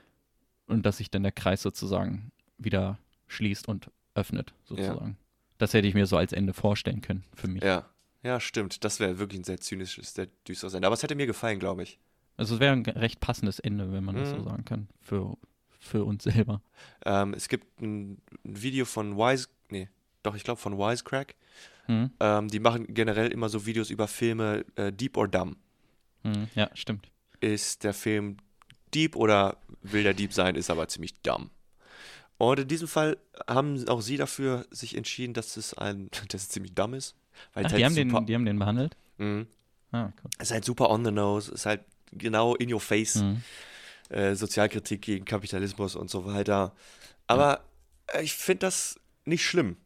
und 0.68 0.86
dass 0.88 0.98
sich 0.98 1.12
dann 1.12 1.22
der 1.22 1.34
Kreis 1.34 1.62
sozusagen 1.62 2.32
wieder 2.58 2.98
schließt 3.28 3.68
und 3.68 3.92
öffnet 4.16 4.54
sozusagen. 4.64 5.18
Das 5.58 5.74
hätte 5.74 5.88
ich 5.88 5.94
mir 5.94 6.06
so 6.06 6.18
als 6.18 6.34
Ende 6.34 6.54
vorstellen 6.54 7.02
können 7.02 7.24
für 7.36 7.48
mich. 7.48 7.64
Ja. 7.64 7.90
Ja, 8.24 8.40
stimmt. 8.40 8.84
Das 8.84 9.00
wäre 9.00 9.20
wirklich 9.20 9.40
ein 9.40 9.44
sehr 9.44 9.60
zynisches, 9.62 10.14
sehr 10.14 10.28
düsteres 10.48 10.74
Ende. 10.74 10.88
Aber 10.88 10.96
es 10.96 11.04
hätte 11.04 11.16
mir 11.16 11.28
gefallen, 11.28 11.60
glaube 11.60 11.84
ich. 11.84 12.00
Also 12.36 12.56
es 12.56 12.60
wäre 12.60 12.74
ein 12.74 12.84
recht 12.86 13.20
passendes 13.20 13.60
Ende, 13.60 13.92
wenn 13.94 14.04
man 14.04 14.16
das 14.16 14.32
so 14.32 14.38
Mhm. 14.38 14.44
sagen 14.44 14.66
kann, 14.66 14.88
für, 15.02 15.38
für 15.80 16.04
uns 16.04 16.24
selber. 16.24 16.62
Ähm, 17.06 17.34
es 17.34 17.48
gibt 17.48 17.80
ein, 17.80 18.14
ein 18.44 18.62
Video 18.62 18.86
von 18.86 19.16
Wise, 19.18 19.48
nee, 19.70 19.88
doch, 20.24 20.36
ich 20.36 20.44
glaube 20.44 20.60
von 20.60 20.78
Wisecrack. 20.78 21.36
Hm? 21.86 22.12
Ähm, 22.20 22.48
die 22.50 22.60
machen 22.60 22.94
generell 22.94 23.32
immer 23.32 23.50
so 23.50 23.66
Videos 23.66 23.90
über 23.92 24.08
Filme 24.08 24.66
äh, 24.76 24.92
Deep 24.92 25.16
or 25.16 25.28
Dumb. 25.28 25.56
Hm, 26.24 26.48
ja, 26.56 26.70
stimmt. 26.74 27.08
Ist 27.40 27.84
der 27.84 27.94
Film 27.94 28.38
Deep 28.94 29.16
oder 29.16 29.58
will 29.84 30.04
der 30.04 30.14
Deep 30.16 30.34
sein, 30.34 30.56
ist 30.56 30.70
aber 30.70 30.88
ziemlich 30.90 31.14
dumm. 31.22 31.50
Und 32.38 32.60
in 32.60 32.68
diesem 32.68 32.88
Fall 32.88 33.18
haben 33.48 33.88
auch 33.90 34.02
sie 34.02 34.18
dafür 34.18 34.66
sich 34.70 34.96
entschieden, 34.96 35.34
dass 35.34 35.58
es 35.58 35.74
ein, 35.74 36.10
dass 36.30 36.44
es 36.44 36.50
ziemlich 36.50 36.74
dumm 36.76 36.94
ist. 36.94 37.16
Weil 37.54 37.66
Ach, 37.66 37.70
es 37.72 37.76
die, 37.76 37.84
halt 37.84 37.98
haben 37.98 38.10
super, 38.10 38.20
den, 38.22 38.26
die 38.28 38.36
haben 38.36 38.46
den 38.46 38.60
behandelt? 38.60 38.98
Mhm. 39.18 39.48
Ah, 39.92 40.12
cool. 40.24 40.32
Es 40.38 40.48
ist 40.50 40.54
halt 40.54 40.66
super 40.66 40.90
on 40.90 41.06
the 41.06 41.12
nose, 41.12 41.52
ist 41.52 41.66
halt 41.66 41.82
genau 42.12 42.56
in 42.56 42.72
your 42.72 42.82
face. 42.82 43.16
Hm. 43.22 43.42
äh, 44.10 44.36
Sozialkritik 44.36 45.02
gegen 45.02 45.26
Kapitalismus 45.26 45.96
und 45.96 46.10
so 46.10 46.26
weiter. 46.26 46.74
Aber 47.28 47.64
äh, 48.08 48.24
ich 48.24 48.34
finde 48.34 48.60
das 48.60 49.00
nicht 49.26 49.46
schlimm. 49.46 49.78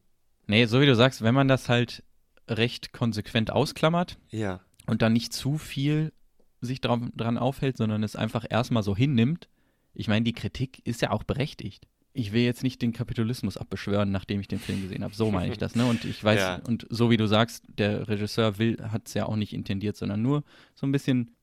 Nee, 0.47 0.66
so 0.66 0.82
wie 0.82 0.86
du 0.86 0.95
sagst, 0.95 1.22
wenn 1.22 1.34
man 1.36 1.47
das 1.47 1.70
halt 1.70 2.04
recht 2.47 2.91
konsequent 2.93 3.52
ausklammert 3.52 4.18
Ja. 4.30 4.60
und 4.88 5.02
dann 5.02 5.14
nicht 5.14 5.34
zu 5.34 5.58
viel 5.58 6.12
sich 6.60 6.82
dran, 6.82 7.12
dran 7.16 7.38
aufhält, 7.38 7.78
sondern 7.78 8.04
es 8.04 8.16
einfach 8.16 8.45
erstmal 8.49 8.84
so 8.84 8.95
hinnimmt. 8.95 9.47
Ich 9.93 10.08
meine, 10.08 10.24
die 10.24 10.34
Kritik 10.34 10.86
ist 10.86 11.02
ja 11.02 11.12
auch 11.12 11.24
berechtigt. 11.24 11.88
Ich 12.14 12.34
will 12.34 12.41
jetzt 12.43 12.62
nicht 12.64 12.82
den 12.82 12.91
Kapitalismus 12.91 13.55
abbeschwören, 13.55 14.12
nachdem 14.12 14.41
ich 14.41 14.47
den 14.49 14.59
Film 14.59 14.82
gesehen 14.82 15.03
habe. 15.03 15.14
So 15.16 15.32
meine 15.32 15.51
ich 15.51 15.57
das, 15.57 15.76
ne? 15.76 15.86
Und 15.86 16.03
ich 16.03 16.22
weiß, 16.24 16.39
Ja. 16.39 16.55
und 16.68 16.86
so 16.89 17.09
wie 17.09 17.18
du 17.18 17.26
sagst, 17.28 17.64
der 17.78 18.07
Regisseur 18.09 18.57
will, 18.57 18.78
hat 18.91 19.07
es 19.07 19.14
ja 19.14 19.26
auch 19.26 19.38
nicht 19.38 19.53
intendiert, 19.53 19.95
sondern 19.95 20.22
nur 20.22 20.43
so 20.76 20.86
ein 20.86 20.91
bisschen 20.91 21.36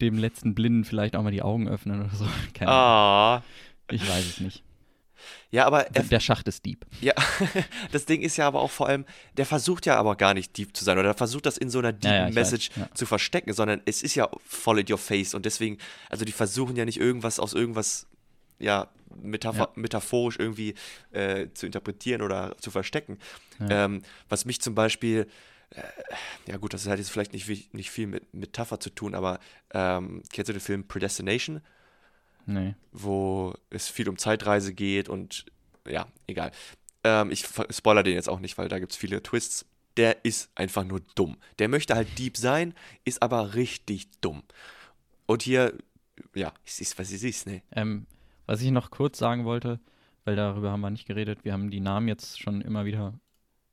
dem 0.00 0.18
letzten 0.18 0.54
Blinden 0.54 0.84
vielleicht 0.84 1.16
auch 1.16 1.22
mal 1.22 1.32
die 1.32 1.42
Augen 1.42 1.68
öffnen 1.68 2.00
oder 2.00 2.14
so. 2.14 2.26
Keine 2.54 2.70
Ahnung. 2.70 3.42
Ah. 3.42 3.42
Ich 3.90 4.08
weiß 4.08 4.24
es 4.26 4.40
nicht. 4.40 4.62
Ja, 5.50 5.64
aber 5.66 5.86
er, 5.96 6.02
Der 6.04 6.20
Schacht 6.20 6.46
ist 6.46 6.64
Dieb. 6.66 6.84
ja, 7.00 7.14
das 7.92 8.04
Ding 8.04 8.20
ist 8.20 8.36
ja 8.36 8.46
aber 8.46 8.60
auch 8.60 8.70
vor 8.70 8.86
allem, 8.88 9.06
der 9.36 9.46
versucht 9.46 9.86
ja 9.86 9.96
aber 9.96 10.14
gar 10.14 10.34
nicht 10.34 10.56
deep 10.58 10.76
zu 10.76 10.84
sein 10.84 10.98
oder 10.98 11.04
der 11.08 11.14
versucht 11.14 11.46
das 11.46 11.56
in 11.56 11.70
so 11.70 11.78
einer 11.78 11.92
deep 11.92 12.10
Ja, 12.10 12.28
ja, 12.28 12.30
Message 12.30 12.70
weiß, 12.70 12.76
ja. 12.76 12.94
zu 12.94 13.06
verstecken, 13.06 13.52
sondern 13.54 13.80
es 13.86 14.02
ist 14.02 14.14
ja 14.14 14.28
voll 14.44 14.80
in 14.80 14.86
your 14.90 14.98
face 14.98 15.34
und 15.34 15.46
deswegen, 15.46 15.78
also 16.10 16.24
die 16.24 16.32
versuchen 16.32 16.76
ja 16.76 16.84
nicht 16.84 17.00
irgendwas 17.00 17.40
aus 17.40 17.54
irgendwas, 17.54 18.06
ja, 18.58 18.88
metapher 19.22 19.58
Ja. 19.58 19.72
metaphorisch 19.74 20.38
irgendwie 20.38 20.74
äh, 21.12 21.48
zu 21.54 21.66
interpretieren 21.66 22.22
oder 22.22 22.56
zu 22.58 22.70
verstecken. 22.70 23.18
Ja. 23.58 23.84
Ähm, 23.86 24.02
was 24.28 24.44
mich 24.44 24.60
zum 24.60 24.74
Beispiel, 24.74 25.26
äh, 25.70 25.82
ja 26.50 26.56
gut, 26.56 26.74
das 26.74 26.86
hat 26.86 26.98
jetzt 26.98 27.10
vielleicht 27.10 27.32
nicht, 27.32 27.74
nicht 27.74 27.90
viel 27.90 28.06
mit 28.06 28.32
Metapher 28.34 28.80
zu 28.80 28.90
tun, 28.90 29.14
aber 29.14 29.38
ähm, 29.72 30.22
kennst 30.32 30.48
du 30.48 30.52
den 30.52 30.60
Film 30.60 30.86
Predestination? 30.86 31.60
Nee. 32.48 32.76
wo 32.92 33.54
es 33.70 33.88
viel 33.88 34.08
um 34.08 34.18
Zeitreise 34.18 34.72
geht 34.72 35.08
und 35.08 35.46
ja, 35.88 36.06
egal. 36.28 36.52
Ähm, 37.02 37.32
ich 37.32 37.44
spoiler 37.70 38.04
den 38.04 38.14
jetzt 38.14 38.28
auch 38.28 38.38
nicht, 38.38 38.56
weil 38.56 38.68
da 38.68 38.78
gibt 38.78 38.92
es 38.92 38.98
viele 38.98 39.20
Twists. 39.20 39.66
Der 39.96 40.24
ist 40.24 40.48
einfach 40.54 40.84
nur 40.84 41.00
dumm. 41.16 41.38
Der 41.58 41.68
möchte 41.68 41.96
halt 41.96 42.16
deep 42.18 42.36
sein, 42.36 42.72
ist 43.04 43.20
aber 43.20 43.54
richtig 43.54 44.06
dumm. 44.20 44.44
Und 45.26 45.42
hier, 45.42 45.74
ja, 46.36 46.52
es 46.64 46.80
ist, 46.80 46.96
was 47.00 47.10
es 47.10 47.24
ist, 47.24 47.48
ne? 47.48 47.62
Ähm, 47.72 48.06
was 48.46 48.62
ich 48.62 48.70
noch 48.70 48.90
kurz 48.90 49.18
sagen 49.18 49.44
wollte, 49.44 49.80
weil 50.24 50.36
darüber 50.36 50.70
haben 50.72 50.80
wir 50.80 50.90
nicht 50.90 51.06
geredet, 51.06 51.44
wir 51.44 51.52
haben 51.52 51.70
die 51.70 51.80
Namen 51.80 52.08
jetzt 52.08 52.40
schon 52.40 52.60
immer 52.60 52.84
wieder 52.84 53.14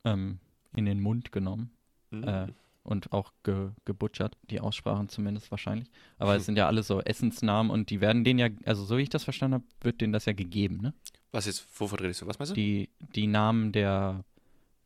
ähm, 0.03 0.39
in 0.75 0.85
den 0.85 0.99
Mund 1.01 1.31
genommen 1.31 1.71
Mhm. 2.11 2.23
äh, 2.25 2.47
und 2.83 3.11
auch 3.13 3.31
ge 3.43 3.69
gebutschert, 3.85 4.37
die 4.51 4.59
Aussprachen 4.59 5.07
zumindest 5.09 5.49
wahrscheinlich. 5.49 5.89
Aber 6.19 6.35
es 6.35 6.45
sind 6.45 6.57
ja 6.57 6.67
alle 6.67 6.83
so 6.83 7.01
Essensnamen 7.01 7.71
und 7.71 7.89
die 7.89 8.01
werden 8.01 8.23
denen 8.23 8.39
ja, 8.39 8.49
also 8.65 8.83
so 8.83 8.97
wie 8.97 9.01
ich 9.03 9.09
das 9.09 9.23
verstanden 9.23 9.55
habe, 9.55 9.63
wird 9.81 9.99
denen 10.01 10.13
das 10.13 10.25
ja 10.25 10.33
gegeben, 10.33 10.77
ne? 10.81 10.93
Was 11.31 11.45
jetzt, 11.47 11.65
wovon 11.79 11.97
redest 11.99 12.21
du? 12.21 12.27
Was 12.27 12.37
meinst 12.37 12.51
du? 12.51 12.55
Die, 12.55 12.89
die 13.15 13.25
Namen 13.25 13.71
der, 13.71 14.23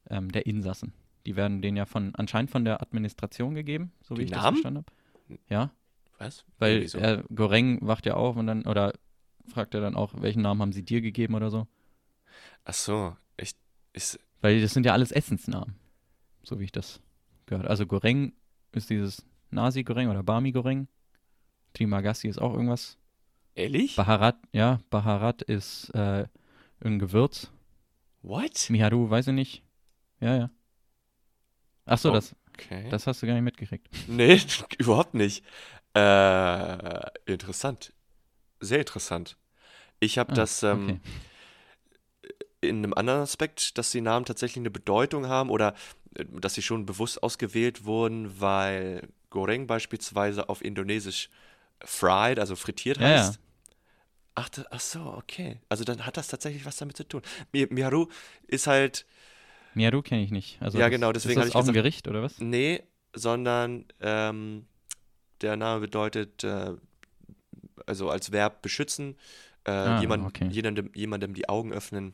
ähm, 0.10 0.32
der 0.32 0.46
Insassen. 0.46 0.94
Die 1.26 1.36
werden 1.36 1.62
denen 1.62 1.76
ja 1.76 1.86
von 1.86 2.16
anscheinend 2.16 2.52
von 2.52 2.64
der 2.64 2.82
Administration 2.82 3.56
gegeben, 3.56 3.92
so 4.02 4.16
wie 4.16 4.20
Die 4.20 4.26
ich 4.26 4.32
Namen? 4.32 4.44
das 4.44 4.52
verstanden 4.62 4.86
habe. 5.28 5.40
Ja, 5.50 5.72
was? 6.20 6.46
weil 6.60 6.82
Wieso? 6.84 7.00
äh, 7.00 7.24
Goreng 7.36 7.80
wacht 7.86 8.06
ja 8.06 8.14
auf 8.14 8.38
und 8.38 8.48
dann, 8.48 8.66
oder 8.66 8.94
fragt 9.48 9.74
er 9.74 9.82
dann 9.82 9.96
auch, 9.96 10.14
welchen 10.22 10.42
Namen 10.42 10.62
haben 10.62 10.72
sie 10.74 10.84
dir 10.84 11.02
gegeben 11.02 11.36
oder 11.36 11.50
so. 11.50 11.68
Ach 12.66 12.74
so, 12.74 13.16
ich, 13.38 13.54
ist, 13.94 14.20
Weil 14.42 14.62
das 14.62 14.74
sind 14.74 14.86
ja 14.86 14.94
alles 14.94 15.12
Essensnamen, 15.12 15.76
so 16.44 16.60
wie 16.60 16.66
ich 16.66 16.72
das 16.72 17.02
gehört. 17.46 17.68
Also 17.68 17.86
Goreng 17.86 18.34
ist 18.74 18.90
dieses 18.90 19.26
Nasi-Goreng 19.52 20.10
oder 20.10 20.24
Bami-Goreng. 20.24 20.88
Trimagassi 21.74 22.28
ist 22.28 22.40
auch 22.40 22.54
irgendwas. 22.54 22.98
ehrlich? 23.56 23.96
Baharat, 23.96 24.38
ja, 24.52 24.80
Baharat 24.90 25.42
ist 25.42 25.90
äh, 25.92 26.28
ein 26.84 27.00
Gewürz. 27.00 27.52
What? 28.22 28.68
Miharu, 28.70 29.10
weiß 29.10 29.28
ich 29.28 29.34
nicht. 29.34 29.64
Ja, 30.20 30.36
ja. 30.36 30.50
Ach 31.86 31.98
so, 31.98 32.10
Oh. 32.10 32.14
das, 32.14 32.36
Okay. 32.60 32.90
das 32.90 33.06
hast 33.06 33.22
du 33.22 33.28
gar 33.28 33.34
nicht 33.36 33.44
mitgekriegt. 33.44 33.88
Nee, 34.08 34.42
überhaupt 34.80 35.14
nicht. 35.14 35.44
Äh, 35.94 37.10
interessant. 37.26 37.94
Sehr 38.60 38.80
interessant. 38.80 39.38
Ich 40.00 40.18
habe 40.18 40.32
Ah, 40.32 40.36
das 40.36 40.64
ähm, 40.64 40.90
okay. 40.90 41.00
in 42.62 42.78
einem 42.78 42.94
anderen 42.94 43.22
Aspekt, 43.22 43.78
dass 43.78 43.92
die 43.92 44.02
Namen 44.02 44.26
tatsächlich 44.26 44.58
eine 44.62 44.72
Bedeutung 44.72 45.28
haben 45.28 45.50
oder 45.50 45.74
äh, 46.16 46.26
dass 46.40 46.54
sie 46.56 46.62
schon 46.62 46.86
bewusst 46.86 47.22
ausgewählt 47.24 47.86
wurden, 47.86 48.40
weil 48.40 49.08
Goreng 49.30 49.68
beispielsweise 49.68 50.50
auf 50.50 50.64
Indonesisch 50.64 51.30
fried, 51.84 52.40
also 52.40 52.56
frittiert 52.56 53.00
Ja, 53.00 53.10
ja. 53.10 53.28
heißt. 53.28 53.40
Ach, 54.36 54.50
ach 54.70 54.80
so, 54.80 55.00
okay. 55.18 55.60
Also 55.70 55.84
dann 55.84 56.06
hat 56.06 56.16
das 56.18 56.28
tatsächlich 56.28 56.66
was 56.66 56.78
damit 56.78 56.96
zu 56.98 57.04
tun. 57.08 57.22
Mi- 57.52 57.68
Miharu 57.72 58.08
ist 58.48 58.68
halt, 58.68 59.06
Miharu 59.74 60.02
kenne 60.02 60.24
ich 60.24 60.32
nicht. 60.32 60.62
Also 60.62 60.80
Ja, 60.80 60.90
genau, 60.90 61.12
deswegen 61.12 61.40
ist 61.40 61.46
das 61.46 61.50
ich 61.50 61.56
auch 61.56 61.60
ein 61.62 61.68
gesagt- 61.68 61.76
Gericht 61.76 62.08
oder 62.08 62.22
was? 62.24 62.40
nee, 62.40 62.84
sondern 63.14 63.86
ähm, 64.00 64.68
der 65.42 65.56
Name 65.58 65.82
bedeutet, 65.82 66.44
äh, 66.44 66.74
also 67.86 68.10
als 68.10 68.32
Verb 68.32 68.62
beschützen, 68.62 69.16
äh, 69.66 69.72
Ah, 69.72 70.00
jemand, 70.02 70.26
okay. 70.26 70.48
jemandem, 70.50 70.92
jemandem 70.96 71.34
die 71.34 71.50
Augen 71.50 71.72
öffnen 71.74 72.14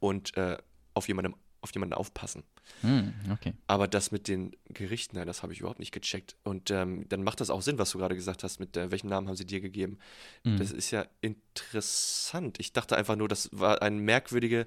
und 0.00 0.36
äh, 0.36 0.56
auf, 0.94 1.08
jemandem, 1.08 1.34
auf 1.60 1.72
jemanden 1.74 1.94
aufpassen. 1.94 2.44
Hm, 2.82 3.14
okay. 3.32 3.54
Aber 3.66 3.88
das 3.88 4.10
mit 4.10 4.28
den 4.28 4.54
Gerichten, 4.68 5.16
nein, 5.16 5.26
das 5.26 5.42
habe 5.42 5.52
ich 5.52 5.60
überhaupt 5.60 5.78
nicht 5.78 5.92
gecheckt. 5.92 6.36
Und 6.44 6.70
ähm, 6.70 7.06
dann 7.08 7.22
macht 7.22 7.40
das 7.40 7.50
auch 7.50 7.62
Sinn, 7.62 7.78
was 7.78 7.90
du 7.90 7.98
gerade 7.98 8.14
gesagt 8.14 8.42
hast, 8.44 8.60
mit 8.60 8.76
äh, 8.76 8.90
welchen 8.90 9.08
Namen 9.08 9.28
haben 9.28 9.36
sie 9.36 9.46
dir 9.46 9.60
gegeben. 9.60 9.98
Mhm. 10.44 10.58
Das 10.58 10.70
ist 10.70 10.90
ja 10.90 11.06
interessant. 11.20 12.58
Ich 12.60 12.72
dachte 12.72 12.96
einfach 12.96 13.16
nur, 13.16 13.28
das 13.28 13.48
war 13.52 13.80
eine 13.82 13.96
merkwürdige, 14.00 14.66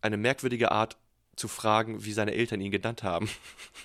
eine 0.00 0.16
merkwürdige 0.16 0.70
Art 0.72 0.96
zu 1.36 1.48
fragen, 1.48 2.04
wie 2.04 2.12
seine 2.12 2.32
Eltern 2.32 2.60
ihn 2.60 2.70
genannt 2.70 3.02
haben. 3.02 3.28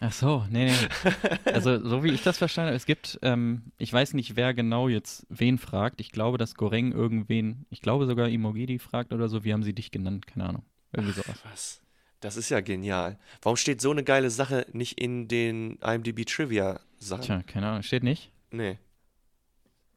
Ach 0.01 0.11
so, 0.11 0.45
nee, 0.49 0.71
nee. 0.71 1.11
Also, 1.45 1.83
so 1.87 2.03
wie 2.03 2.11
ich 2.11 2.23
das 2.23 2.37
verstanden 2.37 2.67
habe, 2.67 2.75
es 2.75 2.85
gibt, 2.85 3.19
ähm, 3.21 3.71
ich 3.77 3.91
weiß 3.91 4.13
nicht, 4.13 4.35
wer 4.35 4.53
genau 4.53 4.89
jetzt 4.89 5.25
wen 5.29 5.57
fragt. 5.57 6.01
Ich 6.01 6.11
glaube, 6.11 6.37
dass 6.37 6.55
Goreng 6.55 6.91
irgendwen, 6.91 7.65
ich 7.69 7.81
glaube 7.81 8.05
sogar 8.05 8.27
Imogedi 8.27 8.79
fragt 8.79 9.13
oder 9.13 9.29
so, 9.29 9.43
wie 9.43 9.53
haben 9.53 9.63
sie 9.63 9.73
dich 9.73 9.91
genannt? 9.91 10.27
Keine 10.27 10.49
Ahnung. 10.49 10.65
Irgendwie 10.91 11.13
sowas. 11.13 11.39
Was? 11.49 11.81
Das 12.19 12.35
ist 12.35 12.49
ja 12.49 12.61
genial. 12.61 13.19
Warum 13.41 13.57
steht 13.57 13.79
so 13.79 13.91
eine 13.91 14.03
geile 14.03 14.29
Sache 14.29 14.65
nicht 14.73 14.99
in 14.99 15.27
den 15.27 15.77
IMDb 15.77 16.25
Trivia 16.25 16.79
Sachen? 16.99 17.23
Tja, 17.23 17.43
keine 17.43 17.67
Ahnung, 17.67 17.83
steht 17.83 18.03
nicht. 18.03 18.31
Nee. 18.51 18.77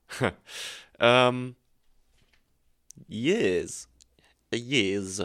ähm. 0.98 1.56
Yes. 3.08 3.88
Yes. 4.52 5.22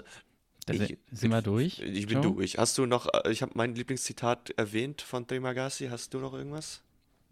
Da 0.65 0.73
Ich- 0.73 0.87
si- 0.87 0.97
sind 1.11 1.31
wir 1.31 1.41
durch? 1.41 1.79
Ich 1.79 2.07
bin 2.07 2.21
Joe? 2.23 2.33
durch. 2.33 2.57
Hast 2.57 2.77
du 2.77 2.85
noch, 2.85 3.07
äh, 3.13 3.31
ich 3.31 3.41
habe 3.41 3.51
mein 3.55 3.75
Lieblingszitat 3.75 4.51
erwähnt 4.57 5.01
von 5.01 5.27
Trimagasi. 5.27 5.87
Hast 5.89 6.13
du 6.13 6.19
noch 6.19 6.33
irgendwas? 6.33 6.81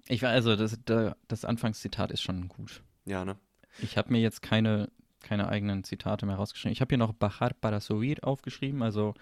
Ich 0.07 0.21
war, 0.21 0.29
also, 0.29 0.55
das, 0.55 0.77
da- 0.85 1.15
das 1.27 1.45
Anfangszitat 1.45 2.11
ist 2.11 2.21
schon 2.21 2.47
gut. 2.47 2.81
Ja, 3.05 3.25
ne? 3.25 3.35
Ich 3.81 3.97
habe 3.97 4.11
mir 4.11 4.21
jetzt 4.21 4.41
keine, 4.41 4.89
keine 5.21 5.47
eigenen 5.47 5.83
Zitate 5.83 6.25
mehr 6.25 6.35
rausgeschrieben. 6.35 6.73
Ich 6.73 6.81
habe 6.81 6.89
hier 6.89 6.97
noch 6.99 7.13
Bahar 7.13 7.53
para 7.59 7.79
subir 7.79 8.17
aufgeschrieben, 8.21 8.83
also 8.83 9.13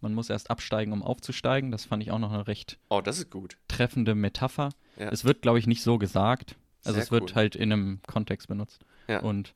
man 0.00 0.14
muss 0.14 0.30
erst 0.30 0.50
absteigen, 0.50 0.92
um 0.92 1.02
aufzusteigen. 1.02 1.70
Das 1.70 1.84
fand 1.84 2.02
ich 2.02 2.10
auch 2.10 2.18
noch 2.18 2.32
eine 2.32 2.46
recht 2.46 2.78
Oh, 2.88 3.00
das 3.00 3.18
ist 3.18 3.30
gut. 3.30 3.56
treffende 3.68 4.14
Metapher. 4.14 4.70
Ja. 4.98 5.10
Es 5.10 5.24
wird, 5.24 5.42
glaube 5.42 5.58
ich, 5.58 5.66
nicht 5.66 5.82
so 5.82 5.96
gesagt. 5.98 6.56
Also 6.84 6.94
Sehr 6.96 7.02
es 7.04 7.10
wird 7.10 7.22
cool. 7.30 7.34
halt 7.36 7.56
in 7.56 7.72
einem 7.72 8.00
Kontext 8.06 8.48
benutzt. 8.48 8.84
Ja. 9.08 9.20
Und 9.20 9.54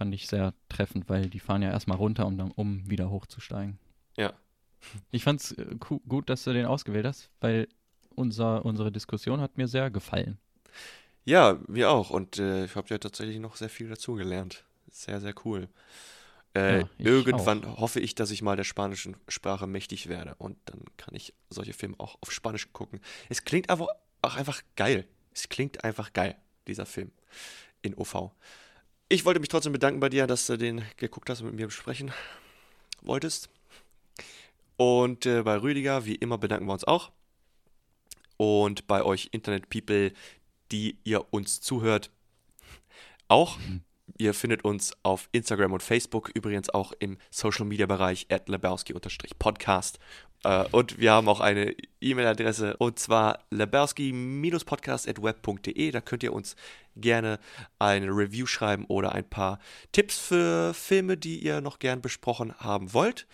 fand 0.00 0.14
ich 0.14 0.28
sehr 0.28 0.54
treffend, 0.70 1.10
weil 1.10 1.28
die 1.28 1.40
fahren 1.40 1.60
ja 1.60 1.70
erstmal 1.70 1.98
runter, 1.98 2.26
um 2.26 2.38
dann 2.38 2.50
um 2.52 2.88
wieder 2.88 3.10
hochzusteigen. 3.10 3.78
Ja. 4.16 4.32
Ich 5.10 5.24
fand's 5.24 5.52
äh, 5.52 5.66
gu- 5.78 6.00
gut, 6.08 6.30
dass 6.30 6.44
du 6.44 6.54
den 6.54 6.64
ausgewählt 6.64 7.04
hast, 7.04 7.28
weil 7.42 7.68
unser, 8.14 8.64
unsere 8.64 8.90
Diskussion 8.90 9.42
hat 9.42 9.58
mir 9.58 9.68
sehr 9.68 9.90
gefallen. 9.90 10.38
Ja, 11.26 11.58
mir 11.68 11.90
auch. 11.90 12.08
Und 12.08 12.38
äh, 12.38 12.64
ich 12.64 12.76
habe 12.76 12.88
ja 12.88 12.96
tatsächlich 12.96 13.38
noch 13.40 13.56
sehr 13.56 13.68
viel 13.68 13.90
dazugelernt. 13.90 14.64
Sehr, 14.90 15.20
sehr 15.20 15.34
cool. 15.44 15.68
Äh, 16.54 16.80
Ja, 16.80 16.88
irgendwann 16.96 17.78
hoffe 17.78 18.00
ich, 18.00 18.14
dass 18.14 18.30
ich 18.30 18.40
mal 18.40 18.56
der 18.56 18.64
spanischen 18.64 19.16
Sprache 19.28 19.66
mächtig 19.66 20.08
werde. 20.08 20.34
Und 20.38 20.56
dann 20.64 20.80
kann 20.96 21.14
ich 21.14 21.34
solche 21.50 21.74
Filme 21.74 21.96
auch 21.98 22.16
auf 22.22 22.32
Spanisch 22.32 22.72
gucken. 22.72 23.00
Es 23.28 23.44
klingt 23.44 23.68
aber 23.68 23.88
auch 24.22 24.36
einfach 24.36 24.62
geil. 24.76 25.06
Es 25.34 25.50
klingt 25.50 25.84
einfach 25.84 26.14
geil, 26.14 26.36
dieser 26.66 26.86
Film 26.86 27.12
in 27.82 27.94
OV. 27.94 28.30
Ich 29.12 29.24
wollte 29.24 29.40
mich 29.40 29.48
trotzdem 29.48 29.72
bedanken 29.72 29.98
bei 29.98 30.08
dir, 30.08 30.28
dass 30.28 30.46
du 30.46 30.56
den 30.56 30.84
geguckt 30.96 31.28
hast 31.28 31.40
und 31.40 31.48
mit 31.48 31.56
mir 31.56 31.66
besprechen 31.66 32.12
wolltest. 33.02 33.50
Und 34.76 35.26
äh, 35.26 35.42
bei 35.42 35.60
Rüdiger, 35.60 36.04
wie 36.04 36.14
immer, 36.14 36.38
bedanken 36.38 36.66
wir 36.66 36.72
uns 36.74 36.84
auch. 36.84 37.10
Und 38.36 38.86
bei 38.86 39.02
euch 39.02 39.30
Internet-People, 39.32 40.12
die 40.70 40.96
ihr 41.02 41.26
uns 41.34 41.60
zuhört, 41.60 42.12
auch. 43.26 43.58
Ihr 44.16 44.32
findet 44.32 44.64
uns 44.64 44.92
auf 45.02 45.28
Instagram 45.32 45.72
und 45.72 45.82
Facebook, 45.82 46.30
übrigens 46.32 46.70
auch 46.70 46.92
im 47.00 47.18
Social 47.32 47.64
Media 47.64 47.86
Bereich 47.86 48.28
at 48.30 48.48
lebowski-podcast. 48.48 49.98
Äh, 50.44 50.64
und 50.72 50.98
wir 50.98 51.12
haben 51.12 51.28
auch 51.28 51.40
eine 51.40 51.74
E-Mail-Adresse 52.00 52.76
und 52.78 52.98
zwar 52.98 53.40
lebowski-podcast.web.de. 53.50 55.90
Da 55.90 56.00
könnt 56.00 56.22
ihr 56.22 56.32
uns 56.32 56.56
gerne 56.96 57.38
eine 57.78 58.06
Review 58.08 58.46
schreiben 58.46 58.84
oder 58.86 59.12
ein 59.12 59.28
paar 59.28 59.58
Tipps 59.92 60.18
für 60.18 60.74
Filme, 60.74 61.16
die 61.16 61.38
ihr 61.38 61.60
noch 61.60 61.78
gern 61.78 62.00
besprochen 62.02 62.54
haben 62.58 62.92
wollt. 62.92 63.26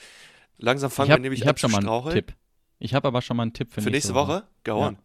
Langsam 0.59 0.90
fangen 0.90 1.11
habe 1.11 1.20
wir 1.22 1.30
nämlich 1.30 1.42
ich 1.42 1.46
hab 1.46 1.57
an 1.57 1.59
schon 1.59 1.70
zu 1.70 1.80
straucheln. 1.82 2.14
Tipp. 2.14 2.34
Ich 2.78 2.94
habe 2.94 3.09
aber 3.09 3.22
schon 3.22 3.36
mal 3.36 3.42
einen 3.44 3.52
Tipp 3.52 3.72
für, 3.72 3.82
Für 3.82 3.90
nächste 3.90 4.14
Woche? 4.14 4.44
Go 4.64 4.80
Ja. 4.80 4.86
on. 4.88 4.98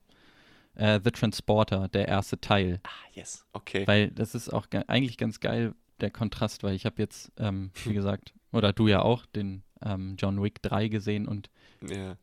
Äh, 0.75 0.99
The 1.03 1.11
Transporter, 1.11 1.89
der 1.89 2.07
erste 2.07 2.39
Teil. 2.39 2.79
Ah, 2.83 2.89
yes. 3.13 3.45
Okay. 3.51 3.85
Weil 3.87 4.09
das 4.11 4.35
ist 4.35 4.53
auch 4.53 4.69
ge 4.69 4.83
eigentlich 4.87 5.17
ganz 5.17 5.41
geil, 5.41 5.73
der 6.01 6.11
Kontrast, 6.11 6.63
weil 6.63 6.75
ich 6.75 6.85
habe 6.85 6.95
jetzt, 7.01 7.31
ähm, 7.37 7.71
wie 7.85 7.93
gesagt, 7.93 8.33
oder 8.51 8.73
du 8.73 8.87
ja 8.87 9.01
auch, 9.01 9.25
den 9.25 9.63
ähm, 9.83 10.15
John 10.17 10.41
Wick 10.43 10.61
3 10.61 10.87
gesehen 10.89 11.27
und 11.27 11.49
Ja. 11.87 12.17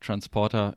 Transporter 0.00 0.76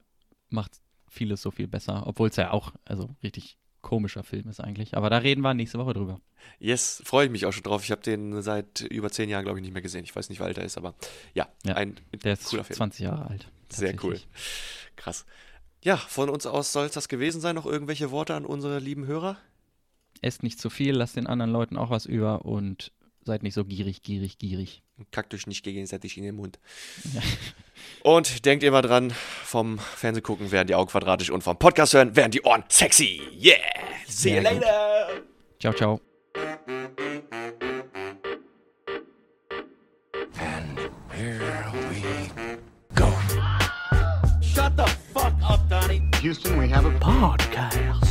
macht 0.49 0.73
vieles 1.07 1.41
so 1.41 1.51
viel 1.51 1.67
besser, 1.67 2.03
obwohl 2.07 2.29
es 2.29 2.35
ja 2.35 2.51
auch, 2.51 2.73
also 2.85 3.09
richtig 3.23 3.57
komischer 3.81 4.23
Film 4.23 4.47
ist 4.47 4.59
eigentlich. 4.59 4.95
Aber 4.95 5.09
da 5.09 5.17
reden 5.17 5.41
wir 5.41 5.53
nächste 5.53 5.79
Woche 5.79 5.93
drüber. 5.93 6.21
Yes, 6.59 7.01
freue 7.05 7.25
ich 7.25 7.31
mich 7.31 7.45
auch 7.45 7.51
schon 7.51 7.63
drauf. 7.63 7.83
Ich 7.83 7.91
habe 7.91 8.01
den 8.01 8.41
seit 8.41 8.81
über 8.81 9.11
zehn 9.11 9.29
Jahren, 9.29 9.43
glaube 9.43 9.59
ich, 9.59 9.63
nicht 9.63 9.73
mehr 9.73 9.81
gesehen. 9.81 10.03
Ich 10.03 10.15
weiß 10.15 10.29
nicht, 10.29 10.39
wie 10.39 10.43
alt 10.43 10.57
er 10.57 10.65
ist, 10.65 10.77
aber 10.77 10.93
ja, 11.33 11.47
Ja, 11.65 11.75
ein 11.75 11.95
Der 12.23 12.33
ist 12.33 12.45
cooler 12.45 12.63
Film. 12.63 12.77
20 12.77 12.99
Jahre 13.01 13.27
alt. 13.27 13.47
Sehr 13.69 13.95
cool. 14.03 14.19
Krass. 14.95 15.25
Ja, 15.83 15.97
von 15.97 16.29
uns 16.29 16.45
aus 16.45 16.71
soll 16.71 16.85
es 16.85 16.91
das 16.91 17.07
gewesen 17.07 17.41
sein. 17.41 17.55
Noch 17.55 17.65
irgendwelche 17.65 18.11
Worte 18.11 18.35
an 18.35 18.45
unsere 18.45 18.79
lieben 18.79 19.05
Hörer? 19.07 19.37
Esst 20.21 20.43
nicht 20.43 20.59
zu 20.59 20.69
viel, 20.69 20.95
lasst 20.95 21.15
den 21.15 21.27
anderen 21.27 21.51
Leuten 21.51 21.77
auch 21.77 21.89
was 21.89 22.05
über 22.05 22.45
und 22.45 22.91
seid 23.23 23.43
nicht 23.43 23.55
so 23.55 23.65
gierig, 23.65 24.03
gierig, 24.03 24.37
gierig. 24.37 24.83
Kackt 25.11 25.33
euch 25.33 25.47
nicht 25.47 25.63
gegenseitig 25.63 26.17
in 26.17 26.23
den 26.23 26.35
Mund. 26.35 26.59
Ja. 27.13 27.21
Und 28.03 28.45
denkt 28.45 28.63
immer 28.63 28.83
dran, 28.83 29.09
vom 29.11 29.79
Fernsehen 29.79 30.21
gucken 30.21 30.51
werden 30.51 30.67
die 30.67 30.75
Augen 30.75 30.91
quadratisch 30.91 31.31
und 31.31 31.43
vom 31.43 31.57
Podcast 31.57 31.95
hören 31.95 32.15
werden 32.15 32.31
die 32.31 32.41
Ohren 32.43 32.63
sexy. 32.69 33.21
Yeah! 33.33 33.57
See 34.07 34.35
you 34.35 34.41
Sehr 34.41 34.53
gut. 34.53 34.61
later! 34.61 35.07
Ciao, 35.59 35.73
ciao. 35.73 36.01
Shut 44.41 44.77
the 44.77 44.85
fuck 45.13 45.33
up, 45.43 45.67
Donnie. 45.69 46.03
Houston, 46.21 46.59
we 46.59 46.67
have 46.67 46.85
a 46.85 46.91
Podcast. 46.99 48.10